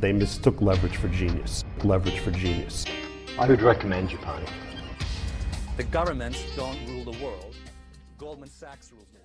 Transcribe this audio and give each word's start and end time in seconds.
They 0.00 0.12
mistook 0.12 0.60
leverage 0.60 0.96
for 0.96 1.08
genius. 1.08 1.64
Leverage 1.82 2.20
for 2.20 2.30
genius. 2.30 2.84
I 3.36 3.48
would 3.48 3.62
recommend 3.62 4.10
Japan. 4.10 4.44
The 5.76 5.82
governments 5.82 6.38
don't 6.56 6.78
rule 6.88 7.12
the 7.12 7.24
world. 7.24 7.56
Goldman 8.16 8.48
Sachs 8.48 8.92
rules 8.92 9.08
the 9.10 9.18
world. 9.18 9.24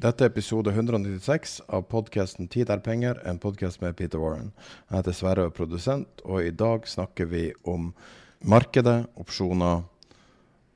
Dette 0.00 0.24
er 0.24 0.26
episode 0.26 0.70
196 0.70 1.60
av 1.68 1.82
podkasten 1.82 2.48
'Tid 2.48 2.70
er 2.70 2.78
penger', 2.78 3.20
en 3.24 3.38
podkast 3.38 3.80
med 3.80 3.96
Peter 3.96 4.18
Warren. 4.18 4.52
Jeg 4.90 4.96
heter 4.96 5.12
Sverre 5.12 5.40
og 5.40 5.46
er 5.46 5.50
produsent, 5.64 6.20
og 6.24 6.44
i 6.44 6.50
dag 6.50 6.88
snakker 6.88 7.24
vi 7.24 7.52
om 7.64 7.94
markedet, 8.40 9.06
opsjoner, 9.16 9.82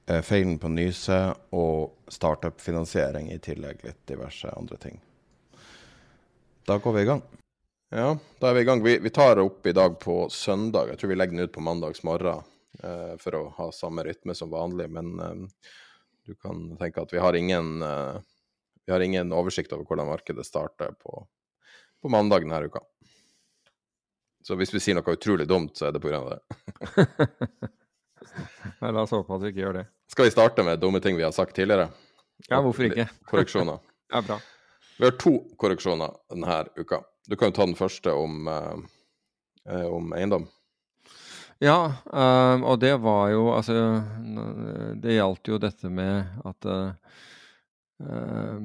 eh, 0.09 0.23
feilen 0.23 0.59
på 0.59 0.69
Nyse 0.69 1.35
og 1.53 1.93
startup-finansiering, 2.09 3.33
i 3.33 3.39
tillegg 3.39 3.85
litt 3.85 4.07
diverse 4.07 4.49
andre 4.57 4.77
ting. 4.77 5.01
Da 6.69 6.79
går 6.79 6.93
vi 6.93 7.01
i 7.01 7.05
gang. 7.05 7.23
Ja, 7.95 8.19
da 8.41 8.49
er 8.51 8.55
vi 8.55 8.61
i 8.61 8.65
gang. 8.65 8.81
Vi, 8.83 8.99
vi 8.99 9.11
tar 9.11 9.37
det 9.37 9.43
opp 9.47 9.67
i 9.67 9.73
dag 9.73 10.01
på 10.03 10.29
søndag. 10.31 10.89
Jeg 10.91 10.99
tror 10.99 11.13
vi 11.13 11.17
legger 11.17 11.37
den 11.37 11.47
ut 11.47 11.53
på 11.55 11.63
mandags 11.63 12.03
morgen 12.03 12.41
eh, 12.83 13.13
for 13.23 13.37
å 13.39 13.43
ha 13.55 13.69
samme 13.71 14.03
rytme 14.03 14.35
som 14.35 14.51
vanlig. 14.51 14.89
Men 14.91 15.13
eh, 15.23 15.69
du 16.27 16.35
kan 16.35 16.73
tenke 16.81 17.05
at 17.05 17.15
vi 17.15 17.23
har 17.23 17.39
ingen 17.39 17.85
eh, 17.87 18.19
vi 18.85 18.93
har 18.93 19.01
ingen 19.01 19.31
oversikt 19.33 19.73
over 19.73 19.87
hvordan 19.87 20.11
markedet 20.11 20.43
starter 20.47 20.91
på, 20.99 21.23
på 22.03 22.11
mandag 22.11 22.43
denne 22.43 22.65
uka. 22.67 22.83
Så 24.43 24.59
hvis 24.59 24.75
vi 24.75 24.83
sier 24.83 24.99
noe 24.99 25.15
utrolig 25.15 25.47
dumt, 25.49 25.79
så 25.79 25.87
er 25.87 25.95
det 25.95 26.03
pga. 26.03 26.21
det. 26.35 27.07
Nei, 28.83 28.91
La 28.91 29.07
oss 29.07 29.15
håpe 29.15 29.39
at 29.39 29.47
vi 29.47 29.55
ikke 29.55 29.69
gjør 29.69 29.79
det. 29.85 29.89
Skal 30.11 30.27
vi 30.27 30.35
starte 30.35 30.67
med 30.67 30.83
dumme 30.83 30.99
ting 31.01 31.15
vi 31.15 31.23
har 31.25 31.33
sagt 31.33 31.55
tidligere? 31.55 31.93
Ja, 32.51 32.59
hvorfor 32.59 32.91
ikke? 32.91 33.07
Korreksjoner. 33.31 33.79
Ja, 34.15 34.21
bra. 34.23 34.37
Vi 34.99 35.07
har 35.07 35.15
to 35.19 35.39
korreksjoner 35.59 36.13
denne 36.31 36.65
uka. 36.77 37.01
Du 37.29 37.37
kan 37.37 37.49
jo 37.49 37.57
ta 37.57 37.65
den 37.67 37.79
første 37.79 38.13
om, 38.13 38.49
eh, 38.49 38.75
eh, 39.71 39.87
om 39.89 40.13
eiendom. 40.13 40.47
Ja, 41.63 41.95
eh, 42.13 42.65
og 42.67 42.81
det 42.83 42.97
var 43.01 43.31
jo 43.31 43.45
Altså, 43.55 43.75
det 45.01 45.15
gjaldt 45.17 45.49
jo 45.49 45.61
dette 45.63 45.89
med 45.89 46.27
at 46.45 46.67
eh, 46.67 47.15
eh, 48.03 48.59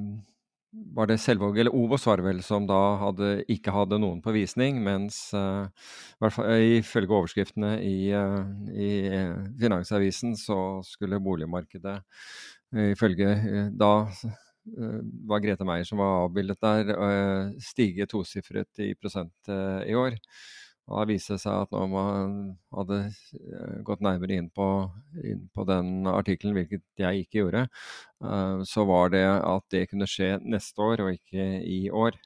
Var 0.97 1.07
det 1.09 1.19
Selvåg 1.21 1.57
eller 1.61 1.75
Obos 1.75 2.05
var 2.05 2.19
det 2.19 2.25
vel 2.27 2.41
som 2.45 2.67
da 2.69 2.79
hadde, 3.01 3.29
ikke 3.49 3.73
hadde 3.73 3.97
noen 4.01 4.19
på 4.21 4.33
visning, 4.35 4.83
mens 4.85 5.31
eh, 5.33 5.65
hvert 6.21 6.37
ifølge 6.61 7.15
overskriftene 7.15 7.71
i, 7.81 8.11
eh, 8.13 8.51
i 8.75 8.91
eh, 9.07 9.39
Finansavisen 9.61 10.35
så 10.37 10.59
skulle 10.85 11.21
boligmarkedet 11.25 11.95
eh, 12.75 12.91
ifølge 12.93 13.31
eh, 13.33 13.71
da 13.73 13.93
eh, 14.09 14.37
var 15.29 15.43
Grete 15.43 15.65
Meier 15.67 15.87
som 15.87 16.01
var 16.01 16.25
avbildet 16.25 16.59
der, 16.61 16.93
eh, 16.95 17.51
stige 17.63 18.07
tosifret 18.09 18.81
i 18.83 18.93
prosent 18.99 19.51
eh, 19.51 19.91
i 19.91 19.95
år. 19.97 20.17
Og 20.89 20.97
da 20.97 21.05
viste 21.05 21.35
det 21.35 21.43
seg 21.43 21.53
at 21.67 21.73
når 21.73 21.89
man 21.91 22.37
hadde 22.73 22.97
eh, 23.05 23.75
gått 23.85 24.01
nærmere 24.01 24.39
inn 24.41 24.49
på, 24.53 24.67
inn 25.21 25.43
på 25.53 25.65
den 25.69 26.09
artikkelen, 26.09 26.57
hvilket 26.57 26.85
jeg 26.97 27.25
ikke 27.25 27.43
gjorde, 27.43 27.67
eh, 28.25 28.63
så 28.65 28.85
var 28.89 29.13
det 29.13 29.25
at 29.27 29.67
det 29.73 29.85
kunne 29.91 30.09
skje 30.09 30.35
neste 30.41 30.81
år 30.85 31.05
og 31.05 31.13
ikke 31.19 31.49
i 31.61 31.83
år. 31.93 32.17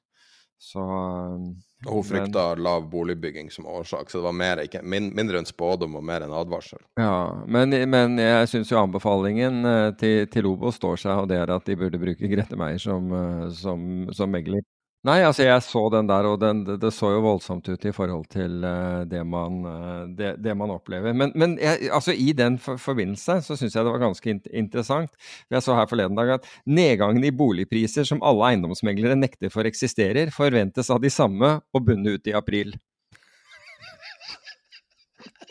Så 0.63 0.79
hun 0.79 2.05
men- 2.09 2.31
lav 2.63 2.89
boligbygging 2.89 3.51
som 3.51 3.65
årsak, 3.67 4.09
så 4.09 4.17
det 4.17 4.23
var 4.23 4.31
mer, 4.31 4.61
ikke, 4.63 4.81
min, 4.81 5.09
mindre 5.15 5.41
en 5.41 5.45
spådom 5.45 5.95
og 5.99 6.03
mer 6.07 6.23
en 6.23 6.31
advarsel. 6.31 6.79
Ja, 6.95 7.43
men, 7.47 7.75
men 7.89 8.15
jeg 8.17 8.47
syns 8.47 8.71
jo 8.71 8.79
anbefalingen 8.79 9.65
eh, 9.67 9.89
til, 9.99 10.23
til 10.31 10.47
Obos 10.47 10.79
står 10.79 11.01
seg, 11.03 11.25
og 11.25 11.27
det 11.27 11.41
er 11.41 11.51
at 11.51 11.67
de 11.67 11.75
burde 11.75 11.99
bruke 11.99 12.29
Grete 12.31 12.55
Meier 12.59 12.79
som, 12.79 13.11
eh, 13.11 13.49
som, 13.59 13.83
som 14.15 14.31
megler. 14.31 14.63
Nei, 15.03 15.17
altså 15.27 15.43
jeg 15.43 15.59
så 15.65 15.81
den 15.91 16.07
der, 16.07 16.23
og 16.29 16.37
den, 16.39 16.61
det, 16.63 16.77
det 16.79 16.89
så 16.95 17.09
jo 17.11 17.23
voldsomt 17.25 17.67
ut 17.67 17.85
i 17.89 17.91
forhold 17.91 18.23
til 18.31 18.61
uh, 18.63 19.01
det, 19.03 19.19
man, 19.27 19.57
uh, 19.67 20.05
det, 20.07 20.29
det 20.39 20.53
man 20.55 20.71
opplever. 20.71 21.11
Men, 21.11 21.33
men 21.35 21.57
jeg, 21.59 21.89
altså 21.91 22.15
i 22.15 22.29
den 22.37 22.55
for, 22.55 22.79
forbindelse 22.79 23.35
så 23.43 23.57
syns 23.59 23.75
jeg 23.75 23.83
det 23.83 23.91
var 23.91 23.99
ganske 24.05 24.31
in 24.31 24.39
interessant. 24.63 25.11
Jeg 25.51 25.65
så 25.65 25.75
her 25.75 25.91
forleden 25.91 26.15
dag 26.15 26.31
at 26.37 26.47
nedgangen 26.63 27.27
i 27.27 27.33
boligpriser 27.35 28.07
som 28.07 28.23
alle 28.23 28.53
eiendomsmeglere 28.53 29.19
nekter 29.19 29.51
for 29.51 29.67
eksisterer, 29.67 30.31
forventes 30.31 30.87
av 30.87 31.03
de 31.03 31.11
samme 31.11 31.57
å 31.59 31.83
bunne 31.83 32.15
ut 32.15 32.31
i 32.31 32.37
april. 32.39 32.71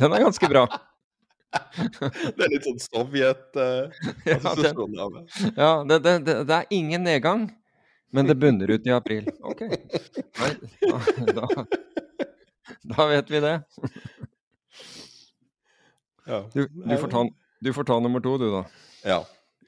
Den 0.00 0.16
er 0.16 0.24
ganske 0.30 0.48
bra. 0.48 0.64
Det 2.36 2.40
er 2.40 2.48
litt 2.48 2.64
sånn 2.64 2.80
Sovjet 2.80 3.58
uh, 3.60 3.92
Ja, 4.24 4.38
det. 4.56 4.72
Ja, 5.58 5.72
det, 5.84 5.98
det, 6.00 6.36
det 6.48 6.56
er 6.56 6.72
ingen 6.72 7.04
nedgang, 7.04 7.50
men 8.12 8.28
det 8.28 8.36
bunner 8.38 8.70
ut 8.70 8.86
i 8.86 8.92
april. 8.92 9.28
Ok. 9.40 9.62
Da, 10.80 11.00
da, 11.32 11.66
da 12.96 13.06
vet 13.08 13.30
vi 13.30 13.40
det. 13.40 13.54
Du, 16.52 16.68
du, 16.68 16.96
får 16.96 17.08
ta, 17.10 17.22
du 17.60 17.72
får 17.72 17.84
ta 17.84 18.00
nummer 18.00 18.20
to, 18.20 18.36
du, 18.38 18.50
da. 18.52 18.64
Ja. 19.04 19.20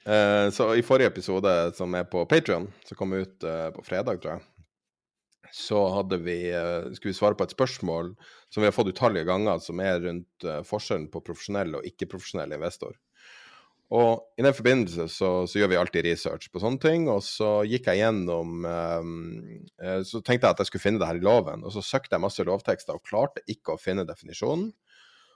Eh, 0.05 0.49
så 0.51 0.75
i 0.75 0.83
forrige 0.85 1.07
episode, 1.07 1.71
som 1.73 1.95
er 1.97 2.05
på 2.09 2.25
Patrion, 2.29 2.67
som 2.85 2.97
kom 2.97 3.13
ut 3.13 3.43
eh, 3.43 3.69
på 3.73 3.83
fredag, 3.85 4.21
tror 4.21 4.35
jeg, 4.35 4.43
så 5.55 5.81
hadde 5.95 6.19
vi, 6.21 6.37
eh, 6.53 6.91
skulle 6.93 7.13
vi 7.13 7.17
svare 7.17 7.37
på 7.37 7.47
et 7.47 7.55
spørsmål 7.55 8.13
som 8.53 8.61
vi 8.61 8.69
har 8.69 8.75
fått 8.75 8.93
utallige 8.93 9.25
ganger, 9.25 9.59
som 9.59 9.81
er 9.81 9.99
rundt 10.05 10.45
forskjellen 10.69 11.09
på 11.11 11.23
profesjonell 11.25 11.79
og 11.79 11.87
ikke-profesjonell 11.89 12.53
investor. 12.55 12.93
Og 13.93 14.39
i 14.39 14.41
den 14.41 14.55
forbindelse 14.57 15.05
så, 15.13 15.29
så 15.45 15.59
gjør 15.59 15.69
vi 15.69 15.77
alltid 15.77 16.07
research 16.07 16.49
på 16.49 16.61
sånne 16.61 16.81
ting, 16.81 17.05
og 17.11 17.21
så 17.21 17.59
gikk 17.69 17.91
jeg 17.91 18.01
gjennom 18.01 18.65
eh, 18.65 19.99
Så 20.07 20.23
tenkte 20.25 20.47
jeg 20.47 20.55
at 20.55 20.63
jeg 20.63 20.71
skulle 20.71 20.85
finne 20.87 21.01
det 21.01 21.09
her 21.09 21.19
i 21.19 21.25
loven, 21.25 21.61
og 21.61 21.75
så 21.75 21.83
søkte 21.85 22.17
jeg 22.17 22.23
masse 22.25 22.45
lovtekster 22.47 22.97
og 22.97 23.05
klarte 23.05 23.45
ikke 23.51 23.75
å 23.75 23.81
finne 23.81 24.07
definisjonen. 24.09 24.71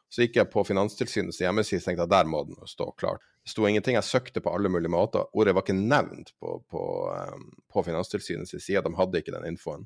Så 0.09 0.25
gikk 0.25 0.39
jeg 0.39 0.49
på 0.49 0.63
Finanstilsynets 0.65 1.37
hjemmeside 1.43 1.83
og 1.83 1.85
tenkte 1.85 2.07
at 2.07 2.13
der 2.15 2.29
må 2.29 2.41
den 2.47 2.57
stå 2.65 2.89
klart. 2.97 3.21
Det 3.45 3.53
sto 3.53 3.67
ingenting. 3.69 3.93
Jeg 3.93 4.07
søkte 4.07 4.41
på 4.41 4.51
alle 4.51 4.71
mulige 4.73 4.89
måter. 4.89 5.27
Ordet 5.37 5.53
var 5.53 5.61
ikke 5.61 5.78
nevnt 5.78 6.34
på, 6.41 6.55
på, 6.66 6.81
um, 7.13 7.45
på 7.69 7.84
Finanstilsynets 7.85 8.55
side. 8.57 8.81
De 8.81 8.97
hadde 8.97 9.22
ikke 9.22 9.35
den 9.35 9.45
infoen. 9.52 9.85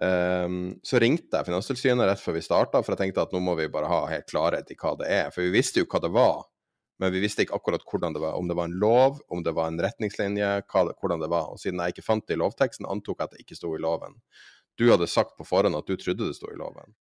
Um, 0.00 0.78
så 0.82 0.98
ringte 0.98 1.36
jeg 1.36 1.46
Finanstilsynet 1.50 2.08
rett 2.08 2.24
før 2.24 2.38
vi 2.38 2.42
starta, 2.46 2.80
for 2.80 2.94
jeg 2.94 3.02
tenkte 3.02 3.28
at 3.28 3.36
nå 3.36 3.44
må 3.44 3.52
vi 3.60 3.68
bare 3.70 3.90
ha 3.92 4.00
helt 4.10 4.26
klarhet 4.32 4.72
i 4.72 4.78
hva 4.80 4.96
det 5.02 5.12
er. 5.12 5.28
For 5.34 5.44
vi 5.44 5.52
visste 5.54 5.84
jo 5.84 5.90
hva 5.92 6.00
det 6.02 6.12
var, 6.16 6.40
men 7.02 7.12
vi 7.12 7.22
visste 7.24 7.44
ikke 7.44 7.56
akkurat 7.58 7.82
hvordan 7.90 8.14
det 8.14 8.22
var. 8.22 8.36
Om 8.38 8.48
det 8.48 8.56
var 8.58 8.68
en 8.70 8.76
lov, 8.78 9.20
om 9.28 9.42
det 9.42 9.54
var 9.56 9.70
en 9.70 9.80
retningslinje, 9.82 10.50
hva 10.70 10.84
hvordan 10.92 11.22
det 11.22 11.30
var. 11.32 11.48
Og 11.50 11.62
siden 11.62 11.82
jeg 11.82 11.94
ikke 11.94 12.06
fant 12.06 12.26
det 12.28 12.36
i 12.36 12.42
lovteksten, 12.42 12.86
antok 12.90 13.18
jeg 13.18 13.24
at 13.24 13.34
det 13.34 13.46
ikke 13.46 13.58
sto 13.58 13.72
i 13.74 13.82
loven. 13.82 14.18
Du 14.78 14.86
hadde 14.90 15.10
sagt 15.10 15.36
på 15.38 15.46
forhånd 15.46 15.78
at 15.78 15.90
du 15.90 15.96
trodde 15.98 16.28
det 16.28 16.36
sto 16.38 16.50
i 16.52 16.58
loven. 16.58 16.94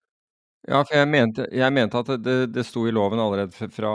Ja, 0.69 0.85
for 0.87 0.95
jeg 0.95 1.09
mente, 1.11 1.49
jeg 1.51 1.75
mente 1.75 1.99
at 1.99 2.11
det, 2.23 2.37
det 2.55 2.63
sto 2.69 2.85
i 2.87 2.95
loven 2.95 3.19
allerede 3.19 3.69
fra, 3.75 3.93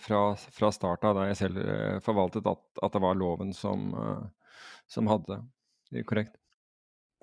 fra, 0.00 0.20
fra 0.56 0.70
start 0.72 1.04
av, 1.04 1.18
da 1.18 1.26
jeg 1.28 1.36
selv 1.42 1.60
eh, 1.60 1.98
forvaltet, 2.04 2.48
at, 2.48 2.62
at 2.80 2.94
det 2.94 3.02
var 3.04 3.18
loven 3.20 3.52
som, 3.52 3.90
eh, 3.92 4.54
som 4.88 5.10
hadde 5.12 5.36
det. 5.36 6.04
Korrekt. 6.08 6.38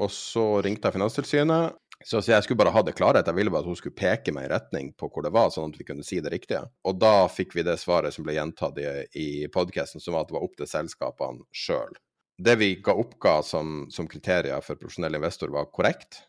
Og 0.01 0.11
så 0.11 0.43
ringte 0.65 0.89
jeg 0.89 0.97
Finanstilsynet, 0.97 1.79
Så, 2.03 2.19
så, 2.21 2.31
jeg 2.33 2.43
skulle 2.43 2.59
bare 2.59 2.73
ha 2.75 2.81
det 2.85 2.95
klarhet. 2.97 3.27
Jeg 3.27 3.37
ville 3.37 3.51
bare 3.53 3.63
at 3.63 3.69
hun 3.69 3.77
skulle 3.79 3.97
peke 3.97 4.33
meg 4.35 4.47
i 4.47 4.51
retning 4.51 4.91
på 4.99 5.09
hvor 5.09 5.25
det 5.25 5.33
var, 5.35 5.51
sånn 5.53 5.71
at 5.71 5.79
vi 5.79 5.87
kunne 5.87 6.05
si 6.05 6.19
det 6.21 6.33
riktige. 6.33 6.65
Og 6.85 6.99
da 7.01 7.27
fikk 7.31 7.55
vi 7.55 7.65
det 7.65 7.77
svaret 7.81 8.13
som 8.15 8.27
ble 8.27 8.35
gjentatt 8.37 8.79
i, 8.81 8.89
i 9.21 9.29
podkasten, 9.53 10.03
som 10.03 10.17
var 10.17 10.25
at 10.25 10.31
det 10.31 10.37
var 10.37 10.47
opp 10.47 10.57
til 10.59 10.69
selskapene 10.69 11.45
sjøl. 11.55 11.95
Det 12.35 12.57
vi 12.59 12.73
ga 12.83 12.97
oppga 12.99 13.37
som, 13.47 13.85
som 13.93 14.09
kriterier 14.11 14.63
for 14.65 14.79
profesjonell 14.79 15.15
investor, 15.21 15.53
var 15.55 15.71
korrekt. 15.71 16.25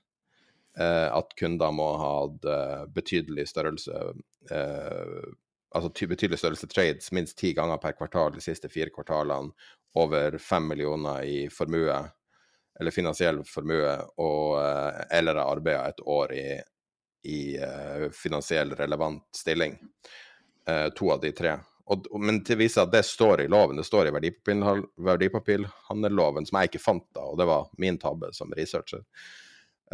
Eh, 0.78 1.08
at 1.10 1.34
kunder 1.40 1.72
må 1.74 1.88
ha 1.98 2.12
hatt 2.20 2.46
eh, 2.52 2.84
betydelig 2.94 3.48
størrelse 3.48 4.00
eh, 4.52 5.26
altså 5.76 6.08
betydelig 6.08 6.38
størrelse 6.40 6.68
trades 6.68 7.08
minst 7.16 7.38
ti 7.40 7.52
ganger 7.56 7.80
per 7.80 7.96
kvartal 7.96 8.34
de 8.34 8.42
siste 8.44 8.68
fire 8.72 8.92
kvartalene, 8.94 9.52
over 9.96 10.36
fem 10.42 10.66
millioner 10.68 11.24
i 11.24 11.38
formue 11.52 11.96
eller 12.80 12.90
finansiell 12.90 13.44
formue, 13.44 13.98
og, 14.16 14.64
eh, 14.64 15.18
eller 15.18 15.34
har 15.34 15.56
arbeida 15.56 15.88
et 15.88 16.00
år 16.00 16.32
i, 16.32 16.60
i 17.26 17.58
uh, 17.58 18.10
finansiell 18.12 18.76
relevant 18.76 19.36
stilling. 19.36 19.78
Uh, 20.68 20.88
to 20.94 21.12
av 21.12 21.20
de 21.20 21.32
tre. 21.32 21.56
Og, 21.86 22.20
men 22.20 22.44
det 22.44 22.54
viser 22.58 22.82
at 22.82 22.92
det 22.92 23.02
står 23.06 23.40
i 23.44 23.48
loven, 23.48 23.76
det 23.78 23.84
står 23.86 24.08
i 24.10 24.14
verdipapirhandelloven, 24.14 26.46
som 26.46 26.58
jeg 26.58 26.64
ikke 26.70 26.82
fant 26.82 27.06
da, 27.14 27.20
og 27.30 27.38
det 27.38 27.46
var 27.48 27.68
min 27.82 27.98
tabbe 28.02 28.32
som 28.34 28.52
researcher. 28.58 29.02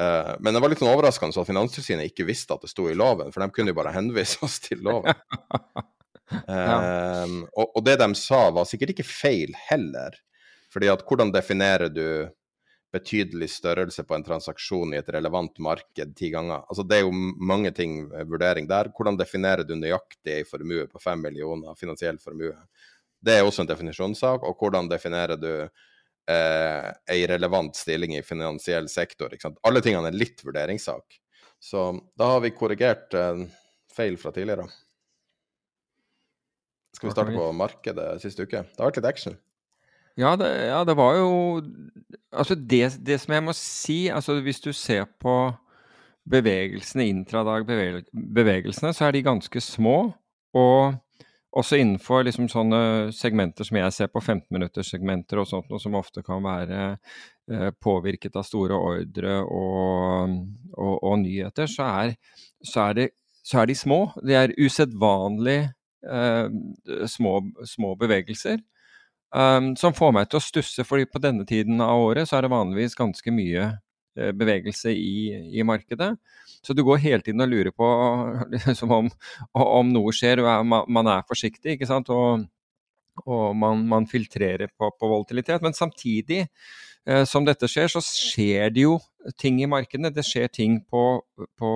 Uh, 0.00 0.32
men 0.40 0.56
det 0.56 0.62
var 0.64 0.70
litt 0.72 0.80
sånn 0.80 0.92
overraskende 0.92 1.40
at 1.40 1.50
Finanstilsynet 1.50 2.08
ikke 2.08 2.28
visste 2.28 2.54
at 2.56 2.62
det 2.64 2.72
sto 2.72 2.84
i 2.88 2.96
loven, 2.96 3.32
for 3.32 3.44
de 3.44 3.52
kunne 3.52 3.70
jo 3.74 3.78
bare 3.78 3.94
henvise 3.94 4.36
oss 4.44 4.56
til 4.64 4.78
loven. 4.84 5.12
ja. 6.48 6.78
og, 7.52 7.66
og, 7.66 7.80
det 7.84 7.98
de 8.00 8.08
sa 8.16 8.50
var 8.56 8.64
sikkert 8.68 8.90
ikke 8.94 9.04
feil 9.04 9.52
heller, 9.68 10.16
fordi 10.72 10.88
at 10.88 11.04
hvordan 11.04 11.32
definerer 11.34 11.88
du 11.92 12.06
betydelig 12.92 13.48
størrelse 13.50 14.04
på 14.04 14.16
en 14.16 14.24
transaksjon 14.26 14.92
i 14.92 14.98
et 15.00 15.08
relevant 15.14 15.56
marked 15.64 16.12
ti 16.16 16.28
ganger. 16.32 16.66
Altså 16.68 16.84
Det 16.84 16.98
er 16.98 17.06
jo 17.06 17.12
mange 17.12 17.72
ting 17.76 18.04
vurdering 18.28 18.68
der. 18.68 18.90
Hvordan 18.92 19.16
definerer 19.20 19.64
du 19.64 19.74
nøyaktig 19.78 20.38
en 20.38 20.48
formue 20.48 20.84
på 20.90 21.00
fem 21.00 21.22
millioner, 21.24 21.78
finansiell 21.78 22.20
formue? 22.20 22.52
Det 23.22 23.38
er 23.38 23.46
også 23.46 23.64
en 23.64 23.70
definisjonssak. 23.70 24.44
Og 24.44 24.60
hvordan 24.60 24.90
definerer 24.92 25.40
du 25.40 25.50
eh, 25.62 26.92
en 27.16 27.26
relevant 27.32 27.76
stilling 27.76 28.16
i 28.18 28.24
finansiell 28.26 28.90
sektor? 28.92 29.32
Alle 29.64 29.84
tingene 29.84 30.12
er 30.12 30.18
litt 30.18 30.44
vurderingssak. 30.44 31.20
Så 31.62 31.88
da 32.18 32.34
har 32.34 32.42
vi 32.44 32.52
korrigert 32.58 33.14
eh, 33.16 33.46
feil 33.94 34.18
fra 34.20 34.34
tidligere. 34.34 34.68
Skal 36.92 37.08
vi 37.08 37.14
starte 37.14 37.32
på 37.38 37.48
markedet 37.56 38.10
siste 38.20 38.44
uke? 38.44 38.66
Det 38.68 38.82
har 38.82 38.90
vært 38.90 39.00
litt 39.00 39.10
action. 39.14 39.40
Ja 40.20 40.34
det, 40.36 40.48
ja, 40.68 40.82
det 40.84 40.96
var 40.98 41.16
jo 41.16 41.30
Altså, 42.32 42.54
det, 42.54 42.98
det, 43.04 43.18
som 43.20 43.34
jeg 43.34 43.44
må 43.44 43.52
si 43.56 44.06
altså 44.08 44.38
Hvis 44.40 44.60
du 44.60 44.72
ser 44.72 45.04
på 45.20 45.52
bevegelsene, 46.22 47.08
intradag-bevegelsene, 47.10 48.92
så 48.94 49.08
er 49.08 49.16
de 49.16 49.24
ganske 49.26 49.60
små. 49.60 50.12
Og 50.54 50.94
også 51.52 51.80
innenfor 51.80 52.22
liksom 52.22 52.46
sånne 52.48 53.10
segmenter 53.10 53.66
som 53.66 53.80
jeg 53.80 53.94
ser 53.96 54.10
på, 54.12 54.22
15-minutterssegmenter 54.22 55.40
og 55.42 55.48
sånt, 55.50 55.74
som 55.82 55.98
ofte 55.98 56.22
kan 56.24 56.44
være 56.44 56.84
eh, 57.50 57.72
påvirket 57.82 58.38
av 58.38 58.46
store 58.46 58.78
ordre 58.78 59.40
og, 59.42 60.38
og, 60.72 60.94
og 60.94 61.18
nyheter, 61.24 61.66
så 61.68 61.90
er, 62.04 62.14
så, 62.62 62.86
er 62.86 62.98
det, 63.00 63.08
så 63.42 63.64
er, 63.64 63.72
de 63.72 63.76
små. 63.82 64.00
De 64.22 64.38
er 64.38 64.54
usedvanlig 64.62 65.58
eh, 66.06 66.46
små, 67.10 67.34
små 67.68 67.96
bevegelser. 68.00 68.62
Um, 69.32 69.72
som 69.80 69.94
får 69.96 70.10
meg 70.12 70.28
til 70.28 70.36
å 70.36 70.44
stusse, 70.44 70.84
fordi 70.84 71.06
på 71.08 71.20
denne 71.22 71.46
tiden 71.48 71.80
av 71.80 72.02
året 72.04 72.28
så 72.28 72.36
er 72.36 72.44
det 72.44 72.52
vanligvis 72.52 72.96
ganske 72.98 73.32
mye 73.32 73.70
uh, 73.72 74.32
bevegelse 74.36 74.92
i, 74.92 75.32
i, 75.56 75.64
markedet. 75.64 76.10
Så 76.60 76.76
du 76.76 76.82
går 76.84 77.00
hele 77.00 77.24
tiden 77.24 77.40
og 77.40 77.48
lurer 77.48 77.72
på 77.72 77.88
liksom 78.52 78.92
om, 78.92 79.08
om, 79.56 79.92
noe 79.94 80.12
skjer, 80.12 80.44
og 80.44 80.68
man, 80.68 80.84
man, 80.92 81.08
er 81.14 81.24
forsiktig, 81.28 81.78
ikke 81.78 81.88
sant. 81.88 82.12
Og, 82.12 82.44
og 83.24 83.56
man, 83.56 83.86
man, 83.88 84.08
filtrerer 84.10 84.68
på, 84.76 84.92
på 85.00 85.12
volatilitet. 85.14 85.64
Men 85.64 85.76
samtidig 85.76 86.44
som 87.26 87.42
dette 87.42 87.66
skjer, 87.66 87.88
så 87.90 87.98
skjer 88.04 88.70
det 88.70 88.84
jo 88.84 88.98
ting 89.38 89.60
i 89.62 89.68
markedene. 89.70 90.10
Det 90.14 90.24
skjer 90.26 90.50
ting 90.52 90.78
på, 90.90 91.02
på, 91.58 91.70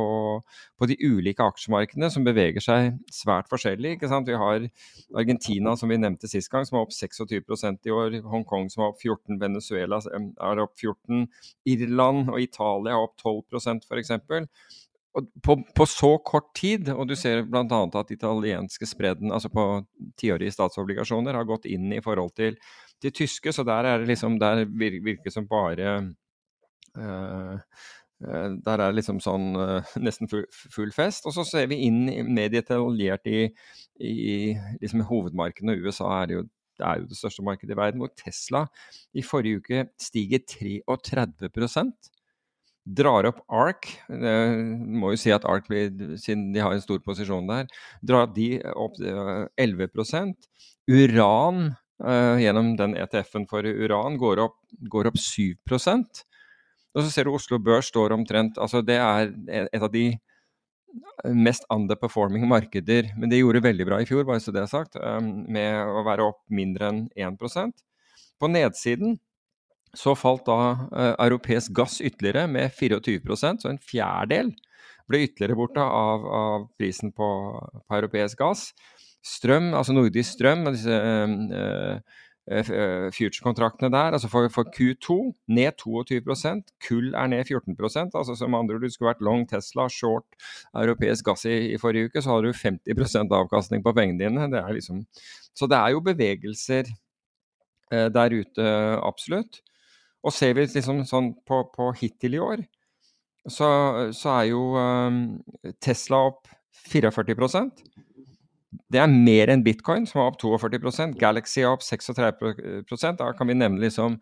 på, 0.79 0.89
de 0.91 0.97
ulike 1.03 1.45
aksjemarkedene 1.45 2.11
som 2.13 2.27
beveger 2.27 2.63
seg 2.63 2.97
svært 3.13 3.51
forskjellig. 3.51 3.97
Vi 4.01 4.39
har 4.41 4.69
Argentina, 5.17 5.77
som 5.77 5.93
vi 5.93 6.01
nevnte 6.01 6.31
sist 6.31 6.51
gang, 6.53 6.67
som 6.67 6.79
er 6.79 6.87
opp 6.87 6.95
26% 6.95 7.91
i 7.91 7.95
år. 7.95 8.19
Hongkong 8.27 8.71
som 8.73 8.85
er 8.85 8.95
opp 8.95 9.03
14 9.03 9.41
Venezuela 9.43 10.01
er 10.07 10.65
opp 10.65 10.75
14 10.81 11.27
Irland 11.75 12.33
og 12.33 12.41
Italia 12.43 12.97
er 12.97 13.07
opp 13.07 13.17
12% 13.23 13.87
f.eks. 13.87 14.15
På, 15.17 15.55
på, 15.73 15.85
så 15.89 16.11
kort 16.21 16.51
tid, 16.59 16.91
og 16.93 17.07
du 17.09 17.15
ser 17.17 17.47
bl.a. 17.49 17.63
at 17.65 18.11
italienske 18.13 18.85
spredden, 18.85 19.31
altså 19.33 19.49
på 19.49 19.63
tiårige 20.21 20.53
statsobligasjoner, 20.53 21.39
har 21.39 21.49
gått 21.49 21.65
inn 21.73 21.89
i 21.97 22.03
forhold 22.05 22.35
til, 22.37 22.59
til 23.03 23.15
tyske, 23.15 23.53
så 23.53 23.65
der 23.67 23.89
er 23.89 24.01
det 24.01 24.11
liksom, 24.11 24.39
der 24.41 24.65
virker 24.67 25.33
som 25.33 25.49
bare 25.49 25.91
eh, 26.97 27.59
der 28.17 28.81
er 28.81 28.89
det 28.89 28.97
liksom 28.97 29.21
sånn 29.21 29.53
eh, 29.61 29.97
nesten 30.07 30.31
full, 30.31 30.93
fest. 30.95 31.29
Og 31.29 31.37
så 31.37 31.45
ser 31.45 31.71
vi 31.73 31.83
inn 31.89 32.07
mer 32.33 32.51
detaljert 32.53 33.29
i, 33.29 33.47
i 34.01 34.17
liksom 34.81 35.05
hovedmarkedene. 35.09 35.77
USA 35.85 36.23
er 36.23 36.37
jo, 36.39 36.45
er 36.81 37.03
jo 37.03 37.09
det 37.11 37.21
største 37.21 37.45
markedet 37.47 37.77
i 37.77 37.81
verden, 37.81 38.03
hvor 38.03 38.15
Tesla 38.17 38.67
i 39.17 39.25
forrige 39.25 39.63
uke 39.63 39.89
stiger 40.01 40.45
33% 40.49 42.13
drar 42.87 43.27
opp 43.27 43.41
ARK. 43.51 43.89
må 44.09 45.11
jo 45.13 45.19
si 45.19 45.33
at 45.35 45.45
ARK, 45.49 45.67
siden 46.23 46.53
de 46.55 46.63
har 46.63 46.73
en 46.73 46.83
stor 46.85 47.01
posisjon 47.03 47.49
der, 47.51 47.67
drar 48.07 48.31
de 48.31 48.61
opp 48.79 49.01
11% 49.03 50.47
Uran, 50.87 51.73
uh, 52.05 52.37
gjennom 52.43 52.75
den 52.79 52.97
ETF-en 52.99 53.47
for 53.51 53.67
uran, 53.67 54.19
går 54.21 54.43
opp, 54.47 54.59
går 54.93 55.13
opp 55.13 55.21
7% 55.21 56.25
og 56.97 57.05
så 57.05 57.13
ser 57.13 57.29
du 57.29 57.35
Oslo 57.37 57.59
Børs 57.61 57.91
står 57.93 58.15
omtrent 58.17 58.57
altså 58.57 58.81
Det 58.85 58.97
er 58.97 59.29
et 59.53 59.83
av 59.83 59.93
de 59.93 60.09
mest 61.29 61.67
underperforming 61.73 62.47
markeder. 62.49 63.11
Men 63.21 63.29
det 63.29 63.43
gjorde 63.43 63.61
veldig 63.67 63.85
bra 63.85 63.99
i 64.01 64.07
fjor, 64.09 64.25
bare 64.25 64.41
så 64.41 64.55
det 64.55 64.63
er 64.63 64.71
sagt, 64.71 64.97
um, 64.97 65.45
med 65.53 65.77
å 65.93 66.05
være 66.07 66.25
opp 66.25 66.41
mindre 66.49 66.89
enn 66.89 67.03
1% 67.13 67.85
På 68.41 68.49
nedsiden 68.49 69.19
så 69.97 70.15
falt 70.17 70.47
da 70.49 70.59
uh, 70.89 71.13
europeisk 71.25 71.75
gass 71.77 72.01
ytterligere 72.01 72.47
med 72.49 72.73
24% 72.73 73.65
så 73.65 73.71
en 73.71 73.81
fjerdedel 73.81 74.55
ble 75.07 75.23
ytterligere 75.25 75.57
borte 75.57 75.85
av, 75.85 76.25
av 76.27 76.67
prisen 76.81 77.13
på, 77.15 77.29
på, 77.87 77.97
europeisk 77.97 78.41
gass. 78.41 78.71
Strøm, 79.27 79.73
altså 79.75 79.97
nordisk 79.97 80.37
strøm, 80.37 80.69
disse 80.71 80.95
uh, 80.95 82.17
Eh, 82.51 82.71
eh, 82.71 83.11
future-kontraktene 83.11 83.91
der. 83.91 84.13
altså 84.15 84.29
for, 84.29 84.49
for, 84.49 84.63
Q2 84.71 85.35
ned 85.49 85.73
22% 85.83 86.69
kull 86.89 87.09
er 87.15 87.27
ned 87.27 87.43
14% 87.45 88.15
altså 88.15 88.37
Som 88.39 88.55
andre 88.55 88.77
ord, 88.77 88.83
du 88.83 88.91
skulle 88.91 89.09
vært 89.09 89.25
long 89.27 89.49
Tesla, 89.51 89.89
short 89.89 90.25
europeisk 90.71 91.25
gass 91.27 91.43
i, 91.45 91.75
i 91.75 91.79
forrige 91.79 92.07
uke, 92.07 92.23
så 92.23 92.31
hadde 92.31 92.53
du 92.53 92.55
50% 92.55 93.35
avkastning 93.35 93.83
på 93.83 93.93
pengene 93.93 94.23
dine. 94.23 94.47
Det 94.53 94.63
liksom, 94.79 95.03
så 95.59 95.67
det 95.67 95.77
er 95.81 95.97
jo 95.97 96.05
bevegelser 96.07 96.87
eh, 97.91 98.09
der 98.15 98.39
ute, 98.39 98.71
absolutt. 99.03 99.61
Og 100.23 100.33
ser 100.33 100.55
vi 100.55 100.69
liksom 100.71 101.03
sånn 101.03 101.33
på, 101.47 101.65
på 101.75 101.91
hittil 101.99 102.39
i 102.39 102.43
år, 102.47 102.63
så, 103.51 103.67
så 104.15 104.39
er 104.39 104.47
jo 104.53 104.63
um, 104.79 105.21
Tesla 105.83 106.29
opp 106.31 106.47
44 106.87 107.11
det 108.93 109.01
er 109.03 109.11
mer 109.11 109.51
enn 109.53 109.65
bitcoin, 109.67 110.07
som 110.09 110.21
er 110.21 110.31
opp 110.31 110.41
42% 110.43 111.17
Galaxy 111.21 111.63
er 111.63 111.73
opp 111.73 111.85
36% 111.85 113.21
Da 113.21 113.33
kan 113.37 113.51
vi 113.51 113.57
nevne 113.59 113.83
liksom 113.83 114.19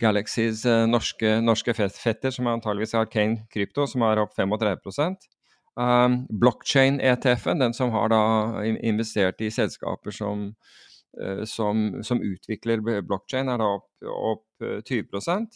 Galaxys 0.00 0.64
uh, 0.66 0.84
norske, 0.90 1.38
norske 1.44 1.74
fetter, 1.76 2.32
som 2.34 2.48
er 2.48 2.56
antageligvis 2.56 2.96
Arcane 2.98 3.44
Krypto, 3.52 3.86
som 3.86 4.02
er 4.02 4.22
opp 4.24 4.34
35 4.34 5.14
um, 5.78 6.16
Blockchain-ETF-en, 6.40 7.62
den 7.62 7.76
som 7.76 7.92
har 7.94 8.10
da 8.10 8.24
investert 8.74 9.42
i 9.44 9.52
selskaper 9.54 10.14
som, 10.14 10.48
uh, 11.22 11.44
som, 11.46 12.02
som 12.02 12.22
utvikler 12.26 12.82
blockchain, 13.06 13.52
er 13.52 13.62
da 13.62 13.70
opp, 13.78 13.88
opp 14.02 14.66
20 14.90 15.14
uh, 15.14 15.46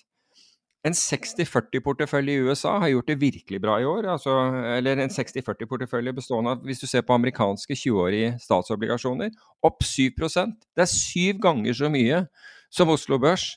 en 0.86 0.94
60-40-portefølje 0.94 2.34
i 2.36 2.42
USA 2.46 2.76
har 2.78 2.92
gjort 2.92 3.08
det 3.10 3.18
virkelig 3.20 3.60
bra 3.60 3.78
i 3.82 3.86
år. 3.88 4.06
Altså, 4.12 4.34
eller 4.76 5.00
en 5.02 5.10
60-40-portefølje 5.10 6.14
bestående 6.14 6.54
av, 6.54 6.62
hvis 6.66 6.82
du 6.82 6.86
ser 6.86 7.02
på 7.06 7.16
amerikanske 7.16 7.74
20-årige 7.74 8.36
statsobligasjoner, 8.42 9.32
opp 9.66 9.82
7% 9.82 10.54
Det 10.76 10.84
er 10.84 10.92
syv 10.92 11.40
ganger 11.42 11.74
så 11.74 11.90
mye 11.90 12.22
som 12.70 12.92
Oslo 12.94 13.18
Børs 13.18 13.56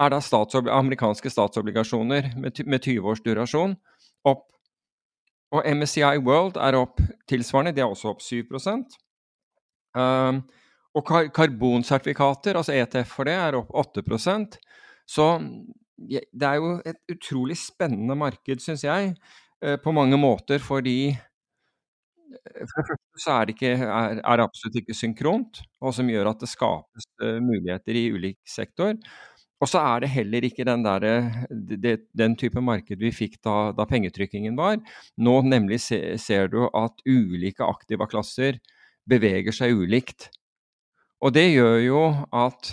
er 0.00 0.14
da 0.14 0.22
statsob 0.24 0.70
amerikanske 0.72 1.30
statsobligasjoner 1.30 2.32
med, 2.40 2.62
med 2.64 2.80
20 2.80 3.12
års 3.12 3.22
durasjon 3.22 3.76
opp. 4.24 4.48
Og 5.52 5.68
MSCI 5.68 6.16
World 6.24 6.56
er 6.56 6.78
opp 6.78 7.00
tilsvarende, 7.28 7.74
de 7.76 7.84
er 7.84 7.92
også 7.92 8.14
opp 8.14 8.22
7 8.24 8.48
um, 8.56 10.40
Og 10.96 11.04
kar 11.06 11.28
karbonsertifikater, 11.28 12.56
altså 12.56 12.72
ETF 12.72 13.12
for 13.18 13.28
det, 13.28 13.36
er 13.36 13.58
opp 13.60 13.68
8% 13.68 14.56
Så 15.06 15.28
det 16.08 16.48
er 16.48 16.60
jo 16.60 16.74
et 16.88 16.98
utrolig 17.12 17.56
spennende 17.60 18.16
marked, 18.18 18.62
syns 18.64 18.84
jeg, 18.86 19.14
eh, 19.62 19.76
på 19.82 19.94
mange 19.94 20.18
måter, 20.20 20.62
fordi 20.62 21.12
eh, 21.12 22.64
for 22.68 22.80
det 22.80 22.88
første 22.90 23.24
så 23.24 23.36
er 23.36 23.48
det, 23.48 23.56
ikke, 23.56 23.74
er, 23.88 24.22
er 24.22 24.44
absolutt 24.44 24.80
ikke 24.82 24.96
synkront, 24.96 25.62
og 25.80 25.94
som 25.96 26.10
gjør 26.10 26.32
at 26.32 26.42
det 26.42 26.50
skapes 26.50 27.08
uh, 27.22 27.38
muligheter 27.44 27.98
i 27.98 28.08
ulik 28.14 28.40
sektor. 28.48 28.96
Og 29.62 29.70
så 29.70 29.78
er 29.78 30.02
det 30.02 30.10
heller 30.10 30.42
ikke 30.42 30.66
den, 30.66 30.82
der, 30.82 31.28
det, 31.78 31.92
den 32.18 32.34
type 32.34 32.58
marked 32.58 32.98
vi 32.98 33.12
fikk 33.14 33.36
da, 33.46 33.70
da 33.76 33.86
pengetrykkingen 33.86 34.56
var. 34.58 34.80
Nå 35.22 35.36
nemlig 35.46 35.78
se, 35.84 36.00
ser 36.18 36.50
du 36.50 36.64
at 36.66 37.04
ulike 37.06 37.62
aktivaklasser 37.62 38.58
beveger 39.06 39.54
seg 39.54 39.78
ulikt. 39.78 40.32
Og 41.22 41.34
det 41.36 41.52
gjør 41.52 41.78
jo 41.84 42.00
at 42.34 42.72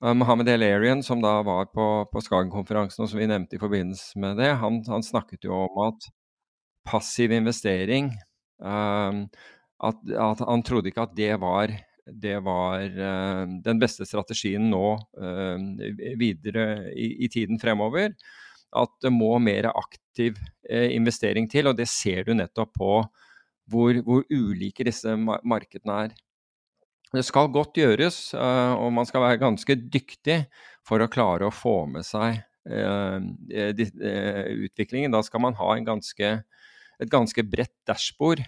Mohammed 0.00 0.48
El-Arian, 0.52 1.00
som 1.02 1.22
da 1.24 1.38
var 1.46 1.70
på, 1.72 1.84
på 2.12 2.20
Skagen-konferansen, 2.20 3.04
og 3.04 3.10
som 3.10 3.20
vi 3.20 3.28
nevnte 3.30 3.56
i 3.56 3.60
forbindelse 3.60 4.20
med 4.20 4.36
det, 4.42 4.50
han, 4.60 4.82
han 4.90 5.04
snakket 5.04 5.46
jo 5.48 5.56
om 5.64 5.78
at 5.86 6.08
passiv 6.86 7.32
investering 7.34 8.12
um, 8.60 9.24
at, 9.82 9.98
at, 10.12 10.42
Han 10.46 10.64
trodde 10.64 10.92
ikke 10.92 11.04
at 11.04 11.16
det 11.16 11.32
var, 11.42 11.72
det 12.06 12.36
var 12.44 12.84
uh, 12.84 13.44
den 13.64 13.80
beste 13.82 14.06
strategien 14.08 14.70
nå 14.70 14.84
videre 16.20 16.92
i, 16.92 17.10
i, 17.24 17.30
tiden 17.32 17.60
fremover. 17.60 18.14
At 18.76 18.92
det 19.02 19.12
må 19.14 19.36
mer 19.40 19.70
aktiv 19.72 20.36
investering 20.68 21.48
til, 21.48 21.70
og 21.70 21.76
det 21.78 21.86
ser 21.88 22.26
du 22.26 22.34
nettopp 22.34 22.74
på 22.76 22.92
hvor, 23.70 23.98
hvor 24.04 24.24
ulike 24.30 24.84
disse 24.86 25.14
markedene 25.16 26.00
er. 26.06 26.16
Det 27.14 27.22
skal 27.22 27.52
godt 27.54 27.78
gjøres, 27.78 28.34
eh, 28.34 28.72
og 28.74 28.90
man 28.94 29.06
skal 29.06 29.22
være 29.22 29.42
ganske 29.42 29.76
dyktig 29.78 30.40
for 30.86 31.02
å 31.02 31.10
klare 31.10 31.46
å 31.46 31.54
få 31.54 31.84
med 31.90 32.06
seg 32.06 32.40
eh, 32.66 33.18
eh, 33.54 34.54
utviklingen. 34.66 35.14
Da 35.14 35.22
skal 35.26 35.44
man 35.44 35.58
ha 35.58 35.76
ganske, 35.86 36.32
et 36.98 37.12
ganske 37.12 37.46
bredt 37.46 37.76
dashbord 37.86 38.42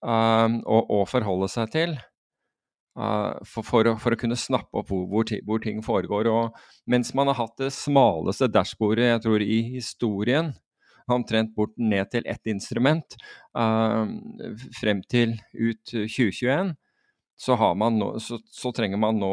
å, 0.00 1.02
forholde 1.04 1.50
seg 1.52 1.74
til. 1.74 1.98
For, 2.96 3.62
for, 3.64 3.86
å, 3.86 3.92
for, 4.00 4.16
å, 4.16 4.18
kunne 4.18 4.36
snappe 4.36 4.80
opp 4.80 4.88
hvor, 4.90 5.28
hvor, 5.44 5.60
ting 5.62 5.84
foregår. 5.84 6.30
Og 6.32 6.56
mens 6.90 7.12
man 7.16 7.28
har 7.28 7.36
hatt 7.38 7.60
det 7.60 7.68
smaleste 7.76 8.48
dashbordet 8.50 9.12
jeg 9.12 9.22
tror 9.26 9.44
i 9.44 9.60
historien, 9.76 10.54
omtrent 11.10 11.52
bort 11.56 11.74
ned 11.76 12.08
til 12.12 12.24
ett 12.30 12.48
instrument, 12.48 13.16
frem 13.52 15.04
til 15.12 15.36
ut 15.58 15.80
2021, 15.92 16.72
så, 17.40 17.56
nå, 17.56 18.10
så, 18.20 18.38
så, 18.52 18.72
trenger 18.76 19.00
man 19.00 19.20
nå 19.20 19.32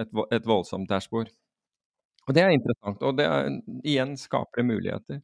et, 0.00 0.10
et 0.34 0.46
voldsomt 0.48 0.88
dashbord. 0.90 1.30
Og 2.26 2.34
det 2.34 2.42
er 2.42 2.54
interessant. 2.56 3.02
Og 3.04 3.14
det 3.18 3.28
er, 3.28 3.52
igjen 3.86 4.16
skaper 4.18 4.62
det 4.62 4.66
muligheter. 4.72 5.20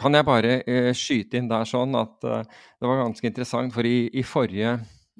Kan 0.00 0.16
jeg 0.16 0.24
bare 0.24 0.54
eh, 0.64 0.94
skyte 0.96 1.36
inn 1.36 1.50
der 1.50 1.68
sånn 1.68 1.92
at 1.98 2.24
eh, 2.24 2.46
det 2.80 2.88
var 2.88 3.02
ganske 3.02 3.28
interessant, 3.28 3.74
for 3.74 3.84
i, 3.84 4.08
i 4.16 4.24
forrige 4.24 4.78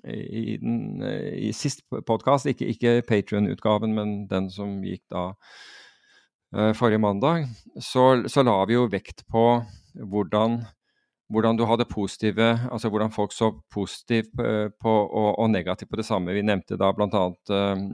i, 0.08 0.56
den, 0.56 1.02
i 1.36 1.50
sist 1.52 1.82
podkast, 2.08 2.48
ikke, 2.48 2.70
ikke 2.72 2.94
Patrion-utgaven, 3.04 3.92
men 3.92 4.14
den 4.30 4.48
som 4.48 4.78
gikk 4.80 5.02
da 5.12 5.26
eh, 6.56 6.72
forrige 6.78 7.02
mandag, 7.04 7.50
så, 7.76 8.22
så 8.24 8.46
la 8.46 8.56
vi 8.70 8.78
jo 8.78 8.88
vekt 8.88 9.26
på 9.28 9.44
hvordan 10.00 10.62
hvordan 11.30 11.58
du 11.58 11.64
hadde 11.68 11.86
positive, 11.86 12.48
altså 12.72 12.90
hvordan 12.90 13.12
folk 13.14 13.32
så 13.34 13.52
positivt 13.72 14.32
på, 14.34 14.90
og, 14.90 15.28
og, 15.38 15.46
negativt 15.50 15.90
på 15.90 16.00
det 16.00 16.06
samme. 16.08 16.34
Vi 16.34 16.42
nevnte 16.42 16.78
da 16.80 16.90
bl.a. 16.94 17.22
Uh, 17.50 17.84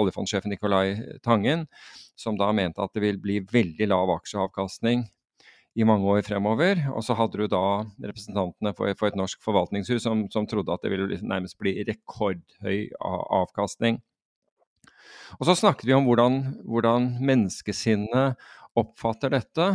oljefondsjefen 0.00 0.52
Nicolai 0.54 0.96
Tangen, 1.24 1.66
som 2.16 2.38
da 2.40 2.48
mente 2.56 2.82
at 2.82 2.94
det 2.96 3.04
vil 3.04 3.20
bli 3.20 3.42
veldig 3.52 3.90
lav 3.92 4.14
aksjeavkastning 4.16 5.04
i 5.78 5.86
mange 5.86 6.08
år 6.10 6.24
fremover. 6.26 6.80
Og 6.94 7.04
så 7.04 7.16
hadde 7.18 7.38
du 7.38 7.52
da 7.52 7.64
representantene 8.08 8.72
for, 8.76 8.96
for 8.98 9.10
et 9.10 9.18
norsk 9.18 9.42
forvaltningshus 9.44 10.02
som, 10.06 10.24
som, 10.32 10.48
trodde 10.48 10.72
at 10.72 10.84
det 10.84 10.92
ville 10.94 11.20
nærmest 11.20 11.58
bli 11.60 11.76
rekordhøy 11.88 12.88
avkastning. 12.98 14.00
Og 15.36 15.44
så 15.46 15.54
snakket 15.58 15.90
vi 15.90 15.94
om 15.96 16.08
hvordan, 16.08 16.40
hvordan 16.64 17.12
menneskesinnet 17.20 18.40
oppfatter 18.78 19.36
dette 19.36 19.68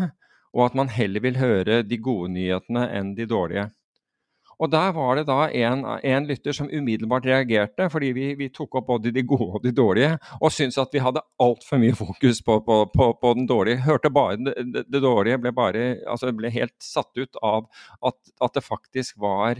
og 0.54 0.68
at 0.68 0.76
man 0.78 0.92
heller 0.94 1.24
vil 1.24 1.40
høre 1.42 1.82
de 1.84 1.98
gode 1.98 2.32
nyhetene 2.36 2.86
enn 2.94 3.16
de 3.18 3.26
dårlige. 3.30 3.72
Og 4.62 4.70
Der 4.72 4.92
var 4.96 5.16
det 5.18 5.26
da 5.28 5.48
en, 5.50 5.82
en 5.84 6.28
lytter 6.30 6.54
som 6.56 6.70
umiddelbart 6.70 7.26
reagerte, 7.26 7.90
fordi 7.90 8.12
vi, 8.16 8.28
vi, 8.38 8.50
tok 8.54 8.78
opp 8.80 8.88
både 8.88 9.12
de 9.12 9.24
gode 9.26 9.58
og 9.58 9.64
de 9.64 9.74
dårlige, 9.76 10.18
og 10.40 10.54
syntes 10.54 10.78
at 10.78 10.94
vi 10.94 11.02
hadde 11.04 11.24
altfor 11.42 11.82
mye 11.82 11.96
fokus 11.98 12.42
på, 12.46 12.60
på, 12.64 12.78
på, 12.94 13.10
på, 13.22 13.34
den 13.34 13.48
dårlige. 13.50 13.82
Hørte 13.84 14.14
bare 14.14 14.38
det, 14.38 14.86
det, 14.88 15.02
dårlige, 15.02 15.42
ble, 15.42 15.52
bare, 15.52 15.84
altså 16.08 16.32
ble 16.32 16.54
helt 16.54 16.76
satt 16.80 17.12
ut 17.18 17.42
av 17.42 17.66
at, 18.06 18.20
at 18.40 18.54
det 18.56 18.64
faktisk 18.64 19.18
var 19.20 19.60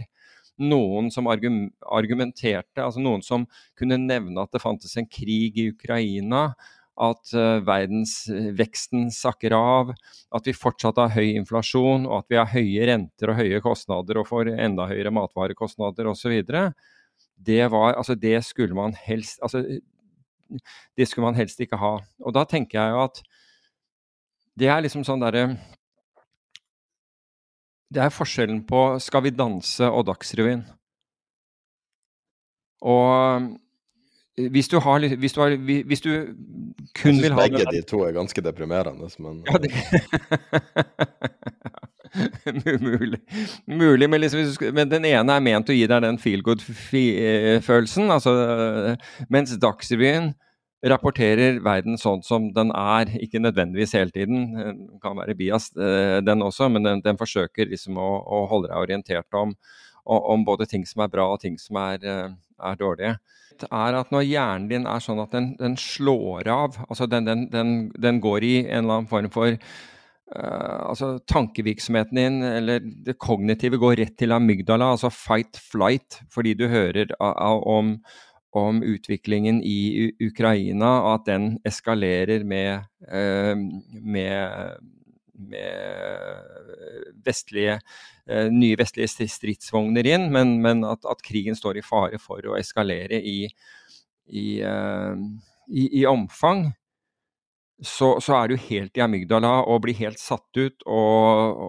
noen 0.62 1.10
som 1.10 1.26
argumenterte, 1.26 2.78
altså 2.78 3.02
noen 3.02 3.24
som 3.26 3.48
kunne 3.78 3.98
nevne 3.98 4.44
at 4.44 4.54
det 4.54 4.62
fantes 4.62 4.94
en 4.96 5.10
krig 5.10 5.58
i 5.58 5.72
Ukraina, 5.72 6.52
at 6.94 7.32
uh, 7.34 7.58
verdensveksten 7.66 9.08
sakker 9.14 9.54
av, 9.56 9.90
at 10.34 10.46
vi 10.46 10.54
fortsatt 10.54 11.00
har 11.00 11.14
høy 11.16 11.34
inflasjon, 11.34 12.06
og 12.06 12.20
at 12.20 12.30
vi 12.30 12.38
har 12.38 12.52
høye 12.52 12.88
renter 12.90 13.32
og 13.32 13.40
høye 13.40 13.60
kostnader 13.64 14.20
og 14.20 14.28
får 14.28 14.52
enda 14.54 14.86
høyere 14.90 15.12
matvarekostnader 15.14 16.10
osv. 16.12 16.36
Det, 17.34 17.62
var, 17.72 17.96
altså 17.98 18.14
det 18.14 18.38
skulle 18.46 18.76
man 18.78 18.94
helst 18.94 19.42
altså, 19.42 19.64
Det 20.94 21.06
skulle 21.08 21.26
man 21.26 21.38
helst 21.38 21.60
ikke 21.60 21.80
ha. 21.80 21.96
Og 22.22 22.36
da 22.36 22.44
tenker 22.46 22.78
jeg 22.78 22.94
jo 22.94 23.02
at 23.08 23.22
det 24.54 24.68
er 24.70 24.84
liksom 24.84 25.02
sånn 25.02 25.18
derre 25.18 25.56
Det 27.90 28.04
er 28.04 28.12
forskjellen 28.14 28.60
på 28.68 29.00
Skal 29.02 29.24
vi 29.26 29.32
danse 29.34 29.88
og 29.90 30.06
Dagsrevyen. 30.06 30.62
Og 32.84 33.50
hvis 34.34 34.68
du, 34.68 34.80
har, 34.82 35.16
hvis, 35.16 35.32
du 35.32 35.40
har, 35.40 35.54
hvis 35.86 36.00
du 36.02 36.10
kun 36.98 37.20
vil 37.22 37.32
ha 37.32 37.44
Begge 37.44 37.62
de 37.70 37.82
to 37.86 38.00
er 38.02 38.12
ganske 38.16 38.42
deprimerende, 38.42 39.06
men 39.22 39.44
ja, 39.46 39.58
det... 39.62 39.70
Mulig. 42.80 43.18
Mulig 43.66 44.10
men, 44.10 44.20
liksom, 44.20 44.74
men, 44.74 44.90
den 44.90 45.06
ene 45.08 45.36
er 45.36 45.42
ment 45.42 45.70
å 45.70 45.74
gi 45.74 45.86
deg 45.90 46.04
den 46.04 46.18
feel 46.22 46.42
good-følelsen. 46.46 48.10
Altså, 48.14 48.34
mens 49.32 49.54
Dagsrevyen 49.62 50.32
rapporterer 50.84 51.60
verden 51.64 51.98
sånn 52.00 52.22
som 52.26 52.50
den 52.54 52.72
er. 52.76 53.10
Ikke 53.22 53.42
nødvendigvis 53.42 53.96
hele 53.96 54.14
tiden, 54.14 54.50
den 54.54 54.82
kan 55.02 55.16
være 55.18 55.36
bias 55.38 55.70
eh, 55.78 56.20
den 56.24 56.44
også, 56.44 56.68
men 56.72 56.86
den, 56.86 57.02
den 57.04 57.20
forsøker 57.20 57.70
liksom 57.70 57.98
å, 58.00 58.10
å, 58.20 58.44
holde 58.50 58.70
deg 58.70 58.82
orientert 58.82 59.38
om, 59.38 59.54
om, 60.04 60.44
både 60.46 60.68
ting 60.70 60.84
som 60.88 61.04
er 61.04 61.12
bra 61.12 61.30
og 61.32 61.40
ting 61.42 61.56
som 61.60 61.80
er, 61.80 62.04
eh, 62.04 62.28
er 62.70 62.80
dårlige 62.80 63.16
er 63.70 63.96
at 63.98 64.10
når 64.14 64.26
hjernen 64.26 64.68
din 64.70 64.86
er 64.90 65.02
sånn 65.02 65.22
at 65.22 65.34
den, 65.34 65.52
den 65.60 65.76
slår 65.80 66.48
av, 66.50 66.78
altså 66.88 67.06
den, 67.10 67.28
den, 67.52 67.74
den, 67.94 68.20
går 68.24 68.46
i 68.46 68.54
en 68.64 68.84
eller 68.84 69.00
annen 69.00 69.10
form 69.10 69.30
for 69.34 69.58
Uh, 70.34 70.88
altså 70.88 71.18
Tankevirksomheten 71.28 72.16
din, 72.16 72.38
eller 72.42 72.80
det 72.80 73.12
kognitive, 73.20 73.76
går 73.78 73.98
rett 74.00 74.14
til 74.18 74.32
amygdala, 74.32 74.88
altså 74.94 75.10
fight-flight, 75.12 76.16
fordi 76.32 76.54
du 76.56 76.64
hører 76.72 77.12
om, 77.20 77.92
om, 78.56 78.80
utviklingen 78.82 79.60
i 79.62 80.08
Ukraina, 80.24 80.94
og 81.04 81.10
at 81.12 81.28
den 81.28 81.50
eskalerer 81.68 82.42
med, 82.48 82.88
uh, 83.04 83.52
med, 84.00 84.80
med 85.52 87.20
vestlige 87.28 87.78
nye 88.24 88.76
vestlige 88.80 89.28
stridsvogner 89.28 90.06
inn, 90.08 90.30
men, 90.32 90.56
men 90.64 90.84
at, 90.88 91.04
at, 91.04 91.20
krigen 91.24 91.56
står 91.58 91.80
i 91.80 91.84
fare 91.84 92.20
for 92.22 92.44
å 92.48 92.56
eskalere 92.56 93.18
i, 93.20 93.44
i, 94.32 94.46
uh, 94.64 95.12
i, 95.68 95.84
i 96.00 96.06
omfang, 96.08 96.70
så, 97.84 98.14
så, 98.22 98.36
er 98.38 98.48
du 98.48 98.56
helt 98.70 98.96
i 98.96 99.02
amygdala 99.04 99.58
og 99.68 99.82
blir 99.84 99.96
helt 99.98 100.20
satt 100.22 100.56
ut. 100.56 100.84
Og, 100.86 101.62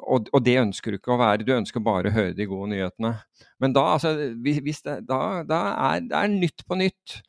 og, 0.00 0.30
og, 0.32 0.40
det 0.44 0.58
ønsker 0.60 0.92
du 0.92 0.98
ikke 0.98 1.14
å 1.14 1.20
være. 1.20 1.46
Du 1.46 1.54
ønsker 1.54 1.84
bare 1.84 2.10
å 2.10 2.14
høre 2.14 2.34
de 2.36 2.48
gode 2.50 2.72
nyhetene. 2.74 3.14
Men 3.62 3.76
da, 3.76 3.86
altså, 3.94 4.14
det, 4.16 4.74
da, 5.08 5.20
da 5.46 5.60
er 5.92 6.02
det 6.08 6.18
er 6.18 6.34
nytt 6.34 6.66
på 6.66 6.78
nytt. 6.80 7.20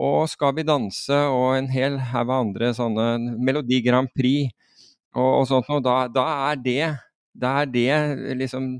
Og 0.00 0.24
Skal 0.32 0.54
vi 0.56 0.64
danse 0.64 1.16
og 1.28 1.58
en 1.58 1.68
hel 1.70 1.98
haug 2.12 2.30
av 2.30 2.46
andre 2.46 2.72
sånne 2.76 3.36
Melodi 3.36 3.82
Grand 3.84 4.08
Prix 4.16 4.48
og, 5.16 5.42
og 5.42 5.46
sånt 5.50 5.68
noe, 5.68 5.82
da, 5.84 6.04
da 6.08 6.26
er 6.50 6.60
det 6.62 6.84
det 7.40 7.50
er 7.50 7.70
det 7.74 8.38
liksom 8.42 8.74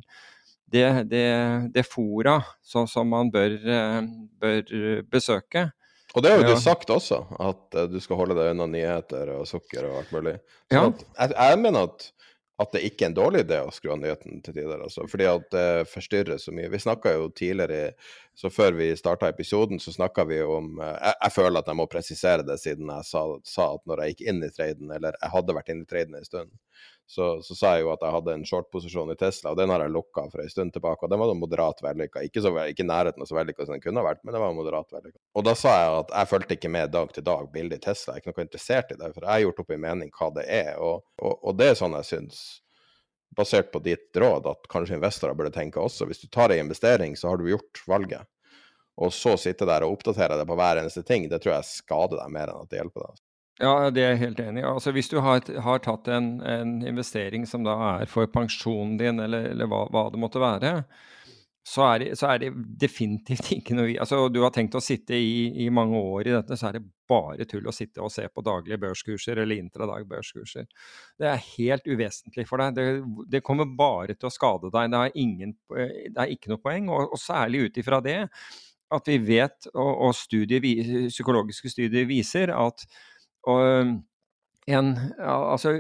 det, 0.71 0.87
det, 1.11 1.27
det 1.75 1.87
fora 1.89 2.39
som, 2.63 2.87
som 2.89 3.09
man 3.11 3.31
bør, 3.33 3.57
eh, 3.59 4.01
bør, 4.41 5.03
besøke. 5.11 5.71
Og 6.15 6.23
det 6.23 6.33
har 6.33 6.43
jo 6.43 6.55
du 6.55 6.63
sagt 6.63 6.91
også, 6.91 7.21
at 7.39 7.77
uh, 7.77 7.85
du 7.91 7.99
skal 8.03 8.19
holde 8.19 8.37
deg 8.39 8.55
unna 8.55 8.67
nyheter 8.71 9.31
og 9.37 9.45
sukker 9.47 9.87
og 9.87 10.01
alt 10.01 10.15
mulig. 10.15 10.39
Ja. 10.73 10.89
jeg, 10.89 11.35
jeg, 11.37 11.59
mener 11.63 11.87
at, 11.87 12.07
at 12.63 12.73
det 12.75 12.83
ikke 12.89 13.07
er 13.07 13.13
en 13.13 13.19
dårlig 13.19 13.45
idé 13.45 13.61
å 13.63 13.71
skru 13.75 13.93
av 13.95 14.01
nyheten 14.03 14.43
til 14.43 14.57
tider. 14.57 14.83
Altså, 14.83 15.07
fordi 15.11 15.29
at 15.31 15.47
det 15.55 15.69
forstyrrer 15.93 16.43
så 16.43 16.55
mye. 16.55 16.71
Vi 16.73 16.83
snakka 16.83 17.15
jo 17.15 17.29
tidligere, 17.31 17.93
så 18.39 18.51
før 18.51 18.75
vi 18.81 18.91
starta 18.99 19.31
episoden, 19.31 19.79
så 19.83 19.95
snakka 19.95 20.27
vi 20.31 20.41
om 20.43 20.73
eh, 20.83 20.97
jeg, 20.97 21.19
jeg, 21.21 21.37
føler 21.39 21.63
at 21.63 21.71
jeg 21.71 21.79
må 21.79 21.87
presisere 21.91 22.47
det, 22.47 22.59
siden 22.63 22.91
jeg 22.91 23.07
sa, 23.07 23.25
sa, 23.47 23.71
at 23.79 23.87
når 23.91 24.03
jeg 24.03 24.17
gikk 24.17 24.27
inn 24.33 24.43
i 24.43 24.51
traden, 24.55 24.91
eller 24.99 25.15
jeg 25.15 25.35
hadde 25.37 25.59
vært 25.61 25.75
inn 25.75 25.85
i 25.87 25.91
traden 25.95 26.19
en 26.19 26.27
stund, 26.27 26.55
så, 27.11 27.43
så, 27.43 27.55
sa 27.59 27.71
jeg 27.75 27.83
jo 27.83 27.89
at 27.91 28.05
jeg 28.07 28.15
hadde 28.15 28.35
en 28.37 28.45
short-posisjon 28.47 29.09
i 29.11 29.17
Tesla, 29.19 29.51
og 29.51 29.59
den 29.59 29.73
har 29.75 29.83
jeg 29.83 29.91
lukka 29.91 30.29
for 30.31 30.45
en 30.45 30.51
stund 30.53 30.71
tilbake. 30.77 31.03
Og 31.03 31.11
den 31.11 31.19
var 31.19 31.33
moderat 31.35 31.83
vellykka. 31.83 32.23
Ikke, 32.23 32.43
så, 32.45 32.53
nærheten 32.55 33.25
av 33.25 33.27
så 33.27 33.35
vellykka 33.35 33.67
som 33.67 33.75
den 33.75 33.83
kunne 33.83 33.99
ha 33.99 34.07
vært, 34.07 34.21
men 34.23 34.37
den 34.37 34.45
var 34.45 34.55
moderat 34.55 34.95
vellykka. 34.95 35.19
Og 35.35 35.47
da 35.49 35.57
sa 35.59 35.73
jeg 35.75 35.97
at 36.05 36.13
jeg 36.15 36.31
fulgte 36.31 36.59
ikke 36.59 36.71
med 36.71 36.93
dag 36.95 37.11
til 37.17 37.27
dag 37.27 37.49
bildet 37.51 37.81
i 37.81 37.85
Tesla. 37.89 38.15
Jeg 38.15 38.21
er 38.21 38.23
ikke 38.23 38.37
noe 38.37 38.47
interessert 38.47 38.95
i 38.95 38.99
det, 39.01 39.11
for 39.17 39.27
jeg 39.27 39.33
har 39.33 39.43
gjort 39.43 39.63
opp 39.65 39.75
en 39.75 39.83
mening 39.83 40.13
hva 40.21 40.29
det 40.37 40.45
er. 40.61 40.71
Og, 40.79 41.03
og, 41.19 41.35
og 41.35 41.59
det 41.59 41.73
er 41.73 41.81
sånn 41.81 41.99
jeg 41.99 42.09
syns 42.13 42.45
basert 43.41 43.73
på 43.75 43.83
ditt 43.83 44.23
råd, 44.23 44.47
at 44.51 44.71
kanskje 44.71 45.01
investorer 45.01 45.35
burde 45.39 45.55
tenke 45.55 45.83
også. 45.83 46.07
Hvis 46.07 46.23
du 46.23 46.29
tar 46.31 46.55
en 46.55 46.63
investering, 46.63 47.17
så 47.19 47.33
har 47.33 47.43
du 47.43 47.51
gjort 47.51 47.83
valget. 47.91 48.31
Og 49.03 49.11
så 49.15 49.35
sitte 49.41 49.67
der 49.67 49.83
og 49.87 49.97
oppdatere 49.97 50.39
deg 50.39 50.47
på 50.47 50.59
hver 50.63 50.79
eneste 50.79 51.03
ting, 51.07 51.27
det 51.31 51.43
tror 51.43 51.57
jeg 51.57 51.73
skader 51.73 52.23
deg 52.23 52.33
mer 52.39 52.53
enn 52.53 52.63
at 52.63 52.71
det 52.71 52.81
hjelper 52.85 53.07
deg. 53.09 53.21
Ja, 53.61 53.91
det 53.93 54.01
er 54.01 54.15
jeg 54.15 54.23
helt 54.23 54.41
enig 54.41 54.63
i. 54.63 54.69
Altså, 54.69 54.93
hvis 54.97 55.11
du 55.13 55.19
har, 55.21 55.45
har 55.65 55.81
tatt 55.85 56.09
en, 56.09 56.39
en, 56.41 56.79
investering 56.89 57.45
som 57.49 57.65
da 57.67 57.77
er 58.01 58.09
for 58.09 58.31
pensjonen 58.33 58.97
din, 59.01 59.21
eller, 59.21 59.51
eller 59.53 59.69
hva, 59.69 59.83
hva, 59.93 60.07
det 60.13 60.21
måtte 60.23 60.41
være, 60.41 60.79
så 61.71 61.85
er, 61.91 61.99
det, 62.01 62.15
så 62.17 62.31
er, 62.31 62.41
det, 62.41 62.49
definitivt 62.81 63.51
ikke 63.53 63.75
noe 63.77 63.93
altså, 64.01 64.23
Du 64.33 64.39
har 64.41 64.53
tenkt 64.55 64.79
å 64.79 64.81
sitte 64.81 65.13
i, 65.13 65.67
i, 65.67 65.67
mange 65.69 65.99
år 66.01 66.31
i 66.31 66.33
dette, 66.33 66.57
så 66.57 66.71
er 66.71 66.79
det 66.79 66.87
bare 67.11 67.45
tull 67.51 67.69
å 67.69 67.75
sitte 67.75 68.01
og 68.01 68.09
se 68.15 68.25
på 68.33 68.45
daglige 68.47 68.81
børskurser 68.81 69.43
eller 69.43 69.61
intradag-børskurser. 69.61 70.65
Det 71.21 71.29
er 71.29 71.45
helt 71.59 71.85
uvesentlig 71.85 72.47
for 72.49 72.65
deg. 72.65 72.81
Det, 72.81 72.87
det, 73.37 73.45
kommer 73.45 73.69
bare 73.69 74.17
til 74.17 74.31
å 74.31 74.33
skade 74.33 74.73
deg. 74.73 74.89
Det 74.95 75.05
er, 75.05 75.21
ingen, 75.21 75.55
det 75.69 76.17
er 76.17 76.33
ikke 76.33 76.55
noe 76.55 76.65
poeng, 76.65 76.89
og, 76.89 77.13
og 77.13 77.21
særlig 77.21 77.67
ut 77.67 77.85
ifra 77.85 78.01
det 78.09 78.19
at 78.91 79.07
vi 79.07 79.21
vet, 79.23 79.69
og, 79.75 79.91
og 80.09 80.17
studier, 80.19 80.65
psykologiske 81.13 81.71
studier 81.71 82.09
viser, 82.09 82.51
at 82.57 82.89
og 83.49 83.97
en, 84.71 84.91
altså 85.27 85.75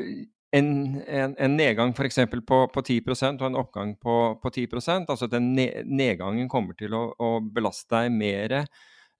en, 0.52 0.70
en, 1.06 1.34
en 1.38 1.56
nedgang 1.56 1.92
f.eks. 1.94 2.18
På, 2.46 2.62
på 2.72 2.82
10% 2.82 3.42
og 3.42 3.50
en 3.50 3.58
oppgang 3.60 3.92
på, 4.02 4.16
på 4.42 4.52
10% 4.56 5.10
altså 5.12 5.28
den 5.30 5.52
nedgangen 5.54 6.48
kommer 6.50 6.74
til 6.78 6.96
å, 6.96 7.10
å 7.18 7.36
belaste 7.44 7.94
deg 7.94 8.16
mer 8.16 8.56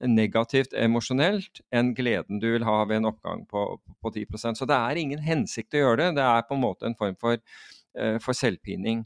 negativt 0.09 0.73
emosjonelt 0.73 1.61
enn 1.77 1.93
gleden 1.95 2.41
du 2.41 2.49
vil 2.55 2.65
ha 2.65 2.79
ved 2.89 3.03
en 3.03 3.11
oppgang 3.11 3.45
på, 3.51 3.65
på 4.01 4.13
10% 4.15 4.59
Så 4.59 4.69
det 4.69 4.77
er 4.77 5.01
ingen 5.01 5.21
hensikt 5.21 5.77
å 5.77 5.83
gjøre 5.85 6.01
det. 6.03 6.15
Det 6.17 6.25
er 6.25 6.47
på 6.49 6.57
en 6.57 6.65
måte 6.65 6.89
en 6.89 6.97
form 6.97 7.19
for, 7.21 7.41
uh, 8.01 8.17
for 8.25 8.37
selvpining. 8.37 9.05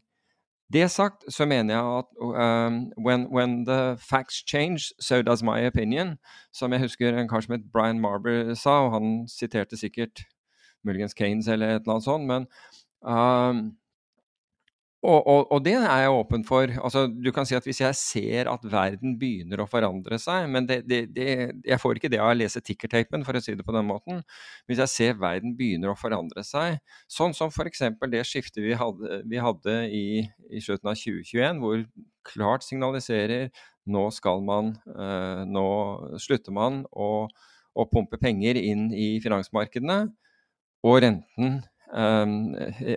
Det 0.75 0.91
sagt 0.91 1.25
så 1.31 1.47
mener 1.47 1.75
jeg 1.75 1.99
at 1.99 2.05
um, 2.21 2.93
when, 2.99 3.27
when, 3.31 3.65
the 3.65 3.97
facts 4.11 4.43
change, 4.51 4.91
so 5.01 5.23
does 5.23 5.43
my 5.43 5.67
opinion. 5.67 6.17
Som 6.53 6.73
jeg 6.73 6.81
husker 6.81 7.15
en 7.15 7.29
kar 7.29 7.41
som 7.41 7.53
het 7.55 7.73
Brian 7.73 8.01
Marber 8.01 8.55
sa, 8.55 8.71
og 8.71 8.93
han 8.93 9.29
siterte 9.29 9.77
sikkert 9.77 10.25
muligens 10.85 11.15
Kanes 11.15 11.49
eller 11.49 11.67
et 11.67 11.81
eller 11.87 11.93
annet 11.93 12.05
sånt, 12.05 12.27
men 12.27 12.47
um, 13.07 13.77
og, 15.05 15.27
og, 15.29 15.41
og, 15.53 15.61
det 15.65 15.75
er 15.77 15.85
jeg 16.01 16.13
åpen 16.17 16.45
for. 16.49 16.71
Altså, 16.81 17.05
du 17.09 17.29
kan 17.35 17.45
si 17.45 17.57
at 17.57 17.67
Hvis 17.67 17.83
jeg 17.83 17.97
ser 17.99 18.49
at 18.49 18.63
verden 18.65 19.19
begynner 19.21 19.61
å 19.61 19.67
forandre 19.69 20.17
seg 20.21 20.49
Men 20.49 20.69
det, 20.69 20.79
det, 20.89 21.01
det, 21.13 21.27
jeg 21.67 21.81
får 21.83 22.01
ikke 22.01 22.11
det 22.13 22.21
av 22.23 22.33
å 22.33 22.39
lese 22.39 22.63
tickertapen, 22.65 23.25
for 23.27 23.37
å 23.37 23.43
si 23.45 23.53
det 23.57 23.67
på 23.67 23.75
den 23.77 23.87
måten. 23.89 24.23
Hvis 24.69 24.81
jeg 24.81 24.93
ser 24.95 25.21
verden 25.21 25.53
begynner 25.59 25.93
å 25.93 25.99
forandre 25.99 26.45
seg, 26.47 26.81
sånn 27.11 27.37
som 27.37 27.53
f.eks. 27.53 27.85
det 28.15 28.25
skiftet 28.29 28.65
vi 28.65 28.73
hadde, 28.79 29.21
vi 29.29 29.43
hadde 29.43 29.77
i, 29.93 30.07
i, 30.49 30.65
slutten 30.65 30.93
av 30.93 30.97
2021, 30.97 31.61
hvor 31.61 31.85
klart 32.25 32.65
signaliserer 32.65 33.51
nå 33.85 34.07
skal 34.17 34.41
man 34.41 34.73
uh, 34.97 35.45
Nå 35.45 35.67
slutter 36.23 36.55
man 36.57 36.85
å, 36.89 37.27
å 37.77 37.89
pumpe 37.91 38.17
penger 38.23 38.57
inn 38.57 38.89
i 38.97 39.19
finansmarkedene, 39.21 40.07
og 40.85 41.01
renten 41.05 41.61
um, 41.93 42.55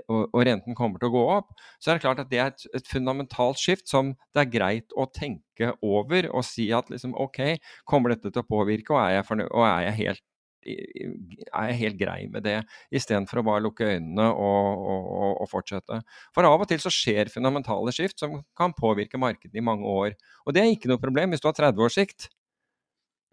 og, 0.07 0.21
og, 0.31 0.39
renten 0.47 0.77
kommer 0.77 1.01
til 1.01 1.09
å 1.09 1.15
gå 1.15 1.23
opp, 1.37 1.51
så 1.81 1.91
er 1.91 1.97
det 1.97 2.05
klart 2.05 2.21
at 2.23 2.31
det 2.31 2.41
er 2.41 2.53
et, 2.53 2.65
et 2.79 2.87
fundamentalt 2.89 3.59
skift 3.61 3.89
som 3.91 4.13
det 4.35 4.45
er 4.45 4.53
greit 4.53 4.95
å 4.95 5.09
tenke 5.11 5.73
over 5.85 6.29
og 6.31 6.45
si 6.47 6.69
at 6.75 6.89
liksom, 6.93 7.15
OK, 7.17 7.57
kommer 7.89 8.15
dette 8.15 8.31
til 8.31 8.43
å 8.43 8.47
påvirke, 8.47 8.95
og 8.95 9.03
er 9.03 9.17
jeg, 9.17 9.29
fornøy, 9.29 9.47
og 9.51 9.67
er 9.67 9.87
jeg 9.89 9.99
helt 10.03 10.25
er 10.67 11.69
jeg 11.71 11.77
helt 11.79 11.99
grei 11.99 12.17
med 12.31 12.43
det, 12.43 12.57
istedenfor 12.91 13.41
å 13.41 13.45
bare 13.47 13.63
lukke 13.63 13.87
øynene 13.87 14.25
og, 14.27 14.81
og, 14.91 15.29
og, 15.43 15.47
fortsette. 15.51 16.01
For 16.35 16.47
av 16.47 16.63
og 16.63 16.67
til 16.69 16.81
så 16.83 16.91
skjer 16.93 17.31
fundamentale 17.31 17.93
skift 17.95 18.19
som 18.23 18.41
kan 18.57 18.75
påvirke 18.75 19.19
markedet 19.21 19.55
i 19.55 19.63
mange 19.63 19.87
år. 19.87 20.17
Og 20.45 20.55
det 20.55 20.63
er 20.63 20.73
ikke 20.73 20.91
noe 20.91 21.01
problem 21.01 21.31
hvis 21.31 21.43
du 21.43 21.47
har 21.49 21.55
30 21.57 21.87
års 21.87 21.97
sikt. 21.99 22.27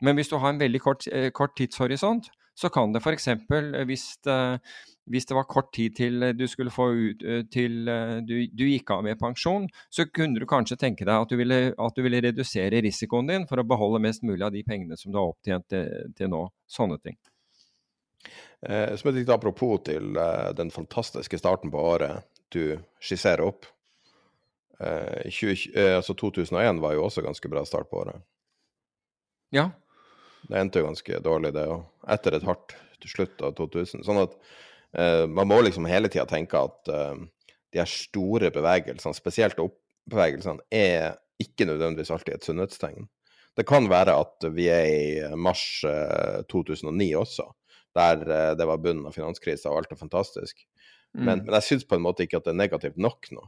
Men 0.04 0.18
hvis 0.18 0.30
du 0.30 0.38
har 0.38 0.52
en 0.52 0.60
veldig 0.60 0.80
kort, 0.82 1.06
kort 1.34 1.54
tidshorisont, 1.58 2.30
så 2.54 2.70
kan 2.72 2.94
det 2.94 3.02
f.eks. 3.02 3.28
hvis 3.88 4.08
hvis 5.10 5.26
det 5.28 5.36
var 5.36 5.48
kort 5.48 5.72
tid 5.74 5.96
til 5.98 6.22
eh, 6.22 6.34
du 6.36 6.46
skulle 6.48 6.72
få 6.72 6.88
ut 6.92 7.24
eh, 7.24 7.42
til 7.52 7.88
eh, 7.88 8.16
du, 8.24 8.34
du, 8.48 8.64
gikk 8.68 8.94
av 8.94 9.04
med 9.04 9.20
pensjon, 9.20 9.66
så 9.92 10.06
kunne 10.08 10.40
du 10.40 10.48
kanskje 10.48 10.78
tenke 10.80 11.04
deg 11.04 11.14
at 11.26 11.30
du, 11.30 11.36
ville, 11.40 11.60
at 11.76 11.96
du 11.96 12.02
ville 12.04 12.22
redusere 12.24 12.82
risikoen 12.84 13.28
din 13.28 13.46
for 13.50 13.60
å 13.60 13.66
beholde 13.68 14.02
mest 14.04 14.24
mulig 14.24 14.44
av 14.46 14.54
de 14.54 14.64
pengene 14.66 14.98
som 15.00 15.12
du 15.12 15.20
har 15.20 15.34
opptjent 15.34 15.68
til, 15.72 16.10
til 16.16 16.32
nå. 16.32 16.46
Sånne 16.70 16.98
ting. 17.04 17.18
Eh, 18.64 18.94
som 18.96 19.10
et 19.10 19.20
lite 19.20 19.36
apropos 19.36 19.82
til 19.84 20.16
eh, 20.16 20.50
den 20.56 20.72
fantastiske 20.72 21.38
starten 21.40 21.72
på 21.72 21.84
året 21.92 22.24
du 22.54 22.78
skisserer 23.02 23.44
opp. 23.44 23.68
Eh, 24.80 25.28
20, 25.28 25.68
altså 25.98 26.16
2001 26.16 26.80
var 26.82 26.96
jo 26.96 27.04
også 27.04 27.24
ganske 27.24 27.50
bra 27.52 27.64
start 27.68 27.90
på 27.92 28.00
året. 28.06 28.24
Ja. 29.54 29.68
Det 30.44 30.60
endte 30.60 30.80
jo 30.82 30.88
ganske 30.88 31.20
dårlig, 31.24 31.54
det 31.56 31.64
òg. 31.70 31.84
Etter 32.14 32.36
et 32.36 32.46
hardt 32.46 32.76
slutt 33.04 33.42
av 33.44 33.52
2000. 33.58 34.00
Sånn 34.06 34.22
at 34.22 34.32
Uh, 34.94 35.26
man 35.26 35.48
må 35.50 35.58
liksom 35.64 35.88
hele 35.90 36.10
tida 36.12 36.26
tenke 36.30 36.60
at 36.60 36.92
uh, 36.92 37.16
de 37.74 37.80
her 37.80 37.90
store 37.90 38.52
bevegelsene, 38.54 39.16
spesielt 39.16 39.58
oppbevegelsene, 39.58 40.62
er 40.70 41.16
ikke 41.42 41.66
nødvendigvis 41.66 42.12
alltid 42.14 42.36
et 42.36 42.46
sunnhetstegn. 42.46 43.08
Det 43.58 43.66
kan 43.66 43.88
være 43.90 44.14
at 44.22 44.46
vi 44.54 44.68
er 44.70 44.86
i 44.90 45.34
mars 45.38 45.64
uh, 45.86 46.38
eh, 46.42 46.46
2009 46.50 47.10
også, 47.18 47.48
der 47.94 48.22
det 48.58 48.66
var 48.66 48.80
bunnen 48.82 49.06
av 49.06 49.14
finanskrisa 49.14 49.70
og 49.70 49.82
alt 49.82 49.92
er 49.94 49.98
fantastisk. 49.98 50.62
Mm. 51.14 51.26
Men, 51.26 51.42
men, 51.44 51.52
jeg 51.58 51.66
syns 51.68 51.86
på 51.86 51.98
en 51.98 52.02
måte 52.02 52.26
ikke 52.26 52.40
at 52.40 52.46
det 52.46 52.54
er 52.54 52.62
negativt 52.62 52.98
nok 52.98 53.30
nå. 53.34 53.44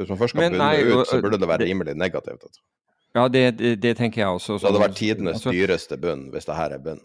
Hvis 0.00 0.12
man 0.12 0.20
først 0.20 0.32
skal 0.32 0.54
bunne 0.54 0.68
ut, 0.80 1.08
så 1.08 1.20
burde 1.20 1.40
det 1.40 1.48
være 1.48 1.68
rimelig 1.68 1.96
negativt. 2.00 2.46
Altså. 2.48 2.62
Ja, 3.16 3.28
det, 3.28 3.44
det, 3.58 3.76
det, 3.82 3.96
tenker 3.98 4.22
jeg 4.22 4.36
også. 4.38 4.58
Så 4.58 4.66
det 4.66 4.70
hadde 4.70 4.84
vært 4.84 5.00
tidenes 5.00 5.40
altså, 5.40 5.54
dyreste 5.54 5.98
bunn 5.98 6.28
hvis 6.34 6.46
det 6.46 6.58
her 6.58 6.76
er 6.76 6.84
bunn. 6.84 7.00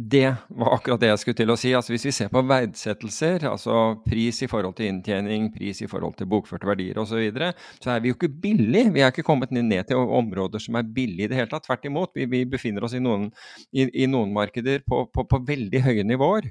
Det 0.00 0.28
var 0.48 0.74
akkurat 0.74 1.00
det 1.02 1.10
jeg 1.10 1.20
skulle 1.20 1.38
til 1.40 1.52
å 1.52 1.56
si. 1.60 1.72
Altså 1.76 1.92
Hvis 1.92 2.06
vi 2.06 2.12
ser 2.14 2.30
på 2.32 2.40
verdsettelser, 2.46 3.44
altså 3.50 3.80
pris 4.06 4.38
i 4.40 4.48
forhold 4.48 4.78
til 4.78 4.88
inntjening, 4.88 5.50
pris 5.52 5.82
i 5.84 5.88
forhold 5.90 6.14
til 6.16 6.30
bokførte 6.30 6.68
verdier 6.68 7.00
osv., 7.02 7.10
så, 7.10 7.18
videre, 7.20 7.50
så 7.82 7.92
er 7.92 8.00
vi 8.00 8.12
jo 8.12 8.16
ikke 8.16 8.30
billig. 8.46 8.86
Vi 8.94 9.02
er 9.02 9.12
ikke 9.12 9.26
kommet 9.26 9.52
ned 9.52 9.90
til 9.90 10.00
områder 10.00 10.62
som 10.62 10.78
er 10.78 10.88
billige 10.88 11.28
i 11.28 11.32
det 11.32 11.40
hele 11.40 11.50
tatt. 11.50 11.66
Tvert 11.66 11.84
imot. 11.90 12.14
Vi, 12.16 12.28
vi 12.30 12.44
befinner 12.48 12.86
oss 12.86 12.94
i 12.96 13.02
noen, 13.02 13.28
i, 13.74 13.90
i 14.04 14.08
noen 14.08 14.32
markeder 14.36 14.86
på, 14.86 15.02
på, 15.12 15.26
på, 15.28 15.42
veldig 15.50 15.84
høye 15.84 16.06
nivåer. 16.06 16.48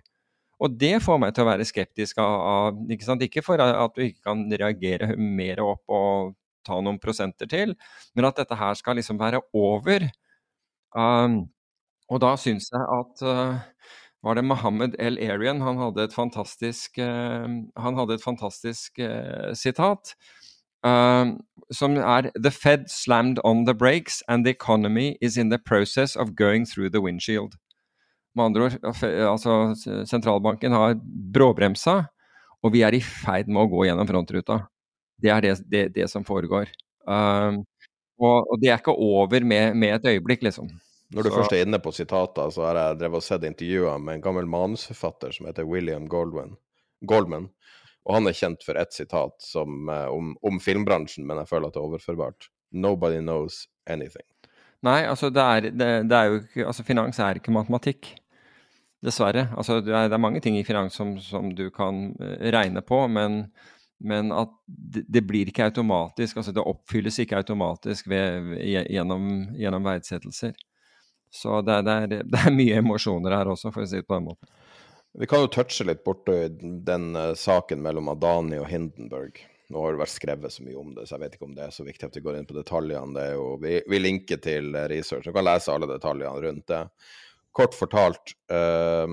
Og 0.59 0.75
det 0.75 0.97
får 1.01 1.23
meg 1.23 1.33
til 1.33 1.47
å 1.47 1.49
være 1.49 1.65
skeptisk 1.65 2.19
av, 2.21 2.35
av 2.51 2.91
ikke, 2.91 3.07
sant? 3.07 3.23
ikke 3.23 3.45
for 3.45 3.63
at 3.63 3.95
du 3.95 4.03
ikke 4.03 4.27
kan 4.27 4.43
reagere 4.51 5.13
mer 5.15 5.63
opp 5.63 5.95
og 5.95 6.35
ta 6.69 6.79
noen 6.85 7.01
prosenter 7.01 7.49
til, 7.49 7.75
men 8.15 8.29
at 8.29 8.39
dette 8.39 8.57
her 8.57 8.77
skal 8.77 8.99
liksom 8.99 9.19
være 9.19 9.41
over. 9.57 10.05
Um, 10.95 11.41
og 12.09 12.21
da 12.23 12.33
syns 12.41 12.71
jeg 12.73 12.81
at 12.81 13.23
uh, 13.25 13.59
var 14.25 14.35
det 14.35 14.45
Mohammed 14.47 14.97
El 14.99 15.19
Arian, 15.21 15.61
han 15.61 15.77
hadde 15.81 16.07
et 16.07 16.15
fantastisk, 16.15 16.97
uh, 16.97 17.47
hadde 17.77 18.17
et 18.17 18.25
fantastisk 18.25 19.01
uh, 19.01 19.53
sitat. 19.53 20.15
som 21.75 21.97
er 21.97 22.31
The 22.39 22.51
Fed 22.51 22.85
slammed 22.87 23.39
on 23.43 23.65
the 23.65 23.73
brakes 23.75 24.23
and 24.29 24.45
the 24.45 24.51
economy 24.51 25.17
is 25.21 25.35
in 25.37 25.49
the 25.49 25.59
process 25.59 26.15
of 26.15 26.35
going 26.35 26.65
through 26.65 26.89
the 26.89 27.01
windshield. 27.01 27.57
Med 28.35 28.45
andre 28.45 28.63
ord, 28.63 29.03
altså 29.03 29.75
sentralbanken 30.07 30.71
har 30.71 30.95
bråbremsa, 31.33 32.03
og 32.63 32.73
vi 32.73 32.81
er 32.81 32.95
i 32.95 33.01
ferd 33.03 33.49
med 33.51 33.65
å 33.65 33.71
gå 33.71 33.87
gjennom 33.89 34.07
frontruta. 34.07 34.61
Det 35.19 35.31
er 35.33 35.43
det, 35.43 35.55
det, 35.69 35.83
det 35.95 36.07
som 36.11 36.25
foregår. 36.27 36.71
Um, 37.03 37.63
og, 38.19 38.45
og, 38.45 38.55
det 38.61 38.69
er 38.69 38.79
ikke 38.79 38.95
over 38.95 39.43
med, 39.43 39.75
med 39.79 39.95
et 39.95 40.07
øyeblikk, 40.13 40.43
liksom. 40.47 40.69
Når 41.09 41.25
du 41.25 41.29
så... 41.29 41.35
først 41.39 41.55
er 41.55 41.65
inne 41.65 41.79
på 41.81 41.91
sitater, 41.95 42.51
så 42.53 42.67
har 42.67 42.77
jeg 42.77 42.99
drevet 43.01 43.21
og 43.21 43.25
sett 43.25 43.45
intervjuer 43.47 44.01
med 44.03 44.19
en 44.19 44.25
gammel 44.25 44.49
manusforfatter 44.49 45.33
som 45.33 45.47
heter 45.49 45.67
William 45.67 46.05
Goldman. 46.09 46.53
Goldman. 47.07 47.49
Og 48.07 48.15
han 48.17 48.29
er 48.29 48.37
kjent 48.37 48.63
for 48.65 48.79
ett 48.79 48.95
sitat 48.95 49.35
som, 49.43 49.89
eh, 49.89 50.07
om, 50.09 50.35
om, 50.45 50.59
filmbransjen, 50.61 51.27
men 51.27 51.41
jeg 51.41 51.49
føler 51.49 51.69
at 51.69 51.75
det 51.75 51.81
er 51.81 51.89
overførbart. 51.89 52.49
Nobody 52.71 53.19
knows 53.21 53.63
anything. 53.89 54.25
Nei, 54.85 55.01
altså 55.09 55.31
det 55.33 55.43
er, 55.43 55.69
det, 55.75 55.89
det 56.07 56.15
er 56.15 56.29
jo 56.29 56.37
ikke 56.39 56.65
Altså 56.69 56.85
finans 56.87 57.17
er 57.19 57.39
ikke 57.39 57.51
matematikk. 57.51 58.13
Dessverre. 59.03 59.47
Altså 59.57 59.79
det 59.83 59.93
er, 59.95 60.09
det 60.11 60.15
er 60.17 60.21
mange 60.21 60.41
ting 60.43 60.57
i 60.59 60.65
finans 60.67 60.95
som, 60.95 61.13
som, 61.23 61.51
du 61.55 61.69
kan 61.71 62.09
eh, 62.19 62.49
regne 62.51 62.83
på, 62.85 63.05
men 63.07 63.45
men 63.99 64.31
at 64.31 64.51
det, 64.67 65.21
blir 65.27 65.49
ikke 65.51 65.67
automatisk, 65.67 66.39
altså 66.39 66.53
det 66.55 66.63
oppfylles 66.63 67.19
ikke 67.19 67.41
automatisk 67.41 68.07
ved, 68.07 68.55
gjennom, 68.63 69.25
gjennom 69.59 69.87
verdsettelser. 69.87 70.55
Så 71.29 71.59
det, 71.61 71.81
det, 71.85 71.91
er, 71.93 72.07
det, 72.23 72.39
er, 72.39 72.55
mye 72.55 72.79
emosjoner 72.79 73.35
her 73.35 73.51
også, 73.51 73.73
for 73.75 73.83
å 73.83 73.89
si 73.89 73.99
det 73.99 74.07
på 74.07 74.17
den 74.17 74.29
måten. 74.31 74.49
Vi 75.19 75.27
kan 75.29 75.43
jo 75.43 75.51
touche 75.51 75.85
litt 75.85 76.03
borti 76.05 76.37
den 76.85 77.11
uh, 77.17 77.33
saken 77.37 77.81
mellom 77.83 78.11
Adani 78.13 78.59
og 78.61 78.69
Hindenburg. 78.69 79.41
Nå 79.69 79.83
har 79.83 79.93
det 79.93 80.01
vært 80.01 80.15
skrevet 80.15 80.53
så 80.53 80.65
mye 80.65 80.79
om 80.79 80.93
det, 80.95 81.05
så 81.05 81.17
jeg 81.17 81.23
vet 81.25 81.35
ikke 81.37 81.49
om 81.49 81.55
det 81.57 81.65
er 81.67 81.73
så 81.73 81.85
viktig 81.85 82.07
at 82.07 82.15
vi 82.17 82.23
går 82.25 82.39
inn 82.39 82.47
på 82.49 82.57
detaljene. 82.57 83.13
Det 83.17 83.25
er 83.25 83.35
jo, 83.35 83.49
vi, 83.61 83.75
vi 83.89 84.01
linker 84.01 84.39
til 84.41 84.77
research, 84.89 85.27
du 85.27 85.35
kan 85.35 85.45
lese 85.45 85.73
alle 85.73 85.89
detaljene 85.91 86.45
rundt 86.45 86.65
det. 86.71 86.85
Kort 87.59 87.75
fortalt, 87.77 88.33
uh, 88.53 89.05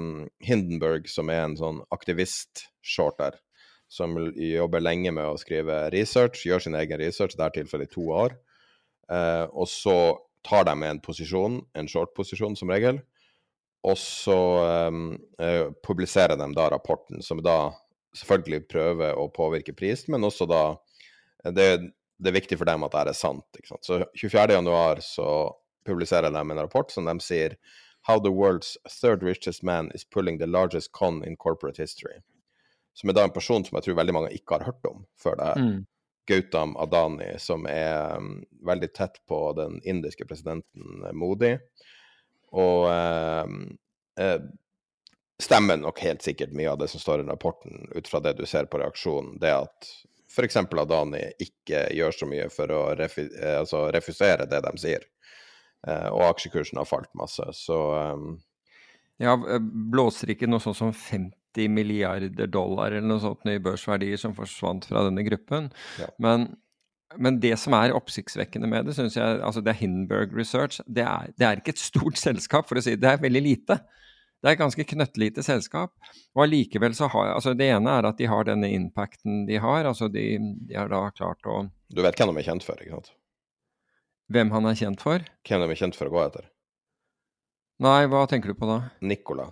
Hindenburg, 0.46 1.10
som 1.10 1.32
er 1.32 1.42
en 1.42 1.58
sånn 1.58 1.82
aktivist-shorter, 1.96 3.40
som 3.88 4.16
jobber 4.34 4.82
lenge 4.82 5.12
med 5.14 5.26
å 5.28 5.38
skrive 5.40 5.86
research, 5.94 6.44
gjør 6.46 6.66
sin 6.66 6.78
egen 6.78 7.00
research, 7.00 7.36
i 7.36 7.40
dette 7.40 7.60
tilfellet 7.60 7.90
i 7.90 7.94
to 7.94 8.06
år. 8.12 8.34
Eh, 9.12 9.44
og 9.52 9.68
så 9.70 9.96
tar 10.46 10.66
de 10.66 10.74
en 10.86 11.02
posisjon, 11.02 11.60
en 11.74 11.90
short-posisjon 11.90 12.56
som 12.58 12.70
regel, 12.70 13.00
og 13.86 13.98
så 13.98 14.38
um, 14.90 15.12
uh, 15.38 15.70
publiserer 15.86 16.34
de 16.38 16.46
da 16.56 16.64
rapporten, 16.72 17.20
som 17.22 17.38
da 17.42 17.70
selvfølgelig 18.18 18.64
prøver 18.70 19.18
å 19.18 19.28
påvirke 19.30 19.74
prisen, 19.78 20.14
men 20.14 20.26
også 20.26 20.48
da 20.50 20.62
det, 21.54 21.66
det, 22.18 22.30
er 22.30 22.38
viktig 22.38 22.58
for 22.58 22.66
dem 22.66 22.82
at 22.86 22.96
det 22.96 23.12
er 23.12 23.18
sant. 23.18 23.46
Ikke 23.54 23.74
sant? 23.74 23.86
Så 23.86 24.00
24.1 24.18 25.04
så 25.06 25.28
publiserer 25.86 26.34
de 26.34 26.42
en 26.42 26.62
rapport 26.62 26.90
som 26.90 27.06
de 27.06 27.14
sier 27.22 27.58
How 28.06 28.18
the 28.22 28.30
world's 28.30 28.76
third 28.86 29.22
richest 29.22 29.62
man 29.62 29.90
is 29.94 30.04
pulling 30.04 30.38
the 30.38 30.46
largest 30.46 30.92
con 30.92 31.22
in 31.26 31.36
corporate 31.36 31.78
history 31.78 32.22
som 32.96 33.10
er 33.10 33.16
da 33.18 33.26
en 33.26 33.34
person 33.34 33.64
som 33.64 33.76
jeg 33.76 33.86
tror 33.86 33.98
veldig 34.00 34.16
mange 34.16 34.32
ikke 34.36 34.56
har 34.56 34.70
hørt 34.70 34.88
om 34.88 35.04
før 35.20 35.38
det 35.38 35.50
her. 35.50 35.62
Mm. 35.62 35.84
Gautam 36.26 36.76
Adani, 36.82 37.28
som 37.38 37.66
er 37.70 38.16
um, 38.16 38.40
veldig 38.66 38.88
tett 38.96 39.20
på 39.28 39.40
den 39.54 39.78
indiske 39.86 40.26
presidenten 40.26 41.04
eh, 41.06 41.12
Modi. 41.14 41.52
Og 42.56 42.88
um, 42.90 43.60
eh, 44.18 44.40
stemmer 45.42 45.78
nok 45.78 46.00
helt 46.02 46.26
sikkert 46.26 46.56
mye 46.56 46.72
av 46.72 46.80
det 46.80 46.88
som 46.90 47.02
står 47.02 47.22
i 47.22 47.28
rapporten, 47.28 47.86
ut 47.94 48.08
fra 48.08 48.20
det 48.24 48.34
du 48.40 48.46
ser 48.46 48.66
på 48.66 48.80
reaksjonen. 48.82 49.36
Det 49.42 49.52
at 49.54 49.92
f.eks. 50.26 50.58
Adani 50.64 51.22
ikke 51.42 51.86
gjør 51.94 52.18
så 52.18 52.30
mye 52.32 52.48
for 52.50 52.74
å 52.74 52.82
refi 52.98 53.28
eh, 53.28 53.60
altså 53.60 53.86
refusere 53.94 54.48
det 54.50 54.64
de 54.66 54.74
sier. 54.82 55.06
Eh, 55.86 56.08
og 56.10 56.26
aksjekursen 56.32 56.80
har 56.80 56.90
falt 56.90 57.12
masse, 57.14 57.44
så 57.54 57.80
um, 58.16 58.36
Ja, 59.22 59.36
blåser 59.70 60.34
ikke 60.34 60.48
noe 60.50 60.60
sånt 60.60 60.80
som 60.80 60.90
50 60.92 61.30
90 61.56 61.72
milliarder 61.72 62.46
dollar 62.46 62.92
eller 62.92 63.08
noe 63.08 63.22
sånt 63.22 63.48
i 63.48 63.58
børsverdier 63.62 64.20
som 64.20 64.36
forsvant 64.36 64.86
fra 64.88 65.06
denne 65.08 65.24
gruppen. 65.26 65.70
Ja. 66.00 66.08
Men, 66.22 66.48
men, 67.16 67.40
det 67.40 67.56
som 67.62 67.76
er 67.78 67.94
oppsiktsvekkende 67.96 68.68
med 68.70 68.88
det, 68.88 68.96
syns 68.98 69.16
jeg 69.16 69.40
altså 69.40 69.62
Det 69.64 69.72
er 69.72 69.80
Hindenburg 69.80 70.36
Research. 70.36 70.80
Det 70.86 71.04
er, 71.04 71.32
det 71.36 71.46
er, 71.48 71.62
ikke 71.62 71.76
et 71.76 71.82
stort 71.82 72.20
selskap, 72.26 72.68
for 72.68 72.78
å 72.78 72.84
si 72.84 72.96
det. 72.96 73.04
Det 73.04 73.12
er 73.14 73.22
veldig 73.24 73.44
lite. 73.44 73.80
Det 74.42 74.50
er 74.50 74.58
et 74.58 74.60
ganske 74.60 74.84
knøttlite 74.92 75.42
selskap. 75.42 75.94
Og 76.36 76.44
allikevel 76.44 76.94
så 76.94 77.08
har 77.10 77.32
altså 77.34 77.54
Det 77.56 77.70
ene 77.72 77.98
er 77.98 78.06
at 78.06 78.18
de 78.20 78.28
har 78.30 78.44
denne 78.46 78.68
impacten 78.70 79.46
de 79.48 79.60
har. 79.62 79.88
altså 79.88 80.08
De, 80.12 80.26
de 80.68 80.76
har 80.76 80.92
da 80.92 81.06
klart 81.10 81.46
å 81.48 81.64
Du 81.88 82.02
vet 82.04 82.18
hvem 82.18 82.34
de 82.34 82.42
er 82.42 82.50
kjent 82.50 82.66
for, 82.66 82.82
ikke 82.82 83.00
sant? 83.00 83.14
Hvem 84.32 84.50
han 84.50 84.66
er 84.66 84.74
kjent 84.74 85.02
for? 85.02 85.22
Hvem 85.46 85.62
de 85.62 85.70
er 85.70 85.78
kjent 85.78 85.96
for 85.96 86.10
å 86.10 86.12
gå 86.12 86.22
etter? 86.24 86.48
Nei, 87.84 88.06
hva 88.10 88.24
tenker 88.26 88.50
du 88.50 88.58
på 88.58 88.66
da? 88.68 88.80
Nicola. 89.04 89.50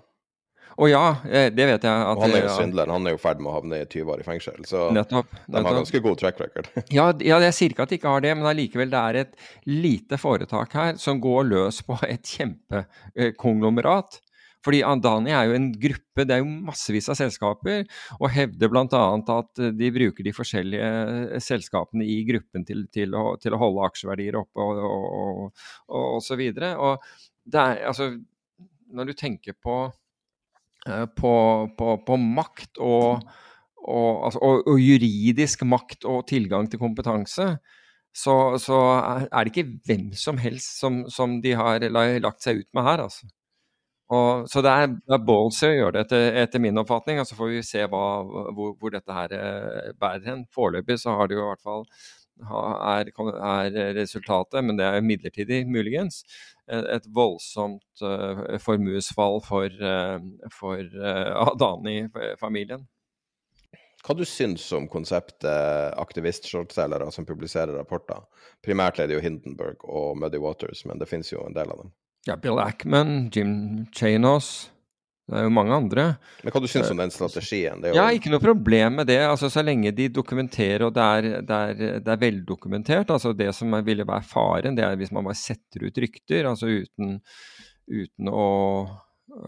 Å 0.74 0.88
ja, 0.90 1.02
eh, 1.28 1.48
det 1.54 1.66
vet 1.68 1.86
jeg. 1.86 2.06
Og 2.10 2.24
han 2.24 2.34
er 2.34 2.48
jo 2.48 2.54
svindleren. 2.56 2.94
Han 2.96 3.06
er 3.06 3.14
jo 3.14 3.20
i 3.20 3.22
ferd 3.22 3.42
med 3.42 3.52
å 3.52 3.54
havne 3.58 3.78
i 3.84 3.86
20 3.86 4.10
år 4.10 4.24
i 4.24 4.26
fengsel. 4.26 4.58
Så 4.66 4.88
nettopp, 4.94 5.30
nettopp. 5.30 5.54
de 5.54 5.62
har 5.68 5.78
ganske 5.78 6.02
god 6.08 6.20
track 6.22 6.42
record. 6.42 6.70
ja, 6.98 7.06
ja, 7.22 7.38
jeg 7.46 7.56
sier 7.58 7.74
ikke 7.74 7.86
at 7.86 7.94
de 7.94 8.00
ikke 8.00 8.14
har 8.16 8.24
det, 8.24 8.34
men 8.38 8.50
allikevel 8.50 8.90
det 8.90 9.00
er 9.00 9.20
et 9.22 9.48
lite 9.70 10.18
foretak 10.20 10.74
her 10.74 11.00
som 11.00 11.22
går 11.22 11.48
løs 11.52 11.80
på 11.86 11.98
et 12.08 12.34
kjempekonglomerat. 12.36 14.20
Fordi 14.64 14.80
Andani 14.88 15.34
er 15.36 15.50
jo 15.50 15.56
en 15.58 15.66
gruppe, 15.76 16.24
det 16.24 16.38
er 16.38 16.40
jo 16.40 16.48
massevis 16.48 17.10
av 17.12 17.18
selskaper, 17.18 17.82
og 18.16 18.30
hevder 18.32 18.70
bl.a. 18.72 19.02
at 19.36 19.64
de 19.76 19.90
bruker 19.92 20.24
de 20.24 20.32
forskjellige 20.32 20.86
eh, 20.88 21.42
selskapene 21.44 22.06
i 22.08 22.22
gruppen 22.26 22.64
til, 22.66 22.86
til, 22.88 23.12
å, 23.12 23.34
til 23.38 23.54
å, 23.54 23.60
holde 23.60 23.84
aksjeverdier 23.90 24.40
oppe 24.40 24.64
og, 24.64 24.80
og, 24.88 25.42
og, 25.44 25.66
og, 26.00 26.22
så 26.24 26.40
videre. 26.40 26.72
Og 26.80 27.04
det 27.44 27.60
er, 27.60 27.84
altså, 27.92 28.14
når 28.88 29.12
du 29.12 29.20
tenker 29.20 29.52
på 29.60 29.76
Eh, 29.84 30.03
på, 31.16 31.34
på, 31.78 31.94
på 32.06 32.16
makt 32.20 32.80
og, 32.82 33.22
og, 33.84 34.10
altså, 34.26 34.40
og, 34.40 34.66
og, 34.68 34.80
juridisk 34.80 35.64
makt 35.68 36.04
og 36.08 36.26
tilgang 36.28 36.68
til 36.70 36.80
kompetanse, 36.82 37.54
så, 38.14 38.34
så, 38.62 38.80
er 39.26 39.44
det 39.44 39.52
ikke 39.52 39.70
hvem 39.88 40.10
som 40.18 40.38
helst 40.38 40.78
som, 40.80 41.02
som 41.10 41.40
de 41.42 41.56
har 41.58 41.82
lagt 41.90 42.44
seg 42.44 42.62
ut 42.62 42.70
med 42.76 42.86
her. 42.86 43.02
Altså. 43.08 43.26
Og, 44.14 44.44
så 44.52 44.60
det 44.62 44.70
er, 44.70 44.90
det 44.92 45.16
er 45.16 45.24
ballsy 45.26 45.64
å 45.66 45.72
gjøre 45.72 45.94
det, 45.96 46.04
etter, 46.04 46.26
etter, 46.44 46.62
min 46.62 46.78
oppfatning. 46.82 47.20
og 47.20 47.28
Så 47.28 47.38
får 47.38 47.50
vi 47.50 47.62
se 47.66 47.86
hva, 47.90 48.04
hvor, 48.24 48.76
hvor, 48.78 48.92
dette 48.94 49.16
her 49.16 49.34
eh, 49.38 49.94
bærer 49.98 50.28
hen. 50.28 50.44
Foreløpig 50.54 51.00
så 51.00 51.16
har 51.18 51.30
det 51.30 51.38
jo 51.38 51.46
i 51.46 51.48
hvert 51.48 51.64
fall 51.64 51.86
er, 52.44 53.10
er, 53.10 53.94
resultatet, 53.96 54.60
men 54.64 54.78
det 54.78 54.86
er 54.86 55.06
midlertidig 55.06 55.64
muligens, 55.70 56.22
et 56.72 57.06
voldsomt 57.12 58.02
uh, 58.02 58.56
formuesfall 58.62 59.40
for, 59.44 59.68
uh, 59.68 60.18
for 60.52 60.80
uh, 61.08 61.48
Adani-familien. 61.48 62.86
Hva 64.04 64.12
du 64.12 64.24
syns 64.28 64.66
om 64.76 64.84
konseptet 64.92 65.94
aktivist-shortselgere 65.96 67.08
som 67.12 67.24
publiserer 67.24 67.72
rapporter? 67.72 68.20
Primært 68.64 69.00
er 69.00 69.08
det 69.08 69.16
jo 69.16 69.22
Hindenburg 69.24 69.86
og 69.88 70.18
Muddy 70.20 70.40
Waters, 70.42 70.82
men 70.84 71.00
det 71.00 71.08
finnes 71.08 71.32
jo 71.32 71.40
en 71.46 71.56
del 71.56 71.72
av 71.72 71.80
dem. 71.80 71.92
Ja, 72.28 72.36
Bill 72.36 72.60
Ackman, 72.60 73.30
Jim 73.32 73.86
Chanos, 73.96 74.70
det 75.24 75.38
er 75.40 75.46
jo 75.46 75.52
mange 75.56 75.72
andre. 75.72 76.02
Men 76.44 76.52
Hva 76.52 76.60
du 76.60 76.68
syns 76.68 76.90
om 76.92 76.98
den 77.00 77.12
strategien? 77.12 77.80
Jo... 77.88 77.94
Ja, 77.96 78.10
Ikke 78.12 78.32
noe 78.32 78.42
problem 78.42 78.98
med 79.00 79.08
det. 79.08 79.22
altså 79.24 79.48
Så 79.52 79.64
lenge 79.64 79.94
de 79.96 80.10
dokumenterer, 80.12 80.84
og 80.84 80.92
det 80.96 81.06
er, 81.16 81.28
det 81.40 81.60
er, 81.60 81.80
det 82.04 82.12
er 82.12 82.20
veldokumentert. 82.20 83.10
altså 83.14 83.32
Det 83.32 83.48
som 83.56 83.72
ville 83.86 84.04
være 84.04 84.28
faren, 84.28 84.76
det 84.76 84.84
er 84.84 85.00
hvis 85.00 85.14
man 85.16 85.24
bare 85.24 85.40
setter 85.40 85.88
ut 85.88 86.02
rykter, 86.04 86.50
altså 86.50 86.68
uten, 86.68 87.16
uten 87.88 88.28
å, 88.28 88.50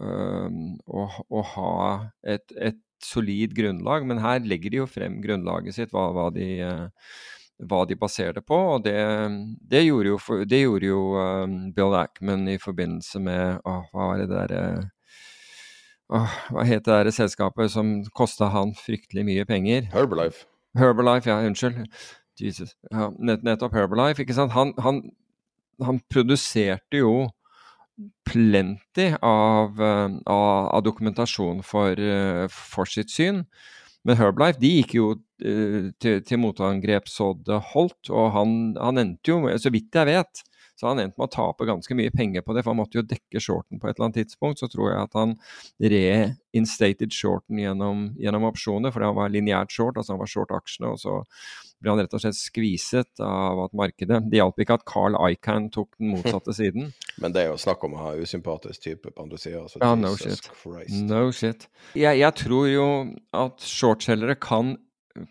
øh, 0.01 0.59
å, 0.89 1.07
å, 1.29 1.45
ha 1.53 1.77
et, 2.25 2.57
et, 2.57 2.81
solid 2.97 3.51
grunnlag. 3.53 4.07
Men 4.09 4.17
her 4.23 4.41
legger 4.41 4.73
de 4.73 4.79
jo 4.79 4.89
frem 4.89 5.19
grunnlaget 5.21 5.75
sitt, 5.75 5.91
hva, 5.93 6.09
hva 6.15 6.31
de 6.33 6.47
øh, 6.65 6.87
hva 7.69 7.83
de 7.85 7.93
baserer 7.97 8.33
det 8.39 8.47
på. 8.49 8.57
Og 8.73 8.83
det, 8.85 8.97
det 9.61 9.83
gjorde 9.85 10.15
jo, 10.15 10.41
det 10.49 10.63
gjorde 10.63 10.89
jo 10.89 11.01
um, 11.21 11.57
Bill 11.77 11.93
Ackman 11.97 12.49
i 12.49 12.57
forbindelse 12.61 13.21
med 13.21 13.61
å, 13.61 13.83
Hva 13.91 14.09
var 14.15 14.23
det 14.23 14.29
der 14.33 14.55
Åh, 16.07 16.35
hva 16.55 16.63
het 16.63 16.85
det 16.85 16.93
der 16.93 17.11
selskapet 17.11 17.73
som 17.73 17.97
kosta 18.15 18.47
han 18.53 18.71
fryktelig 18.79 19.25
mye 19.27 19.43
penger? 19.47 19.89
Herbalife. 19.91 20.45
Herbalife, 20.77 21.27
ja, 21.27 21.41
unnskyld. 21.43 21.87
Jesus. 22.39 22.75
Ja, 22.91 23.09
nett, 23.19 23.43
nettopp 23.43 23.75
Herbalife, 23.75 24.23
ikke 24.23 24.37
sant. 24.37 24.53
Han, 24.55 24.71
han, 24.83 25.01
han 25.83 25.99
produserte 26.11 27.01
jo 27.01 27.27
plenty 28.29 29.09
av, 29.25 29.81
eh, 29.81 30.17
av, 30.29 30.69
av 30.77 30.83
dokumentasjon 30.85 31.63
for, 31.65 31.99
eh, 31.99 32.45
for, 32.53 32.85
sitt 32.85 33.11
syn. 33.11 33.43
Men 34.07 34.19
Herbalife 34.19 34.61
de 34.61 34.69
gikk 34.77 34.93
jo 34.95 35.07
uh, 35.17 35.89
til, 35.99 36.21
til, 36.23 36.39
motangrep 36.39 37.09
så 37.11 37.33
det 37.43 37.57
holdt, 37.73 38.07
og 38.07 38.29
han, 38.37 38.51
han 38.79 39.01
endte 39.01 39.33
jo, 39.33 39.41
så 39.59 39.71
vidt 39.73 39.97
jeg 39.97 40.07
vet, 40.07 40.43
så 40.77 40.91
han 40.91 41.01
endte 41.01 41.17
med 41.17 41.25
å 41.25 41.33
tape 41.33 41.65
ganske 41.65 41.95
mye 41.97 42.13
penger 42.13 42.43
på 42.45 42.53
det, 42.53 42.61
for 42.61 42.73
han 42.73 42.81
måtte 42.83 42.99
jo 42.99 43.05
dekke 43.05 43.41
shorten 43.41 43.81
på 43.81 43.89
et 43.89 43.95
eller 43.95 44.07
annet 44.07 44.19
tidspunkt. 44.21 44.61
Så 44.61 44.69
tror 44.69 44.91
jeg 44.91 45.07
at 45.07 45.15
han 45.17 45.33
reinstated 45.81 47.15
shorten 47.17 47.57
gjennom, 47.63 48.11
gjennom 48.21 48.45
opsjoner, 48.51 48.93
fordi 48.93 49.09
han 49.09 49.17
var 49.17 49.33
lineært 49.33 49.73
short, 49.73 49.97
altså 49.97 50.13
han 50.13 50.21
var 50.21 50.29
short 50.29 50.53
aksjene. 50.53 50.91
og 50.93 51.01
så 51.01 51.21
ble 51.81 51.93
han 51.93 52.01
rett 52.01 52.13
og 52.17 52.21
slett 52.23 52.37
skviset 52.37 53.21
av 53.21 53.59
at 53.67 53.73
markedet 53.77 54.23
Det 54.31 54.39
hjalp 54.39 54.61
ikke 54.63 54.77
at 54.79 54.85
Carl 54.89 55.17
Icahn 55.29 55.69
tok 55.73 55.97
den 55.99 56.13
motsatte 56.15 56.53
siden. 56.59 56.91
Men 57.21 57.33
det 57.35 57.43
er 57.43 57.51
jo 57.51 57.59
snakk 57.61 57.85
om 57.85 57.97
å 57.97 58.03
ha 58.03 58.13
usympatisk 58.17 58.83
type 58.85 59.13
på 59.13 59.23
andre 59.23 59.41
sida. 59.41 59.63
Altså, 59.65 59.81
ja, 59.81 59.93
no 59.97 60.13
shit. 60.17 60.49
Christ. 60.61 61.01
No 61.09 61.23
shit. 61.33 61.67
Jeg, 61.97 62.21
jeg 62.21 62.37
tror 62.41 62.69
jo 62.69 62.87
at 63.37 63.65
shortselgere 63.65 64.37
kan, 64.41 64.75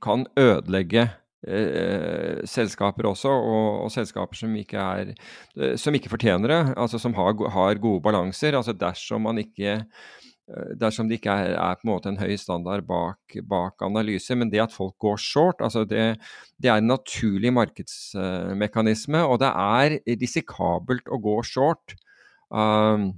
kan 0.03 0.27
ødelegge 0.39 1.09
selskaper 1.47 3.07
også, 3.13 3.31
og, 3.31 3.67
og, 3.85 3.91
selskaper 3.95 4.39
som 4.39 4.55
ikke, 4.59 4.83
er, 4.83 5.13
eh, 5.59 5.75
som 5.81 5.95
ikke 5.95 6.11
fortjener 6.13 6.53
det, 6.53 6.61
altså 6.77 7.01
som 7.03 7.15
har, 7.15 7.35
har 7.55 7.83
gode 7.83 8.03
balanser. 8.03 8.57
altså 8.57 8.75
Dersom 8.77 9.27
man 9.29 9.39
ikke 9.39 9.77
eh, 9.79 10.73
dersom 10.79 11.09
det 11.09 11.21
ikke 11.21 11.35
er, 11.35 11.55
er, 11.55 11.79
på 11.79 11.87
en 11.87 11.93
måte 11.93 12.11
en 12.11 12.19
høy 12.21 12.35
standard 12.41 12.87
bak, 12.89 13.39
bak 13.49 13.87
analyse. 13.87 14.35
Men 14.35 14.51
det 14.51 14.65
at 14.67 14.75
folk 14.75 14.97
går 15.03 15.21
short, 15.23 15.61
altså 15.61 15.85
det, 15.85 16.17
det 16.59 16.73
er 16.73 16.83
en 16.83 16.91
naturlig 16.91 17.55
markedsmekanisme. 17.55 19.23
Og 19.27 19.39
det 19.43 19.53
er 19.53 20.01
risikabelt 20.23 21.09
å 21.11 21.23
gå 21.23 21.39
short. 21.47 21.97
Um, 22.51 23.17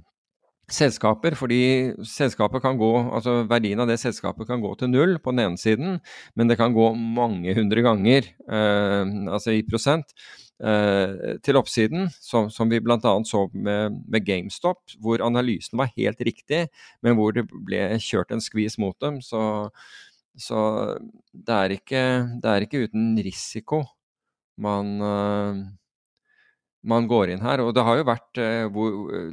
selskaper, 0.73 1.35
fordi 1.37 1.61
selskapet 2.07 2.63
kan 2.63 2.77
gå, 2.79 2.89
altså 3.15 3.43
verdien 3.49 3.79
av 3.81 3.89
det 3.89 3.99
selskapet 4.01 4.47
kan 4.49 4.61
gå 4.63 4.73
til 4.79 4.91
null 4.91 5.17
på 5.21 5.33
den 5.33 5.43
ene 5.45 5.61
siden, 5.61 5.97
men 6.37 6.51
det 6.51 6.59
kan 6.59 6.75
gå 6.75 6.91
mange 6.95 7.55
hundre 7.57 7.83
ganger, 7.85 8.29
eh, 8.49 9.15
altså 9.29 9.55
i 9.55 9.63
prosent, 9.67 10.13
eh, 10.63 11.37
til 11.45 11.59
oppsiden, 11.59 12.09
som, 12.21 12.49
som 12.53 12.71
vi 12.71 12.81
bl.a. 12.83 12.99
så 13.25 13.45
med, 13.53 13.99
med, 14.07 14.25
GameStop, 14.25 14.97
hvor 15.01 15.23
analysen 15.25 15.79
var 15.79 15.93
helt 15.95 16.21
riktig, 16.25 16.67
men 17.05 17.17
hvor 17.19 17.35
det 17.35 17.47
ble 17.49 17.83
kjørt 18.03 18.35
en 18.35 18.43
skvis 18.43 18.79
mot 18.81 18.97
dem. 19.01 19.21
Så, 19.25 19.41
så 20.39 20.59
det, 21.33 21.55
er 21.55 21.77
ikke, 21.79 22.03
det, 22.41 22.49
er 22.49 22.67
ikke, 22.67 22.85
uten 22.89 23.15
risiko 23.23 23.83
man 24.59 24.95
eh, 24.99 25.61
man 26.87 27.07
går 27.07 27.33
inn 27.33 27.43
her. 27.43 27.61
Og 27.63 27.73
det 27.75 27.83
har 27.83 27.99
jo 27.99 28.07
vært, 28.07 28.39
eh, 28.39 28.79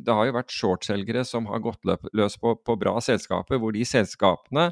det 0.03 0.15
har 0.19 0.29
jo 0.29 0.37
vært 0.37 0.55
shortselgere 0.55 1.25
som 1.25 1.47
har 1.47 1.63
gått 1.65 1.85
løs 2.13 2.39
på, 2.43 2.57
på, 2.59 2.79
bra 2.81 2.97
selskaper, 3.01 3.61
hvor 3.63 3.73
de 3.77 3.85
selskapene 3.87 4.71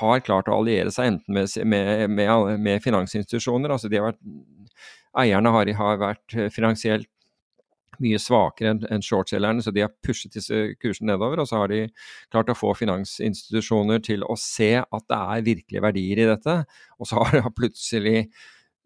har 0.00 0.24
klart 0.26 0.48
å 0.48 0.60
alliere 0.60 0.90
seg 0.94 1.12
enten 1.12 1.34
med, 1.34 1.50
med, 1.64 2.10
med, 2.10 2.60
med 2.60 2.82
finansinstitusjoner. 2.82 3.70
altså 3.70 3.88
de 3.88 4.00
har 4.00 4.12
vært, 4.12 4.22
Eierne 5.16 5.48
har, 5.48 5.68
har 5.78 5.96
vært 5.96 6.34
finansielt 6.52 7.08
mye 8.02 8.18
svakere 8.20 8.74
enn 8.74 8.82
en 8.92 9.04
shortselgerne, 9.04 9.62
så 9.64 9.72
de 9.72 9.84
har 9.84 9.94
pushet 10.04 10.34
disse 10.36 10.58
kursene 10.82 11.12
nedover. 11.12 11.40
Og 11.40 11.48
så 11.48 11.62
har 11.62 11.72
de 11.72 11.86
klart 12.32 12.50
å 12.52 12.58
få 12.58 12.74
finansinstitusjoner 12.76 14.02
til 14.04 14.26
å 14.26 14.36
se 14.40 14.74
at 14.82 15.06
det 15.08 15.20
er 15.20 15.46
virkelige 15.46 15.84
verdier 15.84 16.20
i 16.20 16.28
dette. 16.28 16.58
Og 17.00 17.08
så 17.08 17.22
har 17.22 17.48
plutselig 17.56 18.26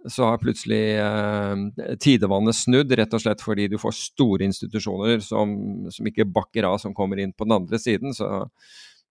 så 0.09 0.29
har 0.31 0.41
plutselig 0.41 0.83
eh, 0.97 1.97
tidevannet 2.01 2.57
snudd, 2.57 2.93
rett 2.97 3.17
og 3.17 3.23
slett 3.23 3.43
fordi 3.45 3.69
du 3.71 3.77
får 3.81 3.97
store 3.99 4.47
institusjoner 4.49 5.21
som, 5.25 5.53
som, 5.93 6.09
ikke 6.09 6.29
bakker 6.31 6.69
av, 6.69 6.79
som 6.83 6.95
kommer 6.97 7.21
inn 7.21 7.35
på 7.37 7.49
den 7.49 7.57
andre 7.59 7.81
siden. 7.81 8.15
Så, 8.17 8.29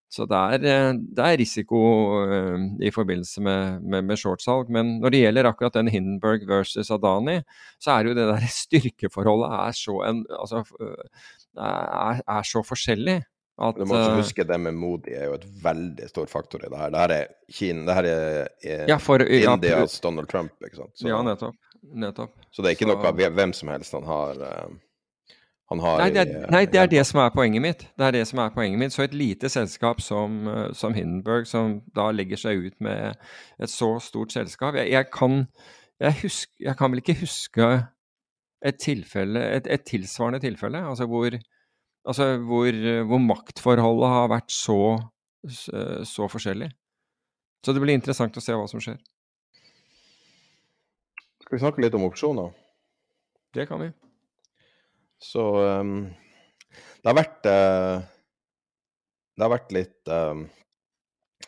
så 0.10 0.26
det, 0.30 0.40
er, 0.40 0.66
eh, 0.66 0.92
det, 0.98 1.26
er, 1.26 1.40
risiko 1.42 1.82
eh, 2.26 2.68
i 2.90 2.94
forbindelse 2.94 3.44
med, 3.46 3.84
med, 3.86 4.08
med 4.10 4.22
shortsalg. 4.22 4.72
Men 4.74 4.98
når 5.04 5.14
det 5.14 5.24
gjelder 5.24 5.52
akkurat 5.52 5.78
den 5.78 5.92
Hindenburg 5.94 6.48
versus 6.50 6.90
Adani, 6.96 7.40
så 7.78 7.94
er 7.94 8.10
jo 8.10 8.18
det 8.18 8.30
der 8.32 8.48
styrkeforholdet 8.64 9.52
er 9.60 9.78
så, 9.78 10.00
en, 10.10 10.24
altså, 10.40 10.64
eh, 10.82 11.28
er, 11.60 12.24
er 12.26 12.50
så 12.50 12.66
forskjellig. 12.66 13.22
At, 13.60 13.76
du 13.76 13.84
må 13.84 13.98
også 13.98 14.12
eh, 14.14 14.20
huske 14.22 14.44
det 14.48 14.58
med 14.64 14.76
Modi 14.80 15.16
er 15.20 15.26
jo 15.28 15.34
et 15.36 15.48
veldig 15.64 16.06
stor 16.08 16.30
faktor 16.32 16.62
i 16.64 16.70
det 16.72 16.78
her. 16.80 16.92
Det 16.94 17.00
her 17.02 17.14
er, 17.16 17.32
Kina, 17.52 17.82
det 17.90 17.96
her 17.98 18.08
er, 18.08 18.52
er 18.64 18.84
ja, 18.94 18.96
for, 19.04 19.24
ja, 19.26 19.56
Indias 19.56 19.98
Donald 20.00 20.30
Trump, 20.32 20.54
ikke 20.64 20.78
sant. 20.78 20.94
Så, 20.96 21.10
ja, 21.10 21.18
nettopp. 21.26 21.58
nettopp. 21.92 22.38
Så 22.56 22.64
det 22.64 22.72
er 22.72 22.78
ikke 22.78 22.88
så, 22.88 22.96
noe 22.96 23.34
hvem 23.42 23.56
som 23.58 23.74
helst 23.74 23.98
han 23.98 24.08
har, 24.08 24.40
uh, 24.40 25.36
han 25.74 25.84
har 25.84 26.00
nei, 26.06 26.08
det 26.16 26.24
er, 26.24 26.48
nei, 26.56 26.64
det 26.72 26.82
er 26.86 26.94
det 26.96 27.04
som 27.12 27.20
er 27.26 27.36
poenget 27.36 27.66
mitt. 27.68 27.86
Det 28.00 28.08
er 28.08 28.16
det 28.16 28.24
som 28.32 28.40
er 28.46 28.56
poenget 28.56 28.80
mitt. 28.80 28.96
Så 28.96 29.04
et 29.04 29.20
lite 29.26 29.52
selskap 29.52 30.00
som, 30.02 30.40
som 30.72 30.96
Hindenburg, 30.96 31.50
som 31.52 31.82
da 32.00 32.08
legger 32.16 32.40
seg 32.40 32.64
ut 32.64 32.80
med 32.86 33.20
et 33.60 33.72
så 33.72 33.98
stort 34.02 34.32
selskap 34.34 34.80
Jeg, 34.80 34.88
jeg 34.96 35.12
kan, 35.12 35.44
jeg, 36.00 36.22
husk, 36.24 36.56
jeg 36.64 36.80
kan 36.80 36.96
vel 36.96 37.04
ikke 37.04 37.20
huske 37.26 37.72
et 38.66 38.80
tilfelle, 38.80 39.44
et, 39.60 39.68
et 39.68 39.84
tilsvarende 39.88 40.40
tilfelle, 40.44 40.80
altså 40.88 41.06
hvor 41.12 41.36
Altså 42.10 42.32
hvor, 42.42 42.74
hvor 43.06 43.22
maktforholdet 43.22 44.10
har 44.10 44.32
vært 44.32 44.54
så, 44.54 44.80
så 45.46 46.30
forskjellig. 46.32 46.72
Så 47.66 47.76
det 47.76 47.84
blir 47.84 47.98
interessant 47.98 48.38
å 48.40 48.44
se 48.44 48.56
hva 48.56 48.66
som 48.72 48.82
skjer. 48.82 48.98
Skal 51.44 51.58
vi 51.58 51.64
snakke 51.64 51.84
litt 51.84 51.98
om 51.98 52.08
opsjoner? 52.08 52.54
Det 53.58 53.66
kan 53.70 53.82
vi. 53.82 53.90
Så 55.20 55.44
um, 55.82 56.08
det 57.02 57.10
har 57.10 57.18
vært 57.18 57.50
uh, 57.50 58.00
Det 59.36 59.44
har 59.44 59.52
vært 59.52 59.74
litt 59.76 60.12
um, 60.14 60.46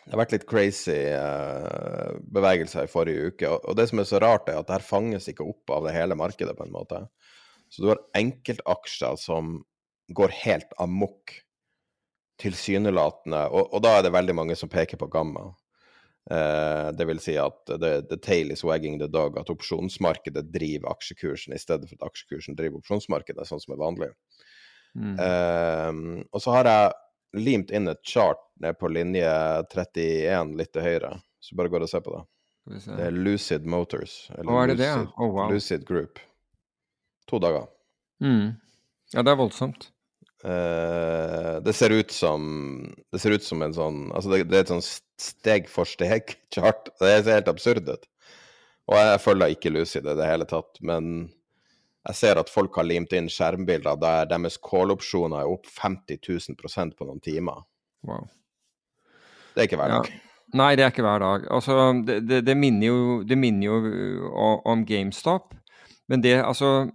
det 0.02 0.10
har 0.10 0.18
vært 0.18 0.32
litt 0.34 0.48
crazy 0.50 0.98
uh, 1.14 2.18
bevegelser 2.34 2.88
i 2.88 2.90
forrige 2.90 3.30
uke. 3.30 3.46
Og, 3.46 3.68
og 3.70 3.76
det 3.78 3.86
som 3.88 4.02
er 4.02 4.08
så 4.08 4.18
rart, 4.18 4.48
er 4.50 4.58
at 4.58 4.66
det 4.66 4.74
her 4.74 4.84
fanges 4.84 5.28
ikke 5.30 5.46
opp 5.46 5.70
av 5.70 5.86
det 5.86 5.92
hele 5.94 6.16
markedet, 6.18 6.56
på 6.58 6.66
en 6.66 6.74
måte. 6.74 6.98
Så 7.70 7.84
du 7.84 7.92
har 7.92 8.02
enkeltaksjer 8.18 9.14
som 9.22 9.60
går 10.14 10.34
helt 10.42 10.72
amok, 10.82 11.34
tilsynelatende. 12.42 13.42
Og, 13.50 13.68
og, 13.68 13.82
da 13.84 13.96
er 13.98 14.06
det 14.06 14.14
veldig 14.14 14.34
mange 14.34 14.56
som 14.58 14.70
peker 14.72 15.00
på 15.00 15.10
gamma. 15.12 15.50
Uh, 16.30 16.92
det 16.94 17.06
vil 17.08 17.18
si 17.22 17.34
at 17.40 17.66
the, 17.66 17.96
the, 18.06 18.18
tail 18.22 18.52
is 18.54 18.62
wagging 18.64 19.00
the 19.00 19.08
dog, 19.10 19.38
at 19.40 19.50
opsjonsmarkedet 19.50 20.44
driver 20.54 20.92
aksjekursen 20.94 21.54
i 21.54 21.58
stedet 21.58 21.88
for 21.90 21.98
at 21.98 22.12
aksjekursen 22.12 22.58
driver 22.58 22.78
opsjonsmarkedet, 22.78 23.46
sånn 23.48 23.62
som 23.62 23.74
er 23.74 23.82
vanlig. 23.82 24.10
Mm. 24.94 25.16
Uh, 25.18 26.22
og 26.30 26.44
så 26.44 26.54
har 26.58 26.70
jeg 26.70 27.42
limt 27.42 27.72
inn 27.74 27.88
et 27.90 28.02
chart 28.06 28.42
ned 28.62 28.78
på 28.78 28.90
linje 28.92 29.32
31 29.72 30.54
litt 30.58 30.72
til 30.74 30.86
høyre, 30.86 31.16
så 31.42 31.58
bare 31.58 31.72
går 31.72 31.86
og 31.86 31.90
ser 31.90 32.04
på 32.04 32.14
det. 32.14 32.24
Det 32.70 33.06
er 33.08 33.10
Lucid 33.10 33.66
Motors. 33.66 34.30
Eller 34.36 34.46
Hva 34.46 34.62
er 34.62 34.70
det 34.70 34.76
Lucid, 34.78 35.00
det? 35.00 35.14
Oh, 35.16 35.32
wow. 35.34 35.50
Lucid 35.50 35.86
Group. 35.86 36.20
To 37.30 37.40
dager. 37.42 37.66
Mm. 38.22 38.52
Ja, 39.12 39.22
det 39.22 39.32
er 39.32 39.38
voldsomt. 39.40 39.91
Uh, 40.42 41.60
det 41.62 41.70
ser 41.78 41.92
ut 41.94 42.10
som 42.10 42.42
Det 43.14 43.20
ser 43.22 43.30
ut 43.30 43.44
som 43.46 43.60
en 43.62 43.74
sånn 43.76 43.98
Altså, 44.10 44.32
det, 44.32 44.40
det 44.50 44.56
er 44.58 44.64
et 44.64 44.72
sånn 44.72 44.82
steg 45.22 45.68
for 45.70 45.86
steg-chart. 45.86 46.90
Det 46.98 47.12
ser 47.22 47.38
helt 47.38 47.52
absurd 47.52 47.86
ut. 47.86 48.08
Og 48.90 48.98
jeg 48.98 49.20
følger 49.22 49.54
ikke 49.54 49.70
Lucid 49.70 50.08
i 50.10 50.16
det 50.18 50.26
hele 50.26 50.48
tatt, 50.50 50.80
men 50.82 51.30
jeg 52.08 52.18
ser 52.18 52.40
at 52.40 52.50
folk 52.50 52.74
har 52.74 52.88
limt 52.88 53.14
inn 53.14 53.30
skjermbilder 53.30 54.00
der 54.02 54.26
deres 54.32 54.58
call-opsjoner 54.58 55.44
er 55.44 55.52
opp 55.52 55.70
50 55.70 56.18
000 56.26 56.90
på 56.98 57.06
noen 57.06 57.22
timer. 57.22 57.62
Wow. 58.02 58.26
Det 59.54 59.62
er 59.62 59.68
ikke 59.70 59.78
hver 59.78 59.94
dag. 59.94 60.10
Ja. 60.10 60.28
Nei, 60.58 60.72
det 60.76 60.84
er 60.84 60.90
ikke 60.92 61.04
hver 61.06 61.22
dag. 61.22 61.46
Altså, 61.54 61.76
det, 62.04 62.18
det, 62.28 62.42
det, 62.48 62.56
minner 62.58 62.90
jo, 62.90 62.98
det 63.24 63.38
minner 63.38 63.70
jo 63.70 64.32
om 64.68 64.82
GameStop, 64.88 65.54
men 66.10 66.24
det 66.24 66.40
altså 66.42 66.90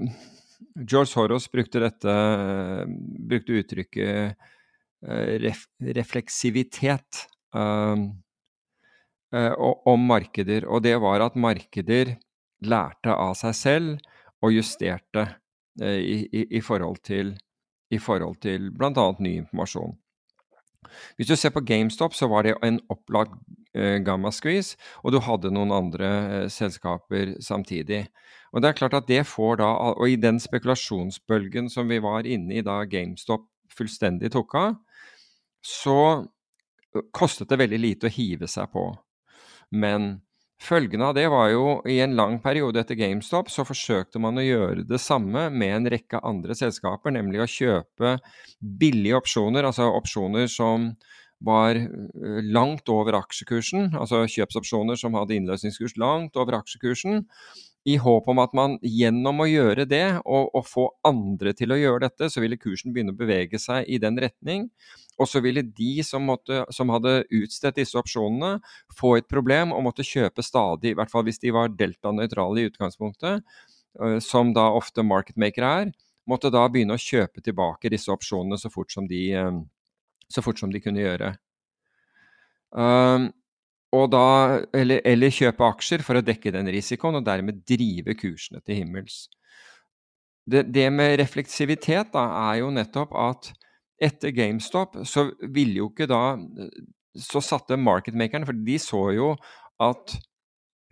George 0.78 1.10
Soros 1.10 1.48
brukte 1.52 1.82
dette 1.82 2.14
brukte 3.30 3.58
uttrykket 3.62 4.36
eh, 5.08 5.34
ref, 5.42 5.66
refleksivitet 5.82 7.24
um, 7.54 8.12
om 9.86 10.06
markeder. 10.08 10.68
Og 10.70 10.84
det 10.86 10.96
var 11.02 11.26
at 11.26 11.38
markeder 11.40 12.16
lærte 12.62 13.14
av 13.14 13.34
seg 13.40 13.58
selv 13.58 14.14
og 14.46 14.54
justerte 14.54 15.26
uh, 15.82 15.98
i, 15.98 16.28
i, 16.30 16.46
i, 16.60 16.62
forhold 16.62 17.02
til, 17.06 17.34
i 17.90 18.00
forhold 18.02 18.38
til 18.46 18.70
bl.a. 18.72 19.08
ny 19.20 19.38
informasjon. 19.42 19.98
Hvis 21.18 21.28
du 21.28 21.36
ser 21.36 21.52
på 21.52 21.66
GameStop, 21.68 22.14
så 22.16 22.30
var 22.32 22.46
det 22.46 22.56
en 22.64 22.80
opplagt 22.94 23.34
gamma 23.78 24.32
squeeze, 24.34 24.78
og 25.04 25.12
du 25.14 25.20
hadde 25.22 25.52
noen 25.54 25.70
andre 25.76 26.08
selskaper 26.50 27.36
samtidig. 27.44 28.08
Og 28.54 28.64
det 28.64 28.70
er 28.70 28.78
klart 28.80 28.96
at 28.98 29.10
det 29.10 29.24
får 29.28 29.60
da, 29.62 29.72
og 29.94 30.08
i 30.10 30.20
den 30.20 30.40
spekulasjonsbølgen 30.42 31.68
som 31.74 31.90
vi 31.92 32.00
var 32.04 32.28
inne 32.30 32.60
i 32.60 32.66
da 32.66 32.80
GameStop 32.90 33.48
fullstendig 33.78 34.32
tok 34.34 34.56
av, 34.58 34.78
så 35.66 36.00
kostet 37.16 37.52
det 37.52 37.60
veldig 37.60 37.82
lite 37.82 38.10
å 38.10 38.14
hive 38.14 38.48
seg 38.50 38.72
på. 38.74 38.86
Men 39.76 40.22
følgene 40.64 41.10
av 41.10 41.18
det 41.18 41.28
var 41.30 41.52
jo 41.52 41.66
i 41.90 42.00
en 42.02 42.16
lang 42.18 42.40
periode 42.42 42.82
etter 42.82 42.98
GameStop 42.98 43.52
så 43.54 43.66
forsøkte 43.68 44.22
man 44.24 44.40
å 44.40 44.46
gjøre 44.46 44.88
det 44.88 45.02
samme 45.04 45.50
med 45.54 45.76
en 45.76 45.92
rekke 45.94 46.24
andre 46.26 46.56
selskaper, 46.58 47.14
nemlig 47.14 47.44
å 47.44 47.52
kjøpe 47.52 48.18
billige 48.58 49.20
opsjoner, 49.20 49.68
altså 49.68 49.92
opsjoner 49.92 50.50
som 50.52 50.94
var 51.46 51.78
langt 52.50 52.90
over 52.90 53.20
aksjekursen, 53.20 53.92
altså 53.94 54.24
kjøpsopsjoner 54.26 54.98
som 54.98 55.14
hadde 55.20 55.36
innløsningskurs 55.38 55.94
langt 56.02 56.40
over 56.40 56.58
aksjekursen, 56.58 57.28
i 57.88 57.96
håp 58.04 58.26
om 58.28 58.40
at 58.44 58.56
man 58.58 58.76
gjennom 58.84 59.40
å 59.40 59.48
gjøre 59.48 59.86
det, 59.88 60.20
og, 60.26 60.50
og, 60.52 60.66
få 60.68 60.88
andre 61.08 61.54
til 61.56 61.72
å 61.72 61.78
gjøre 61.80 62.04
dette, 62.04 62.28
så 62.34 62.44
ville 62.44 62.60
kursen 62.60 62.92
begynne 62.92 63.14
å 63.16 63.20
bevege 63.20 63.60
seg 63.64 63.88
i 63.88 64.00
den 64.04 64.20
retning. 64.20 64.66
Og 65.18 65.30
så 65.32 65.40
ville 65.44 65.64
de 65.64 66.04
som, 66.04 66.26
måtte, 66.28 66.66
som 66.76 66.92
hadde 66.92 67.22
utstedt 67.34 67.80
disse 67.80 67.98
opsjonene, 67.98 68.58
få 68.98 69.16
et 69.18 69.30
problem 69.32 69.72
og 69.72 69.86
måtte 69.88 70.06
kjøpe 70.06 70.44
stadig, 70.44 70.92
i 70.92 71.00
hvert 71.00 71.14
fall 71.14 71.24
hvis 71.30 71.40
de 71.44 71.56
var 71.56 71.72
delta-nøytrale 71.80 72.62
i 72.66 72.68
utgangspunktet, 72.74 73.48
øh, 74.04 74.20
som 74.24 74.52
da 74.58 74.68
ofte 74.76 75.08
marketmakere 75.08 75.72
er, 75.86 75.96
måtte 76.28 76.52
da 76.52 76.66
begynne 76.68 77.00
å 77.00 77.02
kjøpe 77.02 77.40
tilbake 77.46 77.94
disse 77.94 78.12
opsjonene 78.12 78.60
så 78.60 78.72
fort 78.74 78.92
som 78.92 79.08
de, 79.08 79.24
øh, 79.40 80.42
fort 80.44 80.60
som 80.60 80.76
de 80.76 80.84
kunne 80.84 81.06
gjøre. 81.06 81.38
Um, 82.76 83.32
da, 83.92 84.28
eller, 84.76 85.02
eller, 85.08 85.32
kjøpe 85.32 85.64
aksjer 85.64 86.04
for 86.04 86.20
å 86.20 86.26
dekke 86.26 86.52
den 86.52 86.68
risikoen, 86.74 87.20
og 87.20 87.26
dermed 87.26 87.64
drive 87.68 88.18
kursene 88.20 88.60
til 88.66 88.82
himmels. 88.82 89.28
Det, 90.48 90.66
det 90.72 90.88
med 90.92 91.18
refleksivitet 91.20 92.12
da, 92.14 92.26
er 92.52 92.62
jo 92.62 92.72
nettopp 92.72 93.16
at 93.20 93.52
etter 94.04 94.32
GameStop 94.36 95.00
så 95.10 95.30
ville 95.42 95.80
jo 95.82 95.88
ikke 95.90 96.06
da 96.06 96.38
Så 97.18 97.42
satte 97.42 97.80
marketmakerne, 97.82 98.46
for 98.46 98.54
de 98.54 98.76
så 98.78 99.08
jo 99.16 99.32
at 99.82 100.14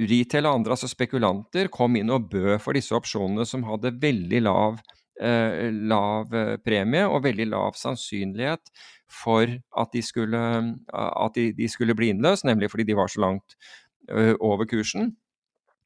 retail 0.01 0.47
og 0.49 0.57
andre, 0.57 0.73
altså 0.73 0.89
spekulanter, 0.89 1.69
kom 1.69 1.95
inn 1.99 2.09
og 2.09 2.25
bød 2.31 2.57
for 2.63 2.73
disse 2.73 2.95
opsjonene 2.97 3.45
som 3.45 3.63
hadde 3.67 3.93
veldig 4.01 4.41
lav 4.41 4.79
eh, 5.21 5.69
lav 5.71 6.33
eh, 6.35 6.55
premie 6.65 7.05
og 7.05 7.23
veldig 7.27 7.47
lav 7.51 7.77
sannsynlighet 7.79 8.73
for 9.11 9.47
at 9.77 9.93
de 9.93 10.01
skulle, 10.01 10.39
at 10.93 11.35
de, 11.35 11.51
de 11.57 11.67
skulle 11.69 11.95
bli 11.95 12.09
innløst, 12.13 12.45
nemlig 12.45 12.71
fordi 12.71 12.83
de 12.83 12.97
var 12.97 13.07
så 13.11 13.21
langt 13.21 13.57
over 14.39 14.65
kursen. 14.69 15.15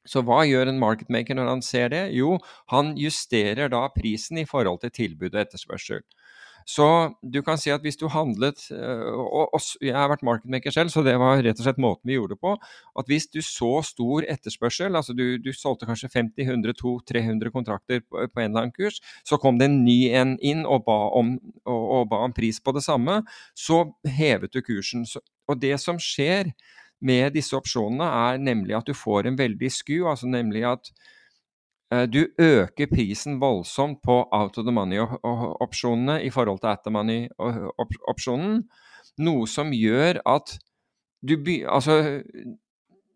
Så 0.08 0.22
hva 0.24 0.42
gjør 0.48 0.70
en 0.70 0.80
marketmaker 0.80 1.36
når 1.36 1.48
han 1.50 1.62
ser 1.64 1.90
det? 1.92 2.06
Jo, 2.16 2.38
han 2.72 2.94
justerer 2.98 3.68
da 3.68 3.82
prisen 3.92 4.40
i 4.40 4.46
forhold 4.48 4.80
til 4.80 4.94
tilbud 4.96 5.34
og 5.34 5.42
etterspørsel. 5.42 6.00
Så 6.68 6.86
du 7.22 7.40
kan 7.46 7.58
si 7.60 7.72
at 7.72 7.82
hvis 7.84 7.98
du 7.98 8.06
handlet 8.12 8.62
Og 8.70 9.60
jeg 9.82 9.94
har 9.94 10.10
vært 10.10 10.24
marketmaker 10.26 10.74
selv, 10.74 10.92
så 10.92 11.02
det 11.06 11.16
var 11.20 11.42
rett 11.42 11.58
og 11.58 11.66
slett 11.66 11.80
måten 11.82 12.10
vi 12.10 12.16
gjorde 12.16 12.36
det 12.36 12.42
på. 12.42 12.54
At 12.98 13.10
hvis 13.10 13.28
du 13.32 13.40
så 13.44 13.80
stor 13.86 14.26
etterspørsel, 14.28 14.96
altså 14.96 15.14
du, 15.16 15.38
du 15.42 15.50
solgte 15.56 15.88
kanskje 15.88 16.10
50, 16.12 16.44
100, 16.46 16.76
200, 16.80 17.06
300 17.10 17.54
kontrakter 17.54 18.02
på, 18.04 18.26
på, 18.26 18.40
en 18.40 18.50
eller 18.50 18.66
annen 18.66 18.74
kurs, 18.76 19.00
så 19.26 19.38
kom 19.40 19.60
det 19.60 19.70
en 19.70 19.80
ny 19.84 19.98
en 20.16 20.36
inn 20.44 20.64
og 20.66 20.84
ba 20.88 20.98
om, 21.16 21.36
og, 21.64 21.84
og 22.00 22.10
ba 22.12 22.24
om 22.26 22.34
pris 22.36 22.60
på 22.62 22.74
det 22.76 22.84
samme, 22.86 23.20
så 23.56 23.82
hevet 24.18 24.52
du 24.54 24.62
kursen. 24.64 25.06
Så, 25.08 25.22
og 25.48 25.60
det 25.62 25.76
som 25.82 26.00
skjer 26.00 26.52
med 27.00 27.32
disse 27.34 27.56
opsjonene, 27.56 28.06
er 28.06 28.42
nemlig 28.42 28.76
at 28.76 28.88
du 28.88 28.96
får 28.96 29.28
en 29.28 29.38
veldig 29.40 29.72
sku, 29.72 30.02
altså 30.04 30.28
nemlig 30.30 30.66
at 30.68 30.92
du 31.90 32.20
øker 32.38 32.86
prisen 32.86 33.40
voldsomt 33.40 33.98
på 34.06 34.20
out 34.30 34.58
of 34.58 34.64
the 34.64 34.72
money-opsjonene 34.72 36.20
i 36.22 36.30
forhold 36.30 36.60
til 36.62 36.70
at 36.70 36.84
the 36.86 36.92
money-opsjonen, 36.94 38.60
noe 39.18 39.48
som 39.50 39.72
gjør 39.74 40.20
at 40.22 40.54
du, 41.26 41.34
altså, 41.68 42.22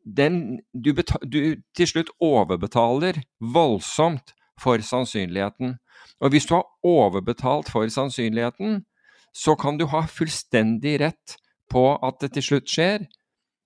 den, 0.04 0.60
du, 0.74 0.90
du 1.22 1.38
til 1.76 1.87
slutt 1.88 2.10
overbetaler 2.20 3.22
voldsomt 3.40 4.34
for 4.60 4.82
sannsynligheten. 4.82 5.78
Og 6.20 6.30
hvis 6.30 6.46
du 6.46 6.54
har 6.58 6.66
overbetalt 6.84 7.70
for 7.72 7.88
sannsynligheten, 7.88 8.82
så 9.34 9.56
kan 9.58 9.78
du 9.78 9.87
ha 9.90 10.04
fullstendig 10.06 10.98
rett 11.02 11.38
på 11.70 11.87
at 11.96 12.20
det 12.22 12.34
til 12.37 12.48
slutt 12.48 12.70
skjer, 12.70 13.06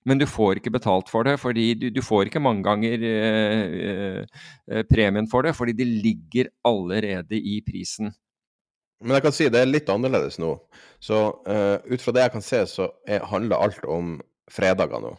men 0.08 0.20
du 0.20 0.24
får 0.28 0.58
ikke 0.58 0.72
betalt 0.72 1.10
for 1.12 1.26
det, 1.28 1.36
fordi 1.42 1.66
du, 1.78 1.88
du 1.92 2.00
får 2.04 2.30
ikke 2.30 2.42
mange 2.42 2.64
ganger 2.66 3.04
eh, 3.04 4.24
eh, 4.24 4.82
premien 4.88 5.28
for 5.30 5.44
det, 5.44 5.54
fordi 5.56 5.74
det 5.76 5.86
ligger 5.88 6.50
allerede 6.68 7.36
i 7.36 7.58
prisen. 7.66 8.14
Men 9.04 9.18
jeg 9.18 9.26
kan 9.28 9.34
si 9.36 9.46
det 9.52 9.60
er 9.62 9.70
litt 9.70 9.90
annerledes 9.92 10.40
nå. 10.42 10.54
Så 11.02 11.20
eh, 11.46 11.76
ut 11.86 12.02
fra 12.02 12.14
det 12.16 12.24
jeg 12.24 12.34
kan 12.34 12.44
se, 12.44 12.64
så 12.70 12.88
er, 13.06 13.26
handler 13.30 13.68
alt 13.68 13.84
om 13.86 14.16
fredager 14.50 15.04
nå. 15.04 15.14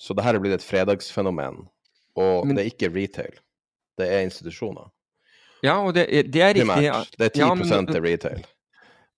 Så 0.00 0.16
det 0.16 0.24
her 0.26 0.36
er 0.36 0.42
blitt 0.42 0.56
et 0.56 0.66
fredagsfenomen. 0.66 1.64
Og 2.18 2.46
Men, 2.46 2.56
det 2.56 2.64
er 2.64 2.72
ikke 2.72 2.92
retail. 2.94 3.36
Det 3.98 4.08
er 4.10 4.24
institusjoner. 4.26 4.88
Ja, 5.64 5.78
og 5.80 5.94
det, 5.96 6.06
det 6.32 6.42
er 6.42 6.54
riktig. 6.56 6.90
Det 7.18 7.26
er 7.26 7.34
10 7.34 7.40
ja, 7.40 7.54
men, 7.56 7.88
til 7.88 8.04
retail. 8.04 8.42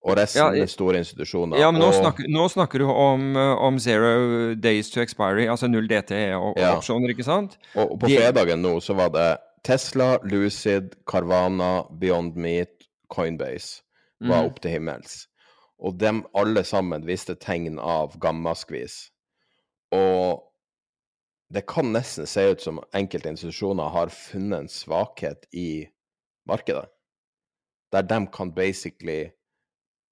Og 0.06 0.14
resten 0.14 0.54
ja, 0.54 0.62
er 0.62 0.70
store 0.70 1.00
institusjoner. 1.02 1.58
Ja, 1.58 1.72
men 1.74 1.82
nå, 1.82 1.88
og... 1.90 1.96
snakker, 1.98 2.28
nå 2.30 2.44
snakker, 2.52 2.84
du 2.84 2.90
om, 2.92 3.32
eh, 3.34 3.64
om, 3.66 3.80
zero 3.82 4.54
days 4.54 4.90
to 4.94 5.02
expiry, 5.02 5.48
altså 5.50 5.66
null 5.66 5.88
DTE 5.90 6.28
og, 6.38 6.54
ja. 6.60 6.76
ikke 6.78 7.26
sant? 7.26 7.58
Og, 7.74 7.96
og 7.96 7.98
på 8.04 8.12
De... 8.12 8.20
fredagen 8.20 8.62
nå 8.62 8.76
så 8.84 8.94
var 8.94 9.10
det 9.16 9.26
Tesla, 9.66 10.12
Lucid, 10.22 10.94
Carvana, 11.10 11.88
Beyond 11.90 12.38
Meat, 12.38 12.86
Coinbase 13.10 13.82
var 14.22 14.44
mm. 14.44 14.50
opp 14.50 14.60
til 14.62 14.76
himmels. 14.76 15.26
Og 15.82 15.98
dem 16.00 16.22
alle 16.38 16.62
sammen 16.64 17.04
viste 17.08 17.34
tegn 17.36 17.80
av 17.82 18.14
gammaskvis. 18.22 19.08
Og 19.94 20.46
det 21.52 21.66
kan 21.70 21.92
nesten 21.94 22.26
se 22.26 22.46
ut 22.50 22.62
som 22.62 22.80
enkelte 22.96 23.30
institusjoner 23.34 23.92
har 23.94 24.14
funnet 24.14 24.64
en 24.64 24.70
svakhet 24.72 25.46
i 25.54 25.86
markedet. 26.48 26.88
Der 27.92 28.02
de 28.02 28.18
kan 28.32 28.50
basically 28.54 29.30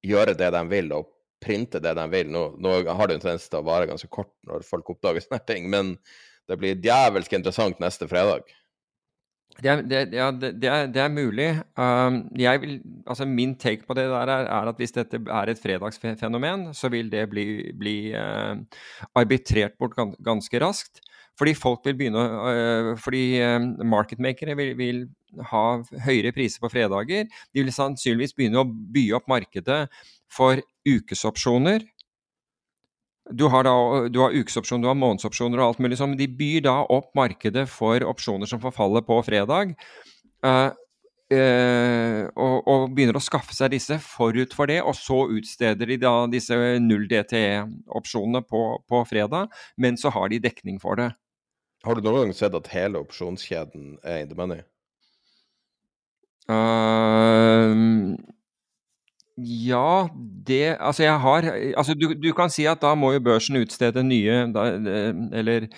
gjøre 0.05 0.37
det 0.39 0.51
de 0.55 0.65
vil, 0.71 0.93
og 0.97 1.11
printe 1.45 1.81
det 1.83 1.95
de 1.99 2.05
vil. 2.13 2.33
Nå, 2.33 2.45
nå 2.63 2.77
har 2.89 3.09
det 3.09 3.19
en 3.19 3.25
tendens 3.25 3.49
til 3.49 3.61
å 3.61 3.67
vare 3.67 3.89
ganske 3.91 4.11
kort 4.13 4.33
når 4.49 4.67
folk 4.69 4.95
oppdager 4.95 5.25
sånne 5.25 5.43
ting, 5.49 5.71
men 5.73 5.97
det 6.49 6.61
blir 6.61 6.81
djevelsk 6.85 7.39
interessant 7.39 7.81
neste 7.83 8.09
fredag. 8.11 8.53
Det 9.55 9.71
er, 9.71 9.83
det, 9.87 9.99
ja, 10.17 10.33
det, 10.35 10.67
er, 10.67 10.89
det 10.91 10.99
er, 10.99 11.13
mulig. 11.15 11.47
Um, 11.79 12.25
vil, 12.35 12.81
altså 13.07 13.27
min 13.29 13.53
take 13.55 13.87
på 13.87 13.95
det 13.95 14.09
der 14.11 14.33
er, 14.33 14.49
er, 14.51 14.71
at 14.73 14.81
hvis 14.83 14.97
dette 14.97 15.21
er 15.23 15.51
et 15.53 15.61
fredagsfenomen, 15.63 16.73
så 16.75 16.91
vil 16.91 17.11
det 17.13 17.29
bli, 17.31 17.47
bli 17.79 17.97
uh, 18.19 18.59
arbitrert 19.15 19.79
bort 19.79 19.95
ganske 20.27 20.61
raskt. 20.61 21.05
Fordi 21.39 21.55
folk 21.59 21.83
vil 21.87 21.97
begynne 21.99 22.21
å 22.21 22.95
Fordi 23.03 23.25
uh, 23.43 23.59
marketmakere 23.91 24.55
vil, 24.59 24.75
vil, 24.79 25.01
ha 25.51 25.65
høyere 26.05 26.31
priser 26.31 26.63
på 26.63 26.71
fredager. 26.71 27.27
De 27.51 27.65
vil 27.65 27.75
sannsynligvis 27.75 28.37
begynne 28.39 28.63
å 28.63 28.69
by 28.69 29.09
opp 29.19 29.27
markedet 29.33 29.81
for 30.31 30.63
ukesopsjoner. 30.87 31.83
Du 33.35 33.49
har, 33.51 33.67
da, 33.67 33.75
du 34.13 34.21
har 34.21 34.37
ukesopsjoner, 34.37 34.85
du 34.85 34.93
har 34.93 35.01
månedsopsjoner 35.01 35.59
og 35.59 35.67
alt 35.67 35.83
mulig 35.83 35.99
sånn, 35.99 36.13
men 36.13 36.21
de 36.21 36.29
byr 36.39 36.67
da 36.69 36.77
opp 36.93 37.11
markedet 37.19 37.65
for 37.73 38.05
opsjoner 38.07 38.47
som 38.47 38.63
forfaller 38.63 39.03
på 39.07 39.19
fredag. 39.27 39.75
Uh, 40.45 40.71
Uh, 41.33 42.29
og, 42.37 42.67
og, 42.69 42.83
begynner 42.93 43.17
å 43.17 43.23
skaffe 43.23 43.55
seg 43.57 43.73
disse 43.73 43.97
forut 44.05 44.53
for 44.55 44.69
det, 44.69 44.77
og 44.85 44.93
så 44.99 45.23
utsteder 45.33 45.89
de 45.89 45.97
da 46.03 46.13
disse 46.31 46.55
null 46.85 47.07
DTE-opsjonene 47.09 48.43
på, 48.45 48.61
på, 48.85 49.01
fredag, 49.09 49.49
men 49.81 49.97
så 49.97 50.13
har 50.13 50.29
de 50.31 50.43
dekning 50.45 50.77
for 50.83 51.01
det. 51.01 51.09
Har 51.85 51.97
du 51.97 52.05
noen 52.05 52.27
gang 52.27 52.37
sett 52.37 52.55
at 52.57 52.71
hele 52.73 53.03
opsjonskjeden 53.05 53.99
er 54.03 54.23
in 54.23 54.31
the 54.31 54.39
money? 54.39 54.63
Uh, 56.45 58.17
ja, 59.41 60.09
det 60.47 60.77
Altså, 60.77 61.03
jeg 61.07 61.19
har 61.21 61.47
Altså, 61.77 61.95
du, 61.95 62.13
du, 62.15 62.33
kan 62.37 62.51
si 62.53 62.67
at 62.69 62.83
da 62.83 62.93
må 62.95 63.15
jo 63.15 63.23
børsen 63.25 63.57
utstede 63.63 64.03
nye 64.05 64.43
da, 64.53 64.67
Eller 65.33 65.71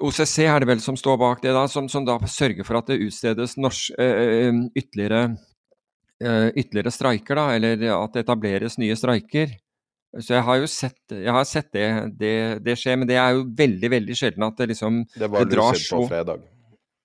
OCC 0.00 0.46
er 0.46 0.62
det 0.62 0.70
vel 0.70 0.80
som 0.80 0.96
står 0.96 1.18
bak 1.20 1.42
det, 1.42 1.52
da, 1.52 1.66
som, 1.68 1.88
som 1.90 2.04
da 2.06 2.16
sørger 2.30 2.64
for 2.64 2.78
at 2.78 2.88
det 2.88 3.00
utstedes 3.02 3.56
norsk, 3.58 3.96
uh, 3.98 4.60
ytterligere, 4.78 5.32
uh, 6.22 6.48
ytterligere 6.54 6.92
streiker, 6.94 7.34
da, 7.34 7.48
eller 7.56 7.82
at 7.96 8.14
det 8.14 8.22
etableres 8.22 8.78
nye 8.78 8.94
streiker. 8.94 9.56
Så 10.16 10.32
jeg 10.38 10.44
har 10.46 10.56
jo 10.56 10.68
sett, 10.72 11.00
har 11.12 11.44
sett 11.44 11.68
det, 11.76 11.88
det, 12.16 12.36
det, 12.64 12.76
skje, 12.80 12.94
men 12.96 13.08
det 13.08 13.18
er 13.20 13.34
jo 13.36 13.42
veldig 13.58 13.90
veldig 13.92 14.14
sjelden 14.16 14.46
at 14.46 14.56
det 14.56 14.70
liksom 14.70 15.02
Det 15.12 15.28
var 15.28 15.44
det 15.44 15.58
på 15.90 16.06
fredag. 16.08 16.46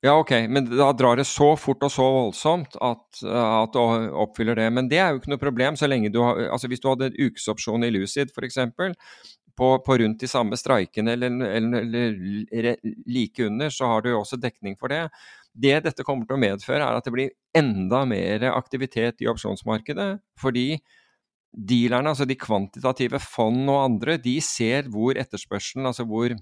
Ja, 0.03 0.17
ok, 0.19 0.31
men 0.51 0.65
da 0.67 0.89
drar 0.91 1.15
det 1.15 1.23
så 1.27 1.53
fort 1.55 1.83
og 1.87 1.91
så 1.91 2.03
voldsomt 2.03 2.73
at, 2.83 3.21
at 3.23 3.75
det 3.75 3.83
oppfyller 4.19 4.59
det. 4.59 4.65
Men 4.75 4.89
det 4.91 4.99
er 4.99 5.13
jo 5.13 5.21
ikke 5.21 5.31
noe 5.31 5.39
problem 5.39 5.77
så 5.79 5.87
lenge 5.87 6.11
du 6.11 6.19
har 6.19 6.41
Altså 6.51 6.67
hvis 6.67 6.83
du 6.83 6.89
hadde 6.89 7.07
en 7.07 7.21
ukesopsjon 7.29 7.87
i 7.87 7.91
Lucid 7.93 8.33
f.eks. 8.35 8.59
På, 9.55 9.69
på 9.85 9.97
rundt 10.01 10.19
de 10.19 10.27
samme 10.27 10.57
streikene 10.59 11.13
eller, 11.15 11.37
eller, 11.45 12.19
eller, 12.51 12.91
like 13.07 13.45
under, 13.45 13.71
så 13.71 13.87
har 13.91 14.03
du 14.03 14.09
jo 14.09 14.19
også 14.23 14.41
dekning 14.41 14.75
for 14.79 14.91
det. 14.91 15.05
Det 15.53 15.77
dette 15.85 16.03
kommer 16.03 16.27
til 16.27 16.35
å 16.35 16.41
medføre, 16.41 16.81
er 16.81 16.99
at 16.99 17.07
det 17.07 17.13
blir 17.13 17.35
enda 17.55 18.01
mer 18.09 18.47
aktivitet 18.49 19.23
i 19.23 19.29
opsjonsmarkedet. 19.31 20.09
Fordi 20.41 20.81
dealerne, 21.53 22.13
altså 22.13 22.25
de 22.25 22.39
kvantitative 22.39 23.19
fond 23.21 23.69
og 23.69 23.83
andre, 23.83 24.17
de 24.17 24.39
ser 24.41 24.89
hvor 24.91 25.19
etterspørselen, 25.19 25.85
altså 25.89 26.07
hvor 26.09 26.35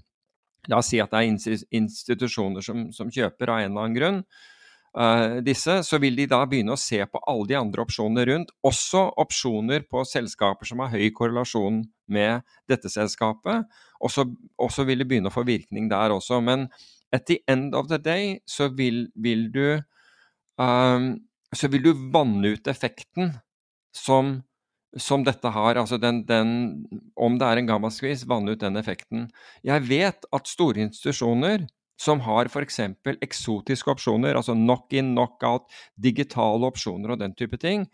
La 0.70 0.78
oss 0.78 0.92
si 0.92 1.00
at 1.02 1.10
det 1.10 1.18
er 1.18 1.62
institusjoner 1.74 2.62
som, 2.62 2.84
som 2.94 3.08
kjøper 3.10 3.50
av 3.50 3.64
en 3.64 3.72
eller 3.72 3.82
annen 3.82 3.96
grunn. 3.96 4.18
Uh, 4.92 5.40
disse, 5.42 5.78
så 5.82 5.98
vil 5.98 6.14
de 6.14 6.28
da 6.30 6.42
begynne 6.46 6.76
å 6.76 6.78
se 6.78 7.00
på 7.08 7.18
alle 7.26 7.48
de 7.50 7.56
andre 7.58 7.82
opsjonene 7.82 8.26
rundt, 8.28 8.52
også 8.62 9.08
opsjoner 9.18 9.82
på 9.90 10.04
selskaper 10.06 10.68
som 10.68 10.84
har 10.84 10.92
høy 10.92 11.08
korrelasjon 11.16 11.80
med 12.14 12.46
dette 12.70 12.92
selskapet. 12.92 13.66
Og 14.04 14.12
så 14.12 14.86
vil 14.86 15.02
det 15.02 15.08
begynne 15.10 15.32
å 15.32 15.34
få 15.34 15.42
virkning 15.48 15.88
der 15.90 16.14
også. 16.14 16.38
Men 16.44 16.68
at 17.10 17.26
the 17.26 17.40
end 17.50 17.74
of 17.74 17.90
the 17.90 17.98
day 17.98 18.36
så 18.46 18.70
vil, 18.70 19.08
vil 19.18 19.48
du 19.50 19.66
um, 20.62 21.16
så 21.52 21.68
vil 21.68 21.84
du 21.84 22.06
vanne 22.12 22.54
ut 22.54 22.70
effekten 22.70 23.34
som 23.96 24.38
som 25.00 25.24
dette 25.24 25.48
har, 25.48 25.78
altså 25.80 25.96
den, 26.00 26.22
den, 26.28 26.50
om 27.16 27.38
det 27.40 27.48
er 27.48 27.60
en 27.60 27.68
gammaskvis, 27.70 28.26
vanne 28.28 28.54
ut 28.54 28.60
den 28.60 28.76
effekten. 28.80 29.28
Jeg 29.64 29.86
vet 29.88 30.26
at 30.28 30.50
store 30.50 30.84
institusjoner 30.84 31.64
som 32.02 32.22
har 32.26 32.50
f.eks. 32.50 32.80
eksotiske 33.22 33.92
opsjoner, 33.92 34.36
altså 34.36 34.56
knock-in, 34.58 35.14
knock-out, 35.14 35.68
digitale 35.96 36.68
opsjoner 36.68 37.14
og 37.14 37.22
den 37.22 37.36
type 37.38 37.60
ting, 37.62 37.86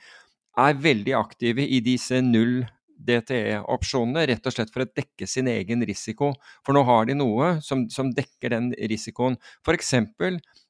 er 0.58 0.80
veldig 0.82 1.14
aktive 1.18 1.62
i 1.62 1.80
disse 1.84 2.18
null 2.24 2.64
DTE-opsjonene, 2.98 4.24
rett 4.26 4.46
og 4.48 4.54
slett 4.54 4.72
for 4.74 4.82
å 4.82 4.90
dekke 4.90 5.28
sin 5.30 5.46
egen 5.50 5.84
risiko. 5.86 6.32
For 6.66 6.74
nå 6.74 6.82
har 6.88 7.06
de 7.06 7.14
noe 7.18 7.58
som, 7.62 7.86
som 7.92 8.10
dekker 8.14 8.54
den 8.56 8.72
risikoen. 8.90 9.38
F.eks. 9.62 9.94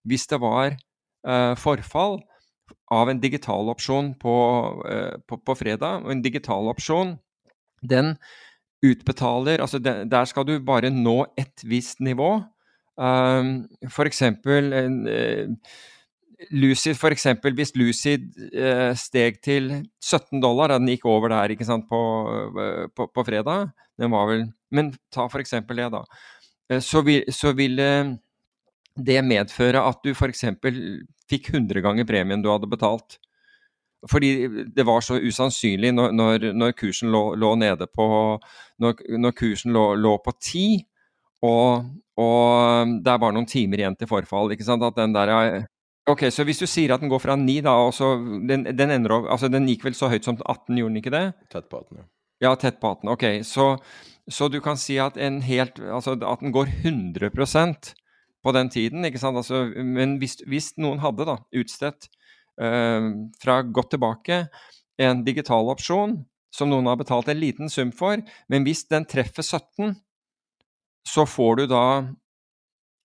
hvis 0.05 0.29
det 0.29 0.41
var 0.43 0.76
uh, 0.76 1.55
forfall, 1.57 2.18
av 2.91 3.11
en 3.11 3.21
digital 3.21 3.69
opsjon 3.73 4.12
på, 4.21 4.35
eh, 4.91 5.16
på, 5.29 5.39
på 5.45 5.57
fredag. 5.59 6.05
Og 6.05 6.12
en 6.14 6.23
digital 6.25 6.71
opsjon, 6.73 7.16
den 7.81 8.16
utbetaler 8.83 9.59
Altså 9.59 9.81
der 9.83 10.27
skal 10.31 10.45
du 10.47 10.53
bare 10.62 10.91
nå 10.95 11.25
et 11.39 11.64
visst 11.66 11.99
nivå. 12.05 12.37
Um, 12.99 13.69
eksempel 14.07 14.73
en, 14.75 14.97
eh, 15.11 15.51
Lucid 16.55 16.95
f.eks., 16.95 17.27
hvis 17.43 17.75
Lucid 17.75 18.29
eh, 18.55 18.95
steg 18.95 19.41
til 19.43 19.71
17 19.99 20.39
dollar, 20.43 20.71
da 20.71 20.79
den 20.79 20.91
gikk 20.93 21.07
over 21.11 21.31
der 21.35 21.55
ikke 21.55 21.66
sant, 21.66 21.89
på, 21.91 21.99
på, 22.95 23.09
på 23.11 23.25
fredag 23.27 23.73
den 23.99 24.14
var 24.14 24.29
vel, 24.31 24.45
Men 24.71 24.93
ta 25.11 25.27
for 25.27 25.43
eksempel 25.43 25.81
det, 25.81 25.89
da. 25.91 26.05
Så, 26.85 27.03
vil, 27.03 27.25
så 27.35 27.51
det 28.95 29.23
medføre 29.25 29.83
at 29.83 30.03
du 30.05 30.12
f.eks. 30.12 30.45
fikk 31.31 31.53
100 31.55 31.85
ganger 31.85 32.09
premien 32.09 32.43
du 32.45 32.51
hadde 32.53 32.70
betalt. 32.70 33.18
Fordi 34.11 34.31
det 34.76 34.85
var 34.87 35.03
så 35.03 35.16
usannsynlig 35.18 35.91
når, 35.95 36.12
når, 36.14 36.51
når 36.55 36.76
kursen 36.79 37.11
lå, 37.11 37.33
lå, 37.35 37.55
nede 37.59 37.89
på 37.91 38.07
Når, 38.79 39.01
når 39.18 39.35
kursen 39.35 39.74
lå, 39.74 39.89
lå 39.99 40.12
på 40.22 40.33
10, 40.39 40.85
og, 41.49 41.89
og 42.18 42.93
det 43.03 43.11
er 43.11 43.18
bare 43.18 43.35
noen 43.35 43.49
timer 43.51 43.83
igjen 43.83 43.97
til 43.99 44.11
forfall. 44.11 44.53
ikke 44.55 44.66
sant, 44.66 44.87
at 44.87 44.99
den 44.99 45.16
der 45.16 45.66
Ok, 46.09 46.31
Så 46.33 46.45
hvis 46.49 46.62
du 46.62 46.64
sier 46.64 46.95
at 46.95 47.03
den 47.03 47.11
går 47.12 47.20
fra 47.20 47.35
9, 47.37 47.59
da, 47.66 47.74
og 47.85 47.91
så 47.93 48.14
den, 48.49 48.64
den, 48.64 48.91
ender 48.95 49.12
opp, 49.18 49.26
altså 49.29 49.51
den 49.53 49.66
gikk 49.68 49.85
vel 49.85 49.97
så 49.99 50.09
høyt 50.09 50.24
som 50.24 50.39
18, 50.41 50.79
gjorde 50.79 50.95
den 50.95 51.03
ikke 51.03 51.12
det? 51.12 51.26
Tett 51.53 51.68
på 51.68 51.83
18, 51.83 51.99
ja. 51.99 52.07
Ja, 52.47 52.55
tett 52.57 52.79
på 52.81 52.95
18. 52.95 53.11
Ok, 53.12 53.24
så, 53.45 53.66
så 54.31 54.49
du 54.49 54.61
kan 54.64 54.79
si 54.81 54.97
at, 55.03 55.18
en 55.20 55.43
helt, 55.45 55.83
altså 55.83 56.14
at 56.16 56.45
den 56.45 56.55
går 56.55 56.70
100 56.81 57.29
på 58.45 58.55
den 58.55 58.70
tiden. 58.72 59.05
ikke 59.05 59.20
sant? 59.20 59.39
Altså, 59.39 59.66
men 59.74 60.16
hvis, 60.22 60.39
hvis, 60.47 60.72
noen 60.80 61.03
hadde 61.03 61.26
da 61.28 61.39
utstedt 61.59 62.11
eh, 62.61 63.09
fra 63.43 63.61
godt 63.62 63.95
tilbake 63.97 64.45
en 64.99 65.24
digital 65.26 65.70
opsjon 65.72 66.20
som 66.55 66.70
noen 66.70 66.89
har 66.89 66.99
betalt 66.99 67.28
en 67.30 67.41
liten 67.41 67.70
sum 67.70 67.91
for, 67.95 68.20
men 68.49 68.64
hvis 68.66 68.86
den 68.91 69.07
treffer 69.09 69.45
17, 69.45 69.99
så 71.09 71.24
får 71.28 71.61
du 71.61 71.66
da 71.70 71.84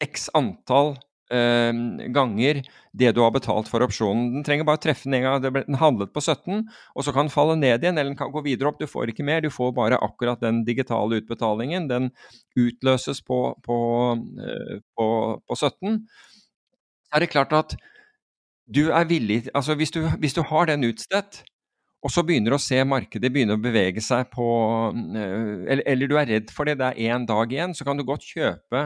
x 0.03 0.29
antall 0.35 0.95
ganger 1.29 2.59
det 2.93 3.11
du 3.15 3.21
har 3.23 3.31
betalt 3.33 3.69
for 3.71 3.81
opsjonen. 3.81 4.27
Den 4.35 4.43
trenger 4.45 4.67
bare 4.67 4.81
treffe 4.83 5.07
den 5.07 5.15
en 5.17 5.23
gang. 5.25 5.45
Den 5.55 5.79
handlet 5.79 6.11
på 6.13 6.21
17, 6.21 6.67
og 6.93 7.05
så 7.05 7.13
kan 7.13 7.25
den 7.25 7.33
falle 7.33 7.55
ned 7.57 7.81
igjen, 7.81 7.97
eller 7.97 8.11
den 8.11 8.19
kan 8.19 8.33
gå 8.33 8.43
videre 8.45 8.69
opp. 8.69 8.81
Du 8.81 8.85
får 8.89 9.09
ikke 9.09 9.25
mer, 9.25 9.41
du 9.41 9.49
får 9.53 9.73
bare 9.73 10.01
akkurat 10.03 10.43
den 10.43 10.63
digitale 10.67 11.21
utbetalingen. 11.21 11.87
Den 11.89 12.11
utløses 12.59 13.23
på, 13.25 13.39
på, 13.65 13.79
eh, 14.43 14.77
på, 14.97 15.07
på 15.47 15.57
17. 15.57 16.03
Så 17.07 17.17
er 17.17 17.23
det 17.23 17.31
klart 17.33 17.53
at 17.53 17.75
du 18.73 18.87
er 18.95 19.03
villig 19.05 19.49
Altså 19.53 19.75
hvis 19.75 19.91
du, 19.91 20.05
hvis 20.19 20.33
du 20.33 20.41
har 20.47 20.65
den 20.69 20.85
utstedt, 20.87 21.43
og 22.03 22.11
så 22.11 22.23
begynner 22.27 22.51
du 22.51 22.57
å 22.57 22.61
se 22.61 22.81
markedet 22.83 23.31
begynne 23.31 23.55
å 23.55 23.61
bevege 23.63 24.01
seg 24.03 24.27
på 24.33 24.45
eh, 24.91 25.63
eller, 25.71 25.83
eller, 25.87 26.09
du 26.11 26.17
er 26.19 26.27
redd 26.33 26.51
for 26.51 26.67
det, 26.67 26.75
det 26.81 26.89
er 26.89 27.15
én 27.15 27.27
dag 27.29 27.53
igjen, 27.53 27.75
så 27.77 27.87
kan 27.87 27.99
du 27.99 28.03
godt 28.07 28.25
kjøpe 28.27 28.81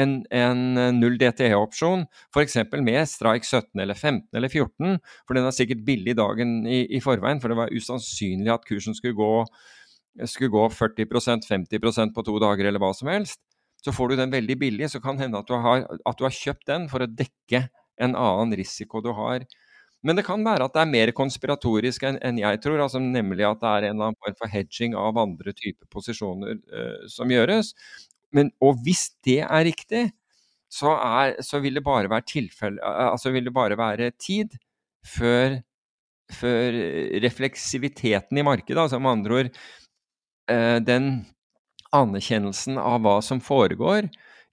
en, 0.00 0.14
en 0.30 0.62
null 0.96 1.18
DTE-opsjon, 1.20 2.06
f.eks. 2.30 2.56
med 2.78 3.02
strike 3.10 3.48
17 3.48 3.82
eller 3.82 3.98
15 3.98 4.38
eller 4.38 4.52
14, 4.52 5.00
for 5.26 5.38
den 5.38 5.48
er 5.48 5.56
sikkert 5.56 5.82
billig 5.88 6.14
dagen 6.20 6.60
i, 6.62 6.84
i 6.94 7.02
forveien, 7.02 7.42
for 7.42 7.50
det 7.50 7.58
var 7.58 7.74
usannsynlig 7.74 8.54
at 8.54 8.66
kursen 8.68 8.94
skulle 8.96 9.18
gå, 9.18 9.32
skulle 10.30 10.54
gå 10.54 10.66
40% 10.78 11.50
50% 11.50 12.14
på 12.14 12.26
to 12.28 12.38
dager 12.42 12.70
eller 12.70 12.82
hva 12.82 12.94
som 12.96 13.10
helst. 13.10 13.42
Så 13.80 13.94
får 13.96 14.12
du 14.12 14.20
den 14.20 14.32
veldig 14.32 14.58
billig, 14.60 14.90
så 14.92 15.00
kan 15.02 15.16
det 15.16 15.26
hende 15.26 15.40
at 15.40 15.48
du, 15.48 15.56
har, 15.56 15.86
at 15.88 16.18
du 16.18 16.26
har 16.26 16.36
kjøpt 16.36 16.66
den 16.68 16.86
for 16.92 17.02
å 17.02 17.08
dekke 17.08 17.66
en 18.00 18.16
annen 18.16 18.54
risiko 18.56 19.02
du 19.04 19.10
har. 19.16 19.46
Men 20.06 20.16
det 20.16 20.24
kan 20.24 20.44
være 20.44 20.64
at 20.64 20.76
det 20.76 20.82
er 20.82 20.92
mer 20.94 21.12
konspiratorisk 21.16 22.06
enn, 22.08 22.16
en 22.24 22.38
jeg 22.40 22.60
tror, 22.64 22.80
altså 22.80 23.02
nemlig 23.02 23.44
at 23.44 23.60
det 23.60 23.68
er 23.70 23.88
en 23.88 23.98
eller 23.98 24.10
annen 24.10 24.20
form 24.24 24.38
for 24.38 24.52
hedging 24.52 24.96
av 24.96 25.18
andre 25.20 25.52
typer 25.56 25.88
posisjoner 25.92 26.56
uh, 26.72 27.02
som 27.10 27.32
gjøres. 27.32 27.74
Men, 28.36 28.52
og 28.64 28.80
hvis 28.86 29.10
det 29.26 29.42
er 29.44 29.66
riktig, 29.66 30.06
så, 30.70 30.94
er, 30.94 31.34
så 31.44 31.60
vil 31.60 31.76
det 31.76 31.82
bare 31.82 32.06
være 32.06 32.28
tilfelle 32.30 32.78
Altså 32.78 33.32
vil 33.34 33.48
det 33.48 33.52
bare 33.56 33.74
være 33.74 34.12
tid 34.22 34.52
før, 35.02 35.56
før 36.30 36.78
refleksiviteten 37.24 38.38
i 38.38 38.44
markedet, 38.46 38.78
altså 38.78 39.00
med 39.02 39.10
andre 39.10 39.40
ord 39.40 39.50
uh, 39.50 40.78
den 40.86 41.10
anerkjennelsen 41.96 42.78
av 42.78 43.00
hva 43.02 43.18
som 43.24 43.42
foregår 43.42 44.06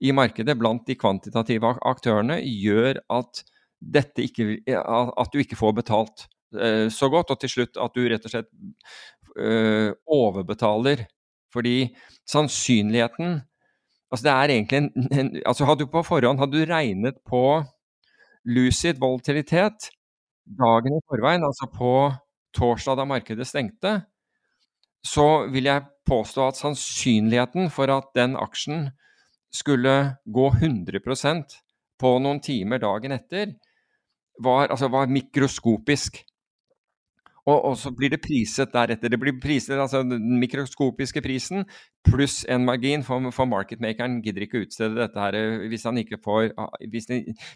i 0.03 0.13
markedet 0.13 0.57
blant 0.57 0.85
de 0.89 0.97
kvantitative 0.97 1.75
aktørene, 1.85 2.39
gjør 2.41 2.99
at, 3.13 3.43
ikke, 3.83 4.57
at 4.67 5.33
du 5.33 5.39
ikke 5.41 5.59
får 5.59 5.75
betalt 5.77 6.25
eh, 6.55 6.87
så 6.93 7.09
godt, 7.09 7.31
og 7.31 7.39
til 7.41 7.49
slutt 7.49 7.77
at 7.77 7.93
du 7.95 8.07
rett 8.07 8.25
og 8.25 8.33
slett 8.33 8.49
eh, 9.39 9.91
overbetaler. 10.05 11.05
Fordi 11.53 11.93
sannsynligheten 12.27 13.41
Altså 14.07 14.23
det 14.23 14.31
er 14.31 14.51
egentlig 14.53 14.77
en, 14.77 15.07
en 15.19 15.29
altså 15.43 15.65
Hadde 15.67 15.83
du 15.83 15.91
på 15.91 15.99
forhånd 16.05 16.39
hadde 16.39 16.55
du 16.55 16.69
regnet 16.69 17.17
på 17.27 17.41
lucid 18.47 19.01
volatilitet 19.01 19.89
dagen 20.47 20.95
i 20.95 21.03
forveien, 21.11 21.43
altså 21.43 21.67
på 21.67 21.91
torsdag 22.55 22.95
da 23.01 23.05
markedet 23.07 23.47
stengte, 23.47 23.97
så 25.03 25.47
vil 25.51 25.67
jeg 25.67 25.83
påstå 26.07 26.47
at 26.47 26.59
sannsynligheten 26.59 27.67
for 27.73 27.91
at 27.91 28.07
den 28.15 28.37
aksjen 28.39 28.87
skulle 29.53 29.97
gå 30.23 30.47
100% 30.55 31.57
på 31.99 32.13
noen 32.23 32.39
timer 32.43 32.79
dagen 32.79 33.15
etter, 33.15 33.51
var, 34.43 34.67
altså 34.71 34.89
var 34.91 35.09
mikroskopisk. 35.11 36.23
Og, 37.47 37.61
og, 37.63 37.77
så 37.79 37.93
blir 37.95 38.11
det 38.11 38.19
priset 38.19 38.73
deretter. 38.73 39.11
Det 39.11 39.19
blir 39.19 39.37
priset, 39.39 39.77
altså 39.79 40.01
Den 40.03 40.39
mikroskopiske 40.41 41.21
prisen 41.23 41.63
pluss 42.07 42.41
en 42.51 42.65
margin, 42.67 43.05
for, 43.07 43.23
for 43.31 43.47
marketmakeren 43.47 44.19
gidder 44.23 44.43
ikke 44.43 44.59
å 44.59 44.65
utstede 44.65 44.99
dette 44.99 45.21
her 45.21 45.37
eh, 45.39 45.63
hvis, 45.71 45.87
får, 46.25 46.49
ah, 46.59 46.73
hvis, 46.91 47.07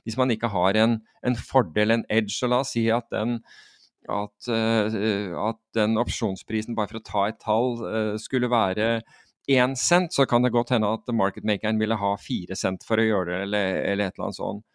hvis 0.06 0.18
man 0.20 0.32
ikke 0.32 0.52
har 0.52 0.80
en, 0.80 0.96
en, 1.28 1.36
fordel, 1.36 1.92
en 1.92 2.06
edge. 2.10 2.38
Så 2.38 2.48
la 2.48 2.62
oss 2.64 2.72
si 2.78 2.86
at 2.92 3.10
den, 3.12 3.42
at, 4.08 4.48
uh, 4.48 5.36
at 5.50 5.60
den 5.76 6.00
opsjonsprisen, 6.00 6.78
bare 6.78 6.94
for 6.94 7.02
å 7.02 7.06
ta 7.12 7.28
et 7.28 7.44
tall, 7.44 7.76
uh, 7.84 8.16
skulle 8.22 8.50
være 8.52 9.02
én 9.52 9.76
cent, 9.76 10.14
så 10.16 10.24
kan 10.30 10.46
det 10.46 10.54
godt 10.56 10.72
hende 10.72 10.88
at 10.88 11.12
marketmakeren 11.12 11.80
ville 11.82 12.00
ha 12.00 12.16
fire 12.22 12.56
cent 12.56 12.88
for 12.88 13.02
å 13.02 13.10
gjøre 13.10 13.34
det, 13.34 13.44
eller, 13.50 13.82
eller 13.92 14.08
et 14.08 14.16
eller 14.16 14.30
annet 14.30 14.40
sånt. 14.40 14.66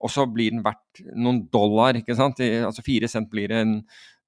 Og 0.00 0.12
så 0.12 0.24
blir 0.28 0.54
den 0.54 0.64
verdt 0.64 1.02
noen 1.12 1.42
dollar. 1.52 1.98
ikke 1.98 2.16
sant? 2.16 2.40
Altså 2.40 2.84
Fire 2.84 3.08
cent 3.10 3.28
blir 3.30 3.52
en 3.52 3.80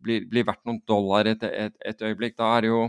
blir, 0.02 0.26
blir 0.28 0.46
verdt 0.46 0.64
noen 0.68 0.82
dollar 0.88 1.30
et, 1.30 1.44
et, 1.46 1.78
et, 1.86 2.04
øyeblikk. 2.04 2.36
Da 2.38 2.50
er 2.56 2.64
det 2.64 2.72
jo 2.72 2.82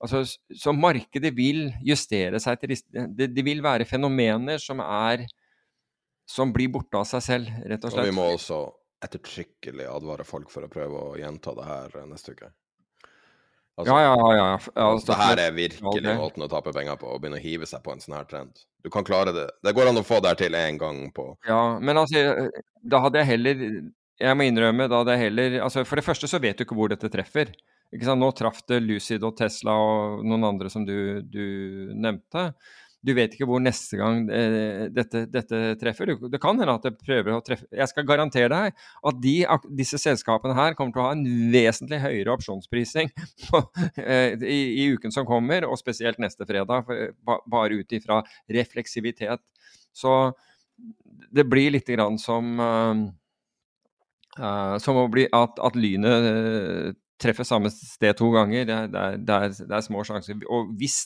altså, 0.00 0.22
Så 0.56 0.74
markedet 0.76 1.34
vil 1.36 1.68
justere 1.84 2.40
seg 2.42 2.62
til 2.62 2.76
det, 2.76 3.30
det 3.34 3.44
vil 3.46 3.62
være 3.64 3.88
fenomener 3.88 4.62
som 4.62 4.82
er 4.84 5.26
som 6.30 6.52
blir 6.54 6.70
borte 6.70 6.94
av 6.94 7.08
seg 7.10 7.24
selv, 7.26 7.48
rett 7.66 7.82
og 7.82 7.90
slett. 7.90 8.06
Og 8.06 8.12
vi 8.12 8.14
må 8.14 8.28
også 8.36 8.60
ettertrykkelig 9.02 9.86
advare 9.90 10.26
folk 10.28 10.50
for 10.52 10.62
å 10.62 10.70
prøve 10.70 11.00
å 11.08 11.16
gjenta 11.18 11.56
det 11.56 11.66
her 11.66 11.96
neste 12.06 12.36
uke. 12.36 12.52
Altså, 13.80 13.96
ja, 13.96 14.16
ja, 14.16 14.34
ja. 14.36 14.48
Altså, 14.86 15.12
det 15.12 15.20
her 15.20 15.42
er 15.44 15.54
virkelig 15.56 16.16
måten 16.18 16.44
å 16.46 16.50
tape 16.52 16.74
penger 16.76 16.98
på, 17.00 17.10
å 17.10 17.20
begynne 17.20 17.40
å 17.40 17.44
hive 17.44 17.68
seg 17.68 17.82
på 17.84 17.94
en 17.94 18.02
sånn 18.02 18.18
her 18.18 18.28
trend. 18.30 18.62
Du 18.84 18.90
kan 18.92 19.06
klare 19.06 19.34
det. 19.36 19.46
Det 19.64 19.74
går 19.76 19.90
an 19.90 20.00
å 20.00 20.06
få 20.06 20.20
det 20.22 20.32
her 20.32 20.40
til 20.40 20.56
én 20.56 20.78
gang 20.80 21.02
på 21.16 21.32
Ja, 21.48 21.78
men 21.82 22.00
altså, 22.00 22.48
da 22.80 23.02
hadde 23.04 23.20
jeg 23.22 23.32
heller 23.34 23.66
jeg 24.20 24.36
må 24.36 24.44
innrømme 24.44 24.84
da 24.92 25.00
det 25.08 25.16
heller 25.16 25.54
altså 25.64 25.84
For 25.88 25.96
det 25.96 26.04
første 26.04 26.28
så 26.28 26.40
vet 26.42 26.58
du 26.58 26.66
ikke 26.66 26.76
hvor 26.76 26.90
dette 26.92 27.08
treffer. 27.12 27.54
Ikke 27.90 28.06
sant? 28.06 28.20
Nå 28.22 28.30
traff 28.36 28.60
det 28.68 28.82
Lucid 28.84 29.24
og 29.26 29.34
Tesla 29.38 29.74
og 29.74 30.20
noen 30.28 30.44
andre 30.52 30.70
som 30.72 30.84
du, 30.86 31.22
du 31.26 31.90
nevnte. 31.96 32.50
Du 33.00 33.12
vet 33.16 33.32
ikke 33.32 33.46
hvor 33.48 33.62
neste 33.62 33.96
gang 33.96 34.26
eh, 34.34 34.86
dette, 34.92 35.22
dette, 35.32 35.60
treffer. 35.80 36.12
Det 36.28 36.40
kan 36.42 36.58
hende 36.60 36.74
at 36.76 36.84
det 36.84 36.98
prøver 37.00 37.32
å 37.32 37.40
treffe 37.44 37.64
Jeg 37.72 37.88
skal 37.88 38.06
garantere 38.08 38.50
deg 38.52 38.82
at 39.10 39.22
de, 39.24 39.36
disse 39.78 40.00
selskapene 40.00 40.56
her 40.56 40.76
kommer 40.76 40.92
til 40.92 41.02
å 41.02 41.06
ha 41.08 41.14
en 41.16 41.52
vesentlig 41.54 42.02
høyere 42.02 42.34
opsjonsprising 42.34 43.08
eh, 44.04 44.36
i, 44.36 44.60
i, 44.82 44.90
uken 44.92 45.14
som 45.14 45.28
kommer, 45.28 45.64
og 45.64 45.80
spesielt 45.80 46.20
neste 46.20 46.44
fredag, 46.48 46.84
for, 46.88 47.40
bare 47.48 47.80
ut 47.80 47.96
ifra 47.96 48.20
refleksivitet. 48.52 49.42
Så 49.96 50.18
det 51.32 51.48
blir 51.48 51.72
litt 51.72 51.88
grann 51.88 52.20
som 52.20 52.60
uh, 52.60 53.08
Uh, 54.38 54.76
som 54.78 54.94
å 54.94 55.08
bli 55.10 55.24
at, 55.34 55.56
at 55.58 55.74
lynet 55.74 56.26
uh, 56.30 56.92
treffer 57.20 57.46
samme 57.46 57.70
sted 57.72 58.16
to 58.18 58.30
ganger, 58.34 58.64
det, 58.68 58.76
er, 58.76 58.88
det, 59.18 59.34
er, 59.36 59.54
det, 59.58 59.74
er, 59.76 59.84
små 59.84 60.04
sjanser. 60.06 60.38
Og 60.48 60.72
hvis 60.80 61.02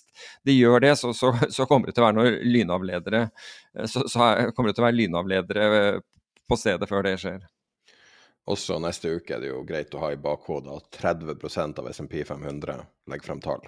det 0.47 0.57
gjør 0.57 0.85
det, 0.87 0.95
så, 1.01 1.13
så, 1.17 1.33
så 1.51 1.67
kommer 1.71 1.91
det 1.91 1.97
til 1.97 2.05
å 2.05 2.09
være 2.09 2.19
noen 2.19 2.39
lynavledere 2.55 3.27
uh, 3.29 3.87
så, 3.91 4.07
så, 4.11 4.31
kommer 4.55 4.71
det 4.71 4.79
til 4.79 4.85
å 4.85 4.89
være 4.89 4.99
lynavledere 5.01 5.69
på 6.49 6.61
stedet 6.61 6.89
før 6.91 7.07
det 7.09 7.17
skjer. 7.23 7.45
Også 8.51 8.77
neste 8.83 9.15
uke 9.17 9.37
er 9.37 9.41
det 9.41 9.55
jo 9.55 9.63
greit 9.65 9.95
å 9.97 10.03
ha 10.03 10.13
i 10.13 10.21
bakhodet 10.21 10.75
at 10.75 11.01
30% 11.01 11.81
av 11.81 11.89
SMP 11.95 12.21
500 12.29 12.83
legger 13.11 13.31
frem 13.31 13.41
tall. 13.45 13.65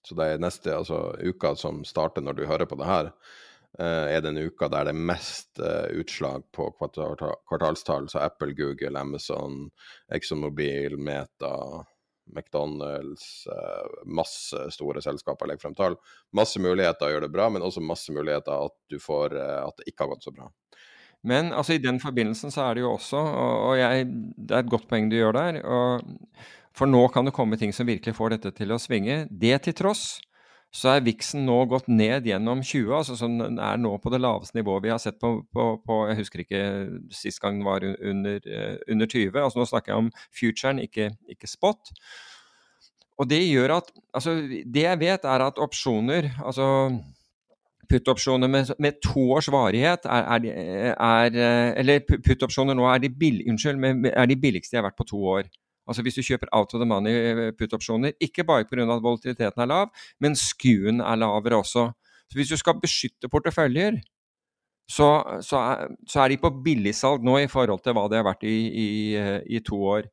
Så 0.00 0.16
det 0.16 0.30
er 0.32 0.40
neste 0.40 0.72
altså, 0.72 1.10
uka 1.20 1.52
som 1.60 1.82
starter 1.84 2.24
når 2.24 2.38
du 2.38 2.46
hører 2.48 2.70
på 2.70 2.78
det 2.80 2.88
her, 2.88 3.12
Eh, 3.12 3.46
er 3.78 4.22
den 4.24 4.38
uka 4.40 4.68
der 4.72 4.88
det 4.88 4.94
er 4.94 5.06
mest 5.10 5.60
uh, 5.60 5.86
utslag 5.98 6.46
på 6.54 6.70
kvartalstall. 6.78 8.08
Så 8.08 8.22
Apple, 8.24 8.54
Google, 8.56 8.98
Amazon, 8.98 9.68
ExxonMobil, 10.14 10.96
Meta, 10.96 11.84
McDonald's, 12.34 13.46
uh, 13.46 14.04
masse 14.04 14.64
store 14.74 15.02
selskaper 15.04 15.50
legger 15.50 15.66
frem 15.66 15.76
tall. 15.78 15.98
Masse 16.36 16.60
muligheter 16.62 17.08
å 17.08 17.12
gjøre 17.14 17.28
det 17.28 17.34
bra, 17.36 17.48
men 17.52 17.64
også 17.66 17.84
masse 17.84 18.14
muligheter 18.14 18.68
at 18.68 18.76
du 18.90 18.98
får 19.02 19.36
at 19.38 19.78
det 19.80 19.92
ikke 19.92 20.06
har 20.06 20.14
gått 20.14 20.28
så 20.28 20.34
bra. 20.34 20.48
Men 21.26 21.50
altså, 21.52 21.74
i 21.74 21.82
den 21.82 21.98
forbindelsen 22.00 22.52
så 22.54 22.68
er 22.68 22.78
det 22.78 22.84
jo 22.84 22.92
også, 22.94 23.18
og, 23.18 23.72
jeg, 23.78 24.06
det 24.38 24.54
er 24.54 24.62
et 24.62 24.70
godt 24.70 24.86
poeng 24.90 25.08
du 25.10 25.16
gjør 25.18 25.34
der 25.34 25.58
For 26.78 26.86
nå 26.86 27.00
kan 27.10 27.26
det 27.26 27.34
komme 27.34 27.58
ting 27.58 27.74
som 27.74 27.88
virkelig 27.88 28.14
får 28.14 28.36
dette 28.36 28.52
til 28.54 28.70
å 28.70 28.78
svinge. 28.78 29.24
Det 29.30 29.56
til 29.66 29.74
tross 29.74 30.20
så 30.68 30.90
er 30.92 31.04
viksen 31.06 31.46
nå 31.48 31.56
gått 31.70 31.86
ned 31.88 32.26
gjennom 32.28 32.60
20, 32.60 32.90
altså 32.92 33.16
som 33.16 33.38
er 33.40 33.78
nå 33.80 33.94
på 34.02 34.12
det 34.12 34.20
laveste 34.20 34.58
nivået 34.58 34.84
vi 34.84 34.92
har 34.92 35.00
sett 35.00 35.16
på, 35.20 35.38
på, 35.54 35.68
på 35.80 35.98
Jeg 36.10 36.18
husker 36.20 36.42
ikke 36.44 36.62
sist 37.14 37.40
gang 37.40 37.56
den 37.56 37.66
var 37.66 37.84
under, 37.84 38.40
under 38.84 39.06
20. 39.08 39.38
altså 39.40 39.62
Nå 39.62 39.68
snakker 39.70 39.94
jeg 39.94 40.02
om 40.04 40.10
futuren, 40.28 40.82
ikke, 40.84 41.10
ikke 41.32 41.48
spot. 41.48 41.94
Og 43.18 43.30
det 43.30 43.40
gjør 43.48 43.78
at 43.78 43.88
altså 44.14 44.36
Det 44.44 44.84
jeg 44.84 45.00
vet, 45.00 45.24
er 45.24 45.46
at 45.46 45.58
opsjoner, 45.58 46.30
altså 46.44 46.98
Put-opsjoner 47.88 48.50
med, 48.52 48.74
med, 48.78 48.98
to 49.00 49.22
års 49.32 49.48
varighet 49.48 50.04
er, 50.04 50.26
er, 50.36 51.32
er 51.32 51.72
Eller 51.80 52.04
put-opsjoner 52.04 52.76
nå 52.76 52.84
er 52.92 53.00
de, 53.00 53.08
bill, 53.08 53.40
unnskyld, 53.48 53.80
er 54.12 54.28
de 54.28 54.36
billigste 54.36 54.76
jeg 54.76 54.82
har 54.82 54.90
vært 54.90 55.00
på 55.00 55.08
to 55.08 55.22
år. 55.24 55.48
Altså 55.88 56.04
Hvis 56.04 56.18
du 56.18 56.22
kjøper 56.22 56.50
out 56.52 56.74
of 56.74 56.82
the 56.82 56.88
money 56.88 57.14
eh, 57.14 57.50
put-opsjoner, 57.56 58.12
ikke 58.20 58.44
bare 58.44 58.68
pga. 58.68 58.84
at 58.84 59.02
volatiliteten 59.02 59.62
er 59.62 59.66
lav, 59.66 59.90
men 60.20 60.36
skuen 60.36 61.00
er 61.00 61.16
lavere 61.16 61.58
også. 61.62 61.88
Så 62.28 62.38
Hvis 62.38 62.52
du 62.52 62.56
skal 62.56 62.80
beskytte 62.80 63.28
porteføljer, 63.28 64.00
så, 64.88 65.08
så, 65.44 65.56
er, 65.56 65.92
så 66.08 66.20
er, 66.20 66.28
de 66.28 66.40
på 66.40 66.50
billigsalg 66.64 67.24
nå 67.24 67.38
i 67.42 67.50
forhold 67.50 67.82
til 67.84 67.92
hva 67.96 68.06
det 68.08 68.22
har 68.22 68.28
vært 68.28 68.44
i, 68.48 68.56
i, 68.68 68.88
eh, 69.16 69.40
i 69.48 69.60
to 69.60 69.76
år. 69.76 70.08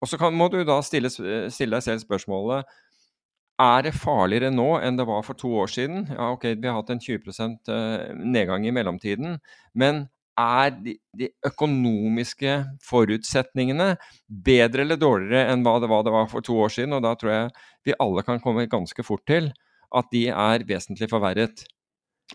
Og 0.00 0.08
Så 0.08 0.18
kan, 0.18 0.34
må 0.34 0.48
du 0.48 0.62
da 0.64 0.80
stille, 0.82 1.10
stille 1.10 1.76
deg 1.76 1.82
selv 1.82 2.02
spørsmålet 2.02 2.66
er 3.58 3.82
det 3.82 3.94
farligere 3.98 4.52
nå 4.54 4.76
enn 4.78 4.98
det 4.98 5.06
var 5.08 5.24
for 5.26 5.38
to 5.38 5.50
år 5.58 5.70
siden? 5.72 6.06
Ja, 6.12 6.30
ok, 6.30 6.44
vi 6.54 6.68
har 6.68 6.76
hatt 6.78 6.92
en 6.94 7.02
20 7.02 7.32
eh, 7.74 8.14
nedgang 8.14 8.66
i 8.66 8.74
mellomtiden. 8.74 9.40
Men 9.74 10.06
er 10.38 10.74
de, 10.84 10.94
de, 11.18 11.30
økonomiske 11.46 12.52
forutsetningene 12.86 13.94
bedre 14.28 14.84
eller 14.84 15.00
dårligere 15.00 15.52
enn 15.52 15.64
hva 15.66 15.78
det, 15.82 15.90
var, 15.90 16.04
det 16.06 16.14
var 16.14 16.28
for 16.30 16.44
to 16.44 16.58
år 16.62 16.72
siden? 16.74 16.94
Og 16.96 17.02
da 17.04 17.14
tror 17.18 17.34
jeg 17.34 17.50
vi 17.88 17.96
alle 17.98 18.24
kan 18.26 18.40
komme 18.44 18.68
ganske 18.70 19.04
fort 19.06 19.24
til 19.28 19.50
at 19.96 20.08
de 20.12 20.28
er 20.30 20.64
vesentlig 20.68 21.08
forverret. 21.10 21.64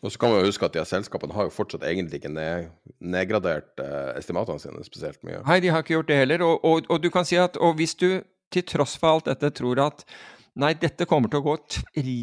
Og 0.01 0.10
så 0.10 0.18
kan 0.18 0.32
man 0.34 0.41
jo 0.41 0.49
huske 0.49 0.66
at 0.66 0.74
de 0.74 0.82
her 0.82 0.89
selskapene 0.89 1.36
har 1.38 1.47
jo 1.47 1.54
fortsatt 1.54 1.84
egentlig 1.86 2.18
ikke 2.18 2.32
nedgradert 2.34 3.82
eh, 3.84 4.14
estimatene 4.18 4.62
sine 4.62 4.82
spesielt 4.86 5.22
mye. 5.22 5.43
Nei, 5.45 5.60
de 5.62 5.70
har 5.70 5.84
ikke 5.84 5.99
gjort 5.99 6.10
det 6.10 6.18
heller. 6.24 6.45
Og, 6.47 6.64
og, 6.66 6.88
og, 6.89 7.04
du 7.04 7.12
kan 7.14 7.28
si 7.30 7.38
at 7.38 7.60
hvis 7.78 7.93
du 8.01 8.08
til 8.54 8.66
tross 8.70 8.95
for 9.01 9.18
alt 9.18 9.30
dette 9.30 9.54
tror 9.54 9.86
at 9.86 10.08
Nei, 10.54 10.76
dette 10.78 11.08
kommer 11.10 11.32
til 11.34 11.39
å 11.41 11.45
gå 11.47 11.54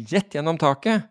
rett 0.07 0.35
gjennom 0.37 0.55
taket. 0.55 1.09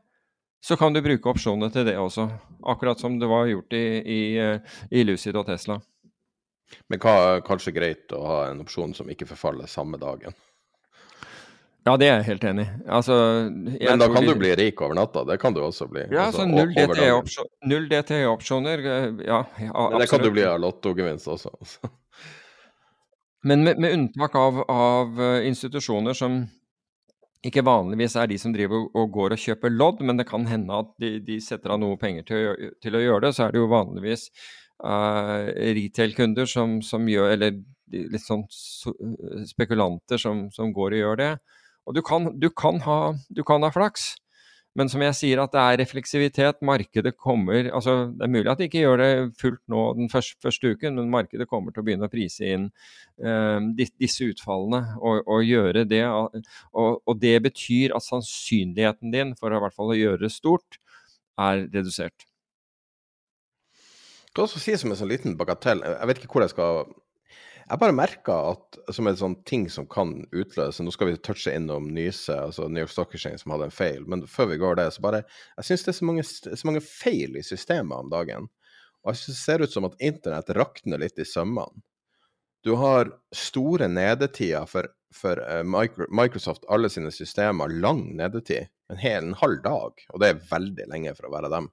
Så 0.60 0.76
kan 0.76 0.92
du 0.92 1.00
bruke 1.02 1.32
opsjonene 1.32 1.70
til 1.72 1.86
det 1.88 1.96
også, 1.98 2.28
akkurat 2.68 3.00
som 3.00 3.16
det 3.20 3.28
var 3.30 3.48
gjort 3.48 3.72
i, 3.72 3.86
i, 4.00 4.20
eh, 4.38 4.76
i 4.92 5.04
Lucid 5.08 5.36
og 5.40 5.46
Tesla. 5.48 5.78
Men 6.92 7.00
hva 7.02 7.16
er 7.30 7.42
kanskje 7.46 7.72
greit 7.74 8.12
å 8.14 8.20
ha 8.26 8.38
en 8.50 8.60
opsjon 8.62 8.92
som 8.94 9.08
ikke 9.10 9.28
forfaller 9.30 9.70
samme 9.70 9.98
dagen? 10.00 10.36
Ja, 11.88 11.94
det 11.96 12.10
er 12.10 12.18
jeg 12.18 12.26
helt 12.26 12.44
enig 12.44 12.66
i. 12.66 12.72
Altså, 12.92 13.14
Men 13.48 14.02
da 14.02 14.10
kan 14.12 14.26
du 14.28 14.34
bli 14.36 14.50
rik 14.58 14.82
over 14.84 14.98
natta, 14.98 15.24
det 15.24 15.38
kan 15.40 15.56
du 15.56 15.62
også 15.64 15.88
bli. 15.88 16.04
Ja, 16.12 16.26
altså, 16.28 16.44
så 16.44 17.46
null 17.64 17.88
DTE-opsjoner, 17.88 18.84
eh, 18.84 19.06
ja, 19.24 19.40
absolutt. 19.40 19.96
Det 20.02 20.10
kan 20.12 20.24
du 20.26 20.30
bli 20.36 20.44
av 20.44 20.60
lottogevinst 20.60 21.32
også. 21.32 21.54
Men 23.48 23.64
med, 23.64 23.80
med 23.80 23.96
unntak 23.96 24.36
av, 24.36 24.60
av 24.68 25.22
eh, 25.24 25.46
institusjoner 25.48 26.12
som 26.12 26.42
ikke 27.46 27.64
vanligvis 27.64 28.18
er 28.20 28.28
de 28.28 28.36
som 28.40 28.52
driver 28.52 28.88
og 28.96 29.12
går 29.14 29.34
og 29.34 29.40
kjøper 29.40 29.72
lodd, 29.72 30.02
men 30.04 30.20
det 30.20 30.26
kan 30.28 30.44
hende 30.48 30.80
at 30.82 30.90
de, 31.00 31.14
de 31.24 31.38
setter 31.40 31.72
av 31.72 31.80
noe 31.80 31.96
penger 32.00 32.26
til, 32.28 32.72
til, 32.84 32.96
å 32.96 33.00
gjøre 33.00 33.22
det. 33.26 33.34
Så 33.36 33.46
er 33.46 33.54
det 33.54 33.62
jo 33.62 33.70
vanligvis 33.70 34.26
uh, 34.84 35.48
retail-kunder 35.78 36.50
som, 36.50 36.80
som, 36.84 37.08
gjør 37.08 37.32
Eller 37.36 37.56
litt 37.90 38.22
sånn 38.22 38.44
spekulanter 39.48 40.20
som, 40.20 40.44
som, 40.54 40.74
går 40.76 40.98
og 40.98 41.00
gjør 41.00 41.20
det. 41.22 41.30
Og 41.88 41.96
du 41.96 42.02
kan, 42.06 42.28
du 42.38 42.50
kan, 42.52 42.82
ha, 42.84 42.98
du 43.32 43.42
kan 43.46 43.64
ha 43.64 43.72
flaks. 43.74 44.12
Men 44.78 44.86
som 44.86 45.02
jeg 45.02 45.16
sier, 45.18 45.40
at 45.42 45.50
det 45.50 45.60
er 45.60 45.78
refleksivitet. 45.80 46.60
Markedet 46.62 47.16
kommer 47.18 47.66
altså 47.74 48.12
Det 48.14 48.22
er 48.22 48.30
mulig 48.30 48.50
at 48.52 48.60
de 48.60 48.68
ikke 48.68 48.84
gjør 48.84 49.02
det 49.02 49.10
fullt 49.40 49.62
nå 49.72 49.82
den 49.98 50.10
første, 50.12 50.38
første 50.44 50.70
uken, 50.70 50.94
men 50.98 51.10
markedet 51.10 51.48
kommer 51.50 51.74
til 51.74 51.82
å 51.82 51.86
begynne 51.88 52.06
å 52.06 52.12
prise 52.12 52.52
inn 52.54 52.68
uh, 53.24 53.58
disse 53.74 54.30
utfallene 54.30 54.94
og, 55.00 55.26
og 55.26 55.42
gjøre 55.46 55.84
det. 55.90 56.04
Og, 56.06 57.02
og, 57.02 57.12
det 57.20 57.34
betyr 57.48 57.96
at 57.98 58.06
sannsynligheten 58.06 59.10
din 59.14 59.34
for 59.38 59.50
i 59.50 59.62
hvert 59.64 59.74
fall 59.74 59.90
å 59.90 59.98
gjøre 59.98 60.22
det 60.22 60.34
stort, 60.34 60.78
er 61.40 61.66
redusert. 61.66 62.26
Jeg 64.30 64.36
kan 64.36 64.46
også 64.46 64.62
si 64.62 64.76
som 64.78 64.92
en 64.92 64.98
sånn 65.00 65.10
liten 65.10 65.34
bagatell, 65.38 65.82
jeg 65.82 66.06
vet 66.06 66.20
ikke 66.20 66.36
hvor 66.36 66.44
jeg 66.46 66.52
skal 66.52 66.84
jeg 67.70 67.78
bare 67.78 67.94
merka 67.94 68.36
at 68.50 68.78
som 68.94 69.06
en 69.06 69.18
sånn 69.18 69.36
ting 69.46 69.68
som 69.70 69.86
kan 69.90 70.16
utløse 70.34 70.82
Nå 70.82 70.92
skal 70.94 71.12
vi 71.12 71.20
touche 71.22 71.52
innom 71.54 71.90
Nyse, 71.94 72.34
altså 72.48 72.66
New 72.68 72.82
York 72.82 72.92
Stock 72.92 73.14
Exchange, 73.14 73.38
som 73.42 73.54
hadde 73.54 73.68
en 73.68 73.74
feil, 73.74 74.06
men 74.10 74.24
før 74.26 74.50
vi 74.50 74.58
går 74.62 74.80
det, 74.80 74.88
så 74.94 75.04
bare 75.04 75.22
Jeg 75.56 75.68
syns 75.68 75.86
det 75.86 75.92
er 75.92 75.98
så 76.00 76.08
mange, 76.08 76.24
så 76.26 76.68
mange, 76.68 76.82
feil 76.82 77.38
i 77.38 77.44
systemet 77.46 77.94
om 77.94 78.10
dagen. 78.10 78.50
Og 79.04 79.12
jeg 79.12 79.22
synes 79.22 79.38
det 79.38 79.44
ser 79.44 79.64
ut 79.64 79.76
som 79.76 79.86
at 79.88 80.02
internett 80.02 80.50
rakner 80.58 81.00
litt 81.00 81.20
i 81.22 81.28
sømmene. 81.28 81.84
Du 82.66 82.74
har 82.76 83.08
store 83.32 83.88
nedetider 83.88 84.66
for, 84.68 84.90
for 85.16 85.40
uh, 85.40 85.62
Microsoft, 85.64 86.66
alle 86.68 86.90
sine 86.92 87.08
systemer, 87.14 87.72
lang 87.72 88.02
nedetid. 88.18 88.68
En 88.92 89.00
hel 89.00 89.30
en 89.30 89.38
halv 89.40 89.62
dag, 89.64 90.02
og 90.10 90.20
det 90.20 90.28
er 90.28 90.42
veldig 90.50 90.90
lenge 90.90 91.14
for 91.16 91.30
å 91.30 91.32
være 91.32 91.48
dem. 91.52 91.70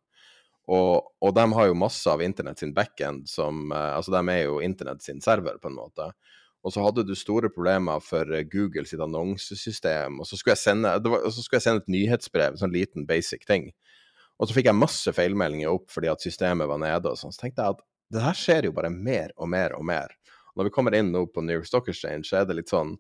Og, 0.67 1.13
og, 1.23 1.29
de 1.31 1.45
har 1.55 1.69
jo 1.69 1.77
masse 1.79 2.11
av 2.11 2.21
internett 2.23 2.59
sin 2.59 2.73
backend 2.75 3.29
som 3.31 3.69
uh, 3.71 3.95
Altså, 3.95 4.11
de 4.11 4.33
er 4.33 4.41
jo 4.49 4.57
internett 4.63 5.03
sin 5.03 5.21
server, 5.23 5.61
på 5.63 5.71
en 5.71 5.77
måte. 5.77 6.09
Og 6.67 6.73
så 6.75 6.83
hadde 6.83 7.05
du 7.07 7.13
store 7.15 7.47
problemer 7.53 8.01
for 8.03 8.27
Google 8.51 8.83
sitt 8.89 8.99
annonsesystem, 9.03 10.17
og 10.19 10.27
så 10.27 10.35
skulle 10.35 10.57
jeg 10.57 10.65
sende, 10.65 10.91
var, 11.05 11.23
så 11.31 11.43
skulle 11.43 11.61
jeg 11.61 11.67
sende 11.67 11.83
et 11.85 11.93
nyhetsbrev, 11.93 12.57
sånn 12.59 12.73
liten 12.73 13.05
basic 13.07 13.45
ting. 13.47 13.69
Og 14.37 14.49
så 14.49 14.57
fikk 14.57 14.67
jeg 14.67 14.77
masse 14.77 15.13
feilmeldinger 15.15 15.71
opp 15.71 15.87
fordi 15.93 16.09
at 16.11 16.23
systemet 16.25 16.69
var 16.69 16.81
nede 16.81 17.13
og 17.13 17.19
sånn. 17.19 17.33
Så 17.33 17.45
tenkte 17.45 17.63
jeg 17.63 17.77
at 17.77 17.85
det 18.13 18.23
her 18.23 18.37
skjer 18.37 18.67
jo 18.67 18.73
bare 18.75 18.91
mer 18.93 19.31
og 19.37 19.49
mer 19.51 19.73
og 19.77 19.85
mer. 19.87 20.11
Når 20.57 20.67
vi 20.67 20.73
kommer 20.73 20.95
inn 20.97 21.11
nå 21.13 21.25
på 21.31 21.43
New 21.45 21.57
York 21.57 21.69
Stock 21.69 21.89
Exchange, 21.91 22.25
så 22.29 22.41
er 22.41 22.49
det 22.49 22.57
litt 22.57 22.73
sånn 22.73 22.95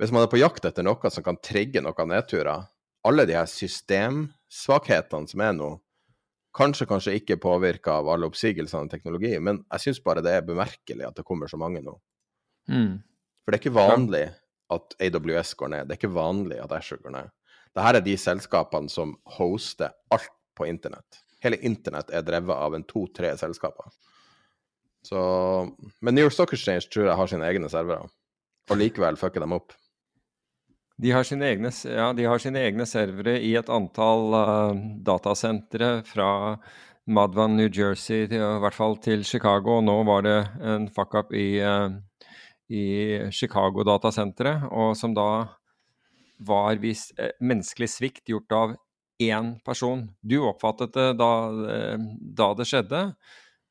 Hvis 0.00 0.10
man 0.12 0.24
er 0.24 0.30
på 0.32 0.40
jakt 0.40 0.66
etter 0.68 0.84
noe 0.84 1.10
som 1.10 1.24
kan 1.24 1.38
trigge 1.40 1.80
noen 1.80 2.10
nedturer 2.10 2.66
Alle 3.08 3.24
de 3.28 3.36
her 3.38 3.48
systemsvakhetene 3.48 5.30
som 5.30 5.44
er 5.44 5.54
nå, 5.56 5.70
Kanskje, 6.54 6.86
kanskje 6.86 7.16
ikke 7.18 7.40
påvirka 7.42 7.96
av 7.98 8.08
alle 8.12 8.28
oppsigelsene 8.30 8.86
i 8.86 8.92
teknologi, 8.92 9.32
men 9.42 9.58
jeg 9.72 9.88
syns 9.88 10.02
bare 10.04 10.22
det 10.22 10.36
er 10.36 10.46
bemerkelig 10.46 11.06
at 11.08 11.16
det 11.18 11.26
kommer 11.26 11.50
så 11.50 11.58
mange 11.58 11.82
nå. 11.82 11.96
Mm. 12.70 13.00
For 13.42 13.50
det 13.50 13.58
er 13.58 13.62
ikke 13.64 13.74
vanlig 13.74 14.24
at 14.74 14.94
AWS 15.02 15.54
går 15.58 15.72
ned, 15.74 15.88
det 15.88 15.96
er 15.96 16.00
ikke 16.00 16.14
vanlig 16.14 16.60
at 16.62 16.72
Asher 16.78 17.02
går 17.02 17.16
ned. 17.16 17.32
Dette 17.74 17.90
er 17.90 18.06
de 18.06 18.14
selskapene 18.20 18.92
som 18.92 19.16
hoster 19.36 19.90
alt 20.14 20.30
på 20.54 20.68
internett. 20.70 21.24
Hele 21.42 21.58
internett 21.66 22.12
er 22.14 22.24
drevet 22.24 22.54
av 22.54 22.76
en 22.76 22.86
to-tre 22.86 23.34
selskaper. 23.36 23.90
Så 25.04 25.20
Men 26.00 26.14
New 26.14 26.24
York 26.24 26.32
Stock 26.32 26.54
Exchange 26.54 26.88
tror 26.88 27.10
jeg 27.10 27.18
har 27.18 27.28
sine 27.28 27.48
egne 27.50 27.68
servere, 27.68 28.06
og 28.70 28.78
likevel 28.78 29.18
fucker 29.20 29.42
dem 29.42 29.58
opp. 29.58 29.74
De 31.02 31.10
har, 31.10 31.26
sine 31.26 31.48
egne, 31.50 31.70
ja, 31.90 32.12
har 32.14 32.42
sine 32.42 32.60
egne 32.68 32.86
servere 32.86 33.34
i 33.42 33.54
et 33.58 33.70
antall 33.72 34.28
uh, 34.30 34.76
datasentre 35.02 36.04
fra 36.06 36.28
Madvan, 37.10 37.56
New 37.58 37.66
Jersey, 37.66 38.28
til, 38.30 38.38
i 38.38 38.60
hvert 38.62 38.76
fall 38.76 38.94
til 39.02 39.24
Chicago. 39.26 39.80
Og 39.80 39.88
nå 39.88 39.96
var 40.06 40.22
det 40.26 40.36
en 40.62 40.86
fuck-up 40.94 41.34
i, 41.34 41.58
uh, 41.66 41.90
i 42.70 42.84
Chicago-datasenteret, 43.34 44.68
og 44.70 44.94
som 44.98 45.16
da 45.18 45.28
var 46.46 46.78
vis, 46.82 47.08
uh, 47.18 47.34
menneskelig 47.42 47.90
svikt 47.96 48.30
gjort 48.30 48.54
av 48.54 48.78
én 49.22 49.56
person. 49.66 50.06
Du 50.22 50.38
oppfattet 50.46 50.94
det 50.94 51.10
da, 51.18 51.32
da 52.38 52.48
det 52.58 52.66
skjedde. 52.70 53.02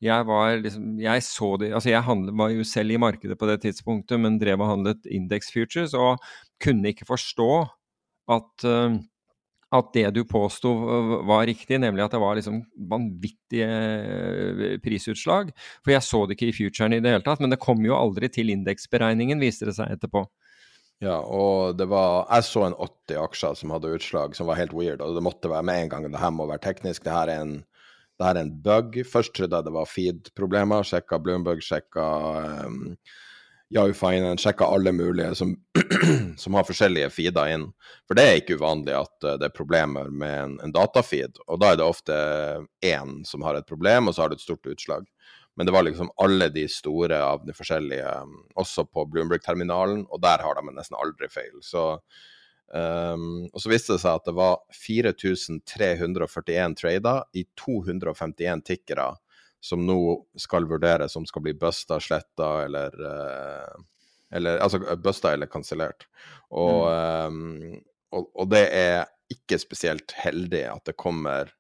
Jeg 0.04 0.28
var 0.28 0.58
liksom 0.60 1.00
Jeg 1.00 1.24
så 1.24 1.54
det 1.62 1.72
Altså, 1.74 1.90
jeg 1.94 2.04
handlet, 2.04 2.36
var 2.38 2.52
jo 2.52 2.66
selv 2.68 2.92
i 2.92 3.00
markedet 3.00 3.38
på 3.40 3.48
det 3.48 3.62
tidspunktet, 3.64 4.20
men 4.20 4.40
drev 4.42 4.62
og 4.62 4.74
handlet 4.74 5.08
Index 5.08 5.52
Futures, 5.54 5.96
og 5.96 6.20
kunne 6.64 6.92
ikke 6.92 7.08
forstå 7.08 7.50
at 8.34 8.68
uh, 8.68 9.00
at 9.74 9.90
det 9.96 10.10
du 10.14 10.22
påsto 10.30 10.72
var 11.26 11.48
riktig, 11.50 11.80
nemlig 11.82 12.04
at 12.06 12.14
det 12.14 12.22
var 12.22 12.38
liksom 12.38 12.60
vanvittige 12.92 13.66
eh, 13.66 14.76
prisutslag. 14.84 15.50
For 15.82 15.96
jeg 15.96 16.06
så 16.06 16.24
det 16.28 16.38
ikke 16.38 16.52
i 16.52 16.56
futuren 16.58 16.94
i 16.94 17.02
det 17.02 17.10
hele 17.16 17.26
tatt, 17.26 17.42
men 17.42 17.54
det 17.54 17.62
kom 17.64 17.82
jo 17.86 17.98
aldri 17.98 18.30
til 18.30 18.54
indeksberegningen, 18.54 19.42
viste 19.42 19.66
det 19.70 19.74
seg 19.80 19.96
etterpå. 19.96 20.28
Ja, 21.04 21.18
og 21.26 21.76
det 21.76 21.90
var 21.92 22.30
Jeg 22.30 22.46
så 22.48 22.68
en 22.68 22.78
80 22.78 23.18
aksjer 23.20 23.58
som 23.60 23.74
hadde 23.74 23.96
utslag 23.98 24.38
som 24.38 24.48
var 24.48 24.62
helt 24.62 24.76
weird, 24.78 25.02
og 25.02 25.18
det 25.18 25.26
måtte 25.26 25.52
være 25.52 25.66
med 25.66 25.82
en 25.82 25.90
gang. 25.96 26.06
Det 26.12 26.22
her 26.22 26.32
må 26.32 26.48
være 26.48 26.64
teknisk. 26.70 27.04
Det 27.04 27.16
her 27.16 27.34
er 27.34 27.42
en 27.42 27.58
det 28.20 28.28
her 28.28 28.38
er 28.38 28.46
en 28.46 28.56
bug. 28.64 28.98
Først 29.10 29.34
trodde 29.36 29.58
jeg 29.58 29.66
det 29.68 29.76
var 29.76 29.90
feed-problemer. 29.90 30.86
Sjekka 30.88 31.20
Bloomberg, 31.24 31.64
sjekka 31.66 32.08
um, 32.68 32.82
Yahoo 33.74 33.96
Finance, 33.98 34.44
sjekka 34.44 34.68
alle 34.70 34.94
mulige 34.94 35.32
som, 35.40 35.56
som, 36.38 36.54
har 36.54 36.68
forskjellige 36.68 37.10
feeder 37.16 37.56
inn. 37.56 37.66
For 38.08 38.20
det 38.20 38.26
er 38.28 38.42
ikke 38.42 38.60
uvanlig 38.60 38.94
at 39.00 39.16
uh, 39.26 39.34
det 39.42 39.50
er 39.50 39.56
problemer 39.56 40.12
med 40.14 40.36
en, 40.44 40.60
en 40.68 40.76
datafeed. 40.76 41.42
Og 41.48 41.62
da 41.64 41.74
er 41.74 41.82
det 41.82 41.88
ofte 41.88 42.20
én 42.86 43.24
som 43.28 43.46
har 43.48 43.58
et 43.58 43.70
problem, 43.70 44.08
og 44.08 44.16
så 44.16 44.26
har 44.26 44.32
du 44.32 44.38
et 44.38 44.46
stort 44.46 44.70
utslag. 44.70 45.10
Men 45.58 45.70
det 45.70 45.74
var 45.74 45.86
liksom 45.86 46.10
alle 46.22 46.48
de 46.54 46.68
store 46.70 47.18
av 47.22 47.44
de 47.46 47.54
forskjellige, 47.54 48.14
um, 48.22 48.38
også 48.62 48.86
på 48.90 49.08
Bloomberg-terminalen, 49.10 50.06
og 50.10 50.22
der 50.22 50.42
har 50.46 50.58
de 50.58 50.70
nesten 50.70 50.98
aldri 51.02 51.30
feil. 51.34 51.58
Så, 51.66 51.98
um, 52.74 53.50
og 53.54 53.62
så 53.62 53.70
viste 53.72 53.94
det 53.96 54.02
seg 54.04 54.18
at 54.18 54.28
det 54.28 54.36
var 54.38 54.56
4341 54.76 56.76
trader 56.80 57.24
i 57.38 57.46
251 57.60 58.66
tikkere 58.68 59.08
som 59.64 59.86
nå 59.88 60.26
skal 60.40 60.68
vurderes 60.68 61.16
om 61.16 61.26
skal 61.26 61.42
bli 61.46 61.54
busta, 61.56 62.00
sletta 62.04 62.66
eller, 62.66 62.92
uh, 63.00 63.76
eller 64.36 64.60
Altså 64.60 64.80
busta 65.00 65.34
eller 65.34 65.48
kansellert. 65.48 66.08
Og, 66.52 66.90
mm. 66.90 67.28
um, 67.28 67.82
og, 68.12 68.28
og 68.36 68.50
det 68.52 68.66
er 68.76 69.06
ikke 69.32 69.60
spesielt 69.62 70.12
heldig 70.20 70.66
at 70.74 70.84
det 70.90 70.98
kommer 71.00 71.54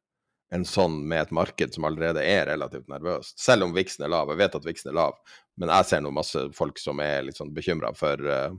en 0.54 0.66
sånn 0.68 1.00
med 1.08 1.24
et 1.24 1.32
marked 1.34 1.74
som 1.74 1.86
allerede 1.88 2.22
er 2.28 2.46
relativt 2.52 2.92
nervøst. 2.92 3.40
Selv 3.42 3.66
om 3.66 3.74
viksen 3.74 4.04
er 4.06 4.12
lav. 4.14 4.30
Jeg 4.30 4.42
vet 4.44 4.58
at 4.60 4.68
viksen 4.68 4.92
er 4.92 5.00
lav, 5.00 5.14
men 5.58 5.72
jeg 5.72 5.86
ser 5.90 6.02
nå 6.04 6.12
masse 6.14 6.44
folk 6.54 6.78
som 6.82 7.00
er 7.02 7.24
litt 7.26 7.40
sånn 7.40 7.56
bekymra 7.56 7.94
for, 7.98 8.20
uh, 8.20 8.52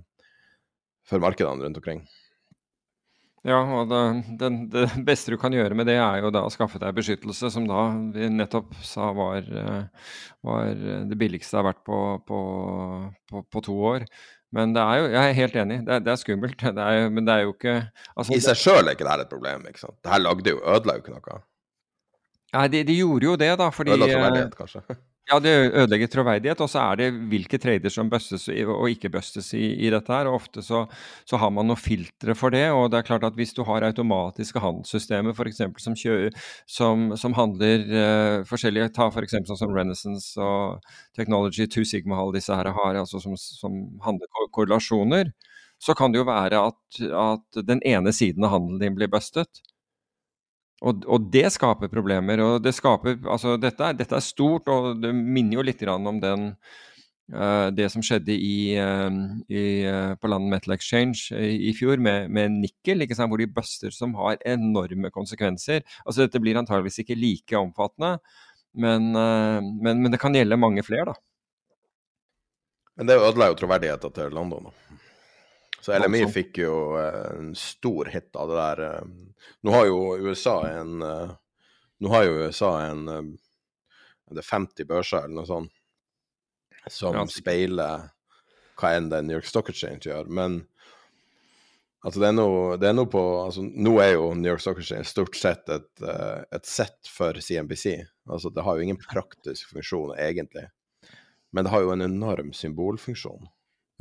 for 1.07 1.23
markedene 1.23 1.69
rundt 1.69 1.83
omkring. 1.83 2.03
Ja, 3.45 3.59
og 3.61 3.91
det, 3.91 3.99
det, 4.41 4.49
det, 4.73 4.85
beste 5.05 5.35
du 5.35 5.37
kan 5.41 5.53
gjøre 5.53 5.77
med 5.77 5.85
det, 5.91 5.99
er 6.01 6.23
jo 6.25 6.31
da 6.33 6.47
å 6.47 6.53
skaffe 6.53 6.81
deg 6.81 6.95
beskyttelse, 6.97 7.51
som 7.53 7.67
da 7.69 7.83
vi 8.15 8.31
nettopp 8.33 8.73
sa 8.81 9.11
var, 9.13 9.45
eh, 9.45 10.15
var 10.49 10.71
det 11.11 11.19
billigste 11.21 11.53
det 11.53 11.61
har 11.61 11.67
vært 11.69 11.83
på, 11.85 11.99
på, 12.25 12.41
på, 13.29 13.45
på, 13.45 13.65
to 13.69 13.77
år. 13.93 14.09
Men 14.55 14.73
det 14.73 14.81
er 14.81 15.01
jo, 15.03 15.11
jeg 15.13 15.29
er 15.29 15.39
helt 15.43 15.59
enig, 15.61 15.79
det 15.85 15.99
er, 15.99 16.09
er 16.15 16.21
skummelt. 16.23 16.65
Er, 16.71 17.11
men 17.13 17.29
det 17.29 17.35
er 17.35 17.45
jo 17.45 17.53
ikke 17.53 17.77
altså, 18.15 18.33
I 18.33 18.41
seg 18.47 18.63
sjøl 18.63 18.87
er 18.87 18.97
ikke 18.97 19.11
dette 19.11 19.27
et 19.27 19.35
problem. 19.37 19.69
ikke 19.69 19.83
sant? 19.83 19.99
Det 20.01 20.15
her 20.15 20.25
lagde 20.25 20.55
jo, 20.55 20.63
ødela 20.65 20.97
jo 20.97 21.05
ikke 21.05 21.17
noe. 21.19 21.41
Nei, 22.55 22.69
de, 22.71 22.85
de, 22.87 22.97
gjorde 23.03 23.29
jo 23.29 23.35
det, 23.45 23.51
da, 23.61 23.69
fordi 23.75 23.93
Ødela 23.93 24.09
troverdighet, 24.15 24.57
kanskje? 24.57 24.85
Ja, 25.25 25.39
det 25.41 25.53
ødelegger 25.73 26.11
troverdighet, 26.13 26.61
og 26.61 26.69
så 26.69 26.83
er 26.83 26.99
det 27.01 27.07
hvilke 27.31 27.57
trader 27.57 27.89
som 27.93 28.11
bøstes 28.13 28.43
og 28.51 28.91
ikke 28.93 29.09
bøstes 29.09 29.55
i, 29.57 29.71
i 29.87 29.89
dette 29.93 30.13
her. 30.13 30.29
og 30.29 30.37
Ofte 30.43 30.61
så, 30.63 30.83
så, 31.25 31.39
har 31.41 31.49
man 31.49 31.65
noen 31.71 31.81
filtre 31.81 32.37
for 32.37 32.53
det. 32.53 32.67
og 32.77 32.91
det 32.93 32.99
er 32.99 33.07
klart 33.09 33.25
at 33.25 33.39
Hvis 33.39 33.55
du 33.57 33.63
har 33.65 33.87
automatiske 33.89 34.61
handelssystemer 34.61 35.33
for 35.33 35.49
eksempel, 35.49 35.81
som, 35.81 35.97
som, 36.69 37.09
som 37.17 37.39
handler 37.41 37.89
uh, 37.89 38.45
forskjellige 38.45 38.93
Ta 38.93 39.09
f.eks. 39.09 39.33
For 39.33 39.55
sånn 39.55 39.63
som 39.65 39.73
Renaissance 39.73 40.37
og 40.37 40.85
Technology, 41.17 41.71
Two 41.73 41.89
Sigma, 41.89 42.21
alle 42.21 42.37
disse 42.37 42.53
her 42.53 42.69
har, 42.77 43.01
altså 43.01 43.23
som, 43.25 43.39
som 43.41 43.81
handler 44.05 44.29
korrelasjoner, 44.53 45.33
så 45.81 45.97
kan 45.97 46.13
det 46.13 46.21
jo 46.21 46.29
være 46.29 46.61
at, 46.69 47.01
at 47.01 47.65
den 47.65 47.81
ene 47.81 48.13
siden 48.13 48.45
av 48.45 48.59
handelen 48.59 48.83
din 48.83 49.01
blir 49.01 49.09
bustet. 49.09 49.65
Og, 50.85 51.05
og, 51.09 51.29
det 51.33 51.47
skaper 51.55 51.93
problemer. 51.93 52.41
og 52.45 52.63
det 52.65 52.75
skaper, 52.77 53.17
altså 53.25 53.57
dette 53.61 53.85
er, 53.85 53.97
dette 53.97 54.17
er 54.17 54.25
stort, 54.25 54.69
og 54.69 55.01
det 55.01 55.15
minner 55.17 55.59
jo 55.59 55.65
litt 55.65 55.83
om 55.89 56.21
den, 56.21 56.49
uh, 57.33 57.69
det 57.73 57.89
som 57.93 58.05
skjedde 58.05 58.37
i, 58.37 58.77
uh, 58.77 59.09
i, 59.49 59.65
uh, 59.89 60.13
på 60.21 60.29
London 60.29 60.53
Metal 60.53 60.77
Exchange 60.77 61.33
i, 61.33 61.71
i 61.71 61.75
fjor 61.77 62.03
med, 62.03 62.29
med 62.29 62.59
nikkel, 62.59 63.07
hvor 63.17 63.41
de 63.41 63.49
buster 63.49 63.95
som 63.97 64.17
har 64.21 64.37
enorme 64.45 65.13
konsekvenser. 65.15 65.81
Altså 66.05 66.27
Dette 66.27 66.43
blir 66.43 66.61
antageligvis 66.61 67.01
ikke 67.05 67.19
like 67.19 67.57
omfattende, 67.59 68.19
men, 68.75 69.13
men, 69.15 70.01
men 70.03 70.11
det 70.11 70.19
kan 70.19 70.35
gjelde 70.35 70.59
mange 70.59 70.83
flere. 70.83 71.13
Men 72.99 73.07
det 73.07 73.21
ødela 73.23 73.53
jo 73.53 73.59
troverdigheten 73.59 74.15
til 74.15 74.35
London. 74.35 74.67
da. 74.67 75.04
Så 75.85 75.93
LMI 75.99 76.23
fikk 76.33 76.63
jo 76.63 76.75
eh, 76.97 77.37
en 77.37 77.51
stor 77.55 78.09
hit 78.09 78.37
av 78.41 78.49
det 78.49 78.57
der. 78.57 78.81
Eh. 78.87 79.41
Nå 79.61 79.73
har 79.75 79.89
jo 79.91 79.99
USA 80.17 80.63
en 80.71 81.03
eh, 81.03 81.35
Nå 82.01 82.11
har 82.11 82.25
jo 82.25 82.39
USA 82.47 82.71
en 82.87 83.05
Det 83.07 84.41
er 84.41 84.47
50 84.49 84.89
børser 84.89 85.27
eller 85.27 85.37
noe 85.37 85.49
sånt 85.49 85.81
som 86.93 87.17
ja. 87.17 87.23
speiler 87.33 88.09
hva 88.77 88.91
enn 88.93 89.07
det 89.09 89.23
New 89.25 89.39
York 89.39 89.47
Stock 89.49 89.71
Exchange 89.73 90.05
gjør. 90.05 90.27
Men 90.29 90.59
altså 92.05 92.21
det 92.21 92.29
er 92.29 92.35
noe, 92.37 92.75
det 92.81 92.91
er 92.91 92.97
noe 92.97 93.09
på 93.09 93.23
altså, 93.41 93.65
Nå 93.65 93.95
er 94.05 94.11
jo 94.19 94.27
New 94.37 94.51
York 94.51 94.61
Stock 94.61 94.83
Exchange 94.83 95.09
stort 95.09 95.39
sett 95.39 95.71
et, 95.73 96.05
et 96.05 96.69
sett 96.69 97.09
for 97.09 97.41
CNBC. 97.41 98.03
Altså 98.29 98.53
det 98.53 98.67
har 98.67 98.77
jo 98.77 98.85
ingen 98.85 99.01
praktisk 99.01 99.73
funksjon 99.73 100.13
egentlig. 100.21 100.67
Men 101.57 101.65
det 101.65 101.73
har 101.73 101.87
jo 101.87 101.95
en 101.95 102.05
enorm 102.05 102.53
symbolfunksjon. 102.57 103.49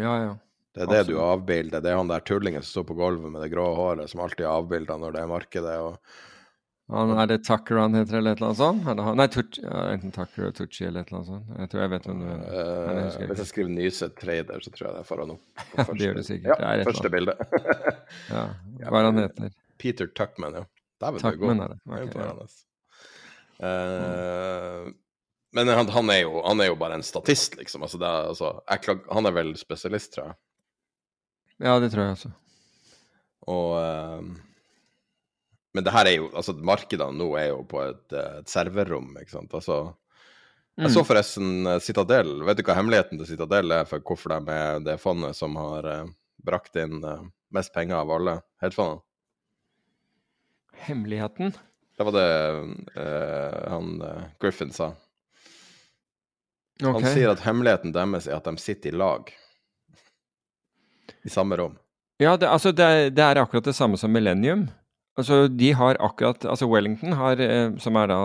Ja, 0.02 0.18
ja. 0.26 0.34
Det 0.74 0.82
er 0.82 0.90
det 0.90 1.00
Absolutt. 1.04 1.18
du 1.18 1.24
avbilder. 1.24 1.82
Det 1.86 1.90
er 1.92 2.00
han 2.00 2.10
der 2.10 2.24
tullingen 2.26 2.64
som 2.66 2.72
står 2.72 2.86
på 2.90 2.96
gulvet 2.98 3.32
med 3.32 3.44
det 3.46 3.52
grå 3.54 3.66
håret, 3.78 4.10
som 4.10 4.24
alltid 4.26 4.46
er 4.46 4.54
avbilda 4.56 4.98
når 4.98 5.18
det 5.18 5.22
er 5.22 5.30
markedet. 5.30 5.76
og 5.86 6.00
han, 6.92 7.14
er 7.16 7.30
det 7.32 7.38
Tucker 7.48 7.80
han 7.80 7.96
heter, 7.96 8.18
eller 8.20 8.36
et 8.36 8.42
eller 8.42 8.50
annet 8.52 8.60
sånt? 8.60 9.16
Nei, 9.18 9.28
Tucci, 9.32 9.62
ja, 9.64 9.84
enten 9.94 10.12
Tucker 10.14 10.50
og 10.50 10.56
Tucci 10.58 10.84
eller 10.84 11.06
et 11.06 11.12
eller 11.12 11.22
annet 11.22 11.30
sånt. 11.30 11.54
Jeg 11.62 11.72
tror 11.72 11.82
jeg 11.82 11.92
vet 11.94 12.08
hvem 12.10 12.20
du 12.20 12.26
er. 12.28 12.42
Uh, 12.44 13.30
hvis 13.30 13.42
jeg 13.44 13.50
skriver 13.50 13.72
Nyset 13.78 14.18
Trader, 14.20 14.66
så 14.66 14.74
tror 14.74 14.88
jeg 14.90 14.98
det 14.98 15.04
er 15.04 15.08
foran 15.08 15.32
opp. 15.34 15.64
det 15.94 16.10
gjør 16.10 16.20
du 16.20 16.24
sikkert. 16.28 16.60
Ja, 16.60 16.74
første 16.90 17.14
bilde. 17.14 17.38
ja, 18.36 18.44
hva 18.84 19.00
er 19.00 19.08
han 19.08 19.22
heter? 19.24 19.56
Peter 19.80 20.12
Tuckman, 20.12 20.60
ja. 20.60 20.68
Dæven, 21.02 21.24
du 21.24 21.48
er. 21.48 21.64
Er 21.64 21.74
det. 21.74 21.80
Okay, 21.88 22.28
ja. 23.64 23.72
uh, 23.72 24.92
men 25.56 25.70
han, 25.70 25.90
han, 25.94 26.10
er 26.12 26.24
jo, 26.26 26.42
han, 26.44 26.62
er 26.62 26.74
jo, 26.74 26.78
bare 26.82 27.00
en 27.00 27.06
statist, 27.06 27.56
liksom. 27.62 27.86
Altså, 27.88 28.02
er, 28.02 28.34
altså, 28.34 28.58
klag, 28.84 29.06
han 29.14 29.30
er 29.30 29.38
vel 29.40 29.56
spesialist, 29.60 30.18
tror 30.18 30.34
jeg. 30.34 30.42
Ja, 31.64 31.78
det 31.80 31.94
tror 31.94 32.04
jeg 32.04 32.18
også. 32.18 32.32
Og 33.52 33.76
uh, 33.76 34.24
Men 35.74 35.86
det 35.86 35.94
her 35.96 36.08
er 36.08 36.18
jo 36.18 36.30
Altså, 36.32 36.56
markedene 36.56 37.16
nå 37.18 37.30
er 37.40 37.52
jo 37.52 37.62
på 37.68 37.82
et, 37.84 38.06
et 38.16 38.50
serverrom, 38.52 39.12
ikke 39.20 39.38
sant. 39.38 39.54
Altså 39.54 39.78
Jeg 40.80 40.92
så 40.92 41.04
mm. 41.04 41.08
forresten 41.08 41.70
uh, 41.70 41.80
Citadel. 41.84 42.36
Vet 42.48 42.60
du 42.60 42.66
hva 42.68 42.78
hemmeligheten 42.80 43.22
til 43.22 43.34
Citadel 43.34 43.76
er 43.76 43.88
for 43.90 44.04
hvorfor 44.04 44.36
de 44.36 44.58
er 44.58 44.84
det 44.84 45.00
fondet 45.02 45.38
som 45.40 45.56
har 45.60 45.88
uh, 45.88 46.12
brakt 46.44 46.76
inn 46.80 47.00
uh, 47.06 47.24
mest 47.54 47.74
penger 47.76 48.02
av 48.02 48.12
alle 48.12 48.40
hedgefondene? 48.64 49.04
Hemmeligheten? 50.84 51.54
Det 51.94 52.04
var 52.04 52.16
det 52.16 52.30
han 53.70 53.92
Griffin 54.42 54.72
sa. 54.74 54.90
Okay. 56.82 56.96
Han 56.98 57.06
sier 57.14 57.30
at 57.32 57.44
hemmeligheten 57.46 57.94
deres 57.96 58.26
er 58.28 58.40
at 58.40 58.50
de 58.50 58.60
sitter 58.60 58.90
i 58.90 58.98
lag 58.98 59.30
i 61.26 61.32
samme 61.32 61.58
rom. 61.60 61.78
Ja, 62.22 62.36
det, 62.38 62.48
altså 62.50 62.72
det, 62.72 63.16
det, 63.18 63.24
er 63.24 63.42
akkurat 63.42 63.66
det 63.66 63.76
samme 63.78 63.98
som 64.00 64.12
Millennium. 64.14 64.68
Altså, 65.18 65.48
de 65.48 65.72
har 65.78 65.98
akkurat, 66.02 66.46
altså 66.46 66.68
Wellington, 66.70 67.14
har, 67.18 67.42
eh, 67.42 67.74
som 67.82 67.98
er 68.00 68.10
da 68.10 68.20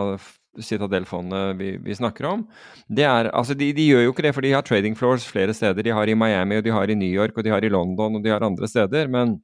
Citadel-fondet 0.65 1.59
vi, 1.59 1.75
vi, 1.85 1.95
snakker 1.95 2.27
om, 2.27 2.43
det 2.89 3.05
er, 3.07 3.29
altså 3.37 3.55
de, 3.55 3.69
de, 3.77 3.85
gjør 3.93 4.07
jo 4.07 4.15
ikke 4.15 4.25
det, 4.27 4.33
for 4.35 4.45
de 4.45 4.55
har 4.57 4.65
trading 4.67 4.97
floors 4.99 5.27
flere 5.29 5.55
steder. 5.55 5.85
De 5.85 5.95
har 5.95 6.09
i 6.09 6.17
Miami, 6.19 6.59
og 6.59 6.65
de 6.67 6.75
har 6.75 6.91
i 6.91 6.97
New 6.99 7.11
York, 7.11 7.37
og 7.37 7.47
de 7.47 7.53
har 7.53 7.65
i 7.65 7.71
London, 7.73 8.19
og 8.19 8.25
de 8.25 8.33
har 8.33 8.45
andre 8.45 8.69
steder. 8.71 9.11
Men 9.13 9.39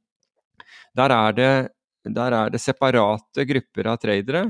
der 0.97 1.13
er 1.13 1.37
det, 1.37 1.53
der 2.15 2.37
er 2.37 2.53
det 2.53 2.61
separate 2.63 3.45
grupper 3.49 3.91
av 3.93 3.99
tradere. 4.01 4.45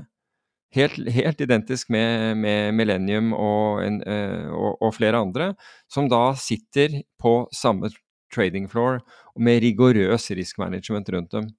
Helt, 0.76 0.98
helt 1.16 1.40
identisk 1.40 1.92
med, 1.94 2.36
med 2.42 2.74
Millennium 2.76 3.32
og, 3.38 3.84
en, 3.86 4.02
eh, 4.04 4.48
og, 4.52 4.82
og, 4.82 4.92
flere 4.98 5.22
andre, 5.24 5.54
som 5.92 6.10
da 6.12 6.34
sitter 6.36 6.98
på 7.22 7.46
samme 7.56 7.92
trading 8.36 8.68
floor, 8.72 9.00
og 9.36 9.46
med 9.48 9.64
rigorøs 9.64 10.30
risk 10.36 10.60
management 10.62 11.10
rundt 11.16 11.32
dem. 11.38 11.54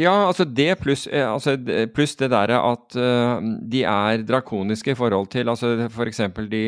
Ja, 0.00 0.14
altså 0.26 0.46
det 0.48 0.78
pluss 0.80 1.04
eh, 1.06 1.26
altså 1.28 1.56
plus 1.92 2.14
det 2.16 2.30
derre 2.32 2.56
at 2.64 2.94
uh, 2.96 3.42
de 3.68 3.82
er 3.84 4.22
drakoniske 4.24 4.94
i 4.94 4.96
forhold 4.96 5.28
til 5.34 5.52
altså 5.52 5.74
f.eks. 5.90 6.22
de 6.48 6.62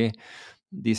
de, 0.74 0.95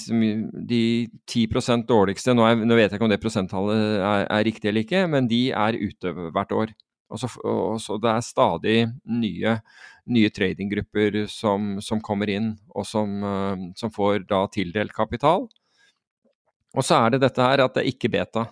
de 0.69 0.81
10 1.27 1.83
dårligste, 1.87 2.33
nå, 2.33 2.45
er, 2.47 2.61
nå, 2.63 2.77
vet 2.77 2.87
jeg 2.87 2.95
ikke 2.95 3.07
om 3.07 3.11
det 3.11 3.21
prosenttallet 3.21 3.99
er, 3.99 4.23
er, 4.23 4.43
riktig 4.47 4.69
eller 4.69 4.85
ikke, 4.85 5.01
men 5.11 5.27
de 5.27 5.49
er 5.51 5.75
ute 5.75 6.13
hvert 6.31 6.53
år. 6.55 6.71
Og 7.11 7.19
så, 7.21 7.29
og 7.43 7.81
så 7.83 7.97
det 8.01 8.11
er 8.11 8.23
stadig 8.25 8.77
nye, 9.05 9.57
nye 10.15 10.31
tradinggrupper 10.33 11.25
som, 11.29 11.75
som, 11.83 12.01
kommer 12.01 12.31
inn, 12.31 12.53
og 12.73 12.87
som, 12.87 13.19
uh, 13.21 13.67
som 13.77 13.91
får 13.93 14.25
da 14.31 14.45
tildelt 14.53 14.95
kapital. 14.95 15.49
Og 16.75 16.83
så 16.83 16.99
er 16.99 17.15
det 17.15 17.23
dette 17.23 17.43
her 17.43 17.63
at 17.63 17.75
det 17.75 17.85
er 17.85 17.91
ikke 17.93 18.11
beta. 18.11 18.45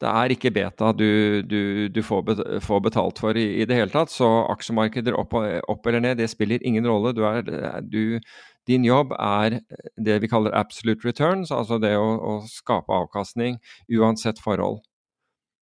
Det 0.00 0.08
er 0.08 0.32
ikke 0.32 0.52
beta 0.54 0.94
du, 0.96 1.42
du, 1.44 1.88
du 1.92 2.00
får, 2.02 2.78
betalt 2.86 3.18
for 3.20 3.36
i, 3.36 3.60
i, 3.60 3.66
det 3.68 3.76
hele 3.76 3.92
tatt. 3.92 4.12
Så 4.12 4.28
aksjemarkeder 4.48 5.18
opp, 5.18 5.34
opp, 5.36 5.86
eller 5.90 6.00
ned, 6.06 6.20
det 6.22 6.30
spiller 6.32 6.62
ingen 6.64 6.88
rolle. 6.88 7.12
Er, 7.20 8.22
din 8.68 8.86
jobb 8.86 9.12
er 9.18 9.58
det 10.00 10.20
vi 10.22 10.30
kaller 10.30 10.56
absolute 10.56 11.04
returns, 11.04 11.52
altså 11.52 11.80
det 11.82 11.92
å, 11.98 12.06
å, 12.16 12.38
skape 12.48 12.96
avkastning 12.96 13.58
uansett 13.98 14.40
forhold. 14.40 14.80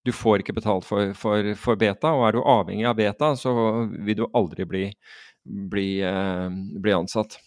Du 0.05 0.13
får 0.15 0.43
ikke 0.43 0.55
betalt 0.59 0.85
for, 0.87 1.11
for, 1.17 1.51
for, 1.59 1.79
beta, 1.79 2.13
og 2.13 2.27
er 2.27 2.37
du 2.37 2.43
avhengig 2.45 2.85
av 2.87 2.95
beta, 2.99 3.33
så 3.35 3.53
vil 4.05 4.21
du 4.21 4.27
aldri 4.37 4.67
bli, 4.69 4.85
bli, 5.71 5.89
eh, 6.05 6.47
bli 6.77 6.95
ansatt. 6.95 7.39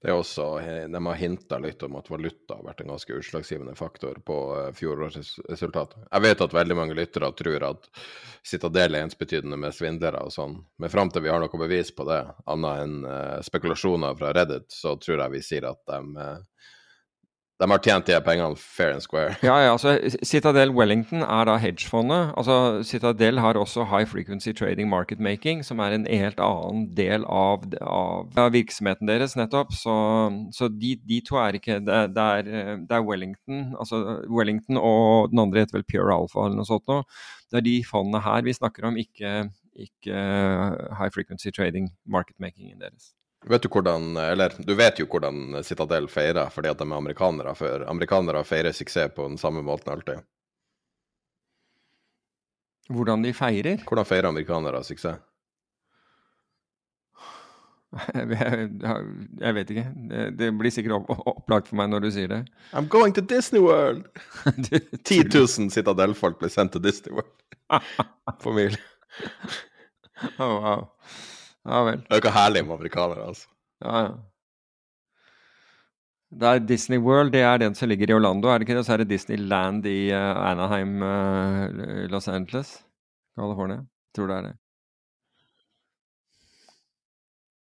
Det 0.00 0.08
er 0.08 0.16
også, 0.16 0.44
De 0.88 1.00
har 1.06 1.18
hinta 1.20 1.58
litt 1.60 1.82
om 1.84 1.98
at 2.00 2.08
valuta 2.08 2.56
har 2.56 2.64
vært 2.64 2.80
en 2.80 2.92
ganske 2.94 3.18
utslagsgivende 3.20 3.74
faktor 3.76 4.16
på 4.24 4.36
eh, 4.56 4.70
fjorårsresultatet. 4.78 6.06
Jeg 6.06 6.24
vet 6.24 6.44
at 6.46 6.56
veldig 6.56 6.76
mange 6.78 6.96
lyttere 6.96 7.28
tror 7.36 7.66
at 7.68 7.90
Citadel 8.40 8.96
er 8.96 9.04
ensbetydende 9.04 9.58
med 9.60 9.76
svindlere 9.76 10.22
og 10.24 10.32
sånn, 10.32 10.56
men 10.80 10.92
fram 10.92 11.12
til 11.12 11.26
vi 11.26 11.32
har 11.32 11.42
noe 11.42 11.60
bevis 11.60 11.92
på 11.92 12.08
det, 12.08 12.22
annet 12.48 12.84
enn 12.86 12.96
uh, 13.04 13.42
spekulasjoner 13.44 14.16
fra 14.16 14.32
Reddit, 14.32 14.70
så 14.72 14.94
tror 14.96 15.20
jeg 15.20 15.34
vi 15.34 15.42
sier 15.44 15.68
at 15.68 15.82
de 15.92 16.24
de 17.60 17.68
har 17.68 17.80
tjent 17.84 18.06
de 18.08 18.16
pengene 18.24 18.56
fair 18.56 18.94
and 18.94 19.02
square. 19.04 19.34
Ja, 19.44 19.58
ja, 19.60 19.72
altså 19.74 19.98
Citadel 20.24 20.70
Wellington 20.72 21.20
er 21.20 21.44
da 21.44 21.58
hedgefondet. 21.60 22.32
Altså 22.40 22.80
Citadel 22.88 23.38
har 23.38 23.58
også 23.60 23.84
High 23.90 24.08
Frequency 24.08 24.54
Trading 24.56 24.88
Market 24.88 25.20
Making, 25.20 25.60
som 25.64 25.82
er 25.84 25.92
en 25.92 26.06
helt 26.08 26.40
annen 26.40 26.86
del 26.96 27.26
av, 27.28 27.66
av, 27.84 28.48
virksomheten 28.54 29.10
deres, 29.10 29.36
nettopp. 29.36 29.76
Så, 29.76 29.92
så 30.56 30.70
de, 30.72 30.94
de, 31.04 31.20
to 31.28 31.36
er 31.36 31.60
ikke 31.60 31.78
det, 31.84 32.00
er, 32.16 32.48
det, 32.48 32.96
er, 32.96 33.04
Wellington, 33.04 33.74
altså 33.76 34.22
Wellington 34.30 34.80
og 34.80 35.30
den 35.34 35.44
andre 35.44 35.66
heter 35.66 35.80
vel 35.80 35.88
Pure 35.92 36.16
Alpha 36.16 36.46
eller 36.46 36.62
noe 36.62 36.68
sånt 36.68 36.88
noe. 36.88 37.04
Det 37.52 37.60
er 37.60 37.68
de 37.68 37.78
fondene 37.84 38.24
her 38.24 38.44
vi 38.46 38.56
snakker 38.56 38.88
om, 38.88 38.96
ikke, 38.96 39.50
ikke 39.76 40.26
High 40.96 41.12
Frequency 41.12 41.52
Trading 41.52 41.92
Market 42.08 42.40
Makingen 42.40 42.80
deres. 42.80 43.12
Vet 43.48 43.62
du 43.62 43.68
hvordan, 43.72 44.16
eller 44.20 44.52
du 44.58 44.74
vet 44.76 44.98
jo 45.00 45.06
hvordan 45.08 45.62
Citadel 45.64 46.08
feirer 46.12 46.50
fordi 46.52 46.68
at 46.68 46.78
de 46.78 46.84
er 46.84 46.98
amerikanere. 46.98 47.54
For 47.56 47.86
amerikanere 47.88 48.44
feirer 48.44 48.76
suksess 48.76 49.14
på 49.16 49.28
den 49.28 49.38
samme 49.40 49.62
måten 49.64 49.92
alltid. 49.92 50.20
Hvordan 52.90 53.22
de 53.24 53.32
feirer? 53.32 53.80
Hvordan 53.86 54.08
feirer 54.08 54.28
amerikanere 54.28 54.84
suksess? 54.84 55.22
Jeg, 58.14 59.54
vet 59.54 59.70
ikke. 59.70 59.86
Det, 60.38 60.50
blir 60.58 60.70
sikkert 60.70 61.08
opplagt 61.08 61.70
for 61.70 61.80
meg 61.80 61.90
når 61.90 62.04
du 62.04 62.10
sier 62.14 62.30
det. 62.30 62.44
I'm 62.76 62.86
going 62.88 63.14
to 63.16 63.24
Disney 63.24 63.60
World! 63.60 64.04
10 65.04 65.24
000 65.32 65.72
Citadel-folk 65.74 66.38
ble 66.38 66.50
sendt 66.52 66.76
til 66.76 66.84
Disney 66.84 67.16
World. 67.16 67.34
Familie. 68.44 68.78
Oh, 70.38 70.60
wow. 70.60 70.88
Ja 71.68 71.84
vel. 71.84 72.02
Det 72.06 72.16
er 72.16 72.22
ikke 72.22 72.34
herlig 72.34 72.64
med 72.66 72.74
amerikanere, 72.78 73.26
altså. 73.28 73.48
Ja, 73.84 74.02
ja. 74.04 74.12
Det 76.30 76.46
er 76.48 76.58
Disney 76.62 76.98
World, 76.98 77.32
det 77.32 77.40
er 77.42 77.56
den 77.58 77.74
som 77.74 77.88
ligger 77.88 78.10
i 78.10 78.14
Orlando, 78.14 78.48
er 78.48 78.58
det 78.58 78.68
ikke 78.68 78.76
det? 78.78 78.86
Så 78.86 78.92
er 78.92 79.02
det 79.02 79.08
Disneyland 79.10 79.86
i 79.86 80.12
uh, 80.14 80.50
Anaheim, 80.50 81.02
uh, 81.02 82.06
Los 82.10 82.28
Angeles, 82.28 82.84
California. 83.38 83.82
Tror 84.14 84.26
det 84.26 84.36
er 84.36 84.42
det. 84.42 84.56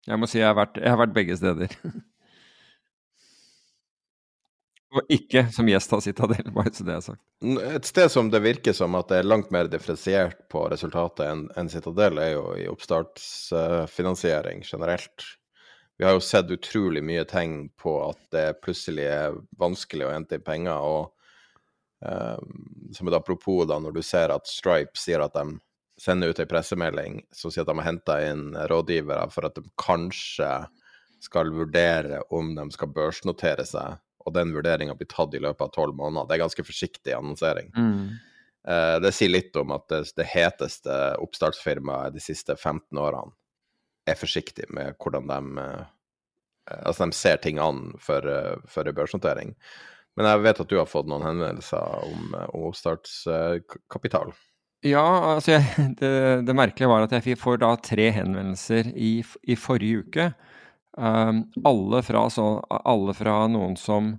Jeg 0.06 0.18
må 0.18 0.26
si 0.26 0.38
jeg 0.38 0.48
har 0.48 0.56
vært, 0.58 0.76
jeg 0.76 0.90
har 0.92 1.00
vært 1.00 1.16
begge 1.16 1.36
steder. 1.36 1.72
Og 4.90 5.12
ikke 5.12 5.44
som 5.54 5.68
gjest 5.70 5.92
av 5.94 6.00
Citadel, 6.02 6.48
bare 6.56 6.72
så 6.74 6.86
det 6.86 6.96
er 6.96 7.04
sagt. 7.04 7.20
Et 7.76 7.86
sted 7.86 8.10
som 8.10 8.30
det 8.32 8.42
virker 8.42 8.74
som 8.76 8.96
at 8.98 9.10
det 9.10 9.20
er 9.20 9.28
langt 9.28 9.52
mer 9.54 9.70
differensiert 9.70 10.48
på 10.50 10.64
resultatet 10.72 11.28
enn 11.28 11.44
en 11.60 11.70
Citadel, 11.70 12.18
er 12.18 12.32
jo 12.34 12.46
i 12.58 12.66
oppstartsfinansiering 12.70 14.64
generelt. 14.66 15.28
Vi 16.00 16.06
har 16.08 16.16
jo 16.16 16.24
sett 16.24 16.50
utrolig 16.50 17.04
mye 17.06 17.26
tegn 17.28 17.68
på 17.78 17.94
at 18.08 18.20
det 18.34 18.62
plutselig 18.64 19.06
er 19.12 19.38
vanskelig 19.60 20.08
å 20.08 20.12
hente 20.14 20.38
inn 20.38 20.46
penger. 20.46 20.80
og 20.80 21.12
um, 22.00 22.90
Som 22.96 23.10
et 23.10 23.18
apropos, 23.18 23.66
da, 23.68 23.78
når 23.78 23.98
du 23.98 24.02
ser 24.02 24.32
at 24.34 24.48
Stripe 24.48 24.98
sier 24.98 25.22
at 25.22 25.36
de 25.36 25.60
sender 26.00 26.32
ut 26.32 26.40
en 26.40 26.48
pressemelding 26.48 27.20
som 27.36 27.52
sier 27.52 27.66
at 27.66 27.70
de 27.70 27.76
har 27.76 27.90
henta 27.92 28.16
inn 28.24 28.56
rådgivere 28.72 29.28
for 29.30 29.46
at 29.46 29.60
de 29.60 29.66
kanskje 29.78 30.48
skal 31.20 31.52
vurdere 31.52 32.22
om 32.32 32.54
de 32.56 32.64
skal 32.72 32.94
børsnotere 32.96 33.66
seg 33.68 34.00
og 34.24 34.34
den 34.36 34.52
vurderinga 34.54 34.96
blir 34.98 35.08
tatt 35.10 35.34
i 35.34 35.42
løpet 35.42 35.66
av 35.66 35.72
tolv 35.74 35.96
måneder. 35.96 36.28
Det 36.28 36.36
er 36.36 36.42
ganske 36.44 36.66
forsiktig 36.66 37.14
annonsering. 37.16 37.70
Mm. 37.76 38.02
Eh, 38.68 38.96
det 39.00 39.12
sier 39.16 39.32
litt 39.32 39.56
om 39.56 39.72
at 39.76 39.86
det, 39.92 40.02
det 40.18 40.28
heteste 40.28 40.96
oppstartsfirmaet 41.22 42.16
de 42.16 42.22
siste 42.24 42.56
15 42.56 43.00
årene 43.00 43.32
er 44.08 44.18
forsiktig 44.18 44.68
med 44.74 44.98
hvordan 45.00 45.30
de 45.30 45.64
eh, 45.64 45.88
Altså, 46.70 47.08
de 47.08 47.16
ser 47.16 47.40
ting 47.42 47.56
an 47.58 47.96
for, 47.98 48.22
uh, 48.22 48.60
for 48.70 48.86
en 48.86 48.94
børsnotering. 48.94 49.48
Men 50.14 50.28
jeg 50.28 50.42
vet 50.44 50.60
at 50.62 50.70
du 50.70 50.76
har 50.78 50.86
fått 50.86 51.08
noen 51.10 51.24
henvendelser 51.24 52.04
om, 52.06 52.36
om 52.52 52.66
oppstartskapital. 52.68 54.30
Ja, 54.86 55.34
altså 55.34 55.56
jeg, 55.56 55.66
det, 56.00 56.12
det, 56.46 56.54
merkelige 56.54 56.92
var 56.92 57.08
at 57.08 57.16
jeg 57.16 57.40
får 57.40 57.58
da 57.64 57.72
tre 57.82 58.06
henvendelser 58.14 58.92
i, 58.94 59.18
i 59.42 59.56
forrige 59.58 60.04
uke. 60.04 60.28
Um, 60.98 61.44
alle, 61.64 62.02
fra, 62.02 62.24
så, 62.30 62.58
alle, 62.68 63.14
fra, 63.14 63.44
noen 63.50 63.76
som 63.78 64.14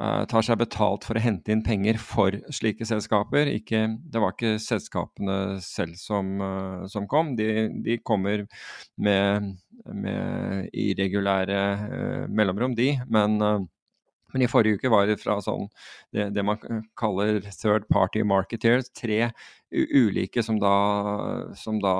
uh, 0.00 0.24
tar 0.30 0.46
seg 0.46 0.60
betalt 0.62 1.04
for 1.04 1.18
å 1.18 1.22
hente 1.24 1.52
inn 1.52 1.64
penger 1.66 2.00
for 2.00 2.36
slike 2.52 2.86
selskaper. 2.88 3.50
Ikke, 3.52 3.84
det 4.00 4.22
var 4.22 4.36
ikke 4.36 4.54
selskapene 4.62 5.58
selv 5.64 5.98
som, 6.00 6.32
uh, 6.40 6.86
som 6.90 7.08
kom. 7.10 7.34
De, 7.38 7.68
de 7.84 8.00
kommer 8.04 8.46
med, 8.96 9.52
med 9.92 10.72
irregulære 10.72 11.60
uh, 11.84 12.24
mellomrom, 12.32 12.78
de. 12.78 12.94
Men 13.12 13.38
men 14.32 14.44
i 14.44 14.48
forrige 14.50 14.78
uke 14.78 14.90
var 14.92 15.08
det 15.08 15.18
fra 15.20 15.38
sånn, 15.44 15.68
det, 16.14 16.28
det, 16.36 16.44
man 16.46 16.60
kaller 16.98 17.40
third 17.48 17.86
party 17.90 18.22
marketeers. 18.26 18.90
Tre 18.96 19.30
ulike 19.70 20.42
som 20.42 20.58
da, 20.62 20.74
som 21.58 21.78
da 21.82 21.94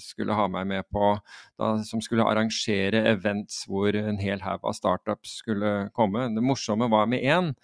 skulle 0.00 0.36
ha 0.36 0.46
meg 0.52 0.66
med 0.68 0.88
på 0.92 1.14
da, 1.56 1.78
Som 1.86 2.02
skulle 2.04 2.26
arrangere 2.28 3.06
events 3.08 3.62
hvor 3.68 3.96
en 3.96 4.20
hel 4.20 4.42
haug 4.44 4.64
av 4.68 4.76
startups 4.76 5.38
skulle 5.42 5.90
komme. 5.96 6.28
Det 6.34 6.44
morsomme 6.44 6.90
var 6.92 7.08
med 7.10 7.24
én, 7.24 7.54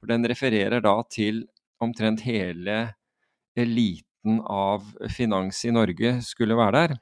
for 0.00 0.12
den 0.12 0.26
refererer 0.28 0.84
da 0.84 0.98
til 1.12 1.44
omtrent 1.82 2.24
hele 2.24 2.94
eliten 3.56 4.40
av 4.42 4.84
finans 5.12 5.64
i 5.64 5.72
Norge 5.74 6.18
skulle 6.24 6.56
være 6.58 6.76
der. 6.80 6.96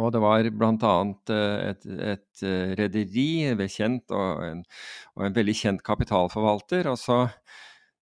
Og 0.00 0.10
det 0.14 0.22
var 0.22 0.48
bl.a. 0.50 0.94
Eh, 1.34 1.68
et, 1.70 1.86
et 2.14 2.44
eh, 2.46 2.72
rederi, 2.78 3.28
kjent, 3.70 4.10
og 4.14 4.42
en, 4.46 4.64
og 5.14 5.28
en, 5.28 5.36
veldig 5.36 5.54
kjent 5.58 5.84
kapitalforvalter. 5.86 6.88
Og 6.90 6.98
så 7.00 7.18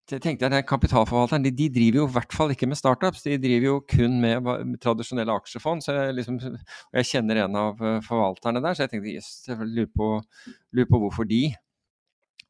tenkte 0.08 0.44
jeg 0.44 0.52
at 0.52 0.68
kapitalforvalteren 0.68 1.44
de, 1.44 1.52
de, 1.56 1.68
driver 1.72 2.02
jo 2.02 2.06
i 2.08 2.14
hvert 2.16 2.36
fall 2.36 2.52
ikke 2.52 2.68
med 2.68 2.80
startups, 2.80 3.24
de 3.24 3.38
driver 3.40 3.68
jo 3.68 3.78
kun 3.88 4.18
med, 4.22 4.50
tradisjonelle 4.82 5.36
aksjefond. 5.36 5.84
Så 5.84 5.96
jeg, 5.96 6.16
liksom, 6.18 6.40
og 6.42 7.00
jeg 7.00 7.10
kjenner 7.12 7.44
en 7.44 7.58
av 7.62 7.82
eh, 7.82 7.98
forvalterne 8.06 8.64
der, 8.64 8.76
så 8.76 8.86
jeg 8.86 8.94
tenkte 8.94 9.16
yes, 9.16 9.32
jeg 9.48 9.60
lurer 9.62 9.92
på, 9.96 10.14
lurer 10.72 10.92
på 10.92 11.02
hvorfor 11.04 11.28
de, 11.28 11.44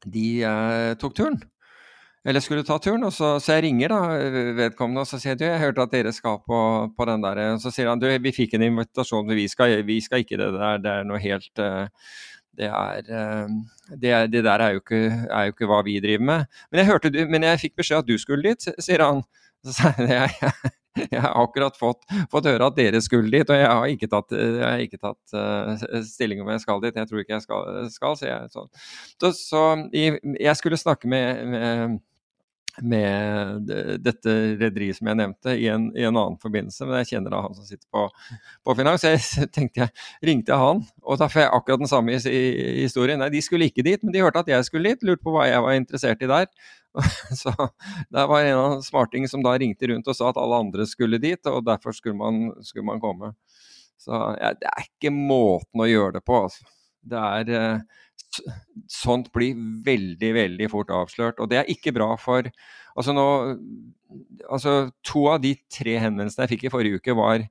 de 0.03 0.27
eh, 0.47 0.93
tok 0.99 1.19
turen 1.19 1.41
eller 2.25 2.43
skulle 2.43 2.63
ta 2.67 2.77
turen. 2.79 3.03
Og 3.07 3.13
så, 3.13 3.35
så, 3.43 3.57
jeg 3.57 3.65
ringer 3.67 3.93
da 3.93 4.01
vedkommende 4.59 5.03
og 5.03 5.09
så 5.09 5.19
sier 5.21 5.37
du, 5.39 5.45
jeg 5.47 5.61
hørte 5.61 5.85
at 5.85 5.95
dere 5.95 6.13
skal 6.15 6.39
på, 6.47 6.59
på 6.97 7.07
den 7.09 7.25
der. 7.25 7.41
Og 7.53 7.63
så 7.63 7.73
sier 7.73 7.91
han 7.91 8.01
du, 8.01 8.07
vi 8.07 8.35
fikk 8.35 8.55
en 8.57 8.67
invitasjon, 8.69 9.25
men 9.27 9.39
vi 9.39 9.47
skal, 9.51 9.79
vi 9.87 9.99
skal 10.03 10.23
ikke 10.23 10.39
det 10.39 10.51
der. 10.55 10.83
Det 10.83 10.93
er 10.93 11.09
noe 11.09 11.21
helt 11.23 11.63
uh, 11.63 11.87
det, 12.59 12.69
er, 12.69 13.09
uh, 13.09 13.97
det, 13.97 14.13
det, 14.33 14.45
der 14.45 14.67
er 14.67 14.77
jo, 14.77 14.83
ikke, 14.83 15.01
er 15.27 15.49
jo, 15.49 15.57
ikke, 15.57 15.71
hva 15.71 15.81
vi 15.87 15.99
driver 16.03 16.29
med. 16.31 16.61
Men 16.71 16.83
jeg, 16.83 16.91
hørte, 16.91 17.25
men 17.27 17.49
jeg 17.49 17.65
fikk 17.65 17.81
beskjed 17.81 18.05
at 18.05 18.13
du 18.13 18.15
skulle 18.21 18.53
dit, 18.53 18.71
sier 18.79 19.03
han. 19.03 19.25
Så 19.63 19.75
sier 19.77 20.09
jeg, 20.09 20.31
jeg, 20.43 20.71
jeg 21.09 21.21
har 21.23 21.35
akkurat 21.39 21.77
fått, 21.79 22.03
fått, 22.31 22.47
høre 22.51 22.67
at 22.67 22.75
dere 22.77 22.99
skulle 23.01 23.31
dit, 23.31 23.49
og 23.49 23.57
jeg 23.57 23.67
har 23.67 23.85
ikke 23.89 24.09
tatt, 24.11 24.35
har 24.61 24.81
ikke 24.83 24.99
tatt 25.01 25.35
uh, 25.35 26.01
stilling 26.07 26.43
om 26.43 26.51
jeg 26.53 26.63
skal 26.63 26.83
dit. 26.83 26.95
Jeg 26.99 27.09
tror 27.09 27.23
ikke 27.23 27.35
jeg 27.35 27.45
skal, 27.49 27.77
skal 27.91 28.17
sier 28.19 28.31
jeg. 28.31 28.51
Så, 28.53 28.65
så, 29.19 29.35
så 29.35 29.61
jeg 29.91 30.59
skulle 30.59 30.79
snakke 30.79 31.11
med, 31.11 31.45
med 31.51 32.01
med 32.81 33.69
dette 34.01 34.33
rederiet 34.57 34.97
som 34.97 35.09
jeg 35.09 35.19
nevnte, 35.19 35.53
i 35.53 35.67
en, 35.69 35.89
i 35.97 36.05
en, 36.07 36.15
annen 36.15 36.37
forbindelse. 36.41 36.85
Men 36.87 37.01
jeg 37.01 37.11
kjenner 37.13 37.35
da 37.35 37.41
han 37.45 37.57
som 37.57 37.67
sitter 37.67 37.85
på, 37.93 38.07
på 38.65 38.75
finans. 38.79 39.05
Jeg 39.05 39.49
tenkte 39.55 39.83
jeg 39.83 40.29
ringte 40.29 40.57
han, 40.57 40.81
og 41.03 41.19
da 41.21 41.29
får 41.29 41.45
jeg 41.45 41.51
akkurat 41.57 41.83
den 41.83 41.91
samme 41.91 42.17
historien. 42.17 43.21
Nei, 43.21 43.31
de 43.33 43.43
skulle 43.45 43.69
ikke 43.69 43.85
dit, 43.85 44.01
men 44.03 44.15
de 44.15 44.23
hørte 44.23 44.41
at 44.41 44.49
jeg 44.49 44.69
skulle 44.69 44.93
dit. 44.93 45.05
Lurte 45.05 45.25
på 45.25 45.35
hva 45.35 45.45
jeg 45.49 45.65
var 45.65 45.77
interessert 45.77 46.25
i 46.25 46.31
der. 46.31 46.49
Så 47.41 47.53
det 48.13 48.25
var 48.29 48.45
en 48.45 48.59
av 48.59 48.79
smartingene 48.85 49.31
som 49.31 49.45
da 49.45 49.55
ringte 49.57 49.89
rundt 49.89 50.09
og 50.09 50.17
sa 50.17 50.31
at 50.31 50.39
alle 50.41 50.61
andre 50.65 50.87
skulle 50.89 51.21
dit, 51.21 51.41
og 51.49 51.65
derfor 51.67 51.95
skulle 51.95 52.17
man, 52.17 52.47
skulle 52.65 52.87
man 52.89 53.01
komme. 53.03 53.33
Så 54.01 54.13
ja, 54.39 54.53
det 54.57 54.69
er 54.69 54.87
ikke 54.87 55.13
måten 55.13 55.83
å 55.83 55.89
gjøre 55.89 56.17
det 56.17 56.25
på, 56.27 56.45
altså. 56.47 56.65
Det 57.03 57.19
er 57.19 57.49
eh, 57.51 58.03
sånt 58.91 59.31
blir 59.35 59.57
veldig, 59.85 60.31
veldig 60.37 60.69
fort 60.71 60.93
avslørt. 60.93 61.41
Og 61.41 61.49
det 61.51 61.61
er 61.61 61.73
ikke 61.73 61.95
bra 61.95 62.13
for 62.19 62.49
Altså 62.93 63.13
nå 63.15 63.27
Altså 64.53 64.91
to 65.01 65.25
av 65.31 65.39
de 65.41 65.55
tre 65.73 65.95
henvendelsene 65.97 66.45
jeg 66.45 66.51
fikk 66.51 66.67
i 66.67 66.71
forrige 66.73 66.99
uke, 67.01 67.15
var 67.17 67.47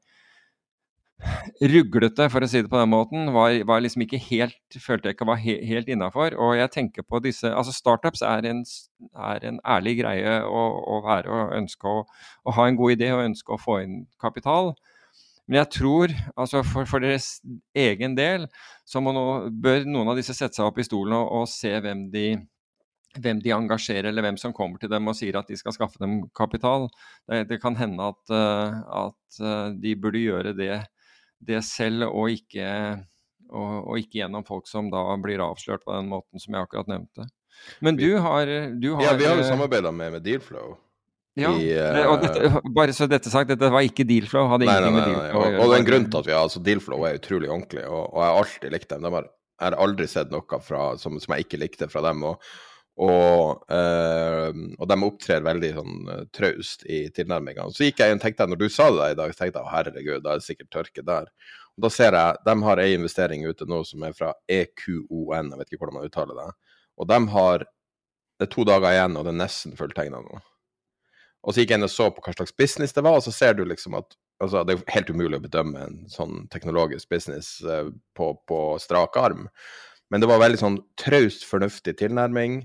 ruglete, 1.62 2.26
for 2.32 2.42
å 2.42 2.48
si 2.50 2.62
det 2.62 2.70
på 2.70 2.78
den 2.80 2.90
måten. 2.90 3.30
Var, 3.34 3.62
var 3.68 3.82
liksom 3.82 4.04
ikke 4.06 4.20
helt 4.22 4.78
Følte 4.82 5.10
jeg 5.10 5.16
ikke 5.16 5.28
var 5.28 5.40
he, 5.42 5.56
helt 5.68 5.90
innafor. 5.92 6.36
Og 6.38 6.56
jeg 6.58 6.72
tenker 6.74 7.06
på 7.06 7.20
disse 7.24 7.50
Altså 7.50 7.74
startups 7.74 8.22
er 8.26 8.46
en, 8.48 8.62
er 9.12 9.48
en 9.48 9.60
ærlig 9.66 9.98
greie 10.02 10.38
å, 10.46 10.64
å, 10.96 11.02
være 11.06 11.30
og 11.30 11.56
ønske 11.58 11.88
å, 11.88 12.04
å 12.46 12.56
ha 12.56 12.68
en 12.68 12.78
god 12.78 12.96
idé 12.96 13.12
og 13.14 13.26
ønske 13.26 13.54
å 13.54 13.60
få 13.60 13.82
inn 13.84 14.00
kapital. 14.22 14.72
Men 15.50 15.58
jeg 15.58 15.70
tror, 15.74 16.12
altså 16.38 16.62
for, 16.66 16.86
for 16.88 17.02
deres 17.02 17.40
egen 17.74 18.14
del, 18.18 18.46
så 18.88 19.02
nå, 19.02 19.24
bør 19.50 19.86
noen 19.88 20.12
av 20.12 20.18
disse 20.18 20.36
sette 20.36 20.58
seg 20.58 20.68
opp 20.68 20.78
i 20.78 20.86
stolen 20.86 21.16
og, 21.18 21.32
og 21.40 21.48
se 21.50 21.72
hvem 21.82 22.06
de, 22.12 22.26
hvem 23.18 23.42
de 23.42 23.54
engasjerer, 23.56 24.08
eller 24.12 24.24
hvem 24.28 24.38
som 24.40 24.54
kommer 24.56 24.80
til 24.80 24.92
dem 24.92 25.10
og 25.10 25.16
sier 25.18 25.40
at 25.40 25.50
de 25.50 25.58
skal 25.58 25.74
skaffe 25.74 25.98
dem 26.02 26.20
kapital. 26.38 26.86
Det, 27.26 27.42
det 27.50 27.58
kan 27.62 27.76
hende 27.80 28.12
at, 28.12 28.34
at, 29.02 29.42
de 29.82 29.96
burde 29.98 30.22
gjøre 30.22 30.54
det, 30.56 30.76
det 31.42 31.64
selv, 31.66 32.06
og 32.12 32.30
ikke, 32.38 32.68
og, 33.50 33.74
og 33.82 33.98
ikke, 33.98 34.20
gjennom 34.22 34.46
folk 34.46 34.70
som 34.70 34.92
da 34.94 35.04
blir 35.20 35.42
avslørt 35.42 35.82
på 35.84 35.96
den 35.96 36.12
måten 36.12 36.42
som 36.42 36.54
jeg 36.54 36.68
akkurat 36.68 36.92
nevnte. 36.92 37.26
Men 37.84 37.98
du 37.98 38.08
har, 38.22 38.48
du 38.80 38.92
har 38.94 39.10
Ja, 39.10 39.18
vi 39.18 39.28
har 39.28 39.36
jo 39.36 39.50
samarbeida 39.50 39.90
med, 39.92 40.14
med 40.16 40.24
Dealflow. 40.24 40.78
Ja, 41.38 41.52
I, 41.56 41.68
uh, 41.72 42.10
og 42.12 42.18
dette, 42.20 42.48
bare 42.76 42.92
så 42.92 43.06
dette 43.08 43.30
sagt, 43.32 43.48
dette 43.48 43.70
var 43.72 43.86
ikke 43.86 44.04
Dealflow. 44.04 44.50
hadde 44.50 44.66
nei, 44.68 44.74
ingenting 44.76 44.98
nei, 44.98 45.04
nei, 45.06 45.12
med 45.14 45.22
Dealflow 45.22 45.40
å 45.40 45.46
gjøre. 45.46 45.54
Og, 45.54 45.62
og 45.62 45.70
det 45.70 45.76
er 45.76 45.84
en 45.84 45.86
grunn 45.88 46.10
til 46.10 46.18
at 46.18 46.28
vi 46.28 46.34
har, 46.34 46.42
altså 46.48 46.60
Dealflow 46.66 47.06
er 47.08 47.16
utrolig 47.20 47.48
ordentlig, 47.48 47.86
og, 47.86 48.02
og 48.02 48.18
jeg 48.20 48.28
har 48.28 48.42
alltid 48.42 48.74
likt 48.76 48.90
dem. 48.90 49.06
De 49.06 49.14
har, 49.16 49.30
jeg 49.62 49.66
har 49.68 49.78
aldri 49.86 50.10
sett 50.12 50.34
noe 50.34 50.60
fra, 50.66 50.82
som, 51.00 51.16
som, 51.22 51.34
jeg 51.36 51.46
ikke 51.48 51.62
likte 51.64 51.88
fra 51.92 52.04
dem. 52.08 52.28
og 52.32 52.52
og, 53.00 53.62
uh, 53.72 54.50
og 54.76 54.84
de 54.84 54.96
opptrer 55.06 55.44
veldig 55.46 55.68
sånn 55.78 56.10
uh, 56.10 56.24
traust 56.36 56.84
i 56.84 57.06
tilnærminga. 57.16 57.64
Så 57.72 57.86
gikk 57.86 58.02
jeg 58.02 58.12
inn 58.12 58.20
og 58.20 58.26
tenkte 58.26 58.46
når 58.50 58.60
du 58.60 58.66
sa 58.68 58.90
det 58.92 59.06
i 59.14 59.16
dag, 59.16 59.32
så 59.32 59.40
tenkte 59.40 59.62
jeg 59.62 59.72
herregud, 59.72 60.18
da 60.20 60.34
er 60.34 60.42
det 60.42 60.44
sikkert 60.44 60.68
tørke 60.76 61.04
der. 61.08 61.30
Og 61.72 61.86
Da 61.86 61.90
ser 61.94 62.18
jeg 62.18 62.42
de 62.44 62.56
har 62.66 62.82
ei 62.82 62.92
investering 62.92 63.46
ute 63.48 63.64
nå 63.64 63.80
som 63.88 64.04
er 64.04 64.12
fra 64.12 64.34
EQON, 64.44 65.54
jeg 65.54 65.62
vet 65.62 65.72
ikke 65.72 65.80
hvordan 65.80 66.02
man 66.02 66.10
uttaler 66.10 66.36
det. 66.42 66.50
Og 67.00 67.08
de 67.08 67.20
har 67.32 67.64
det 68.42 68.48
er 68.48 68.52
to 68.52 68.64
dager 68.66 68.90
igjen, 68.90 69.16
og 69.16 69.24
det 69.24 69.32
er 69.32 69.38
nesten 69.38 69.76
fulltegna 69.78 70.20
nå. 70.20 70.40
Og 71.42 71.54
så 71.54 71.62
gikk 71.62 71.72
jeg 71.74 71.80
inn 71.80 71.88
og 71.88 71.90
så 71.90 72.08
på 72.14 72.22
hva 72.22 72.34
slags 72.36 72.54
business 72.54 72.94
det 72.94 73.02
var, 73.04 73.18
og 73.18 73.24
så 73.24 73.32
ser 73.34 73.56
du 73.58 73.64
liksom 73.66 73.96
at 73.98 74.14
altså, 74.42 74.62
Det 74.64 74.76
er 74.76 74.94
helt 74.94 75.10
umulig 75.10 75.40
å 75.40 75.46
bedømme 75.46 75.86
en 75.86 75.98
sånn 76.10 76.46
teknologisk 76.52 77.10
business 77.10 77.56
eh, 77.62 77.90
på, 78.16 78.34
på 78.48 78.60
strak 78.82 79.18
arm. 79.18 79.48
Men 80.12 80.22
det 80.22 80.28
var 80.30 80.42
veldig 80.42 80.60
sånn 80.60 80.78
traust, 81.00 81.46
fornuftig 81.48 81.96
tilnærming. 81.98 82.62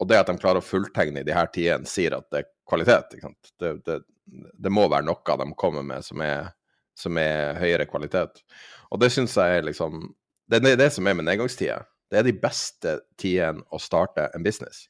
Og 0.00 0.08
det 0.08 0.18
at 0.20 0.30
de 0.30 0.40
klarer 0.40 0.62
å 0.62 0.64
fulltegne 0.64 1.22
i 1.22 1.26
de 1.26 1.34
her 1.36 1.50
tidene, 1.52 1.88
sier 1.88 2.16
at 2.16 2.28
det 2.32 2.42
er 2.42 2.50
kvalitet. 2.68 3.16
Det, 3.60 3.74
det, 3.86 4.00
det, 4.26 4.72
må 4.72 4.86
være 4.88 5.08
noe 5.08 5.36
de 5.42 5.48
kommer 5.60 5.84
med 5.86 6.04
som 6.06 6.22
er, 6.24 6.52
som 6.98 7.18
er 7.20 7.58
høyere 7.60 7.88
kvalitet. 7.90 8.42
Og 8.90 9.00
det 9.02 9.10
syns 9.14 9.36
jeg 9.38 9.60
er 9.60 9.66
liksom 9.68 10.10
Det 10.50 10.58
er 10.66 10.78
det 10.78 10.90
som 10.90 11.06
er 11.06 11.14
med 11.14 11.28
nedgangstider. 11.28 11.84
Det 12.10 12.18
er 12.18 12.26
de 12.26 12.34
beste 12.34 12.96
tidene 13.20 13.62
å 13.70 13.78
starte 13.78 14.26
en 14.34 14.42
business. 14.42 14.88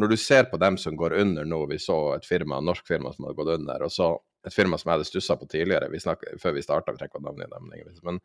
Når 0.00 0.12
du 0.12 0.16
ser 0.16 0.46
på 0.48 0.56
dem 0.60 0.78
som 0.80 0.96
går 0.96 1.18
under 1.20 1.44
nå, 1.48 1.64
vi 1.68 1.78
så 1.82 1.98
et 2.16 2.26
firma, 2.26 2.58
et 2.58 2.68
norsk 2.68 2.86
firma 2.88 3.12
som 3.12 3.26
hadde 3.26 3.38
gått 3.38 3.52
under, 3.58 3.84
og 3.84 3.92
så 3.92 4.14
et 4.46 4.54
firma 4.54 4.78
som 4.80 4.88
jeg 4.88 4.98
hadde 4.98 5.08
stussa 5.10 5.36
på 5.38 5.48
tidligere, 5.50 5.90
vi 5.92 6.00
snakket, 6.02 6.40
før 6.42 6.56
vi 6.56 6.64
starta, 6.64 6.94
vi 6.94 7.00
trenger 7.02 7.12
ikke 7.12 7.22
å 7.22 7.26
navngi 7.28 7.50
dem, 7.52 8.00
men 8.08 8.20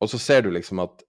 og 0.00 0.08
så 0.08 0.18
ser 0.20 0.46
du 0.46 0.50
liksom 0.54 0.80
at 0.80 1.02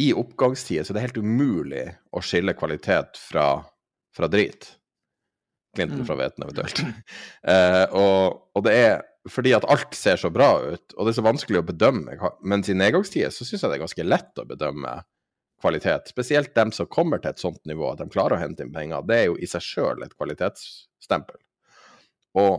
i 0.00 0.12
oppgangstider 0.14 0.84
så 0.84 0.94
det 0.94 1.00
er 1.00 1.08
helt 1.08 1.22
umulig 1.24 1.84
å 2.14 2.22
skille 2.24 2.54
kvalitet 2.56 3.18
fra, 3.18 3.64
fra 4.14 4.28
drit. 4.30 4.68
Klinten 5.76 6.04
fra 6.08 6.16
Veten 6.20 6.44
eventuelt. 6.44 6.82
Uh, 7.44 7.84
og, 8.02 8.38
og, 8.56 8.64
det 8.68 8.76
er 8.76 8.96
fordi 9.32 9.52
at 9.56 9.66
alt 9.72 9.96
ser 9.96 10.20
så 10.20 10.30
bra 10.30 10.52
ut, 10.62 10.94
og 10.94 11.00
det 11.02 11.12
er 11.12 11.18
så 11.18 11.24
vanskelig 11.26 11.60
å 11.60 11.66
bedømme. 11.66 12.14
Mens 12.46 12.70
i 12.70 12.76
nedgangstider 12.78 13.32
så 13.34 13.44
syns 13.44 13.64
jeg 13.64 13.72
det 13.72 13.78
er 13.78 13.84
ganske 13.84 14.06
lett 14.06 14.38
å 14.38 14.46
bedømme 14.48 14.92
kvalitet. 15.60 16.08
Spesielt 16.12 16.54
dem 16.54 16.72
som 16.72 16.88
kommer 16.90 17.20
til 17.22 17.32
et 17.32 17.42
sånt 17.42 17.62
nivå 17.68 17.90
at 17.92 18.00
de 18.02 18.08
klarer 18.12 18.36
å 18.36 18.40
hente 18.40 18.64
inn 18.64 18.74
penger. 18.74 19.04
Det 19.08 19.18
er 19.18 19.28
jo 19.30 19.36
i 19.40 19.48
seg 19.50 19.64
sjøl 19.64 20.04
et 20.04 20.14
kvalitetsstempel. 20.16 21.38
Og, 22.36 22.54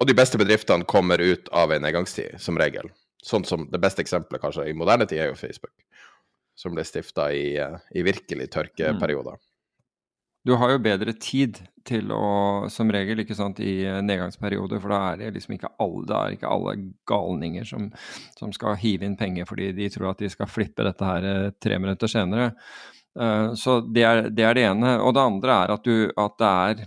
og, 0.00 0.06
de 0.08 0.16
beste 0.16 0.40
bedriftene 0.40 0.88
kommer 0.88 1.20
ut 1.20 1.50
av 1.52 1.72
en 1.74 1.84
nedgangstid, 1.84 2.38
som 2.40 2.58
regel. 2.60 2.88
Sånn 3.24 3.44
som 3.48 3.68
Det 3.72 3.80
beste 3.80 4.04
eksempelet 4.04 4.40
kanskje 4.40 4.68
i 4.68 4.76
moderne 4.76 5.06
tid 5.08 5.20
er 5.20 5.32
jo 5.32 5.40
Facebook 5.40 5.72
som 6.54 6.74
ble 6.74 6.84
stifta 6.86 7.30
i, 7.34 7.56
i, 7.58 8.02
virkelig 8.06 8.46
tørkeperioder. 8.54 9.38
Mm. 9.38 9.53
Du 10.44 10.52
har 10.60 10.74
jo 10.74 10.82
bedre 10.84 11.14
tid 11.16 11.58
til 11.88 12.10
å, 12.12 12.66
som 12.72 12.90
regel, 12.92 13.22
ikke 13.22 13.36
sant, 13.36 13.60
i 13.64 13.84
nedgangsperioder, 14.04 14.80
for 14.80 14.92
da 14.92 15.00
er 15.10 15.20
det 15.20 15.30
liksom 15.36 15.56
ikke 15.56 15.70
alle, 15.80 16.04
det 16.08 16.16
er 16.18 16.36
ikke 16.36 16.52
alle 16.52 16.74
galninger 17.08 17.68
som, 17.68 17.90
som, 18.38 18.52
skal 18.56 18.76
hive 18.80 19.08
inn 19.08 19.18
penger 19.20 19.48
fordi 19.48 19.70
de 19.76 19.88
tror 19.92 20.10
at 20.12 20.24
de 20.24 20.30
skal 20.32 20.48
flippe 20.48 20.84
dette 20.84 21.08
her 21.08 21.28
eh, 21.28 21.52
tre 21.60 21.78
minutter 21.80 22.10
senere. 22.10 22.50
Uh, 23.14 23.54
så 23.54 23.78
det 23.84 24.02
er, 24.04 24.24
det 24.28 24.44
er, 24.44 24.56
det 24.56 24.66
ene. 24.68 24.96
Og 25.04 25.14
det 25.14 25.22
andre 25.22 25.60
er 25.64 25.74
at, 25.76 25.84
du, 25.86 26.10
at 26.10 26.36
det, 26.40 26.50
er, 26.50 26.84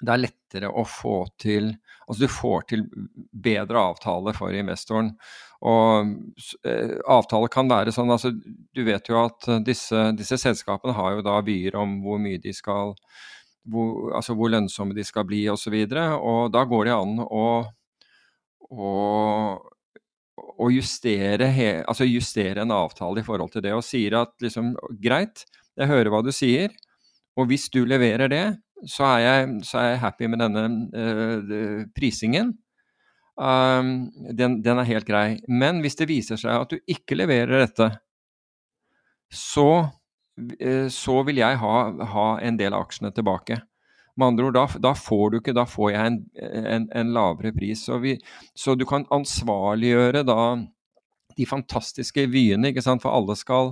det 0.00 0.14
er 0.14 0.24
lettere 0.24 0.72
å 0.72 0.86
få 0.88 1.20
til 1.40 1.76
Altså 2.08 2.24
du 2.24 2.30
får 2.32 2.62
til 2.70 2.82
bedre 3.36 3.80
avtaler 3.90 4.32
for 4.32 4.54
investoren. 4.56 5.10
Og 5.66 6.12
avtale 6.38 7.00
avtaler 7.10 7.50
kan 7.50 7.66
være 7.66 7.90
sånn 7.90 8.12
altså 8.14 8.30
Du 8.30 8.84
vet 8.86 9.08
jo 9.10 9.16
at 9.18 9.48
disse, 9.66 10.04
disse 10.14 10.36
selskapene 10.38 10.94
har 10.94 11.16
jo 11.16 11.24
da 11.26 11.40
vyer 11.42 11.74
om 11.80 11.96
hvor 12.04 12.20
mye 12.22 12.38
de 12.38 12.52
skal 12.54 12.94
hvor, 13.68 14.12
altså 14.16 14.36
hvor 14.38 14.52
lønnsomme 14.52 14.96
de 14.96 15.04
skal 15.06 15.26
bli 15.28 15.42
osv. 15.50 15.74
Og, 15.74 15.90
så 15.90 16.06
og 16.16 16.52
da 16.54 16.64
går 16.68 16.88
det 16.88 16.94
an 16.94 17.18
å, 17.24 17.48
å, 18.70 18.92
å 20.38 20.70
justere, 20.72 21.50
he, 21.54 21.68
altså 21.82 22.08
justere, 22.08 22.62
en 22.64 22.74
avtale 22.74 23.22
i 23.22 23.26
forhold 23.26 23.52
til 23.54 23.64
det, 23.66 23.74
og 23.76 23.86
sier 23.86 24.20
at 24.22 24.34
liksom 24.44 24.74
greit, 25.02 25.44
jeg 25.78 25.90
hører 25.90 26.12
hva 26.12 26.22
du 26.24 26.32
sier, 26.34 26.72
og 27.38 27.50
hvis 27.50 27.68
du 27.74 27.84
leverer 27.86 28.30
det, 28.32 28.46
så 28.88 29.06
er 29.12 29.20
jeg, 29.24 29.52
så 29.66 29.78
er 29.80 29.92
jeg 29.92 30.02
happy 30.02 30.30
med 30.30 30.42
denne 30.42 30.64
uh, 30.94 31.84
prisingen. 31.94 32.52
Um, 33.38 34.10
den, 34.34 34.58
den, 34.62 34.80
er 34.80 34.88
helt 34.88 35.06
grei. 35.06 35.38
Men 35.46 35.78
hvis 35.84 35.94
det 36.00 36.08
viser 36.10 36.40
seg 36.40 36.58
at 36.58 36.72
du 36.72 36.90
ikke 36.90 37.14
leverer 37.20 37.62
dette, 37.62 37.86
så, 39.30 39.68
uh, 39.86 40.88
så 40.90 41.16
vil 41.28 41.38
jeg 41.38 41.60
ha, 41.62 41.74
ha, 42.14 42.28
en 42.42 42.58
del 42.58 42.74
av 42.74 42.88
aksjene 42.88 43.12
tilbake. 43.14 43.60
Med 44.18 44.32
andre 44.32 44.48
ord, 44.48 44.56
da, 44.58 44.66
da, 44.88 44.94
får 44.98 45.30
du 45.30 45.38
ikke, 45.38 45.54
da 45.54 45.68
får 45.70 45.92
jeg 45.94 46.10
en, 46.10 46.18
en, 46.74 46.88
en 46.98 47.14
lavere 47.14 47.54
pris. 47.54 47.84
Så, 47.86 48.00
vi, 48.02 48.16
så, 48.58 48.74
du 48.74 48.82
kan 48.88 49.06
ansvarliggjøre 49.14 50.24
da 50.26 50.40
de 51.38 51.46
fantastiske 51.46 52.24
vyene, 52.32 52.72
ikke 52.72 52.82
sant, 52.82 53.04
for 53.04 53.14
alle 53.14 53.38
skal 53.38 53.70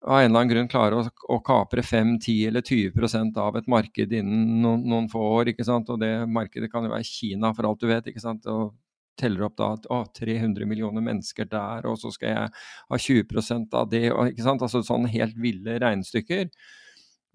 av 0.00 0.18
en 0.18 0.30
eller 0.30 0.40
annen 0.40 0.52
grunn 0.52 0.68
klare 0.68 0.96
å, 0.96 1.02
å 1.28 1.36
kapre 1.44 1.82
5-10 1.84 2.46
eller 2.48 2.64
20% 2.64 3.40
av 3.40 3.56
et 3.60 3.66
marked 3.68 4.12
innen 4.16 4.60
noen, 4.62 4.84
noen, 4.88 5.08
få 5.12 5.20
år. 5.40 5.52
ikke 5.52 5.66
sant? 5.68 5.88
Og 5.92 6.00
det 6.00 6.12
markedet 6.28 6.70
kan 6.72 6.84
jo 6.86 6.92
være 6.92 7.04
Kina, 7.04 7.52
for 7.56 7.68
alt 7.68 7.82
du 7.82 7.88
vet. 7.90 8.08
ikke 8.08 8.22
sant? 8.22 8.48
Og 8.48 8.72
teller 9.20 9.46
opp 9.46 9.58
da 9.60 9.70
at 9.76 9.86
å, 9.92 10.00
300 10.16 10.66
millioner 10.68 11.04
mennesker 11.04 11.48
der, 11.50 11.86
og 11.88 11.98
så 12.00 12.12
skal 12.14 12.32
jeg 12.32 12.50
ha 12.90 13.00
20% 13.06 13.78
av 13.78 13.90
det. 13.92 14.06
Og, 14.14 14.32
ikke 14.32 14.46
sant? 14.46 14.64
Altså 14.66 14.82
sånne 14.86 15.12
helt 15.12 15.38
ville 15.40 15.78
regnestykker. 15.82 16.50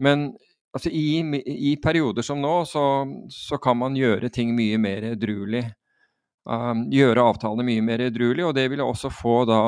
Men 0.03 0.27
altså, 0.75 0.91
i, 0.91 1.21
i, 1.45 1.75
perioder 1.81 2.25
som 2.25 2.41
nå, 2.43 2.57
så, 2.69 2.85
så, 3.31 3.59
kan 3.61 3.79
man 3.79 3.97
gjøre 3.97 4.31
ting 4.33 4.55
mye 4.57 4.79
mer 4.81 5.11
edruelig. 5.13 5.65
Um, 6.45 6.85
gjøre 6.93 7.23
avtalene 7.31 7.65
mye 7.65 7.83
mer 7.85 8.03
edruelig, 8.05 8.45
og 8.45 8.53
det 8.57 8.67
vil 8.69 8.83
også 8.85 9.09
få 9.09 9.39
da 9.49 9.61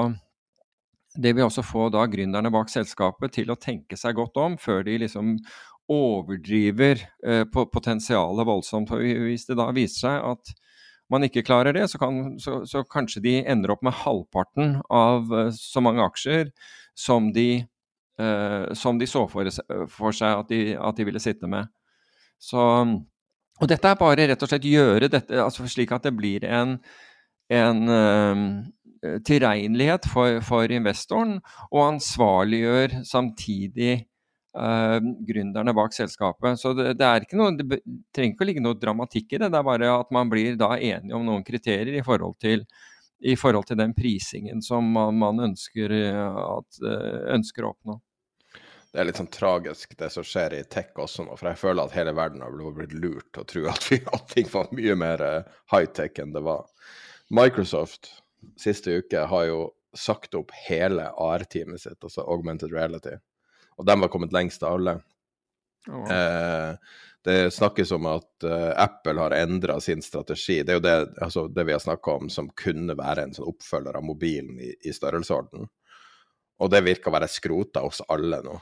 det 1.17 1.31
vil 1.33 1.47
også 1.47 1.63
få 1.65 1.87
da 1.89 2.03
gründerne 2.05 2.51
bak 2.53 2.69
selskapet 2.69 3.33
til 3.39 3.49
å 3.49 3.57
tenke 3.57 3.97
seg 3.97 4.19
godt 4.19 4.37
om 4.37 4.57
før 4.61 4.83
de 4.85 4.99
liksom 5.01 5.31
overdriver 5.89 7.01
eh, 7.25 7.43
potensialet 7.47 8.47
voldsomt. 8.47 8.91
Hvis 8.91 9.47
det 9.47 9.57
da 9.57 9.69
viser 9.73 10.03
seg 10.03 10.27
at 10.33 10.51
man 11.13 11.23
ikke 11.27 11.45
klarer 11.47 11.75
det, 11.75 11.87
så, 11.91 11.99
kan, 12.01 12.35
så, 12.41 12.61
så 12.67 12.83
kanskje 12.87 13.23
de 13.23 13.35
ender 13.47 13.71
opp 13.73 13.83
med 13.85 13.95
halvparten 14.03 14.77
av 14.91 15.33
eh, 15.33 15.51
så 15.55 15.83
mange 15.83 16.03
aksjer 16.03 16.51
som 16.97 17.31
de, 17.35 17.49
eh, 18.19 18.63
som 18.75 18.99
de 18.99 19.07
så 19.09 19.25
for, 19.31 19.49
for 19.93 20.15
seg 20.15 20.43
at 20.43 20.51
de, 20.51 20.61
at 20.75 20.97
de, 20.99 21.07
ville 21.07 21.23
sitte 21.23 21.49
med. 21.49 21.69
Så, 22.39 22.61
og 23.57 23.69
dette 23.71 23.89
er 23.89 23.99
bare 23.99 24.27
rett 24.29 24.43
og 24.43 24.51
slett 24.51 24.67
gjøre 24.67 25.09
dette 25.09 25.39
altså 25.41 25.65
slik 25.69 25.93
at 25.95 26.05
det 26.05 26.13
blir 26.17 26.45
en, 26.45 26.75
en 27.53 27.93
eh, 27.93 28.43
tilregnelighet 29.25 30.09
for, 30.11 30.41
for, 30.45 30.69
investoren, 30.73 31.39
og 31.71 31.83
ansvarliggjør 31.93 32.99
samtidig 33.07 34.01
uh, 34.57 34.97
gründerne 35.27 35.73
bak 35.77 35.93
selskapet. 35.95 36.59
Så 36.59 36.73
det, 36.77 36.95
det, 36.99 37.11
noe, 37.37 37.53
det, 37.57 37.79
trenger 38.15 38.35
ikke 38.35 38.45
å 38.45 38.49
ligge 38.49 38.63
noe 38.65 38.79
dramatikk 38.79 39.35
i 39.35 39.41
det, 39.43 39.51
det 39.53 39.61
er 39.61 39.67
bare 39.67 39.93
at 39.99 40.11
man 40.15 40.31
blir 40.31 40.57
da 40.59 40.73
enige 40.75 41.15
om 41.15 41.25
noen 41.27 41.45
kriterier 41.47 41.99
i 41.99 42.03
forhold 42.05 42.39
til, 42.43 42.65
i 43.19 43.37
forhold 43.39 43.69
til 43.69 43.79
den 43.79 43.95
prisingen 43.97 44.61
som 44.65 44.89
man, 44.93 45.15
man 45.17 45.39
ønsker, 45.49 45.93
eh, 45.93 46.41
at, 46.41 46.83
ønsker, 47.37 47.65
å 47.65 47.73
oppnå. 47.75 47.97
Det 48.91 49.01
er 49.01 49.09
litt 49.09 49.19
sånn 49.19 49.33
tragisk 49.33 49.97
det 49.99 50.09
som 50.13 50.25
skjer 50.25 50.57
i 50.57 50.65
tech 50.69 50.93
også 50.97 51.25
nå, 51.27 51.35
for 51.37 51.51
jeg 51.51 51.61
føler 51.61 51.85
at 51.85 51.97
hele 51.97 52.13
verden 52.17 52.45
har 52.45 52.53
blitt 52.77 52.95
lurt 52.97 53.27
til 53.35 53.43
å 53.43 53.49
tro 53.49 53.65
at, 53.71 53.89
vi, 53.91 53.99
at 54.13 54.29
ting 54.33 54.47
var 54.53 54.69
mye 54.73 54.95
mer 54.97 55.25
high-tech 55.73 56.21
enn 56.23 56.33
det 56.33 56.45
var. 56.45 56.65
Microsoft 57.29 58.13
siste 58.57 59.01
uke 59.01 59.25
har 59.29 59.49
jo 59.49 59.65
sagt 59.97 60.35
opp 60.37 60.51
hele 60.67 61.09
AR-teamet 61.17 61.81
sitt, 61.81 61.99
altså 62.03 62.21
Augmented 62.21 62.73
Reality. 62.73 63.17
Og 63.77 63.85
de 63.85 63.97
har 64.01 64.11
kommet 64.11 64.33
lengst 64.33 64.63
av 64.65 64.77
alle. 64.77 64.97
Oh. 65.87 66.11
Eh, 66.11 66.73
det 67.27 67.51
snakkes 67.51 67.91
om 67.91 68.05
at 68.07 68.45
uh, 68.47 68.71
Apple 68.79 69.19
har 69.19 69.33
endra 69.35 69.79
sin 69.83 70.01
strategi. 70.01 70.61
Det 70.63 70.71
er 70.71 70.77
jo 70.77 70.83
det, 70.85 70.95
altså, 71.21 71.47
det 71.51 71.65
vi 71.67 71.73
har 71.75 71.81
snakka 71.83 72.13
om 72.21 72.29
som 72.31 72.47
kunne 72.55 72.95
være 72.95 73.25
en 73.25 73.33
sånn 73.35 73.49
oppfølger 73.51 73.97
av 73.99 74.05
mobilen 74.07 74.61
i, 74.63 74.69
i 74.87 74.93
størrelsesorden. 74.95 75.67
Og 76.63 76.71
det 76.71 76.81
virker 76.85 77.11
å 77.11 77.17
være 77.17 77.29
skrota 77.29 77.83
hos 77.83 77.99
alle 78.07 78.39
nå. 78.45 78.55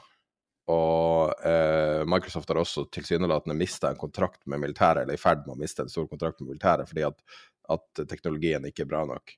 Og 0.74 1.46
uh, 1.46 2.02
Microsoft 2.10 2.50
har 2.50 2.58
også 2.58 2.88
tilsynelatende 2.90 3.54
mista 3.54 3.92
en 3.92 4.00
kontrakt 4.00 4.42
med 4.50 4.64
militæret, 4.64 5.04
eller 5.04 5.14
i 5.14 5.22
ferd 5.22 5.46
med 5.46 5.54
å 5.54 5.60
miste 5.62 5.86
en 5.86 5.92
stor 5.92 6.10
kontrakt 6.10 6.42
med 6.42 6.50
militæret 6.50 6.90
fordi 6.90 7.06
at, 7.06 7.22
at 7.70 8.02
teknologien 8.10 8.66
ikke 8.66 8.82
er 8.82 8.90
bra 8.90 9.04
nok. 9.06 9.36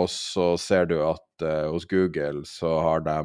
Og 0.00 0.08
så 0.08 0.54
ser 0.56 0.88
du 0.88 0.96
at 1.04 1.44
uh, 1.44 1.68
hos 1.74 1.84
Google 1.90 2.46
så 2.48 2.72
har 2.88 3.04
de 3.04 3.20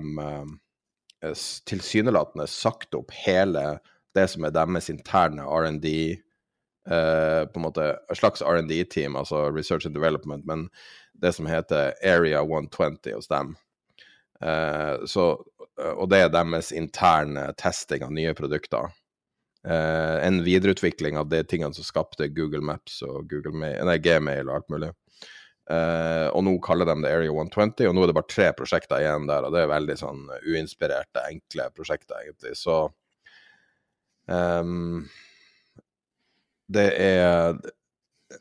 tilsynelatende 1.69 2.47
sagt 2.51 2.95
opp 2.97 3.13
hele 3.25 3.77
det 4.15 4.27
som 4.31 4.45
er 4.47 4.53
deres 4.55 4.89
interne 4.91 5.43
R&D 5.43 5.89
eh, 6.15 7.41
på 7.49 7.59
en 7.59 7.65
måte 7.65 7.89
et 7.97 8.19
slags 8.19 8.43
R&D-team, 8.45 9.17
altså 9.19 9.49
Research 9.51 9.87
and 9.87 9.95
Development, 9.95 10.45
men 10.45 10.69
det 11.13 11.33
som 11.35 11.49
heter 11.49 11.93
Area 12.03 12.43
120 12.43 13.11
hos 13.15 13.27
dem. 13.31 13.55
Eh, 14.41 15.05
så, 15.07 15.25
og 15.95 16.05
det 16.11 16.21
er 16.21 16.31
deres 16.33 16.71
interne 16.75 17.49
testing 17.59 18.05
av 18.07 18.13
nye 18.15 18.35
produkter. 18.37 18.91
Eh, 19.65 20.27
en 20.27 20.43
videreutvikling 20.45 21.17
av 21.17 21.29
de 21.31 21.41
tingene 21.43 21.73
som 21.73 21.87
skapte 21.87 22.29
Google 22.31 22.63
Maps 22.63 23.01
og 23.05 23.31
Google 23.31 23.55
Mail, 23.55 23.81
nei, 23.87 23.97
Gmail 24.03 24.49
og 24.49 24.59
alt 24.59 24.71
mulig. 24.73 24.91
Uh, 25.65 26.29
og 26.35 26.43
nå 26.45 26.51
kaller 26.61 26.85
de 26.85 26.93
det 27.01 27.09
Area 27.09 27.31
120, 27.33 27.87
og 27.89 27.95
nå 27.95 28.03
er 28.03 28.11
det 28.11 28.17
bare 28.19 28.29
tre 28.29 28.51
prosjekter 28.57 29.01
igjen 29.01 29.25
der. 29.29 29.47
Og 29.47 29.55
det 29.55 29.63
er 29.63 29.71
veldig 29.71 29.97
sånn 29.97 30.27
uinspirerte, 30.45 31.25
enkle 31.31 31.71
prosjekter, 31.73 32.21
egentlig. 32.21 32.53
Så 32.59 32.85
Um, 34.25 35.05
det 36.73 36.87
er 36.97 37.59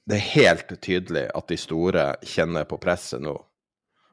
det 0.08 0.16
er 0.16 0.30
helt 0.32 0.70
tydelig 0.82 1.26
at 1.36 1.50
de 1.50 1.58
store 1.60 2.04
kjenner 2.24 2.64
på 2.68 2.78
presset 2.80 3.20
nå. 3.22 3.34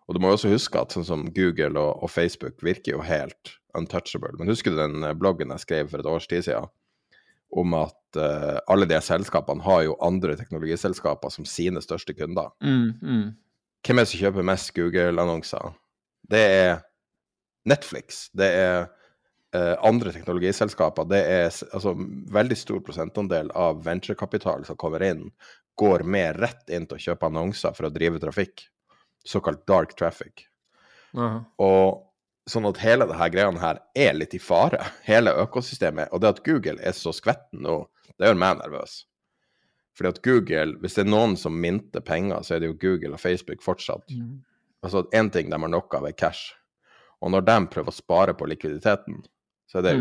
Og 0.08 0.16
du 0.16 0.20
må 0.20 0.34
også 0.34 0.52
huske 0.52 0.78
at 0.82 0.92
sånn 0.92 1.08
som 1.08 1.24
Google 1.32 1.80
og, 1.80 2.04
og, 2.04 2.12
Facebook 2.12 2.60
virker 2.66 2.98
jo 2.98 3.06
helt 3.06 3.54
untouchable. 3.78 4.34
Men 4.38 4.52
husker 4.52 4.74
du 4.74 4.82
den 4.82 5.06
bloggen 5.18 5.54
jeg 5.56 5.64
skrev 5.64 5.92
for 5.94 6.04
et 6.04 6.10
års 6.12 6.28
tid 6.28 6.44
siden? 6.50 6.68
Om 7.52 7.76
at 7.82 8.20
uh, 8.20 8.60
alle 8.72 8.88
de 8.88 9.00
selskapene 9.04 9.64
har 9.66 9.84
jo 9.88 9.98
andre 10.04 10.38
teknologiselskaper 10.40 11.34
som 11.34 11.48
sine 11.48 11.82
største 11.84 12.16
kunder. 12.16 12.54
Mm, 12.64 12.94
mm. 13.02 13.28
Hvem 13.82 14.00
er 14.00 14.06
det 14.06 14.12
som 14.14 14.22
kjøper 14.22 14.48
mest 14.48 14.74
Google-annonser? 14.78 15.74
Det 16.32 16.42
er 16.42 16.74
Netflix. 17.68 18.28
Det 18.38 18.48
er 18.56 18.78
uh, 19.56 19.76
andre 19.84 20.14
teknologiselskaper, 20.16 21.08
det 21.12 21.22
er 21.28 21.50
altså 21.50 21.96
veldig 22.34 22.58
stor 22.58 22.80
prosentandel 22.86 23.52
av 23.58 23.82
venturekapital 23.86 24.66
som 24.68 24.80
kommer 24.80 25.04
inn, 25.06 25.28
går 25.80 26.06
mer 26.08 26.38
rett 26.40 26.72
inn 26.72 26.88
til 26.88 27.00
å 27.00 27.06
kjøpe 27.10 27.28
annonser 27.30 27.76
for 27.76 27.88
å 27.88 27.94
drive 27.94 28.22
trafikk. 28.22 28.68
Såkalt 29.28 29.66
dark 29.70 29.94
traffic. 29.98 30.48
Aha. 31.18 31.44
Og 31.62 32.11
sånn 32.50 32.68
at 32.70 32.82
hele 32.82 33.08
dette 33.10 33.30
greiene 33.34 33.62
her 33.62 33.82
er 33.98 34.16
litt 34.18 34.36
i 34.38 34.42
fare, 34.42 34.82
hele 35.10 35.34
økosystemet. 35.44 36.12
Og 36.12 36.24
det 36.24 36.36
at 36.36 36.44
Google 36.48 36.80
er 36.82 36.96
så 36.98 37.14
skvetten 37.16 37.64
nå, 37.66 37.84
det 38.18 38.30
gjør 38.30 38.40
meg 38.40 38.62
nervøs. 38.62 39.02
Fordi 39.98 40.14
at 40.14 40.22
Google, 40.26 40.78
hvis 40.82 40.96
det 40.98 41.04
er 41.04 41.12
noen 41.12 41.36
som 41.38 41.58
minter 41.62 42.04
penger, 42.06 42.42
så 42.48 42.56
er 42.56 42.64
det 42.64 42.72
jo 42.72 42.80
Google 42.80 43.18
og 43.18 43.22
Facebook 43.22 43.64
fortsatt. 43.66 44.08
Mm. 44.16 44.40
Altså 44.82 45.04
én 45.14 45.30
ting 45.34 45.52
de 45.52 45.60
har 45.60 45.72
nok 45.72 45.94
av, 45.98 46.08
er 46.08 46.16
cash. 46.18 46.56
Og 47.22 47.34
når 47.34 47.46
de 47.46 47.58
prøver 47.70 47.92
å 47.92 47.96
spare 47.96 48.34
på 48.38 48.48
likviditeten, 48.50 49.20
så 49.70 49.80
er 49.80 49.86
det 49.86 49.96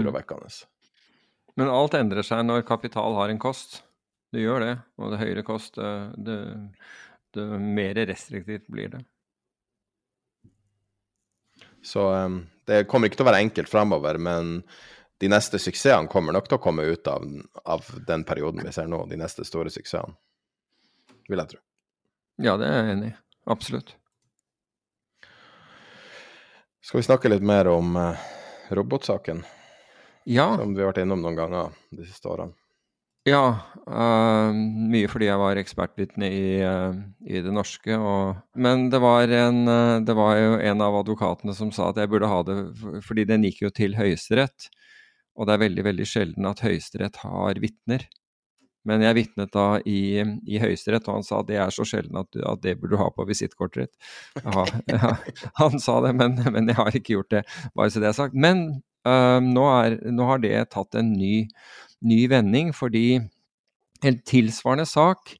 Mm. 0.64 1.56
Men 1.60 1.68
alt 1.68 1.94
endrer 1.98 2.24
seg 2.24 2.44
når 2.46 2.64
kapital 2.68 3.18
har 3.18 3.28
en 3.28 3.42
kost. 3.42 3.82
Det 4.32 4.40
gjør 4.40 4.62
det. 4.64 4.74
Og 4.96 5.12
det 5.12 5.20
høyere 5.20 5.44
kost, 5.44 5.74
det, 5.76 5.90
det, 6.16 6.38
det 7.36 7.46
mer 7.60 7.98
restriktivt 8.08 8.68
blir 8.70 8.94
det. 8.94 9.02
Så 11.82 12.02
um, 12.12 12.42
det 12.68 12.84
kommer 12.90 13.08
ikke 13.08 13.20
til 13.20 13.26
å 13.26 13.30
være 13.30 13.42
enkelt 13.44 13.70
fremover, 13.72 14.18
men 14.20 14.60
de 15.20 15.28
neste 15.32 15.58
suksessene 15.60 16.08
kommer 16.12 16.32
nok 16.36 16.48
til 16.48 16.58
å 16.58 16.62
komme 16.64 16.84
ut 16.88 17.08
av, 17.10 17.24
av 17.68 17.88
den 18.08 18.24
perioden 18.28 18.64
vi 18.64 18.72
ser 18.72 18.88
nå. 18.88 19.02
De 19.10 19.18
neste 19.20 19.44
store 19.48 19.72
suksessene, 19.72 20.14
vil 21.28 21.42
jeg 21.42 21.54
tro. 21.54 21.62
Ja, 22.40 22.54
det 22.60 22.68
er 22.68 22.78
jeg 22.80 22.94
enig 22.96 23.10
i. 23.12 23.16
Absolutt. 23.52 23.94
Skal 26.80 27.00
vi 27.02 27.06
snakke 27.08 27.28
litt 27.32 27.44
mer 27.44 27.68
om 27.68 27.96
uh, 27.96 28.28
robotsaken, 28.72 29.42
Ja. 30.28 30.46
som 30.56 30.72
vi 30.74 30.80
har 30.82 30.92
vært 30.92 31.02
innom 31.04 31.20
noen 31.24 31.36
ganger 31.36 31.74
de 31.92 32.06
siste 32.08 32.28
årene? 32.32 32.56
Ja, 33.28 33.44
Uh, 33.90 34.52
mye 34.54 35.08
fordi 35.10 35.26
jeg 35.26 35.38
var 35.40 35.58
ekspertvitne 35.58 36.28
i, 36.30 36.42
uh, 36.62 36.94
i 37.26 37.40
det 37.42 37.50
norske. 37.50 37.96
Og, 37.98 38.36
men 38.54 38.84
det 38.92 39.00
var, 39.02 39.32
en, 39.34 39.64
uh, 39.66 39.96
det 40.06 40.14
var 40.14 40.36
jo 40.38 40.52
en 40.62 40.84
av 40.84 40.98
advokatene 41.00 41.54
som 41.58 41.72
sa 41.74 41.88
at 41.90 41.98
jeg 41.98 42.10
burde 42.12 42.28
ha 42.30 42.36
det, 42.46 42.54
fordi 43.02 43.24
den 43.26 43.48
gikk 43.48 43.64
jo 43.64 43.70
til 43.74 43.96
Høyesterett. 43.98 44.68
Og 45.34 45.48
det 45.48 45.56
er 45.56 45.62
veldig, 45.64 45.84
veldig 45.88 46.06
sjelden 46.06 46.46
at 46.46 46.62
Høyesterett 46.62 47.18
har 47.24 47.58
vitner. 47.64 48.04
Men 48.86 49.02
jeg 49.02 49.16
vitnet 49.18 49.50
da 49.56 49.66
i, 49.82 50.22
i 50.46 50.62
Høyesterett, 50.62 51.08
og 51.10 51.18
han 51.18 51.26
sa 51.26 51.40
at 51.42 51.50
det 51.50 51.58
er 51.64 51.74
så 51.74 51.88
sjelden 51.88 52.20
at, 52.22 52.30
du- 52.30 52.46
at 52.46 52.62
det 52.62 52.76
burde 52.78 52.94
du 52.94 53.02
ha 53.02 53.10
på 53.16 53.26
visittkortet 53.26 53.88
ditt. 53.88 54.10
Ja, 54.44 54.68
ja, 54.94 55.12
han 55.58 55.82
sa 55.82 55.98
det, 56.06 56.14
men, 56.20 56.38
men 56.54 56.70
jeg 56.70 56.78
har 56.78 56.94
ikke 56.94 57.18
gjort 57.18 57.34
det, 57.34 57.42
bare 57.74 57.90
så 57.90 58.04
det 58.04 58.12
er 58.12 58.16
sagt. 58.22 58.38
Men 58.38 58.68
nå, 59.02 59.66
er, 59.82 59.98
nå 60.12 60.26
har 60.30 60.40
det 60.46 60.54
tatt 60.76 60.94
en 61.00 61.10
ny 61.16 61.48
ny 62.06 62.24
vending, 62.30 62.72
fordi 62.76 63.20
en 64.04 64.18
tilsvarende 64.24 64.88
sak 64.88 65.34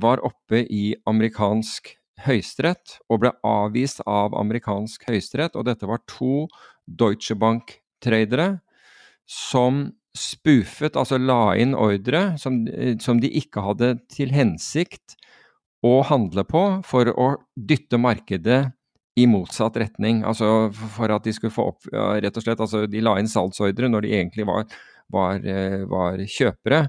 var 0.00 0.22
oppe 0.24 0.64
i 0.72 0.94
amerikansk 1.08 1.94
høyesterett 2.26 2.98
og 3.10 3.22
ble 3.24 3.32
avvist 3.46 4.02
av 4.08 4.34
amerikansk 4.38 5.06
høyesterett. 5.08 5.56
Og 5.58 5.66
dette 5.68 5.88
var 5.88 6.02
to 6.10 6.46
Deutsche 6.86 7.36
Bank-tradere 7.38 8.56
som 9.28 9.88
spoofet, 10.12 10.96
altså 10.98 11.16
la 11.16 11.54
inn 11.56 11.72
ordre 11.78 12.34
som, 12.40 12.66
eh, 12.68 12.98
som 13.00 13.20
de 13.20 13.30
ikke 13.40 13.62
hadde 13.64 13.94
til 14.12 14.32
hensikt 14.34 15.16
å 15.82 16.02
handle 16.04 16.44
på 16.44 16.82
for 16.84 17.08
å 17.08 17.28
dytte 17.56 17.98
markedet 17.98 18.60
i 19.16 19.26
motsatt 19.28 19.76
retning. 19.80 20.22
Altså 20.24 20.70
for 20.72 21.12
at 21.12 21.24
de 21.24 21.32
skulle 21.32 21.52
få 21.54 21.70
opp 21.72 21.88
Rett 21.92 22.36
og 22.36 22.44
slett, 22.44 22.60
altså 22.60 22.86
de 22.88 23.00
la 23.04 23.16
inn 23.20 23.28
salgsordre 23.28 23.88
når 23.88 24.04
de 24.04 24.14
egentlig 24.20 24.46
var 24.48 24.68
var, 25.12 25.44
eh, 25.44 25.82
var 25.88 26.20
kjøpere, 26.24 26.86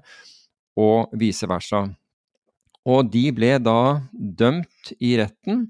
og 0.79 1.13
vice 1.19 1.47
versa. 1.49 1.85
Og 2.89 3.11
de 3.11 3.27
ble 3.35 3.57
da 3.63 3.79
dømt 4.11 4.93
i 4.99 5.15
retten, 5.19 5.67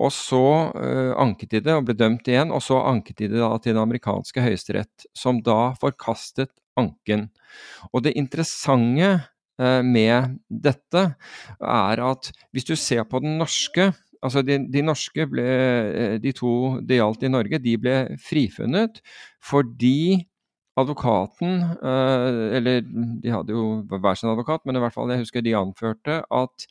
og 0.00 0.12
så 0.14 0.44
uh, 0.72 1.12
anket 1.20 1.56
de 1.56 1.60
det 1.66 1.74
og 1.76 1.88
ble 1.88 1.96
dømt 1.98 2.28
igjen, 2.30 2.52
og 2.54 2.62
så 2.64 2.78
anket 2.88 3.20
de 3.20 3.30
det 3.34 3.40
da 3.42 3.50
til 3.58 3.74
den 3.74 3.82
amerikanske 3.82 4.44
høyesterett, 4.44 5.08
som 5.16 5.42
da 5.44 5.74
forkastet 5.80 6.52
anken. 6.80 7.28
Og 7.92 8.06
det 8.06 8.14
interessante 8.16 9.10
uh, 9.60 9.80
med 9.84 10.38
dette 10.48 11.04
er 11.60 12.04
at 12.06 12.30
hvis 12.54 12.68
du 12.70 12.76
ser 12.78 13.04
på 13.08 13.22
den 13.24 13.40
norske 13.40 13.92
Altså 14.20 14.42
de, 14.44 14.58
de 14.68 14.82
norske 14.84 15.24
ble, 15.32 15.44
de 16.20 16.32
to 16.36 16.50
det 16.84 16.98
gjaldt 16.98 17.22
i 17.24 17.30
Norge, 17.32 17.56
de 17.64 17.72
ble 17.80 17.94
frifunnet 18.20 18.98
fordi 19.40 20.26
advokaten, 20.80 21.60
eh, 21.80 22.56
eller 22.58 22.80
de 22.84 23.32
hadde 23.32 23.54
jo 23.54 23.82
hver 23.90 24.16
sin 24.18 24.30
advokat, 24.30 24.64
men 24.64 24.76
i 24.76 24.82
hvert 24.82 24.96
fall 24.96 25.10
jeg 25.12 25.22
husker 25.22 25.44
de 25.44 25.56
anførte 25.58 26.22
at 26.24 26.66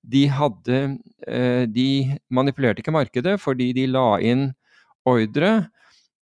de 0.00 0.22
hadde 0.32 0.76
eh, 1.28 1.66
De 1.68 2.16
manipulerte 2.32 2.80
ikke 2.80 2.94
markedet 2.94 3.34
fordi 3.42 3.66
de 3.76 3.84
la 3.90 4.16
inn 4.24 4.46
ordre 5.04 5.50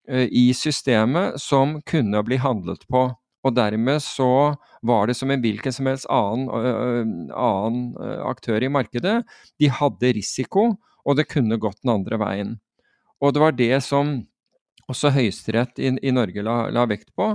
eh, 0.09 0.28
i 0.30 0.53
systemet 0.55 1.41
som 1.43 1.80
kunne 1.82 2.22
bli 2.26 2.39
handlet 2.39 2.87
på. 2.87 3.09
Og 3.45 3.57
dermed 3.57 4.01
så 4.01 4.55
var 4.87 5.09
det 5.09 5.16
som 5.18 5.32
en 5.35 5.43
hvilken 5.43 5.74
som 5.74 5.91
helst 5.91 6.07
annen, 6.09 7.26
annen 7.35 7.91
aktør 8.24 8.62
i 8.62 8.70
markedet. 8.72 9.18
De 9.61 9.68
hadde 9.68 10.14
risiko, 10.16 10.70
og 11.05 11.18
det 11.18 11.28
kunne 11.28 11.61
gått 11.61 11.82
den 11.82 11.93
andre 11.93 12.20
veien. 12.20 12.55
Og 13.20 13.35
det 13.35 13.43
var 13.43 13.59
det 13.59 13.82
som 13.85 14.16
også 14.91 15.12
Høyesterett 15.14 15.80
i, 15.80 15.93
i 16.03 16.12
Norge 16.14 16.45
la, 16.45 16.64
la 16.74 16.85
vekt 16.91 17.12
på. 17.16 17.35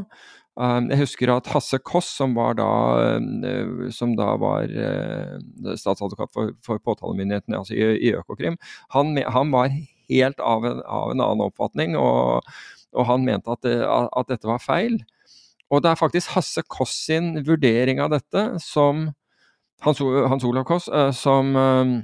Um, 0.59 0.89
jeg 0.91 1.05
husker 1.05 1.31
at 1.31 1.47
Hasse 1.53 1.79
Koss, 1.79 2.09
som, 2.19 2.33
da, 2.57 2.71
uh, 3.19 3.85
som 3.95 4.15
da 4.19 4.33
var 4.41 4.67
uh, 4.73 5.37
statsadvokat 5.79 6.33
for, 6.35 6.51
for 6.65 6.81
påtalemyndigheten 6.83 7.55
altså 7.55 7.77
i, 7.77 7.85
i 8.09 8.11
Økokrim, 8.19 8.59
han, 8.95 9.13
han 9.23 9.53
var 9.55 9.71
helt 10.09 10.43
av 10.43 10.67
en, 10.67 10.81
av 10.83 11.13
en 11.13 11.23
annen 11.23 11.45
oppfatning, 11.47 11.95
og, 11.99 12.43
og 12.97 13.07
han 13.07 13.23
mente 13.27 13.55
at, 13.55 13.69
at 13.69 14.33
dette 14.33 14.49
var 14.49 14.61
feil. 14.63 14.99
Og 15.69 15.83
det 15.85 15.91
er 15.91 15.99
faktisk 15.99 16.33
Hasse 16.33 16.63
Koss 16.67 16.95
sin 17.05 17.35
vurdering 17.45 18.01
av 18.01 18.11
dette 18.15 18.45
som 18.63 19.11
Hans, 19.85 20.01
Hans 20.01 20.43
Olav 20.43 20.65
Koss, 20.67 20.87
eh, 20.87 21.11
som, 21.11 21.55
eh, 21.55 22.01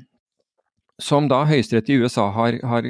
som 1.02 1.28
da 1.28 1.44
Høyesterett 1.48 1.90
i 1.92 1.98
USA 2.00 2.30
har, 2.32 2.60
har, 2.64 2.88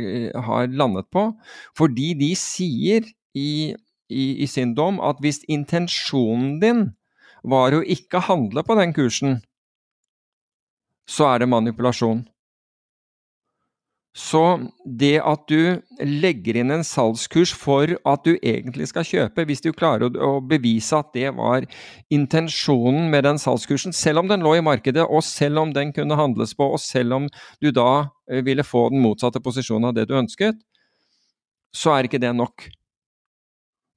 har 0.47 0.67
landet 0.69 1.09
på. 1.13 1.29
Fordi 1.77 2.13
de 2.19 2.31
sier 2.37 3.07
i, 3.35 3.73
i, 4.09 4.25
i 4.43 4.47
sin 4.49 4.75
dom 4.77 5.01
at 5.03 5.21
hvis 5.23 5.41
intensjonen 5.51 6.59
din 6.61 6.85
var 7.45 7.75
å 7.75 7.81
ikke 7.81 8.23
handle 8.27 8.63
på 8.65 8.77
den 8.79 8.93
kursen, 8.95 9.39
så 11.09 11.29
er 11.33 11.43
det 11.43 11.51
manipulasjon. 11.51 12.23
Så 14.15 14.41
det 14.87 15.17
at 15.27 15.41
du 15.51 15.81
legger 15.99 16.61
inn 16.61 16.71
en 16.71 16.85
salgskurs 16.87 17.51
for 17.51 17.91
at 18.07 18.23
du 18.23 18.37
egentlig 18.37 18.87
skal 18.87 19.03
kjøpe, 19.03 19.43
hvis 19.43 19.63
du 19.65 19.73
klarer 19.75 20.07
å, 20.07 20.37
bevise 20.39 20.95
at 20.95 21.09
det 21.17 21.33
var 21.35 21.65
intensjonen 22.15 23.09
med 23.11 23.25
den 23.27 23.41
salgskursen, 23.41 23.91
selv 23.91 24.23
om 24.23 24.29
den 24.31 24.45
lå 24.45 24.53
i 24.55 24.63
markedet, 24.63 25.03
og 25.03 25.19
selv 25.27 25.65
om 25.65 25.73
den 25.75 25.91
kunne 25.95 26.15
handles 26.15 26.55
på, 26.55 26.69
og 26.77 26.79
selv 26.79 27.17
om 27.17 27.27
du 27.59 27.73
da 27.75 28.07
eh, 28.31 28.39
ville 28.45 28.63
få 28.63 28.87
den 28.93 29.03
motsatte 29.03 29.41
posisjonen 29.43 29.89
av 29.89 29.97
det 29.97 30.07
du 30.07 30.15
ønsket, 30.15 30.63
så 31.75 31.91
er 31.97 32.07
ikke 32.07 32.21
det 32.23 32.31
nok. 32.37 32.69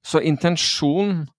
Så 0.03 0.19
intensjon 0.19 1.29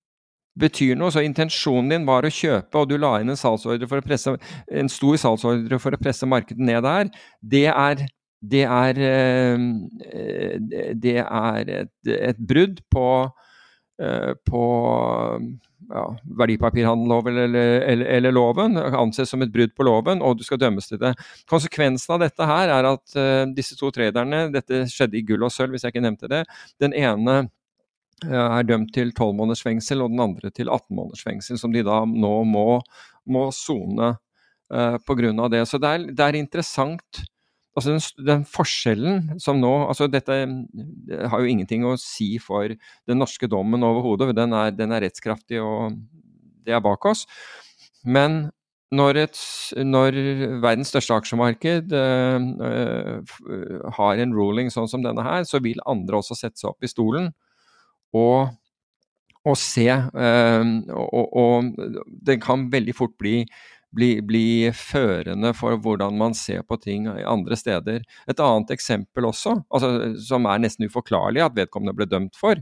betyr 0.60 0.96
noe. 0.96 1.12
Så 1.12 1.20
intensjonen 1.24 1.92
din 1.92 2.08
var 2.08 2.24
å 2.24 2.32
kjøpe, 2.32 2.80
og 2.80 2.88
du 2.88 2.96
la 2.96 3.18
inn 3.20 3.32
en, 3.32 4.00
presse, 4.08 4.34
en 4.80 4.90
stor 4.92 5.20
salgsordre 5.20 5.80
for 5.82 5.92
å 5.92 6.00
presse 6.00 6.28
markedet 6.28 6.64
ned 6.64 6.80
der, 6.86 7.12
det 7.44 7.66
er 7.68 8.06
det 8.40 8.64
er, 8.64 8.98
eh, 9.04 10.94
det 10.96 11.18
er 11.20 11.72
et, 11.74 11.92
et 12.08 12.38
brudd 12.38 12.80
på, 12.92 13.08
eh, 14.00 14.32
på 14.48 14.62
ja, 15.90 16.04
verdipapirhandellov 16.38 17.28
eller, 17.28 17.54
eller, 17.54 18.06
eller, 18.06 18.32
loven, 18.32 18.78
anses 18.78 19.30
som 19.30 19.42
et 19.42 19.52
brudd 19.52 19.74
på 19.76 19.84
loven, 19.84 20.22
og 20.22 20.38
du 20.38 20.44
skal 20.46 20.60
dømmes 20.62 20.88
til 20.88 21.00
det. 21.02 21.12
Konsekvensen 21.50 22.14
av 22.16 22.22
dette 22.24 22.48
her 22.48 22.72
er 22.78 22.88
at 22.94 23.16
uh, 23.18 23.44
disse 23.56 23.76
to 23.76 23.90
traderne, 23.94 24.46
dette 24.54 24.84
skjedde 24.88 25.18
i 25.18 25.24
gull 25.26 25.44
og 25.44 25.52
sølv, 25.52 25.74
hvis 25.74 25.84
jeg 25.84 25.94
ikke 25.94 26.04
nevnte 26.06 26.30
det, 26.30 26.44
den 26.80 26.94
ene 26.96 27.42
er 28.20 28.66
dømt 28.68 28.90
til 28.92 29.14
12 29.14 29.32
måneders 29.32 29.62
fengsel, 29.64 30.02
og 30.04 30.12
den 30.12 30.20
andre 30.20 30.50
til 30.52 30.68
18 30.68 30.92
måneders 30.92 31.24
fengsel, 31.24 31.56
som 31.58 31.72
de 31.72 31.80
da 31.86 32.02
nå 32.04 32.32
må 32.44 33.44
sone 33.56 34.10
uh, 34.14 34.96
pga. 35.08 35.48
det. 35.48 35.64
Så 35.66 35.80
det 35.80 35.92
er, 35.92 36.08
det 36.12 36.26
er 36.26 36.38
interessant 36.38 37.22
Altså 37.80 37.96
den, 37.96 38.26
den, 38.28 38.44
forskjellen 38.44 39.40
som 39.40 39.56
nå 39.60 39.72
altså 39.86 40.08
Dette 40.10 40.36
har 40.36 41.40
jo 41.40 41.48
ingenting 41.48 41.86
å 41.88 41.96
si 42.00 42.34
for 42.42 42.68
den 42.68 43.20
norske 43.22 43.48
dommen 43.48 43.86
overhodet. 43.86 44.34
Den, 44.36 44.54
den, 44.76 44.92
er 44.92 45.06
rettskraftig, 45.06 45.62
og 45.64 45.96
det 46.66 46.76
er 46.76 46.84
bak 46.84 47.08
oss. 47.08 47.24
Men 48.04 48.50
når, 48.92 49.20
et, 49.24 49.40
når 49.86 50.16
verdens 50.62 50.90
største 50.90 51.16
aksjemarked 51.20 51.92
øh, 51.94 53.34
har 53.96 54.22
en 54.22 54.34
ruling 54.34 54.70
sånn 54.72 54.90
som 54.90 55.04
denne 55.04 55.24
her, 55.24 55.44
så 55.46 55.62
vil 55.62 55.82
andre 55.88 56.18
også 56.18 56.36
sette 56.38 56.58
seg 56.58 56.72
opp 56.72 56.84
i 56.84 56.90
stolen 56.90 57.30
og, 58.16 58.50
og 59.46 59.58
se. 59.58 59.86
Øh, 59.94 60.72
og, 60.90 61.36
og 61.44 61.70
det 62.26 62.40
kan 62.42 62.66
veldig 62.72 62.96
fort 62.98 63.14
bli 63.20 63.44
bli, 63.94 64.10
bli, 64.22 64.70
førende 64.76 65.52
for 65.56 65.78
hvordan 65.82 66.18
man 66.18 66.34
ser 66.36 66.62
på 66.66 66.78
ting 66.82 67.08
andre 67.08 67.56
steder. 67.58 68.04
Et 68.30 68.42
annet 68.42 68.70
eksempel 68.74 69.26
også, 69.26 69.56
altså, 69.70 70.12
som 70.22 70.46
er 70.46 70.62
nesten 70.62 70.86
uforklarlig 70.86 71.42
at 71.44 71.56
vedkommende 71.56 71.96
ble 71.98 72.06
dømt 72.10 72.38
for, 72.38 72.60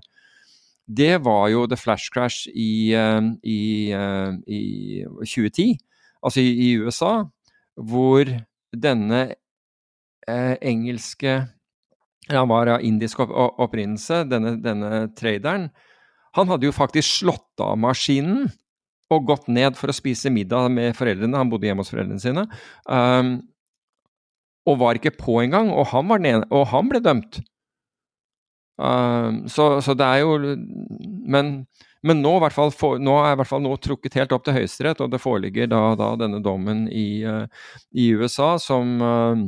det 0.88 1.18
var 1.20 1.50
jo 1.52 1.66
the 1.68 1.76
flash 1.76 2.08
crash 2.12 2.48
i, 2.48 2.94
eh, 2.96 3.20
i, 3.44 3.92
eh, 3.92 4.32
i 4.48 5.04
2010, 5.20 5.76
altså 6.24 6.40
i, 6.40 6.54
i, 6.64 6.70
USA, 6.80 7.28
hvor 7.76 8.24
denne 8.72 9.20
eh, 10.28 10.56
engelske 10.62 11.44
Han 12.28 12.48
var 12.50 12.68
av 12.68 12.82
indisk 12.84 13.22
opprinnelse, 13.24 14.18
denne, 14.28 14.58
denne 14.60 15.06
traderen. 15.16 15.70
Han 16.36 16.50
hadde 16.50 16.66
jo 16.66 16.74
faktisk 16.76 17.22
slått 17.22 17.62
av 17.64 17.78
maskinen 17.80 18.50
og 19.14 19.28
gått 19.28 19.46
ned 19.48 19.76
for 19.78 19.90
å 19.90 19.96
spise 19.96 20.32
middag 20.32 20.68
med 20.72 20.96
foreldrene. 20.96 21.38
Han 21.40 21.50
bodde 21.52 21.68
hjemme 21.68 21.84
hos 21.84 21.92
foreldrene 21.92 22.22
sine. 22.22 22.44
Um, 22.84 23.38
og 24.68 24.80
var 24.82 24.98
ikke 24.98 25.16
på 25.16 25.38
engang, 25.40 25.70
og 25.72 25.88
han, 25.94 26.08
var 26.10 26.20
ned, 26.20 26.44
og 26.52 26.66
han 26.72 26.90
ble 26.90 27.00
dømt. 27.04 27.40
Um, 28.78 29.46
så, 29.50 29.78
så, 29.82 29.94
det 29.98 30.06
er 30.06 30.20
jo 30.22 30.36
Men, 31.26 31.48
men 32.06 32.20
nå, 32.22 32.36
for, 32.54 33.00
nå, 33.02 33.16
er 33.24 33.32
i 33.32 33.38
hvert 33.40 33.50
fall 33.50 33.64
noe 33.64 33.80
trukket 33.82 34.14
helt 34.20 34.34
opp 34.36 34.44
til 34.46 34.54
Høyesterett, 34.54 35.00
og 35.02 35.10
det 35.10 35.22
foreligger 35.22 35.70
da, 35.72 35.82
da 35.98 36.12
denne 36.20 36.38
dommen 36.44 36.84
i, 36.92 37.24
uh, 37.24 37.48
i 37.90 38.12
USA 38.14 38.52
som, 38.62 39.00
uh, 39.02 39.42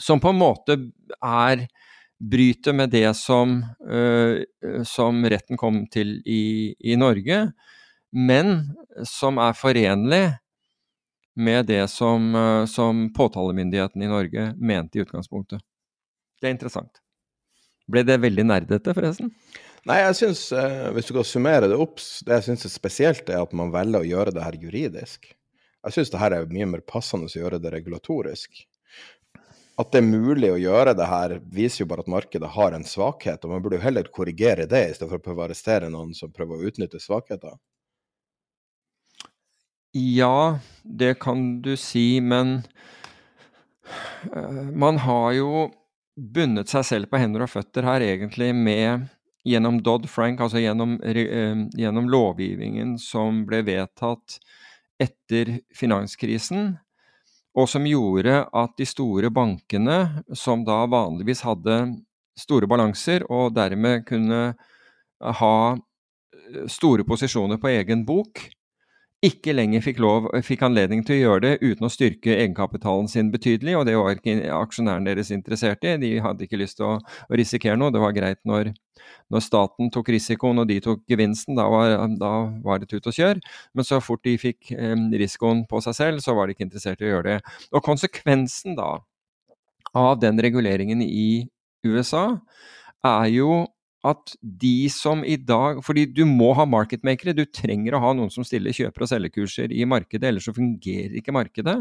som 0.00 0.22
på 0.22 0.32
en 0.32 0.40
måte 0.40 0.78
er 1.18 1.66
bryter 2.22 2.78
med 2.78 2.94
det 2.94 3.10
som, 3.18 3.58
uh, 3.90 4.38
som 4.86 5.22
retten 5.26 5.58
kom 5.60 5.82
til 5.92 6.20
i, 6.22 6.72
i 6.78 6.96
Norge 6.96 7.48
men 8.12 8.76
som 9.08 9.40
er 9.40 9.56
forenlig 9.56 10.24
med 11.34 11.66
det 11.66 11.88
som, 11.88 12.34
eh, 12.34 12.64
som 12.66 13.06
påtalemyndigheten 13.14 14.02
i 14.02 14.08
Norge 14.08 14.54
mente 14.56 14.98
i 14.98 15.02
utgangspunktet. 15.02 15.60
Det 16.40 16.48
er 16.48 16.54
interessant. 16.56 17.00
Ble 17.88 18.02
det 18.06 18.20
veldig 18.20 18.44
nerdete, 18.46 18.94
forresten? 18.94 19.32
Nei, 19.88 19.98
jeg 19.98 20.18
syns, 20.20 20.42
eh, 20.54 20.90
hvis 20.94 21.08
du 21.08 21.14
kan 21.16 21.26
summere 21.26 21.68
det 21.70 21.78
opp, 21.80 21.96
det 22.26 22.36
jeg 22.38 22.44
syns 22.50 22.66
er 22.68 22.70
spesielt, 22.70 23.30
er 23.30 23.42
at 23.42 23.52
man 23.56 23.72
velger 23.72 24.04
å 24.04 24.06
gjøre 24.06 24.34
det 24.34 24.44
her 24.44 24.58
juridisk. 24.60 25.32
Jeg 25.82 25.96
syns 25.96 26.12
det 26.12 26.20
her 26.20 26.36
er 26.36 26.46
mye 26.46 26.68
mer 26.70 26.84
passende 26.86 27.26
å 27.26 27.34
gjøre 27.34 27.58
det 27.58 27.72
regulatorisk. 27.74 28.62
At 29.80 29.90
det 29.90 30.02
er 30.02 30.06
mulig 30.06 30.52
å 30.52 30.60
gjøre 30.60 30.94
det 30.94 31.08
her, 31.08 31.40
viser 31.50 31.82
jo 31.82 31.88
bare 31.90 32.04
at 32.04 32.12
markedet 32.12 32.50
har 32.54 32.76
en 32.76 32.84
svakhet, 32.86 33.42
og 33.42 33.50
man 33.50 33.62
burde 33.64 33.80
jo 33.80 33.86
heller 33.86 34.04
korrigere 34.04 34.68
det, 34.68 34.84
i 34.84 34.94
stedet 34.94 35.10
for 35.10 35.18
å 35.18 35.24
prøve 35.24 35.42
å 35.42 35.46
arrestere 35.48 35.88
noen 35.90 36.12
som 36.14 36.30
prøver 36.30 36.60
å 36.60 36.70
utnytte 36.70 37.00
svakheter. 37.02 37.56
Ja, 39.92 40.58
det 40.82 41.18
kan 41.20 41.62
du 41.62 41.76
si, 41.76 42.20
men 42.20 42.62
uh, 44.36 44.70
man 44.72 44.96
har 45.04 45.32
jo 45.36 45.66
bundet 46.16 46.72
seg 46.72 46.86
selv 46.88 47.10
på 47.10 47.20
hender 47.20 47.44
og 47.44 47.52
føtter 47.52 47.84
her 47.84 48.04
egentlig 48.06 48.54
med 48.56 49.10
gjennom 49.44 49.82
Dodd-Frank, 49.84 50.40
altså 50.40 50.62
gjennom, 50.62 50.94
uh, 50.96 51.66
gjennom, 51.76 52.08
lovgivningen 52.08 52.94
som 52.96 53.42
ble 53.44 53.60
vedtatt 53.66 54.38
etter 54.96 55.58
finanskrisen, 55.76 56.72
og 57.52 57.68
som 57.68 57.84
gjorde 57.84 58.46
at 58.48 58.72
de 58.80 58.88
store 58.88 59.28
bankene, 59.28 60.24
som 60.32 60.64
da 60.64 60.86
vanligvis 60.88 61.44
hadde 61.44 61.78
store 62.40 62.64
balanser 62.64 63.28
og 63.28 63.52
dermed 63.52 64.06
kunne 64.08 64.40
ha 65.20 65.54
store 66.64 67.04
posisjoner 67.04 67.60
på 67.60 67.74
egen 67.74 68.06
bok, 68.08 68.46
ikke 69.22 69.52
lenger 69.54 69.82
fikk, 69.84 70.00
lov, 70.02 70.24
fikk 70.42 70.64
anledning 70.66 71.04
til 71.06 71.14
å 71.14 71.20
gjøre 71.20 71.42
det 71.44 71.52
uten 71.62 71.86
å 71.86 71.90
styrke 71.92 72.34
egenkapitalen 72.34 73.06
sin 73.10 73.28
betydelig, 73.30 73.76
og 73.78 73.84
det 73.86 73.94
var 73.94 74.16
ikke 74.16 74.34
aksjonærene 74.56 75.06
deres 75.06 75.30
interessert 75.34 75.86
i. 75.86 75.94
De 76.02 76.10
hadde 76.24 76.46
ikke 76.46 76.58
lyst 76.58 76.80
til 76.80 76.88
å, 76.88 76.96
å 76.98 77.38
risikere 77.38 77.78
noe. 77.78 77.94
Det 77.94 78.02
var 78.02 78.16
greit 78.16 78.40
når, 78.48 78.72
når, 79.30 79.44
staten 79.46 79.92
tok 79.94 80.10
risikoen 80.16 80.64
og 80.64 80.66
de 80.72 80.80
tok 80.82 81.04
gevinsten, 81.10 81.54
da 81.58 81.68
var, 81.70 81.94
da 82.18 82.32
var 82.66 82.82
det 82.82 82.90
tut 82.90 83.06
og 83.06 83.14
kjør. 83.14 83.38
Men 83.78 83.86
så 83.86 84.00
fort 84.02 84.24
de 84.26 84.34
fikk 84.42 84.74
eh, 84.74 84.96
risikoen 85.22 85.62
på 85.70 85.82
seg 85.86 85.98
selv, 86.00 86.24
så 86.24 86.34
var 86.34 86.50
de 86.50 86.56
ikke 86.56 86.66
interessert 86.66 87.04
i 87.04 87.06
å 87.06 87.14
gjøre 87.14 87.36
det. 87.36 87.56
Og 87.70 87.86
konsekvensen 87.86 88.74
da 88.80 88.96
av 89.94 90.18
den 90.18 90.40
reguleringen 90.42 91.04
i 91.04 91.46
USA 91.86 92.26
er 93.06 93.30
jo 93.30 93.62
at 94.02 94.32
de 94.42 94.88
som 94.90 95.20
i 95.22 95.36
dag 95.38 95.78
Fordi 95.86 96.08
du 96.10 96.24
må 96.26 96.50
ha 96.58 96.64
marketmakere, 96.66 97.34
du 97.36 97.44
trenger 97.46 97.94
å 97.94 98.02
ha 98.02 98.14
noen 98.18 98.32
som 98.34 98.46
stiller 98.46 98.74
kjøper- 98.74 99.04
og 99.06 99.10
selgerkurser 99.12 99.74
i 99.74 99.86
markedet, 99.86 100.26
ellers 100.28 100.48
så 100.48 100.54
fungerer 100.56 101.14
ikke 101.20 101.34
markedet. 101.34 101.78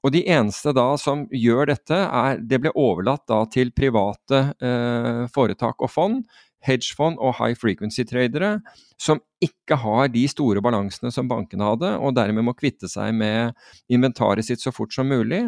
Og 0.00 0.14
de 0.14 0.22
eneste 0.32 0.72
da 0.76 0.86
som 1.00 1.26
gjør 1.34 1.72
dette, 1.74 1.96
er 1.96 2.38
Det 2.38 2.60
ble 2.62 2.72
overlatt 2.74 3.26
da 3.28 3.42
til 3.50 3.72
private 3.72 4.54
eh, 4.62 5.26
foretak 5.34 5.82
og 5.82 5.90
fond, 5.90 6.22
hedgefond 6.64 7.18
og 7.18 7.34
high 7.40 7.56
frequency-tradere, 7.56 8.60
som 9.00 9.20
ikke 9.40 9.76
har 9.80 10.08
de 10.12 10.26
store 10.28 10.60
balansene 10.60 11.12
som 11.12 11.28
bankene 11.28 11.68
hadde, 11.72 11.92
og 11.98 12.14
dermed 12.16 12.44
må 12.44 12.56
kvitte 12.56 12.88
seg 12.88 13.14
med 13.16 13.56
inventaret 13.88 14.44
sitt 14.44 14.60
så 14.60 14.72
fort 14.72 14.92
som 14.92 15.08
mulig. 15.08 15.46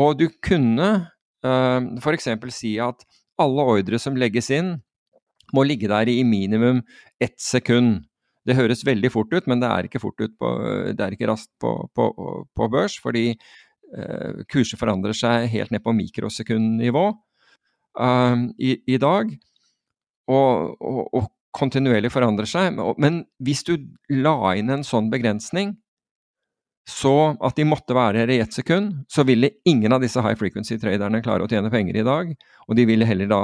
Og 0.00 0.16
du 0.18 0.28
kunne 0.44 0.90
eh, 1.44 1.80
f.eks. 2.00 2.28
si 2.56 2.76
at 2.80 3.04
alle 3.40 3.66
ordre 3.76 4.00
som 4.02 4.18
legges 4.18 4.50
inn, 4.54 4.76
må 5.54 5.64
ligge 5.66 5.90
der 5.90 6.10
i 6.10 6.20
minimum 6.26 6.82
ett 7.22 7.38
sekund. 7.42 8.04
Det 8.46 8.56
høres 8.56 8.84
veldig 8.86 9.10
fort 9.12 9.32
ut, 9.34 9.48
men 9.50 9.60
det 9.62 9.70
er 9.70 9.88
ikke, 9.88 10.02
fort 10.02 10.20
ut 10.22 10.36
på, 10.40 10.52
det 10.96 11.04
er 11.04 11.16
ikke 11.16 11.28
raskt 11.30 11.52
på, 11.60 11.74
på, 11.96 12.06
på 12.56 12.68
børs, 12.72 12.96
fordi 13.02 13.32
eh, 13.34 14.40
kurser 14.50 14.80
forandrer 14.80 15.16
seg 15.16 15.50
helt 15.52 15.74
ned 15.74 15.84
på 15.84 15.94
mikrosekundnivå 15.96 17.04
um, 17.98 18.48
i, 18.56 18.78
i, 18.86 18.96
dag. 19.02 19.34
Og, 20.30 20.80
og, 20.80 21.04
og, 21.10 21.28
kontinuerlig 21.50 22.12
forandrer 22.14 22.46
seg. 22.46 22.76
Men 23.02 23.24
hvis 23.42 23.64
du 23.66 23.72
la 24.14 24.52
inn 24.54 24.70
en 24.70 24.84
sånn 24.86 25.08
begrensning, 25.10 25.72
så 26.90 27.14
at 27.44 27.56
de 27.58 27.66
måtte 27.68 27.94
være 27.96 28.22
her 28.22 28.32
i 28.34 28.40
ett 28.42 28.54
sekund, 28.56 29.04
så 29.10 29.24
ville 29.28 29.52
ingen 29.68 29.92
av 29.94 30.02
disse 30.02 30.20
high 30.24 30.36
frequency-traderne 30.38 31.22
klare 31.24 31.46
å 31.46 31.50
tjene 31.50 31.70
penger 31.72 32.00
i 32.00 32.06
dag. 32.06 32.34
Og 32.66 32.76
de 32.78 32.86
ville 32.88 33.06
da, 33.30 33.40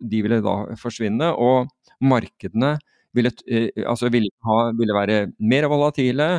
de 0.00 0.22
ville 0.22 0.40
da 0.44 0.56
forsvinne. 0.80 1.32
Og 1.34 1.70
markedene 2.00 2.76
ville, 3.16 3.32
eh, 3.50 3.68
altså 3.84 4.10
ville, 4.12 4.30
ha, 4.46 4.58
ville 4.78 4.96
være 4.96 5.20
mer 5.42 5.66
volatile, 5.72 6.30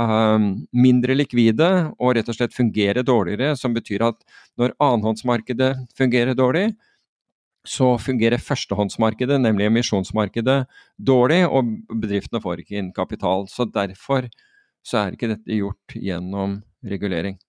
um, 0.00 0.48
mindre 0.72 1.16
likvide 1.16 1.70
og 1.96 2.16
rett 2.16 2.28
og 2.32 2.38
slett 2.38 2.56
fungere 2.56 3.04
dårligere. 3.06 3.54
Som 3.60 3.76
betyr 3.76 4.08
at 4.08 4.20
når 4.58 4.76
annenhåndsmarkedet 4.80 5.72
fungerer 5.98 6.36
dårlig, 6.38 6.70
så 7.66 7.96
fungerer 7.98 8.38
førstehåndsmarkedet, 8.38 9.40
nemlig 9.42 9.66
emisjonsmarkedet, 9.66 10.60
dårlig, 11.02 11.40
og 11.50 11.72
bedriftene 11.90 12.40
får 12.42 12.62
ikke 12.62 12.76
inn 12.78 12.92
kapital. 12.94 13.48
Så 13.50 13.66
derfor 13.66 14.28
så 14.86 15.00
er 15.00 15.16
ikke 15.16 15.32
dette 15.32 15.56
gjort 15.58 15.96
gjennom 15.98 16.60
regulering. 16.86 17.40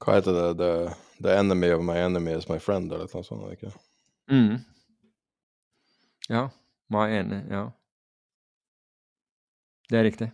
Hva 0.00 0.16
heter 0.16 0.34
det? 0.34 0.48
The, 0.58 0.72
the 1.22 1.36
enemy 1.38 1.70
of 1.76 1.84
my 1.86 1.98
enemy 2.00 2.34
is 2.34 2.48
my 2.48 2.58
friend, 2.58 2.90
eller 2.92 3.06
noe 3.06 3.24
sånt? 3.26 3.52
ikke? 3.54 3.70
Mm. 4.32 4.58
Ja. 6.30 6.48
My 6.90 7.06
enig, 7.14 7.44
ja. 7.52 7.68
Det 9.90 9.98
er 9.98 10.06
riktig. 10.08 10.30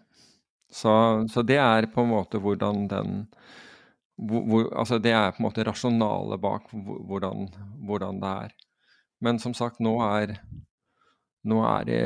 Så, 0.72 0.92
så, 1.32 1.42
det 1.42 1.58
er 1.60 1.88
på 1.92 2.04
en 2.04 2.12
måte 2.14 2.40
hvordan 2.42 2.86
den 2.90 3.16
hvor, 4.16 4.42
hvor, 4.48 4.64
Altså 4.72 4.98
det 4.98 5.12
er 5.12 5.30
på 5.32 5.42
en 5.42 5.46
måte 5.46 5.64
rasjonalet 5.64 6.40
bak 6.40 6.72
hvordan, 6.72 7.50
hvordan 7.88 8.20
det 8.22 8.32
er. 8.46 8.54
Men 9.20 9.38
som 9.40 9.54
sagt, 9.56 9.80
nå 9.84 9.98
er 10.04 10.38
nå 11.48 11.60
er 11.66 11.86
det 11.88 12.00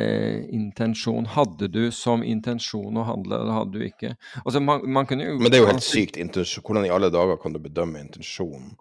intensjon. 0.55 1.29
Hadde 1.35 1.71
du 1.73 1.83
som 1.95 2.25
intensjon 2.27 3.01
å 3.01 3.07
handle, 3.09 3.41
eller 3.41 3.57
hadde 3.57 3.81
du 3.81 3.87
ikke? 3.87 4.15
Altså, 4.45 4.63
man, 4.65 4.85
man 4.85 5.09
jo, 5.11 5.39
Men 5.41 5.51
det 5.51 5.61
er 5.61 5.65
jo 5.65 5.73
helt 5.73 5.87
sykt. 5.87 6.21
Hvordan 6.61 6.87
i 6.87 6.93
alle 6.93 7.11
dager 7.13 7.41
kan 7.41 7.57
du 7.57 7.61
bedømme 7.63 8.03
intensjonen? 8.03 8.77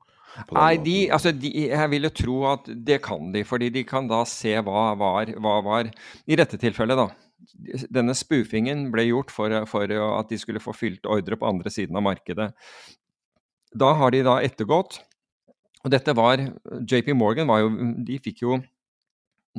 Nei, 0.54 0.78
de, 0.84 0.98
altså 1.12 1.34
de, 1.36 1.50
jeg 1.68 1.90
vil 1.92 2.06
jo 2.08 2.12
tro 2.16 2.36
at 2.52 2.70
det 2.70 3.00
kan 3.04 3.32
de, 3.34 3.42
fordi 3.48 3.72
de 3.74 3.84
kan 3.88 4.08
da 4.08 4.22
se 4.30 4.54
hva 4.64 4.94
var, 5.00 5.32
hva 5.42 5.56
var 5.66 5.90
I 5.90 6.38
dette 6.40 6.60
tilfellet, 6.62 7.00
da. 7.00 7.10
Denne 7.90 8.14
spoofingen 8.16 8.88
ble 8.94 9.08
gjort 9.10 9.34
for, 9.34 9.54
for 9.68 9.90
at 9.90 10.32
de 10.32 10.40
skulle 10.40 10.62
få 10.64 10.76
fylt 10.76 11.08
ordre 11.10 11.40
på 11.40 11.50
andre 11.50 11.72
siden 11.74 11.98
av 11.98 12.06
markedet. 12.06 12.52
Da 13.76 13.94
har 13.98 14.14
de 14.14 14.24
da 14.26 14.40
ettergått. 14.46 15.00
Og 15.86 15.94
dette 15.94 16.14
var 16.16 16.42
JP 16.44 17.14
Morgan 17.16 17.48
var 17.48 17.62
jo 17.64 17.70
De 18.04 18.18
fikk 18.20 18.42
jo 18.44 18.58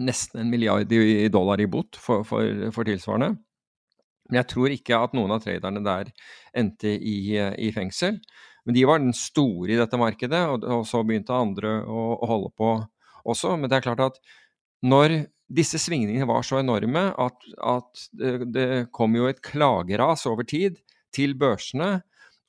nesten 0.00 0.42
en 0.42 0.50
milliard 0.50 0.92
i 0.92 1.28
dollar 1.32 1.60
i 1.60 1.68
bot 1.70 1.98
for, 2.00 2.24
for, 2.26 2.70
for, 2.74 2.88
tilsvarende. 2.88 3.34
Men 4.30 4.40
jeg 4.42 4.50
tror 4.52 4.74
ikke 4.74 4.98
at 4.98 5.16
noen 5.16 5.34
av 5.34 5.42
traderne 5.44 5.82
der 5.84 6.12
endte 6.56 6.92
i, 6.92 7.34
i, 7.36 7.70
fengsel. 7.74 8.20
Men 8.64 8.76
de 8.76 8.86
var 8.86 9.02
den 9.02 9.14
store 9.16 9.74
i 9.74 9.78
dette 9.80 9.98
markedet, 9.98 10.42
og, 10.52 10.64
og 10.64 10.86
så 10.88 11.02
begynte 11.06 11.34
andre 11.34 11.80
å, 11.82 12.04
å, 12.14 12.28
holde 12.30 12.52
på 12.58 12.74
også. 13.24 13.56
Men 13.58 13.70
det 13.70 13.80
er 13.80 13.86
klart 13.88 14.04
at 14.04 14.20
når 14.86 15.16
disse 15.50 15.80
svingningene 15.82 16.28
var 16.30 16.46
så 16.46 16.60
enorme 16.60 17.08
at, 17.18 17.48
at 17.58 18.04
det, 18.14 18.34
det 18.54 18.68
kom 18.94 19.16
jo 19.18 19.26
et 19.26 19.42
klageras 19.42 20.22
over 20.30 20.46
tid 20.46 20.78
til 21.14 21.34
børsene, 21.38 21.98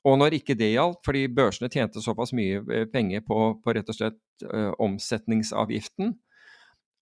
og 0.06 0.18
når 0.18 0.38
ikke 0.38 0.56
det 0.58 0.72
gjaldt, 0.72 1.00
fordi 1.06 1.26
børsene 1.30 1.70
tjente 1.70 2.02
såpass 2.02 2.32
mye 2.34 2.62
eh, 2.74 2.86
penger 2.90 3.22
på, 3.26 3.38
på 3.62 3.74
rett 3.74 3.90
og 3.90 3.96
slett 3.96 4.46
ø, 4.46 4.72
omsetningsavgiften, 4.82 6.16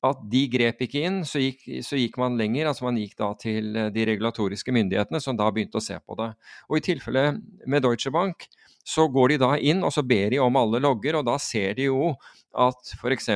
at 0.07 0.21
de 0.33 0.47
grep 0.49 0.81
ikke 0.87 1.03
inn, 1.05 1.21
så 1.29 1.43
gikk, 1.43 1.67
så 1.85 1.99
gikk, 1.99 2.17
man 2.21 2.39
lenger. 2.41 2.71
altså 2.71 2.87
Man 2.87 2.99
gikk 3.01 3.19
da 3.21 3.35
til 3.41 3.77
eh, 3.77 3.91
de 3.93 4.07
regulatoriske 4.09 4.73
myndighetene, 4.73 5.21
som 5.21 5.37
da 5.37 5.51
begynte 5.53 5.81
å 5.81 5.85
se 5.85 5.99
på 6.01 6.17
det. 6.21 6.31
Og 6.71 6.79
I 6.79 6.85
tilfelle 6.87 7.25
med 7.69 7.85
Deutsche 7.85 8.13
Bank, 8.15 8.49
så 8.87 9.07
går 9.13 9.35
de 9.35 9.41
da 9.43 9.53
inn 9.61 9.85
og 9.85 9.93
så 9.93 10.03
ber 10.07 10.33
de 10.33 10.41
om 10.41 10.57
alle 10.57 10.81
logger, 10.81 11.21
og 11.21 11.29
da 11.29 11.37
ser 11.43 11.77
de 11.77 11.91
jo 11.91 12.15
at 12.57 12.95
f.eks. 12.97 13.29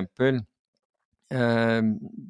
Eh, 1.35 1.82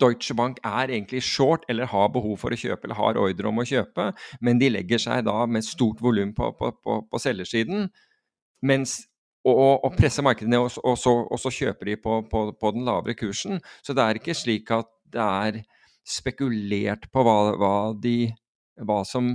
Deutsche 0.03 0.35
Bank 0.39 0.59
er 0.67 0.91
egentlig 0.91 1.23
short 1.23 1.67
eller 1.71 1.91
har 1.95 2.11
behov 2.15 2.37
for 2.43 2.55
å 2.55 2.59
kjøpe 2.59 2.89
eller 2.89 2.99
har 2.99 3.23
ordre 3.23 3.51
om 3.51 3.63
å 3.63 3.69
kjøpe, 3.69 4.11
men 4.43 4.59
de 4.59 4.73
legger 4.75 5.03
seg 5.07 5.25
da 5.31 5.45
med 5.47 5.67
stort 5.67 6.03
volum 6.03 6.35
på, 6.35 6.51
på, 6.59 6.75
på, 6.83 7.01
på 7.07 7.23
selgersiden. 7.23 7.87
Mens 8.67 9.05
og, 9.45 9.85
og 9.85 10.25
markedet 10.25 10.51
ned, 10.51 10.59
og, 10.59 10.79
og, 10.85 10.99
så, 10.99 11.13
og, 11.29 11.39
så, 11.41 11.53
kjøper 11.53 11.91
de 11.91 11.97
på, 12.01 12.23
på, 12.31 12.45
på, 12.53 12.71
den 12.73 12.85
lavere 12.85 13.15
kursen. 13.15 13.61
Så 13.83 13.93
det 13.93 14.05
er 14.05 14.21
ikke 14.21 14.37
slik 14.37 14.71
at 14.75 14.89
det 15.13 15.21
er 15.21 15.61
spekulert 16.05 17.11
på 17.13 17.25
hva, 17.25 17.37
hva, 17.61 17.75
de, 17.97 18.33
hva, 18.81 19.03
som, 19.09 19.31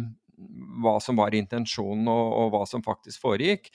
hva 0.82 0.98
som, 1.04 1.18
var 1.20 1.38
intensjonen 1.38 2.10
og, 2.10 2.26
og, 2.42 2.52
hva 2.56 2.66
som 2.70 2.86
faktisk 2.86 3.22
foregikk. 3.22 3.70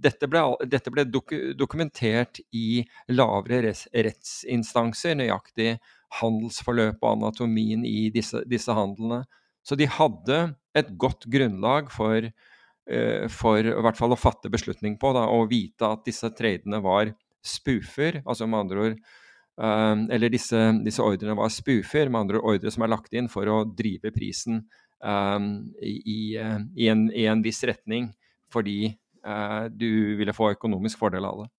Dette 0.00 0.28
ble, 0.30 0.42
dette 0.70 0.92
ble 0.92 1.04
dok, 1.08 1.32
dokumentert 1.58 2.40
i 2.56 2.82
lavere 3.12 3.64
res, 3.66 3.86
rettsinstanser, 3.92 5.18
nøyaktig 5.18 5.74
handelsforløp 6.20 7.02
og 7.02 7.18
anatomien 7.18 7.84
i 7.86 8.08
disse, 8.14 8.40
disse 8.48 8.74
handlene. 8.74 9.24
Så 9.66 9.76
de 9.76 9.88
hadde 9.90 10.40
et 10.76 10.94
godt 11.00 11.26
grunnlag 11.30 11.90
for 11.92 12.30
for 13.30 13.62
i 13.62 13.82
hvert 13.84 13.98
fall 13.98 14.14
å 14.14 14.18
fatte 14.18 14.50
beslutning 14.50 14.96
på, 14.98 15.12
da, 15.14 15.26
og 15.30 15.50
vite 15.52 15.86
at 15.86 16.06
disse 16.06 16.26
tradene 16.34 16.80
var 16.82 17.12
spoofer, 17.44 18.20
altså 18.24 18.48
med 18.48 18.64
andre 18.64 18.84
ord 18.84 18.96
um, 19.56 20.06
Eller 20.12 20.32
disse, 20.32 20.58
disse 20.84 21.04
ordrene 21.04 21.36
var 21.38 21.52
spoofer, 21.52 22.10
med 22.10 22.26
andre 22.26 22.40
ord 22.40 22.56
ordre 22.56 22.72
som 22.72 22.84
er 22.84 22.92
lagt 22.92 23.14
inn 23.16 23.30
for 23.32 23.48
å 23.48 23.62
drive 23.64 24.12
prisen 24.14 24.62
um, 25.00 25.70
i, 25.82 26.36
i, 26.36 26.88
en, 26.88 27.06
i, 27.12 27.26
en, 27.30 27.44
viss 27.44 27.62
retning, 27.68 28.12
fordi 28.52 28.96
du 29.76 30.16
ville 30.16 30.32
få 30.32 30.54
økonomisk 30.54 30.96
fordel 30.96 31.26
av 31.28 31.42
det. 31.42 31.50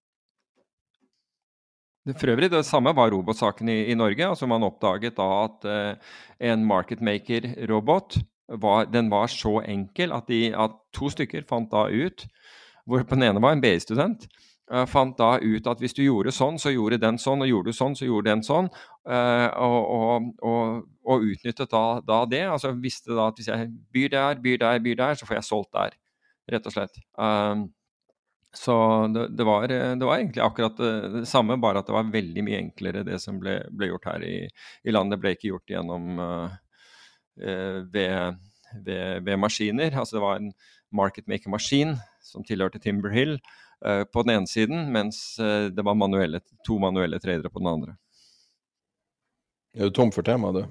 For 2.18 2.32
øvrig, 2.34 2.48
Det 2.50 2.64
samme 2.66 2.90
var 2.98 3.12
robotsaken 3.14 3.70
i, 3.70 3.76
i 3.94 3.96
Norge. 3.96 4.26
altså 4.26 4.48
Man 4.50 4.66
oppdaget 4.66 5.14
da 5.20 5.28
at 5.44 5.68
en 6.42 6.64
marketmaker-robot 6.66 8.18
var, 8.60 8.86
den 8.92 9.10
var 9.12 9.28
så 9.32 9.60
enkel 9.62 10.14
at, 10.16 10.28
de, 10.28 10.52
at, 10.58 10.78
to 10.96 11.10
stykker 11.12 11.46
fant 11.48 11.72
da 11.72 11.88
ut 11.88 12.28
hvor 12.90 13.04
på 13.06 13.16
den 13.16 13.30
ene 13.30 13.42
var 13.44 13.56
en 13.56 13.62
BI-student. 13.64 14.26
Uh, 14.72 14.86
fant 14.90 15.14
da 15.20 15.36
ut 15.40 15.68
at 15.68 15.82
hvis 15.84 15.94
du 15.96 16.02
gjorde 16.04 16.34
sånn, 16.34 16.58
så 16.60 16.72
gjorde 16.74 17.00
den 17.02 17.20
sånn, 17.22 17.44
og 17.44 17.50
gjorde 17.50 17.72
du 17.72 17.78
sånn, 17.78 17.96
så 17.96 18.08
gjorde 18.08 18.32
den 18.32 18.42
sånn. 18.46 18.72
Uh, 19.08 19.48
og, 19.62 20.32
og, 20.42 20.80
og, 21.06 21.28
utnyttet 21.28 21.70
da, 21.72 21.84
da, 22.08 22.24
det. 22.30 22.46
altså 22.50 22.74
Visste 22.80 23.14
da 23.14 23.30
at 23.30 23.40
hvis 23.40 23.52
jeg 23.52 23.70
byr 23.94 24.16
der, 24.16 24.42
byr 24.42 24.64
der, 24.64 24.82
byr 24.84 24.98
der, 25.04 25.20
så 25.20 25.30
får 25.30 25.40
jeg 25.40 25.48
solgt 25.50 25.72
der. 25.78 25.96
Rett 26.52 26.68
og 26.68 26.76
slett. 26.76 27.00
Um, 27.20 27.70
så 28.56 28.76
det, 29.14 29.30
det, 29.38 29.46
var, 29.48 29.70
det, 29.70 30.04
var, 30.04 30.18
egentlig 30.18 30.44
akkurat 30.44 30.82
det, 30.82 31.22
samme, 31.30 31.56
bare 31.62 31.80
at 31.80 31.88
det 31.88 31.96
var 31.96 32.10
veldig 32.12 32.44
mye 32.44 32.64
enklere 32.66 33.06
det 33.08 33.22
som 33.24 33.38
ble, 33.40 33.62
ble 33.72 33.94
gjort 33.94 34.10
her 34.10 34.26
i, 34.28 34.36
i, 34.50 34.92
landet. 34.92 35.16
Det 35.16 35.24
ble 35.24 35.36
ikke 35.38 35.52
gjort 35.54 35.72
gjennom 35.72 36.20
uh, 36.20 36.50
Eh, 36.50 36.70
ved, 37.36 38.38
ved, 38.86 39.22
ved, 39.26 39.38
maskiner. 39.38 39.98
Altså 39.98 40.18
det 40.18 40.24
var 40.24 40.40
en 40.40 40.52
market 40.92 41.28
maker-maskin 41.28 41.96
som 42.24 42.46
tilhørte 42.46 42.80
Timber 42.80 43.10
Hill 43.14 43.38
eh, 43.86 44.04
på 44.04 44.24
den 44.24 44.36
ene 44.36 44.50
siden, 44.50 44.88
mens 44.94 45.40
eh, 45.40 45.70
det 45.74 45.86
var 45.86 45.98
manuelle, 45.98 46.42
to 46.68 46.78
manuelle 46.80 47.20
tradere 47.20 47.50
på 47.50 47.64
den 47.64 47.72
andre. 47.72 47.98
Er 49.76 49.88
du 49.88 49.96
tom 49.96 50.12
for 50.12 50.28
tema, 50.28 50.52
du? 50.52 50.66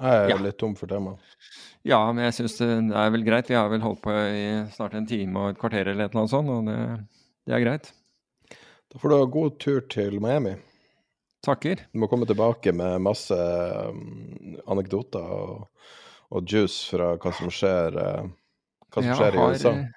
Jeg 0.00 0.24
er 0.24 0.30
ja. 0.32 0.38
litt 0.40 0.56
tom 0.60 0.76
for 0.78 0.88
tema. 0.88 1.16
Ja, 1.84 1.98
men 2.12 2.24
jeg 2.24 2.36
syns 2.38 2.56
det 2.60 2.68
er 2.96 3.12
vel 3.12 3.24
greit. 3.26 3.50
Vi 3.50 3.58
har 3.58 3.68
vel 3.72 3.82
holdt 3.84 4.00
på 4.04 4.14
i 4.14 4.44
snart 4.72 4.94
en 4.96 5.08
time 5.08 5.42
og 5.42 5.52
et 5.52 5.60
kvarter 5.60 5.90
eller 5.90 6.06
et 6.06 6.14
eller 6.14 6.22
annet 6.22 6.32
sånt, 6.32 6.52
og 6.52 6.68
det, 6.70 6.78
det 7.48 7.56
er 7.56 7.64
greit. 7.64 7.90
Da 8.90 9.00
får 9.00 9.12
du 9.12 9.16
ha 9.18 9.28
god 9.34 9.58
tur 9.62 9.82
til 9.92 10.16
Miami. 10.22 10.54
Takker. 11.44 11.86
Du 11.92 12.02
må 12.02 12.08
komme 12.10 12.26
tilbake 12.28 12.72
med 12.76 13.00
masse 13.00 13.36
um, 13.36 14.58
anekdoter 14.68 15.24
og, 15.24 15.86
og, 16.28 16.42
juice 16.44 16.90
fra 16.92 17.14
hva 17.16 17.32
som 17.32 17.48
skjer, 17.52 17.96
uh, 17.96 18.28
hva 18.92 19.04
som 19.06 19.16
skjer 19.16 19.38
i 19.38 19.46
USA. 19.46 19.72
Jeg 19.72 19.78
har 19.78 19.96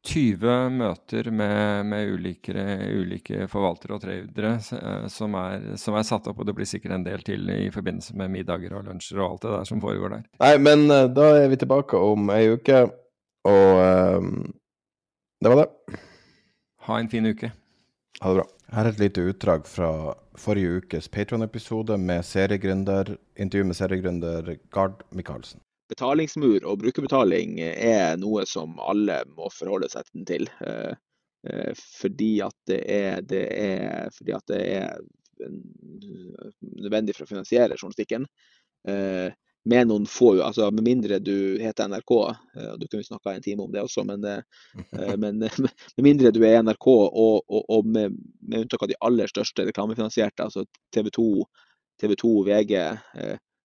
20 0.00 0.76
møter 0.78 1.26
med, 1.34 1.86
med 1.90 2.12
ulike, 2.14 2.54
ulike, 2.96 3.48
forvaltere 3.50 3.96
og 3.96 4.04
tradere 4.04 4.52
uh, 4.60 5.08
som, 5.10 5.34
som, 5.74 5.98
er, 5.98 6.06
satt 6.06 6.30
opp, 6.30 6.38
og 6.38 6.46
det 6.46 6.54
blir 6.56 6.70
sikkert 6.70 6.94
en 6.96 7.08
del 7.08 7.26
til 7.26 7.50
i 7.50 7.66
forbindelse 7.74 8.14
med 8.16 8.30
middager 8.38 8.78
og 8.78 8.86
lunsjer 8.86 9.18
og 9.18 9.26
alt 9.26 9.48
det 9.48 9.56
der 9.56 9.68
som 9.72 9.82
foregår 9.82 10.14
der. 10.14 10.24
Nei, 10.44 10.54
men 10.62 10.86
uh, 10.86 11.10
da 11.10 11.32
er 11.42 11.50
vi 11.50 11.58
tilbake 11.64 11.98
om 11.98 12.30
ei 12.36 12.46
uke, 12.54 12.84
og 13.50 13.82
det 15.40 15.50
var 15.50 15.64
det. 15.64 15.98
Ha 16.86 17.00
en 17.00 17.10
fin 17.10 17.26
uke. 17.26 17.50
Ha 18.20 18.30
det 18.30 18.42
bra. 18.42 18.48
Her 18.70 18.86
er 18.86 18.92
et 18.92 19.00
lite 19.02 19.22
utdrag 19.26 19.64
fra 19.66 20.14
forrige 20.38 20.76
ukes 20.78 21.08
Patron-episode 21.10 21.96
med 21.98 22.22
seriegründer, 22.22 23.16
intervju 23.34 23.66
med 23.66 23.76
seriegründer 23.76 24.52
Gard 24.70 25.02
Michaelsen. 25.10 25.58
Betalingsmur 25.90 26.62
og 26.62 26.78
brukerbetaling 26.78 27.58
er 27.66 28.14
noe 28.22 28.44
som 28.46 28.76
alle 28.78 29.24
må 29.34 29.50
forholde 29.50 29.90
seg 29.90 30.06
til. 30.28 30.46
Eh, 30.62 30.92
eh, 31.50 31.72
fordi 31.74 32.30
at 32.46 32.54
det 32.70 32.78
er, 32.94 33.18
det 33.26 33.42
er, 33.58 34.14
fordi 34.14 34.36
at 34.38 34.46
det 34.52 34.60
er 34.76 35.50
nødvendig 36.78 37.18
for 37.18 37.26
å 37.26 37.32
finansiere 37.32 37.74
journalistikken. 37.74 38.28
Eh, 39.60 39.68
med 39.68 39.88
noen 39.88 40.06
få, 40.06 40.40
altså 40.42 40.70
med 40.70 40.84
mindre 40.84 41.18
du 41.20 41.58
heter 41.60 41.88
NRK, 41.88 42.10
og 42.10 42.80
du 42.80 42.86
kunne 42.88 43.04
snakka 43.04 43.34
en 43.34 43.42
time 43.42 43.62
om 43.62 43.72
det 43.72 43.82
også, 43.82 44.04
men, 44.08 44.24
men 45.20 45.38
med 45.96 46.02
mindre 46.02 46.32
du 46.32 46.40
er 46.44 46.62
NRK, 46.62 46.86
og, 46.88 47.44
og, 47.44 47.64
og 47.68 47.86
med, 47.86 48.16
med, 48.40 48.62
unntak 48.62 48.82
av 48.82 48.88
de 48.88 48.98
aller 49.04 49.28
største 49.28 49.66
reklamefinansierte, 49.68 50.46
altså 50.46 50.64
TV 50.94 51.10
2, 51.12 51.28
TV 52.00 52.16
2 52.16 52.34
VG, 52.48 52.74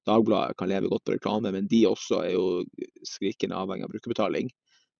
Dagbladet 0.05 0.57
kan 0.59 0.69
leve 0.69 0.89
godt 0.91 1.07
på 1.07 1.15
reklame, 1.15 1.49
men 1.55 1.65
de 1.65 1.79
også 1.89 2.19
er 2.27 2.35
jo 2.35 2.61
skrikende 3.07 3.57
avhengig 3.57 3.87
av 3.87 3.93
brukerbetaling. 3.95 4.51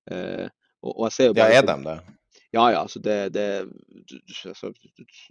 Og, 0.10 0.96
og 0.96 1.20
ja, 1.38 1.46
er 1.46 1.68
de 1.68 1.76
det? 1.84 2.00
Ja, 2.56 2.72
ja. 2.72 2.80
Altså 2.80 3.00
det, 3.00 3.36
det, 3.36 3.68
altså, 4.48 4.72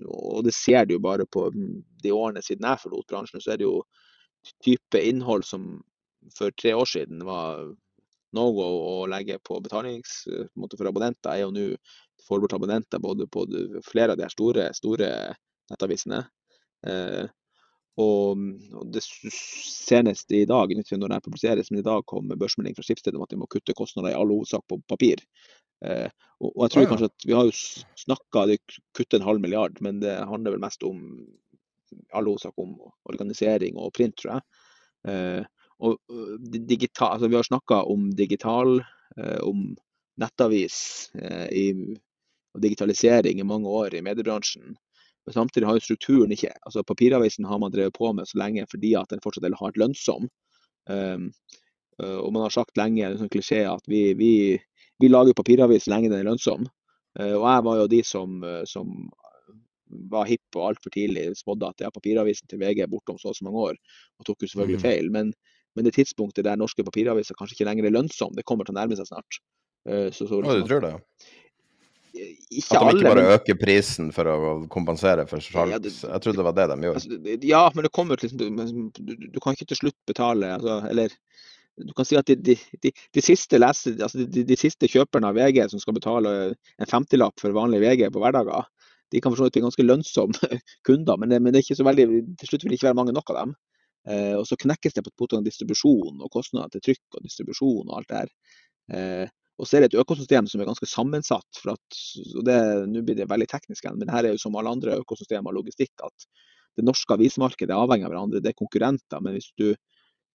og 0.07 0.45
det 0.47 0.55
ser 0.55 0.87
du 0.87 0.95
jo 0.95 1.03
bare 1.03 1.27
på 1.27 1.49
de 1.51 2.13
årene 2.15 2.43
siden 2.45 2.69
jeg 2.69 2.83
forlot 2.85 3.09
bransjen. 3.11 3.43
Så 3.43 3.55
er 3.55 3.59
det 3.59 3.67
jo 3.67 3.81
type 4.65 5.01
innhold 5.01 5.47
som 5.49 5.83
for 6.35 6.55
tre 6.61 6.75
år 6.75 6.89
siden 6.89 7.25
var 7.27 7.65
no 8.35 8.49
go 8.57 8.65
å 8.65 8.95
legge 9.11 9.39
på 9.47 9.61
betalings 9.63 10.25
for 10.27 10.89
abonnenter, 10.91 11.31
er 11.31 11.45
jo 11.45 11.53
nå 11.55 11.67
forberedt 12.27 12.57
abonnenter 12.57 13.03
både 13.03 13.29
på 13.31 13.45
flere 13.87 14.15
av 14.15 14.21
de 14.21 14.29
store, 14.33 14.71
store 14.75 15.09
nettavisene. 15.71 16.23
Eh, 16.89 17.27
og, 18.01 18.41
og, 18.75 18.87
det 18.91 19.05
senest 19.07 20.33
i 20.35 20.43
dag, 20.51 20.73
når 20.75 21.13
det 21.13 21.21
publiseres, 21.29 21.71
men 21.71 21.83
i 21.83 21.87
dag 21.87 22.03
kom 22.11 22.33
børsmelding 22.33 22.75
fra 22.75 22.87
Skipsstedet 22.87 23.21
om 23.21 23.27
at 23.27 23.31
de 23.31 23.39
må 23.39 23.51
kutte 23.51 23.77
kostnader 23.77 24.11
i 24.11 24.19
all 24.19 24.33
hovedsak 24.35 24.65
på 24.71 24.81
papir. 24.91 25.23
Eh, 25.85 26.09
og, 26.41 26.49
og, 26.49 26.65
jeg 26.65 26.75
tror 26.75 26.91
kanskje 26.91 27.11
at 27.11 27.27
Vi 27.29 27.37
har 27.37 27.47
jo 27.47 27.55
snakka 28.01 28.45
å 28.49 28.59
kutte 28.97 29.21
en 29.21 29.27
halv 29.29 29.43
milliard, 29.45 29.79
men 29.85 30.01
det 30.03 30.17
handler 30.27 30.57
vel 30.57 30.65
mest 30.65 30.83
om 30.87 31.05
all 32.13 32.29
hovedsak 32.29 32.59
om 32.61 32.77
organisering 33.11 33.79
og 33.81 33.93
print, 33.97 34.17
tror 34.21 34.37
jeg. 34.37 34.47
Eh, 35.09 35.43
og 35.85 35.99
digital, 36.69 37.13
altså 37.13 37.29
Vi 37.29 37.37
har 37.37 37.43
snakka 37.43 37.83
om 37.91 38.11
digital, 38.17 38.79
eh, 39.19 39.41
om 39.43 39.75
nettavis 40.21 41.11
eh, 41.19 41.49
i, 41.51 41.67
og 42.55 42.63
digitalisering 42.63 43.41
i 43.41 43.47
mange 43.47 43.69
år 43.69 43.95
i 43.95 44.03
mediebransjen. 44.03 44.77
Men 45.27 45.35
samtidig 45.35 45.67
har 45.67 45.79
jo 45.79 45.85
strukturen 45.85 46.33
ikke 46.33 46.53
altså 46.67 46.85
Papiravisen 46.85 47.45
har 47.49 47.59
man 47.59 47.73
drevet 47.73 47.97
på 47.97 48.13
med 48.13 48.29
så 48.29 48.39
lenge 48.39 48.67
fordi 48.71 48.95
at 48.95 49.09
den 49.11 49.23
fortsatt 49.25 49.47
har 49.49 49.71
vært 49.71 49.81
lønnsom. 49.81 50.29
Um, 50.85 51.31
og 51.97 52.33
man 52.35 52.43
har 52.43 52.53
sagt 52.53 52.77
lenge, 52.77 53.07
en 53.07 53.17
sånn 53.17 53.31
klisjé, 53.33 53.63
at 53.71 53.87
vi, 53.89 54.13
vi, 54.19 54.59
vi 55.01 55.09
lager 55.09 55.33
papiravis 55.33 55.87
så 55.87 55.95
lenge 55.95 56.11
den 56.11 56.19
er 56.21 56.29
lønnsom. 56.29 56.67
Uh, 57.17 57.39
og 57.39 57.47
jeg 57.47 57.65
var 57.65 57.79
jo 57.79 57.87
de 57.95 58.01
som, 58.05 58.45
som 58.69 58.93
var 60.11 60.29
hipp 60.29 60.59
og 60.59 60.71
altfor 60.71 60.95
tidlig 60.95 61.27
spådde 61.39 61.71
at 61.71 61.85
ja, 61.87 61.93
papiravisen 61.95 62.51
til 62.51 62.61
VG 62.63 62.85
er 62.85 62.91
borte 62.91 63.15
om 63.15 63.21
så 63.21 63.33
og 63.33 63.39
så 63.39 63.47
mange 63.47 63.69
år, 63.71 63.79
og 64.21 64.29
tok 64.29 64.45
jo 64.45 64.51
selvfølgelig 64.51 64.81
mm. 64.81 64.85
feil. 64.85 65.11
Men, 65.15 65.33
men 65.75 65.89
det 65.89 65.95
tidspunktet 65.99 66.47
der 66.47 66.61
norske 66.61 66.87
papiraviser 66.87 67.39
kanskje 67.39 67.59
ikke 67.59 67.71
lenger 67.71 67.89
er 67.89 67.97
lønnsom, 67.97 68.35
det 68.37 68.47
kommer 68.49 68.67
til 68.67 68.77
å 68.77 68.81
nærme 68.81 68.99
seg 68.99 69.11
snart. 69.11 69.41
Uh, 69.85 70.09
så, 70.15 70.27
så, 70.27 70.41
ja, 70.41 70.61
du 70.61 70.69
tror 70.69 70.85
det? 70.85 70.95
ikke. 70.97 71.33
At 72.15 72.93
de 72.93 72.95
ikke 72.95 73.11
bare 73.11 73.25
øker 73.35 73.57
prisen 73.59 74.13
for 74.15 74.29
å 74.31 74.53
kompensere 74.71 75.25
for 75.27 75.43
salg? 75.43 75.75
Ja, 75.75 75.81
jeg 75.83 76.23
trodde 76.23 76.39
det 76.39 76.47
var 76.47 76.55
det 76.55 76.69
de 76.71 76.87
gjorde. 76.87 77.01
Altså, 77.01 77.39
ja, 77.49 77.63
men 77.75 77.87
det 77.87 77.91
kommer 77.97 78.21
til 78.21 78.31
liksom, 78.31 78.85
du, 78.95 79.15
du, 79.19 79.41
kan 79.43 79.57
ikke 79.57 79.67
til 79.73 79.81
slutt 79.81 79.99
betale 80.07 80.53
altså, 80.55 80.79
Eller 80.93 81.17
du 81.83 81.91
kan 81.97 82.07
si 82.07 82.15
at 82.19 82.31
de, 82.31 82.37
de, 82.39 82.55
de, 82.85 82.93
de 82.95 83.23
siste, 83.25 83.59
leser, 83.59 83.97
altså 83.99 84.23
de, 84.31 84.59
siste 84.59 84.87
kjøperne 84.91 85.33
av 85.33 85.39
VG 85.39 85.65
som 85.73 85.83
skal 85.83 85.97
betale 85.97 86.35
en 86.55 86.91
50-lapp 86.91 87.43
for 87.43 87.57
vanlig 87.57 87.83
VG 87.83 88.07
på 88.15 88.23
hverdager, 88.23 88.69
de 89.15 89.23
kan 89.23 89.33
for 89.33 89.41
så 89.41 89.47
vidt 89.47 89.59
bli 89.59 89.63
ganske 89.65 89.87
lønnsomme 89.87 90.59
kunder, 90.89 91.21
men 91.21 91.31
det, 91.31 91.39
men 91.41 91.55
det, 91.55 91.61
er 91.61 91.67
ikke 91.69 91.79
så 91.79 91.87
veldig, 91.87 92.09
til 92.41 92.51
slutt 92.51 92.67
vil 92.67 92.75
det 92.75 92.81
ikke 92.81 92.91
være 92.91 92.99
mange 92.99 93.15
nok 93.15 93.31
av 93.31 93.41
dem. 93.41 93.55
Eh, 94.05 94.35
og 94.37 94.45
så 94.49 94.59
knekkes 94.61 94.97
det 94.99 95.05
på, 95.07 95.13
på 95.17 95.41
distribusjon 95.47 96.21
og 96.21 96.33
kostnader 96.33 96.75
til 96.75 96.91
trykk 96.91 97.19
og 97.19 97.25
distribusjon 97.25 97.89
og 97.89 97.97
alt 97.99 98.11
det 98.11 98.21
her. 98.21 98.35
Eh, 98.93 99.33
og 99.55 99.69
så 99.69 99.79
er 99.79 99.85
det 99.85 99.93
et 99.93 100.01
økosystem 100.03 100.49
som 100.51 100.61
er 100.61 100.69
ganske 100.69 100.89
sammensatt. 100.91 101.61
for 101.63 101.77
at, 101.77 102.01
og 102.35 102.51
Nå 102.91 103.05
blir 103.07 103.21
det 103.21 103.31
veldig 103.31 103.49
teknisk, 103.51 103.87
men 103.95 104.11
her 104.11 104.27
er 104.27 104.35
jo 104.35 104.43
som 104.43 104.57
alle 104.59 104.73
andre 104.75 104.99
økosystemer 105.05 105.53
og 105.53 105.61
logistikk. 105.61 105.95
at 106.03 106.27
Det 106.77 106.85
norske 106.85 107.15
avismarkedet 107.15 107.71
er 107.71 107.79
avhengig 107.79 108.09
av 108.09 108.13
hverandre. 108.13 108.43
Det 108.43 108.51
er 108.51 108.59
konkurrenter. 108.59 109.23
Men 109.23 109.39
hvis 109.39 109.53
du 109.57 109.69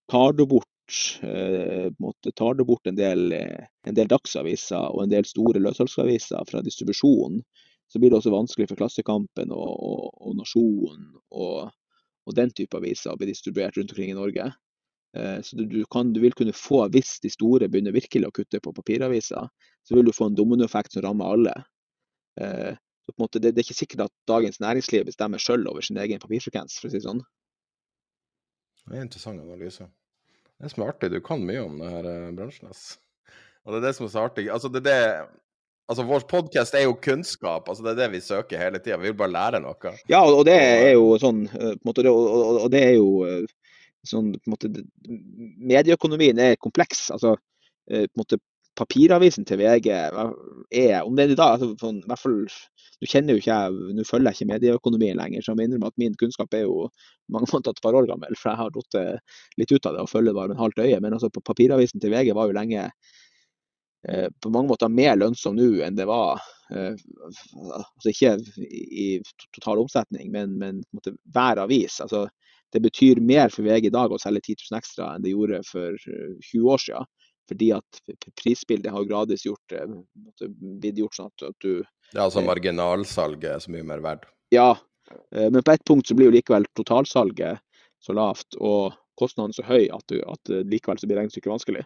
tar 0.09 0.33
det 0.39 0.47
bort, 0.47 1.01
eh, 1.21 1.91
tar 2.31 2.55
du 2.55 2.63
bort 2.65 2.87
en, 2.87 2.95
del, 2.95 3.33
en 3.35 3.97
del 3.99 4.07
dagsaviser 4.07 4.87
og 4.87 5.03
en 5.03 5.11
del 5.11 5.27
store 5.27 5.59
løssalgsaviser 5.67 6.47
fra 6.47 6.63
distribusjonen, 6.63 7.43
så 7.89 7.99
blir 7.99 8.11
det 8.11 8.19
også 8.19 8.33
vanskelig 8.33 8.69
for 8.69 8.79
Klassekampen 8.79 9.53
og, 9.55 9.69
og, 9.89 10.09
og 10.21 10.37
Nasjonen 10.37 11.07
og, 11.33 11.71
og 12.29 12.35
den 12.37 12.51
type 12.53 12.77
aviser 12.77 13.13
å 13.13 13.19
bli 13.19 13.31
distribuert 13.31 13.77
rundt 13.79 13.93
omkring 13.95 14.13
i 14.13 14.17
Norge. 14.17 14.51
Eh, 15.17 15.41
så 15.41 15.57
du, 15.57 15.81
kan, 15.89 16.13
du, 16.13 16.21
vil 16.21 16.35
kunne 16.37 16.53
få, 16.53 16.83
hvis 16.93 17.17
de 17.23 17.31
store 17.33 17.69
begynner 17.71 17.95
virkelig 17.95 18.29
å 18.29 18.35
kutte 18.35 18.61
på 18.61 18.75
papiraviser, 18.77 19.49
så 19.81 19.97
vil 19.97 20.05
du 20.05 20.13
få 20.13 20.29
en 20.29 20.37
dominoeffekt 20.37 20.93
som 20.93 21.05
rammer 21.07 21.33
alle. 21.33 21.55
Eh, 22.41 22.77
så 23.09 23.15
måte, 23.17 23.41
det, 23.41 23.55
det, 23.55 23.63
er 23.63 23.69
ikke 23.69 23.81
sikkert 23.81 24.05
at 24.05 24.15
dagens 24.29 24.61
næringsliv 24.61 25.07
bestemmer 25.09 25.41
selv 25.41 25.71
over 25.71 25.85
sin 25.85 25.97
egen 25.97 26.21
papirfrekvens, 26.21 26.77
for 26.77 26.89
å 26.89 26.93
si 26.93 26.99
det 26.99 27.07
sånn. 27.07 27.23
Det 28.85 28.93
er 28.93 29.01
en 29.01 29.09
interessant 29.09 29.41
analyse. 29.41 29.89
Det 30.59 30.67
er 30.67 30.73
som 30.73 30.83
er 30.85 30.93
artig, 30.93 31.09
du 31.13 31.21
kan 31.25 31.41
mye 31.45 31.65
om 31.65 31.81
denne 31.81 32.15
eh, 32.29 32.33
bransjen. 32.37 32.69
ass. 32.69 32.99
Og 33.65 33.73
det 33.73 33.81
er 33.81 33.87
det 33.87 33.95
som 33.97 34.05
er 34.05 34.13
så 34.13 34.25
artig. 34.29 34.45
Altså, 34.53 34.69
det, 34.73 34.83
det, 34.85 34.99
altså 35.89 36.05
Vår 36.05 36.25
podkast 36.29 36.75
er 36.77 36.85
jo 36.85 36.97
kunnskap, 37.01 37.69
altså 37.69 37.85
det 37.85 37.95
er 37.95 38.01
det 38.03 38.09
vi 38.13 38.21
søker 38.23 38.61
hele 38.61 38.81
tida. 38.81 38.99
Vi 39.01 39.09
vil 39.09 39.17
bare 39.17 39.33
lære 39.33 39.63
noe. 39.63 39.95
Ja, 40.11 40.21
og 40.21 40.43
det 40.47 40.57
er 40.59 40.93
jo 40.93 41.15
sånn, 41.21 41.45
på 41.49 41.71
en 41.73 41.81
måte, 41.89 42.05
og, 42.11 42.67
det 42.73 42.83
er 42.91 42.95
jo 42.99 43.09
sånn, 44.07 44.33
måte, 44.49 44.71
Medieøkonomien 45.59 46.39
er 46.39 46.59
kompleks. 46.61 47.09
altså 47.15 47.35
eh, 47.89 48.05
på 48.05 48.13
en 48.13 48.23
måte 48.23 48.41
Papiravisen 48.79 49.43
til 49.43 49.59
VG 49.59 49.89
er, 49.91 50.13
om 51.03 51.15
det 51.17 51.25
er 51.25 51.31
i 51.33 51.35
dag 51.35 51.57
altså, 51.57 51.73
sånn, 51.81 51.97
i 51.99 52.07
hvert 52.07 52.21
fall, 52.21 52.37
Nå 52.99 53.07
kjenner 53.07 53.35
jo 53.35 53.39
ikke 53.39 53.55
jeg, 53.55 53.95
nå 53.95 54.03
følger 54.03 54.27
jeg 54.27 54.35
ikke 54.35 54.47
medieøkonomien 54.49 55.19
lenger, 55.19 55.43
så 55.43 55.53
jeg 55.53 55.55
må 55.55 55.63
innrømme 55.63 55.87
at 55.87 56.01
min 56.01 56.15
kunnskap 56.19 56.55
er 56.55 56.65
jo 56.65 56.89
mange 57.31 57.47
måneder 57.47 57.71
et 57.71 57.79
par 57.85 57.95
år 57.95 58.09
gammel. 58.09 58.35
For 58.35 58.51
jeg 58.51 58.59
har 58.59 58.73
fått 58.75 58.97
litt 59.61 59.71
ut 59.71 59.87
av 59.87 59.95
det 59.95 60.01
og 60.03 60.09
følger 60.11 60.35
bare 60.35 60.51
med 60.51 60.59
halvt 60.59 60.81
øye. 60.83 60.97
Men 60.99 61.15
altså, 61.15 61.29
papiravisen 61.31 62.03
til 62.03 62.11
VG 62.11 62.33
var 62.35 62.51
jo 62.51 62.57
lenge 62.57 62.81
eh, 62.89 63.13
på 63.99 64.49
mange 64.49 64.69
måter 64.69 64.87
mer 64.87 65.17
lønnsom 65.19 65.57
nå 65.57 65.81
enn 65.83 65.97
det 65.97 66.05
var 66.07 66.39
eh, 66.71 66.93
altså 66.95 68.13
Ikke 68.13 68.37
i 68.63 69.07
total 69.57 69.81
omsetning, 69.81 70.29
men, 70.31 70.53
men 70.61 70.79
hver 71.33 71.59
avis. 71.65 71.99
altså 71.99 72.29
det 72.71 72.79
betyr 72.79 73.19
mer 73.21 73.49
for 73.49 73.65
VG 73.65 73.89
i 73.89 73.93
dag 73.93 74.11
å 74.13 74.19
selge 74.21 74.43
10 74.53 74.67
000 74.69 74.77
ekstra 74.79 75.13
enn 75.13 75.25
det 75.25 75.33
gjorde 75.33 75.61
for 75.67 75.95
20 76.05 76.35
eh, 76.43 76.67
år 76.73 76.83
siden. 76.83 77.09
Fordi 77.49 77.71
at 77.73 78.01
prisbildet 78.37 78.93
har 78.93 79.07
gradvis 79.09 79.47
gjort, 79.47 79.73
eh, 79.73 80.45
blitt 80.51 80.99
gjort 81.01 81.17
sånn 81.17 81.31
at 81.31 81.65
du 81.65 81.71
Det 82.11 82.17
er 82.17 82.27
altså 82.27 82.45
marginalsalget 82.45 83.49
er 83.55 83.63
så 83.63 83.73
mye 83.73 83.85
mer 83.85 84.03
verdt? 84.05 84.29
Ja, 84.53 84.71
eh, 85.33 85.49
men 85.49 85.63
på 85.63 85.73
ett 85.73 85.85
punkt 85.85 86.07
så 86.07 86.17
blir 86.17 86.29
jo 86.29 86.37
likevel 86.37 86.69
totalsalget 86.77 87.61
så 87.99 88.13
lavt 88.13 88.55
og 88.59 88.93
kostnaden 89.19 89.53
så 89.53 89.65
høy 89.65 89.89
at, 89.91 90.05
du, 90.07 90.21
at 90.23 90.51
likevel 90.69 91.01
så 91.01 91.09
blir 91.09 91.19
regnestykket 91.19 91.51
vanskelig. 91.51 91.83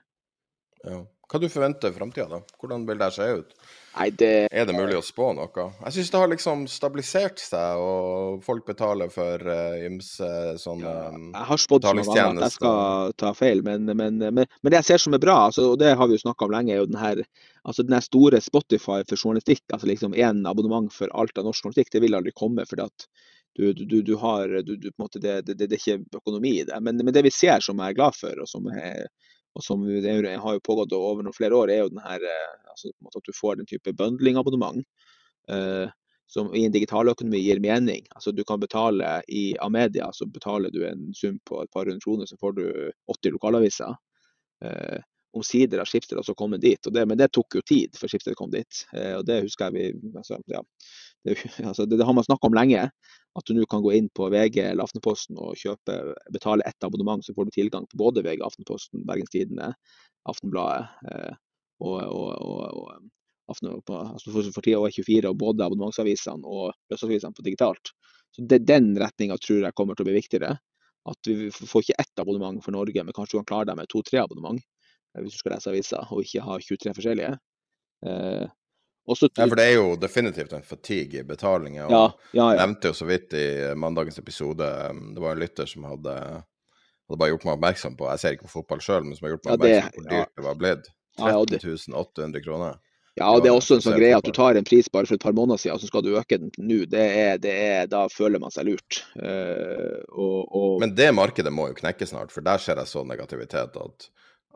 Ja. 0.83 0.99
Hva 1.33 1.39
du 1.41 1.47
forventer 1.49 1.89
i 1.89 1.95
framtida, 1.95 2.27
da? 2.29 2.57
Hvordan 2.61 2.83
vil 2.85 2.99
det 3.01 3.07
se 3.15 3.25
ut? 3.39 3.55
Nei, 3.95 4.05
det... 4.21 4.27
Er 4.53 4.67
det 4.69 4.75
mulig 4.77 4.99
å 4.99 5.01
spå 5.01 5.31
noe? 5.33 5.63
Jeg 5.87 5.95
syns 5.95 6.11
det 6.13 6.19
har 6.21 6.29
liksom 6.29 6.65
stabilisert 6.69 7.41
seg, 7.41 7.81
og 7.81 8.43
folk 8.45 8.67
betaler 8.67 9.09
for 9.09 9.41
uh, 9.41 9.79
ymse 9.81 10.29
sånne 10.61 10.91
ja, 10.91 11.09
um, 11.09 11.31
Jeg 11.31 11.49
har 11.49 11.63
spådd 11.63 11.89
som 11.89 12.03
at 12.03 12.21
jeg 12.43 12.53
skal 12.53 13.17
ta 13.17 13.33
feil, 13.37 13.65
men, 13.65 13.89
men, 13.89 14.21
men, 14.21 14.45
men, 14.45 14.69
det 14.69 14.83
jeg 14.83 14.89
ser 14.91 15.03
som 15.07 15.17
er 15.17 15.25
bra, 15.25 15.39
altså, 15.47 15.71
og 15.73 15.81
det 15.81 15.95
har 15.97 16.11
vi 16.11 16.19
jo 16.19 16.23
snakka 16.27 16.45
om 16.45 16.53
lenge, 16.53 16.75
er 16.75 16.83
jo 16.83 16.91
den 16.91 17.01
her, 17.01 17.25
altså 17.65 17.89
den 17.89 17.97
her 17.97 18.05
store 18.05 18.41
Spotify 18.51 19.01
for 19.01 19.17
journalistikk. 19.17 19.65
altså 19.73 19.89
liksom 19.89 20.13
Én 20.13 20.45
abonnement 20.45 20.93
for 20.93 21.09
alt 21.17 21.41
av 21.41 21.49
norsk 21.49 21.65
journalistikk, 21.65 21.95
det 21.97 22.05
vil 22.05 22.21
aldri 22.21 22.37
komme. 22.37 22.69
fordi 22.69 22.85
at 22.85 23.09
du, 23.57 23.73
du, 23.73 24.01
du 24.05 24.15
har, 24.21 24.49
du, 24.65 24.77
det, 24.77 25.41
det, 25.41 25.53
det, 25.57 25.65
er 25.65 25.77
ikke 25.81 26.17
økonomi 26.21 26.59
i 26.59 26.65
det. 26.69 26.77
Men, 26.81 27.01
men, 27.01 27.13
det 27.13 27.25
vi 27.25 27.33
ser 27.33 27.61
som 27.61 27.81
jeg 27.81 27.93
er 27.93 27.97
glad 27.97 28.17
for, 28.17 28.37
og 28.41 28.49
som 28.49 28.69
er 28.73 29.07
og 29.53 29.63
som 29.65 29.83
det 29.85 30.13
har 30.13 30.55
jo 30.55 30.63
pågått 30.65 30.93
over 30.97 31.25
noen 31.25 31.35
flere 31.35 31.57
år, 31.57 31.71
er 31.71 31.83
jo 31.83 31.91
den 31.93 32.03
her, 32.03 32.23
eh, 32.25 32.69
altså, 32.71 32.93
at 33.09 33.27
du 33.27 33.35
får 33.37 33.59
den 33.59 33.69
type 33.69 33.93
bundling-abonnement. 33.99 34.85
Uh, 35.51 35.91
som 36.33 36.49
i 36.55 36.65
en 36.65 36.73
digitaløkonomi 36.73 37.37
gir 37.43 37.59
mening. 37.61 38.05
Altså 38.15 38.31
Du 38.31 38.43
kan 38.43 38.59
betale 38.59 39.21
i 39.27 39.55
Amedia, 39.61 40.09
så 40.13 40.25
betaler 40.25 40.71
du 40.73 40.81
en 40.87 41.11
sum 41.13 41.39
på 41.45 41.61
et 41.61 41.71
par 41.71 41.85
hundre 41.85 42.01
kroner, 42.01 42.25
så 42.25 42.37
får 42.41 42.55
du 42.57 42.65
80 43.11 43.35
lokalaviser. 43.35 43.93
Eh, 44.65 45.01
Omsider 45.33 45.81
har 45.81 45.89
Skipsted 45.89 46.17
altså 46.17 46.35
kommet 46.37 46.61
dit, 46.61 46.89
det, 46.93 47.05
men 47.09 47.17
det 47.17 47.31
tok 47.33 47.57
jo 47.57 47.61
tid 47.65 47.97
før 47.97 48.11
Skipsted 48.11 48.37
kom 48.37 48.51
dit. 48.53 48.83
Eh, 48.93 49.13
og 49.17 49.25
Det 49.25 49.43
husker 49.45 49.69
jeg 49.69 49.75
vi, 49.77 50.09
altså, 50.17 50.39
ja, 50.49 50.61
det, 51.25 51.37
altså, 51.69 51.85
det, 51.85 51.97
det, 51.99 52.05
har 52.05 52.17
man 52.17 52.25
snakka 52.25 52.49
om 52.49 52.57
lenge. 52.57 52.87
At 53.33 53.47
du 53.49 53.55
nå 53.57 53.65
kan 53.65 53.81
gå 53.81 53.95
inn 53.97 54.09
på 54.13 54.27
VG 54.29 54.59
eller 54.61 54.85
Aftenposten 54.85 55.39
og 55.41 55.57
kjøpe, 55.57 55.95
betale 56.33 56.65
ett 56.69 56.85
abonnement, 56.85 57.23
så 57.25 57.33
får 57.33 57.49
du 57.49 57.55
tilgang 57.55 57.87
på 57.89 57.97
både 57.97 58.21
VG, 58.25 58.43
Aftenposten, 58.45 59.01
Bergens 59.09 59.33
Tidende, 59.33 59.71
Aftenbladet 60.29 61.09
eh, 61.09 61.39
og, 61.81 61.97
og, 62.03 62.29
og, 62.37 62.83
og 62.83 63.09
Aften, 63.51 63.73
på, 63.85 63.95
altså 63.97 64.31
for, 64.31 64.51
for 64.55 64.65
tida 64.65 64.79
E24 64.79 65.31
og 65.31 65.39
både 65.41 65.65
abonnementsavisene 65.65 66.47
og 66.47 66.75
løssalgsavisene 66.91 67.35
på 67.35 67.47
digitalt. 67.47 67.91
Så 68.33 68.45
det, 68.49 68.61
Den 68.69 68.93
retninga 68.99 69.37
tror 69.41 69.65
jeg 69.65 69.75
kommer 69.77 69.97
til 69.97 70.05
å 70.05 70.11
bli 70.11 70.19
viktigere. 70.21 70.55
at 71.03 71.27
vi 71.27 71.49
får 71.51 71.81
ikke 71.83 71.99
ett 71.99 72.19
abonnement 72.19 72.63
for 72.63 72.71
Norge, 72.71 73.03
men 73.03 73.13
kanskje 73.13 73.35
du 73.35 73.39
kan 73.41 73.49
klare 73.49 73.67
deg 73.67 73.75
med 73.75 73.89
to-tre 73.91 74.21
abonnement 74.21 74.61
eh, 74.61 75.21
hvis 75.21 75.35
du 75.35 75.41
skal 75.41 75.57
lese 75.57 75.71
aviser, 75.73 76.05
og 76.11 76.23
ikke 76.23 76.45
ha 76.45 76.59
23 76.63 76.93
forskjellige. 76.95 77.33
Eh, 78.07 78.45
også, 79.03 79.29
ja, 79.35 79.47
for 79.47 79.59
det 79.59 79.65
er 79.67 79.73
jo 79.75 79.95
definitivt 79.99 80.53
en 80.55 80.63
fatigue 80.63 81.19
i 81.19 81.27
betalinga. 81.27 81.89
Ja, 81.91 82.03
ja, 82.31 82.47
ja. 82.55 82.61
nevnte 82.61 82.91
jo 82.91 82.95
så 82.95 83.07
vidt 83.09 83.35
i 83.35 83.45
mandagens 83.75 84.19
episode 84.21 84.69
um, 84.89 85.09
Det 85.15 85.23
var 85.23 85.35
en 85.35 85.43
lytter 85.43 85.67
som 85.67 85.83
hadde, 85.89 86.15
hadde 87.09 87.19
bare 87.19 87.33
gjort 87.33 87.43
meg 87.49 87.57
oppmerksom 87.57 87.97
på 87.99 88.07
Jeg 88.13 88.21
ser 88.23 88.37
ikke 88.37 88.47
på 88.47 88.55
fotball 88.61 88.83
sjøl, 88.85 89.03
men 89.03 89.19
som 89.19 89.27
har 89.27 89.35
gjort 89.35 89.49
meg 89.49 89.57
oppmerksom 89.57 89.91
på 89.91 90.05
hvor 90.05 90.09
dyrt 90.13 90.39
det 90.39 90.47
var 90.47 90.59
blitt. 90.61 90.89
Ja, 91.19 91.27
ja, 91.29 91.37
og 91.37 91.51
det- 91.51 91.61
13 91.61 91.93
800 91.99 92.45
kroner. 92.45 92.79
Ja, 93.13 93.27
og 93.29 93.43
det 93.43 93.51
er 93.51 93.55
også 93.59 93.75
en 93.77 93.83
sånn 93.85 93.99
greie 93.99 94.17
at 94.17 94.25
du 94.25 94.33
tar 94.33 94.57
en 94.57 94.65
pris 94.65 94.87
bare 94.89 95.05
for 95.05 95.19
et 95.19 95.21
par 95.21 95.35
måneder 95.37 95.59
siden, 95.61 95.77
så 95.77 95.85
skal 95.85 96.01
du 96.01 96.15
øke 96.17 96.39
den 96.41 96.49
nå. 96.57 96.79
Det 96.89 97.03
er, 97.03 97.35
det 97.41 97.51
er, 97.53 97.85
da 97.91 98.07
føler 98.09 98.41
man 98.41 98.53
seg 98.53 98.71
lurt. 98.71 99.03
Uh, 99.13 100.01
og, 100.09 100.39
og, 100.49 100.79
Men 100.81 100.95
det 100.97 101.11
markedet 101.13 101.53
må 101.53 101.67
jo 101.69 101.77
knekke 101.77 102.07
snart, 102.09 102.33
for 102.33 102.45
der 102.45 102.61
ser 102.63 102.81
jeg 102.81 102.89
så 102.89 103.03
negativitet 103.05 103.77
at, 103.77 104.07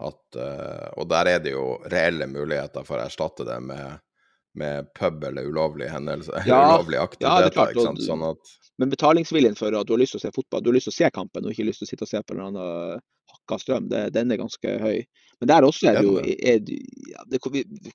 at 0.09 0.39
uh, 0.41 0.87
Og 0.97 1.05
der 1.11 1.29
er 1.35 1.43
det 1.45 1.53
jo 1.53 1.67
reelle 1.85 2.25
muligheter 2.31 2.87
for 2.87 2.97
å 2.97 3.05
erstatte 3.05 3.45
det 3.45 3.59
med, 3.61 4.01
med 4.59 4.87
pub 4.97 5.23
eller 5.29 5.47
ulovlige 5.49 5.91
hendelser, 5.93 6.41
Ja, 6.49 6.61
ulovlige 6.75 7.03
ja, 7.21 7.35
det 7.41 7.51
er 7.51 7.55
klart, 7.55 7.75
ikke 7.75 7.85
sant? 7.85 8.01
Sånn 8.05 8.25
at 8.27 8.55
Men 8.81 8.91
betalingsviljen 8.93 9.55
for 9.57 9.73
at 9.73 9.87
du 9.89 9.93
har 9.95 10.01
lyst 10.01 10.13
til 10.15 10.21
å 10.21 10.25
se 10.27 10.33
fotball, 10.35 10.61
du 10.63 10.69
har 10.71 10.77
lyst 10.77 10.89
til 10.89 10.95
å 10.95 10.99
se 10.99 11.11
kampen 11.13 11.45
og 11.47 11.53
ikke 11.53 11.65
lyst 11.69 11.81
til 11.83 11.87
å 11.87 11.91
sitte 11.91 12.05
og 12.07 12.11
se 12.11 12.21
på 12.21 12.35
en 12.35 12.41
eller 12.41 12.51
annen 12.51 13.05
hakka 13.33 13.57
strøm, 13.63 13.87
det, 13.91 14.03
den 14.15 14.31
er 14.31 14.39
ganske 14.41 14.75
høy. 14.83 14.99
Men 15.41 15.49
der 15.51 15.65
også 15.67 15.89
er 15.89 15.97
det 15.97 16.05
jo 16.05 16.17
er, 16.21 16.59
det- 16.67 16.81
ja, 17.13 17.23
det, 17.31 17.41
vi, 17.53 17.63
vi- 17.67 17.93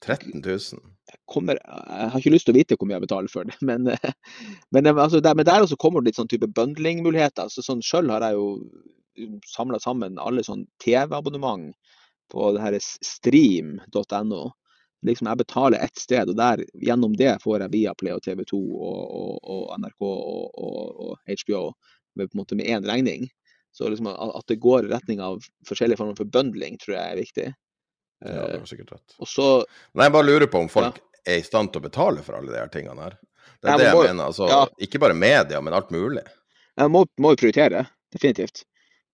13 0.00 0.40
000. 0.44 0.80
kommer, 1.26 1.58
Jeg 1.58 2.10
har 2.12 2.20
ikke 2.20 2.30
lyst 2.30 2.46
til 2.46 2.54
å 2.54 2.58
vite 2.58 2.76
hvor 2.78 2.86
mye 2.86 2.98
jeg 3.00 3.06
betaler 3.08 3.32
for 3.32 3.48
det, 3.48 3.56
men, 3.70 3.88
eh, 3.90 4.12
men, 4.70 4.86
eh, 4.86 4.94
altså, 4.94 5.20
der, 5.24 5.34
men 5.34 5.46
der 5.48 5.64
også 5.66 5.76
kommer 5.80 6.00
det 6.00 6.12
litt 6.12 6.20
sånn 6.20 6.30
type 6.30 6.46
bundling-muligheter. 6.54 7.48
Altså, 7.48 7.64
sånn, 7.66 7.82
Selv 7.82 8.14
har 8.14 8.22
jeg 8.28 8.38
jo 8.38 8.48
samla 9.50 9.80
sammen 9.82 10.18
alle 10.22 10.44
sånn 10.46 10.66
TV-abonnement 10.78 11.72
på 12.30 12.52
det 12.54 12.62
her 12.62 12.76
stream.no. 12.78 14.42
Liksom 15.06 15.28
Jeg 15.30 15.38
betaler 15.38 15.78
ett 15.78 15.96
sted, 15.98 16.28
og 16.28 16.36
der, 16.36 16.64
gjennom 16.74 17.12
det 17.16 17.36
får 17.42 17.60
jeg 17.62 17.70
Viaplay 17.70 18.12
og 18.16 18.22
TV 18.24 18.42
2 18.50 18.58
og, 18.58 19.02
og, 19.14 19.36
og 19.44 19.78
NRK 19.78 20.00
og, 20.02 21.18
HBO 21.28 21.60
med, 22.18 22.26
på 22.26 22.34
en 22.34 22.40
måte 22.40 22.58
med 22.58 22.66
én 22.66 22.86
regning. 22.88 23.28
Så 23.70 23.86
liksom 23.88 24.08
at 24.10 24.46
det 24.50 24.58
går 24.58 24.88
i 24.88 24.90
retning 24.90 25.20
av 25.22 25.38
forskjellige 25.68 26.00
former 26.00 26.16
for 26.18 26.26
bundling, 26.34 26.78
tror 26.82 26.96
jeg 26.96 27.12
er 27.12 27.20
viktig. 27.20 27.48
Ja, 28.24 28.46
det 28.50 28.56
Eh, 28.58 28.64
sikkert 28.66 28.96
rett. 28.96 29.14
og 29.22 29.28
så 29.30 29.44
Nei, 29.94 30.08
jeg 30.08 30.12
bare 30.16 30.26
lurer 30.26 30.50
på 30.50 30.58
om 30.64 30.68
folk 30.72 30.96
er 31.24 31.38
i 31.38 31.44
stand 31.46 31.70
til 31.70 31.78
å 31.78 31.84
betale 31.86 32.24
for 32.26 32.34
alle 32.34 32.50
de 32.50 32.58
her 32.58 32.72
tingene 32.72 33.04
her. 33.04 33.14
Det 33.62 33.70
er 33.70 33.74
er 33.74 33.78
det 33.78 33.86
jeg 33.86 33.94
må- 33.94 34.02
mener. 34.08 34.24
altså, 34.24 34.48
ja. 34.48 34.66
Ikke 34.80 34.98
bare 34.98 35.14
media, 35.14 35.60
men 35.60 35.74
alt 35.74 35.90
mulig. 35.94 36.24
Jeg 36.76 36.90
må, 36.90 37.04
må 37.18 37.36
prioritere, 37.36 37.86
definitivt. 38.10 38.64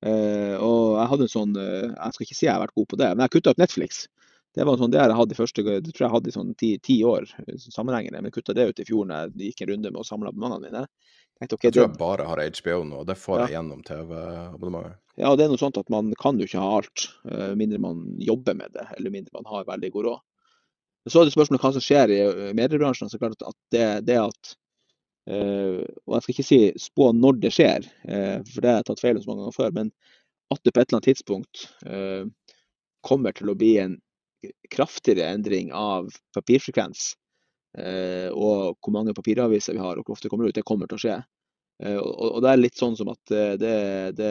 Uh, 0.05 0.57
og 0.61 0.99
jeg 1.01 1.09
hadde 1.09 1.23
en 1.25 1.33
sånn 1.33 1.57
uh, 1.57 1.89
Jeg 1.89 2.13
skal 2.13 2.25
ikke 2.27 2.37
si 2.37 2.45
jeg 2.47 2.53
har 2.53 2.61
vært 2.61 2.75
god 2.77 2.89
på 2.89 2.97
det, 3.01 3.09
men 3.17 3.25
jeg 3.25 3.31
kutta 3.31 3.51
ut 3.51 3.59
Netflix. 3.63 4.07
Det 4.55 4.65
var 4.67 4.79
sånn, 4.79 4.93
det 4.95 5.01
jeg 5.03 5.17
hadde 5.19 5.35
i 5.35 5.39
første, 5.39 5.63
det 5.67 5.93
tror 5.95 6.05
jeg 6.07 6.13
hadde 6.15 6.31
i 6.31 6.35
sånn 6.37 6.53
ti, 6.61 6.69
ti 6.79 7.01
år 7.07 7.25
eh, 7.43 7.57
sammenhengende, 7.59 8.21
men 8.23 8.31
kutta 8.35 8.55
det 8.55 8.69
ut 8.71 8.81
i 8.81 8.87
fjor 8.87 9.09
når 9.11 9.25
jeg 9.35 9.49
gikk 9.51 9.65
en 9.65 9.73
runde 9.73 9.91
med 9.91 10.01
å 10.03 10.07
samle 10.07 10.31
abonnementene 10.31 10.71
mine. 10.71 10.85
Tenkte, 11.41 11.57
okay, 11.57 11.69
Jeg 11.69 11.75
tror 11.75 11.89
jeg 11.89 11.99
bare 11.99 12.27
har 12.29 12.43
HBO 12.47 12.77
nå, 12.87 13.01
og 13.03 13.09
det 13.09 13.17
får 13.19 13.39
Ja. 13.41 13.47
jeg 13.49 13.57
gjennom 13.57 13.81
TV-abonnementet. 13.89 14.99
ja, 15.19 15.35
det 15.37 15.45
er 15.45 15.49
noe 15.51 15.59
sånt 15.59 15.79
at 15.79 15.91
man 15.91 16.13
kan 16.21 16.39
jo 16.39 16.47
ikke 16.47 16.63
ha 16.63 16.77
alt, 16.79 17.09
eh, 17.31 17.55
mindre 17.59 17.81
man 17.83 18.05
jobber 18.23 18.55
med 18.55 18.71
det, 18.73 18.87
eller 18.97 19.11
mindre 19.11 19.35
man 19.35 19.45
har 19.51 19.65
veldig 19.67 19.91
god 19.93 20.05
råd. 20.05 20.21
Så 21.11 21.21
er 21.21 21.25
det 21.27 21.35
spørsmålet 21.35 21.61
hva 21.67 21.73
som 21.75 21.83
skjer 21.85 22.15
i 22.15 22.21
eh, 22.23 22.53
mediebransjen. 22.55 23.11
så 23.11 23.19
klart 23.19 23.43
at 23.43 23.57
det, 23.75 24.07
det 24.07 24.21
at 24.23 24.55
eh, 25.27 25.83
Og 26.07 26.15
jeg 26.15 26.23
skal 26.23 26.35
ikke 26.35 26.47
si 26.47 26.61
spå 26.79 27.11
når 27.17 27.41
det 27.43 27.51
skjer, 27.53 27.85
eh, 28.07 28.39
for 28.47 28.61
det 28.63 28.71
har 28.71 28.79
jeg 28.79 28.89
tatt 28.93 29.01
feil 29.03 29.17
om 29.19 29.23
så 29.25 29.29
mange 29.33 29.43
ganger 29.45 29.59
før. 29.59 29.75
Men 29.75 29.93
at 30.53 30.61
det 30.63 30.73
på 30.73 30.81
et 30.81 30.89
eller 30.89 31.01
annet 31.01 31.11
tidspunkt 31.11 31.67
eh, 31.85 32.25
kommer 33.03 33.33
til 33.35 33.51
å 33.51 33.57
bli 33.59 33.79
en 33.83 33.99
kraftigere 34.71 35.31
endring 35.35 35.73
av 35.75 36.11
papirfrekvens 36.37 37.13
eh, 37.79 38.29
og 38.33 38.77
hvor 38.81 38.95
mange 38.95 39.15
papiraviser 39.17 39.77
vi 39.77 39.83
har 39.83 39.99
og 39.99 40.05
hvor 40.07 40.17
ofte 40.17 40.29
det 40.29 40.35
kommer 40.35 40.49
ut, 40.51 40.57
det 40.57 40.67
kommer 40.67 40.91
til 40.91 40.99
å 40.99 41.05
skje. 41.05 41.17
Eh, 41.83 41.99
og, 41.99 42.41
det 42.45 42.53
er 42.53 42.61
litt 42.61 42.79
sånn 42.79 42.97
som 42.99 43.11
at 43.13 43.35
eh, 43.35 43.55
det, 43.61 43.75
det 44.19 44.31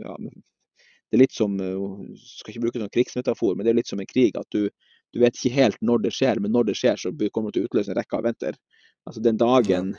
ja, 0.00 0.16
det 0.20 1.18
er 1.18 1.22
litt 1.24 1.34
som 1.34 1.56
Skal 1.58 2.52
ikke 2.52 2.62
bruke 2.66 2.78
sånn 2.78 2.92
krigsmetafor, 2.94 3.56
men 3.56 3.66
det 3.66 3.72
er 3.72 3.80
litt 3.80 3.90
som 3.90 4.00
en 4.00 4.08
krig. 4.08 4.36
At 4.38 4.46
du, 4.54 4.68
du 5.10 5.18
vet 5.22 5.34
ikke 5.34 5.56
helt 5.56 5.80
når 5.82 6.04
det 6.04 6.14
skjer, 6.14 6.38
men 6.42 6.54
når 6.54 6.70
det 6.70 6.76
skjer, 6.78 7.00
så 7.02 7.10
kommer 7.34 7.50
det 7.50 7.58
til 7.58 7.66
å 7.66 7.70
utløse 7.70 7.90
en 7.90 7.98
rekke 7.98 8.14
av 8.14 8.22
eventer. 8.22 8.58
Altså 9.08 9.24
den 9.24 9.40
dagen 9.40 9.96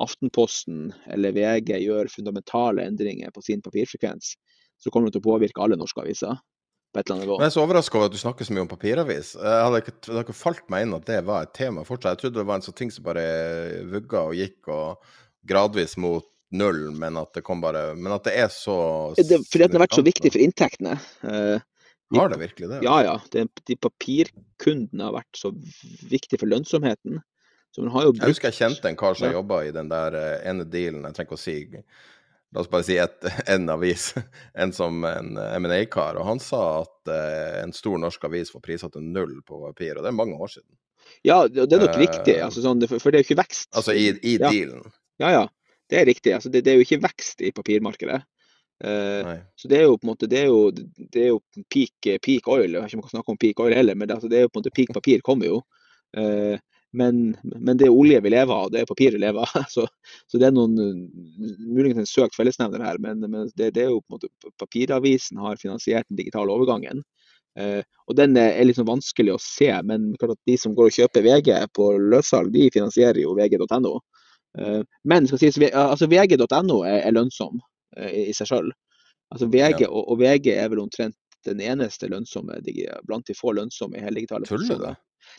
Aftenposten 0.00 0.90
eller 1.12 1.32
VG 1.32 1.78
gjør 1.80 2.10
fundamentale 2.12 2.84
endringer 2.84 3.32
på 3.32 3.40
sin 3.44 3.62
papirfrekvens, 3.64 4.34
så 4.76 4.92
kommer 4.92 5.08
det 5.08 5.16
til 5.16 5.24
å 5.24 5.28
påvirke 5.30 5.62
alle 5.64 5.78
norske 5.80 6.02
aviser 6.02 6.36
på 6.96 7.02
et 7.02 7.06
eller 7.10 7.16
annet 7.18 7.26
nivå. 7.28 7.36
Men 7.38 7.44
jeg 7.46 7.52
er 7.52 7.56
så 7.58 7.64
overraska 7.66 7.98
over 8.00 8.08
at 8.10 8.14
du 8.16 8.20
snakker 8.22 8.48
så 8.48 8.54
mye 8.56 8.64
om 8.64 8.70
papiravis. 8.72 9.34
Jeg 9.36 9.64
hadde 9.66 9.82
ikke, 9.84 9.94
det 10.00 10.12
hadde 10.14 10.24
ikke 10.26 10.36
falt 10.40 10.64
meg 10.72 10.86
inn 10.86 10.96
at 10.96 11.04
det 11.10 11.20
var 11.28 11.44
et 11.46 11.52
tema 11.56 11.84
fortsatt. 11.86 12.16
Jeg 12.16 12.22
trodde 12.24 12.40
det 12.40 12.48
var 12.48 12.58
en 12.60 12.66
sånn 12.66 12.78
ting 12.80 12.90
som 12.94 13.04
bare 13.06 13.26
vugga 13.92 14.24
og 14.30 14.34
gikk 14.38 14.72
og 14.72 15.12
gradvis 15.46 15.94
mot 16.00 16.24
null, 16.56 16.90
men 16.94 17.16
at 17.20 17.32
det 17.34 17.42
kom 17.46 17.60
bare 17.60 17.94
Men 17.98 18.12
at 18.14 18.24
det 18.24 18.36
er 18.38 18.48
så 18.54 18.76
Det, 19.18 19.40
fordi 19.50 19.64
at 19.66 19.72
den 19.72 19.80
har 19.80 19.86
vært 19.86 19.98
så 19.98 20.04
viktig 20.06 20.30
for 20.32 20.42
inntektene. 20.42 20.96
Eh, 21.26 21.58
de- 22.12 22.18
Har 22.20 22.28
det 22.30 22.38
virkelig 22.38 22.68
det? 22.70 22.82
Ja, 22.86 23.00
ja. 23.02 23.16
Det, 23.34 23.48
de 23.66 23.74
papirkundene 23.76 25.08
har 25.08 25.16
vært 25.18 25.34
så 25.38 25.50
viktig 26.06 26.38
for 26.40 26.46
lønnsomheten. 26.50 27.18
Så 27.74 27.84
har 27.92 28.06
jo 28.06 28.12
Jeg 28.14 28.30
husker 28.30 28.48
jeg 28.48 28.56
kjente 28.62 28.88
en 28.88 28.96
kar 28.96 29.14
som 29.18 29.26
Ja. 29.28 29.34
jobba 29.36 29.64
i 29.66 29.72
den 29.74 29.88
der 29.90 30.14
eh, 30.14 30.48
ene 30.48 30.64
dealen, 30.64 31.02
jeg 31.04 31.14
trenger 31.14 31.28
ikke 31.28 31.36
å 31.36 31.44
si 31.44 31.56
La 32.54 32.62
oss 32.62 32.70
bare 32.70 32.86
si 32.86 32.94
et, 33.02 33.26
en 33.52 33.68
avis, 33.74 34.12
en 34.54 34.72
som 34.72 35.02
en 35.04 35.32
M&A-kar, 35.36 36.16
og 36.20 36.26
han 36.28 36.38
sa 36.40 36.60
at 36.84 37.10
eh, 37.12 37.56
en 37.64 37.72
stor 37.74 37.98
norsk 37.98 38.24
avis 38.28 38.52
får 38.54 38.62
prissatt 38.64 38.94
til 38.94 39.02
null 39.02 39.40
på 39.46 39.58
papir, 39.64 39.96
og 39.98 40.04
det 40.06 40.12
er 40.12 40.16
mange 40.20 40.38
år 40.38 40.52
siden. 40.54 40.70
Ja, 41.26 41.40
det 41.48 41.68
det 41.70 41.76
er 41.76 41.84
nok 41.84 41.96
uh, 41.96 42.00
riktig. 42.02 42.36
Altså, 42.42 42.62
sånn, 42.64 42.80
det- 42.82 42.88
for 42.90 43.10
det 43.10 43.18
er 43.18 43.22
jo 43.24 43.28
ikke 43.30 43.42
vekst. 43.42 43.68
Altså 43.76 43.94
i, 43.94 44.08
i 44.22 44.36
Ja. 44.38 44.50
dealen. 44.50 44.86
Ja, 45.22 45.30
ja. 45.34 45.44
Det 45.90 46.00
er 46.00 46.06
riktig. 46.08 46.32
Altså, 46.34 46.50
det, 46.50 46.64
det 46.66 46.72
er 46.72 46.80
jo 46.80 46.86
ikke 46.86 47.02
vekst 47.04 47.42
i 47.46 47.52
papirmarkedet. 47.54 48.22
Uh, 48.84 49.38
så 49.56 49.68
det 49.70 49.78
er 49.78 49.84
jo 49.86 49.94
på 49.96 50.04
en 50.04 50.10
måte 50.10 50.26
det 50.28 50.40
er 50.42 50.48
jo, 50.50 50.70
det 50.74 51.22
er 51.22 51.28
jo 51.30 51.38
peak, 51.72 52.08
peak 52.22 52.48
oil. 52.52 52.74
Jeg 52.74 52.82
vet 52.82 52.90
ikke 52.90 52.98
om 52.98 53.02
man 53.02 53.06
kan 53.08 53.14
snakke 53.14 53.32
om 53.32 53.38
peak 53.40 53.60
oil 53.64 53.74
heller, 53.74 53.94
men 53.96 54.08
det, 54.08 54.16
altså, 54.18 54.28
det 54.28 54.38
er 54.38 54.44
jo 54.46 54.50
på 54.52 54.58
en 54.58 54.64
måte 54.64 54.74
peak 54.76 54.92
papir 54.96 55.22
kommer 55.24 55.46
jo. 55.48 55.60
Eh, 56.16 56.58
men, 56.96 57.20
men 57.44 57.78
det 57.78 57.86
er 57.88 57.94
olje 57.94 58.20
vi 58.24 58.32
lever 58.32 58.52
av, 58.54 58.68
og 58.68 58.72
det 58.74 58.82
er 58.82 58.88
papir 58.88 59.14
vi 59.14 59.20
lever 59.22 59.44
av. 59.44 59.66
Så, 59.74 59.84
så 60.30 60.40
det 60.40 60.48
er 60.48 60.54
noen 60.56 60.76
muligens 61.60 62.00
en 62.02 62.08
søkt 62.08 62.36
fellesnevner 62.38 62.82
her, 62.84 62.98
men, 63.02 63.22
men 63.26 63.50
det, 63.58 63.72
det 63.76 63.84
er 63.84 63.92
jo 63.92 64.00
på 64.02 64.16
en 64.16 64.18
måte 64.18 64.52
papiravisen 64.62 65.40
har 65.42 65.60
finansiert 65.60 66.08
den 66.10 66.20
digitale 66.22 66.54
overgangen. 66.54 67.02
Eh, 67.56 67.80
og 68.08 68.16
den 68.18 68.36
er 68.36 68.52
er 68.60 68.68
litt 68.68 68.76
sånn 68.76 68.88
vanskelig 68.88 69.32
å 69.34 69.40
se, 69.42 69.70
men 69.88 70.10
klart 70.20 70.34
at 70.36 70.42
de 70.50 70.56
som 70.60 70.74
går 70.76 70.90
og 70.90 70.96
kjøper 70.98 71.24
VG 71.24 71.52
på 71.76 71.90
løssalg, 72.12 72.52
de 72.54 72.68
finansierer 72.74 73.22
jo 73.22 73.36
vg.no. 73.38 73.94
Eh, 74.60 74.82
men 75.08 75.28
sies, 75.30 75.56
altså 75.72 76.08
vg.no 76.12 76.82
er, 76.84 77.00
er 77.00 77.16
lønnsom 77.16 77.60
eh, 77.96 78.10
i, 78.10 78.26
i 78.30 78.36
seg 78.36 78.52
sjøl. 78.52 78.72
Altså 79.32 79.48
VG, 79.50 79.86
Ja. 79.86 79.90
og, 79.90 80.04
og 80.12 80.20
VG 80.20 80.52
er 80.54 80.68
vel 80.72 80.84
omtrent 80.84 81.16
den 81.46 81.62
eneste 81.64 82.08
lønnsomme, 82.10 82.58
blant 83.06 83.26
de 83.30 83.36
få 83.36 83.52
lønnsomme 83.56 83.98
i 83.98 84.04
hele 84.04 84.20
digitale 84.22 84.48
Tuller 84.48 84.78
du? 84.80 84.86
det? 84.88 84.94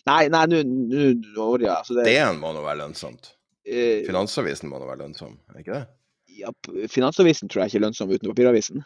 Nei, 0.07 0.21
nei, 0.33 0.43
nå 0.51 0.61
nå 0.67 1.47
jeg. 1.61 1.71
Altså 1.73 1.95
det, 1.97 2.07
DN 2.09 2.39
må 2.41 2.51
nå 2.55 2.63
være 2.65 2.81
lønnsomt. 2.83 3.33
eh, 3.67 4.03
Finansavisen 4.07 4.69
må 4.71 4.79
nå 4.81 4.87
være 4.89 5.05
lønnsom, 5.05 5.37
er 5.53 5.63
ikke 5.63 5.79
det? 5.79 5.85
ja, 6.37 6.51
Finansavisen 6.91 7.49
tror 7.49 7.63
jeg 7.63 7.71
ikke 7.71 7.79
er 7.81 7.85
lønnsom 7.87 8.11
uten 8.13 8.31
papiravisen. 8.31 8.83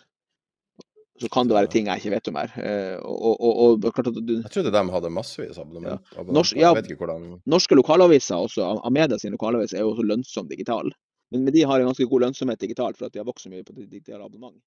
Så 1.21 1.29
kan 1.29 1.45
det 1.49 1.53
være 1.53 1.69
ting 1.69 1.85
jeg 1.85 2.01
ikke 2.01 2.13
vet 2.15 2.29
om 2.31 2.37
her. 2.39 2.53
Eh, 2.57 2.95
og, 3.05 3.35
og, 3.45 3.59
og, 3.83 4.05
du, 4.15 4.31
Jeg 4.39 4.51
trodde 4.55 4.71
de 4.73 4.81
hadde 4.95 5.11
massevis 5.13 5.59
av 5.59 5.67
abonnement. 5.67 6.07
Ja. 6.15 6.23
Norsk- 6.33 6.57
ja. 6.57 6.71
Hvordan 6.73 7.27
Norske 7.45 7.77
lokalaviser, 7.77 8.39
også 8.41 8.71
Amedia 8.87 9.19
sin 9.21 9.35
lokalavis, 9.35 9.75
er 9.75 9.83
jo 9.85 9.91
også 9.93 10.07
lønnsom 10.07 10.49
digital. 10.49 10.89
Men, 11.31 11.43
men 11.45 11.53
de 11.53 11.61
har 11.67 11.79
en 11.79 11.91
ganske 11.91 12.07
god 12.09 12.25
lønnsomhet 12.25 12.63
digitalt 12.63 12.97
for 12.97 13.05
at 13.07 13.13
de 13.13 13.21
har 13.21 13.27
vokst 13.27 13.45
så 13.45 13.51
mye 13.53 13.63
på 13.67 13.75
digitale 13.83 14.23
abonnement. 14.25 14.57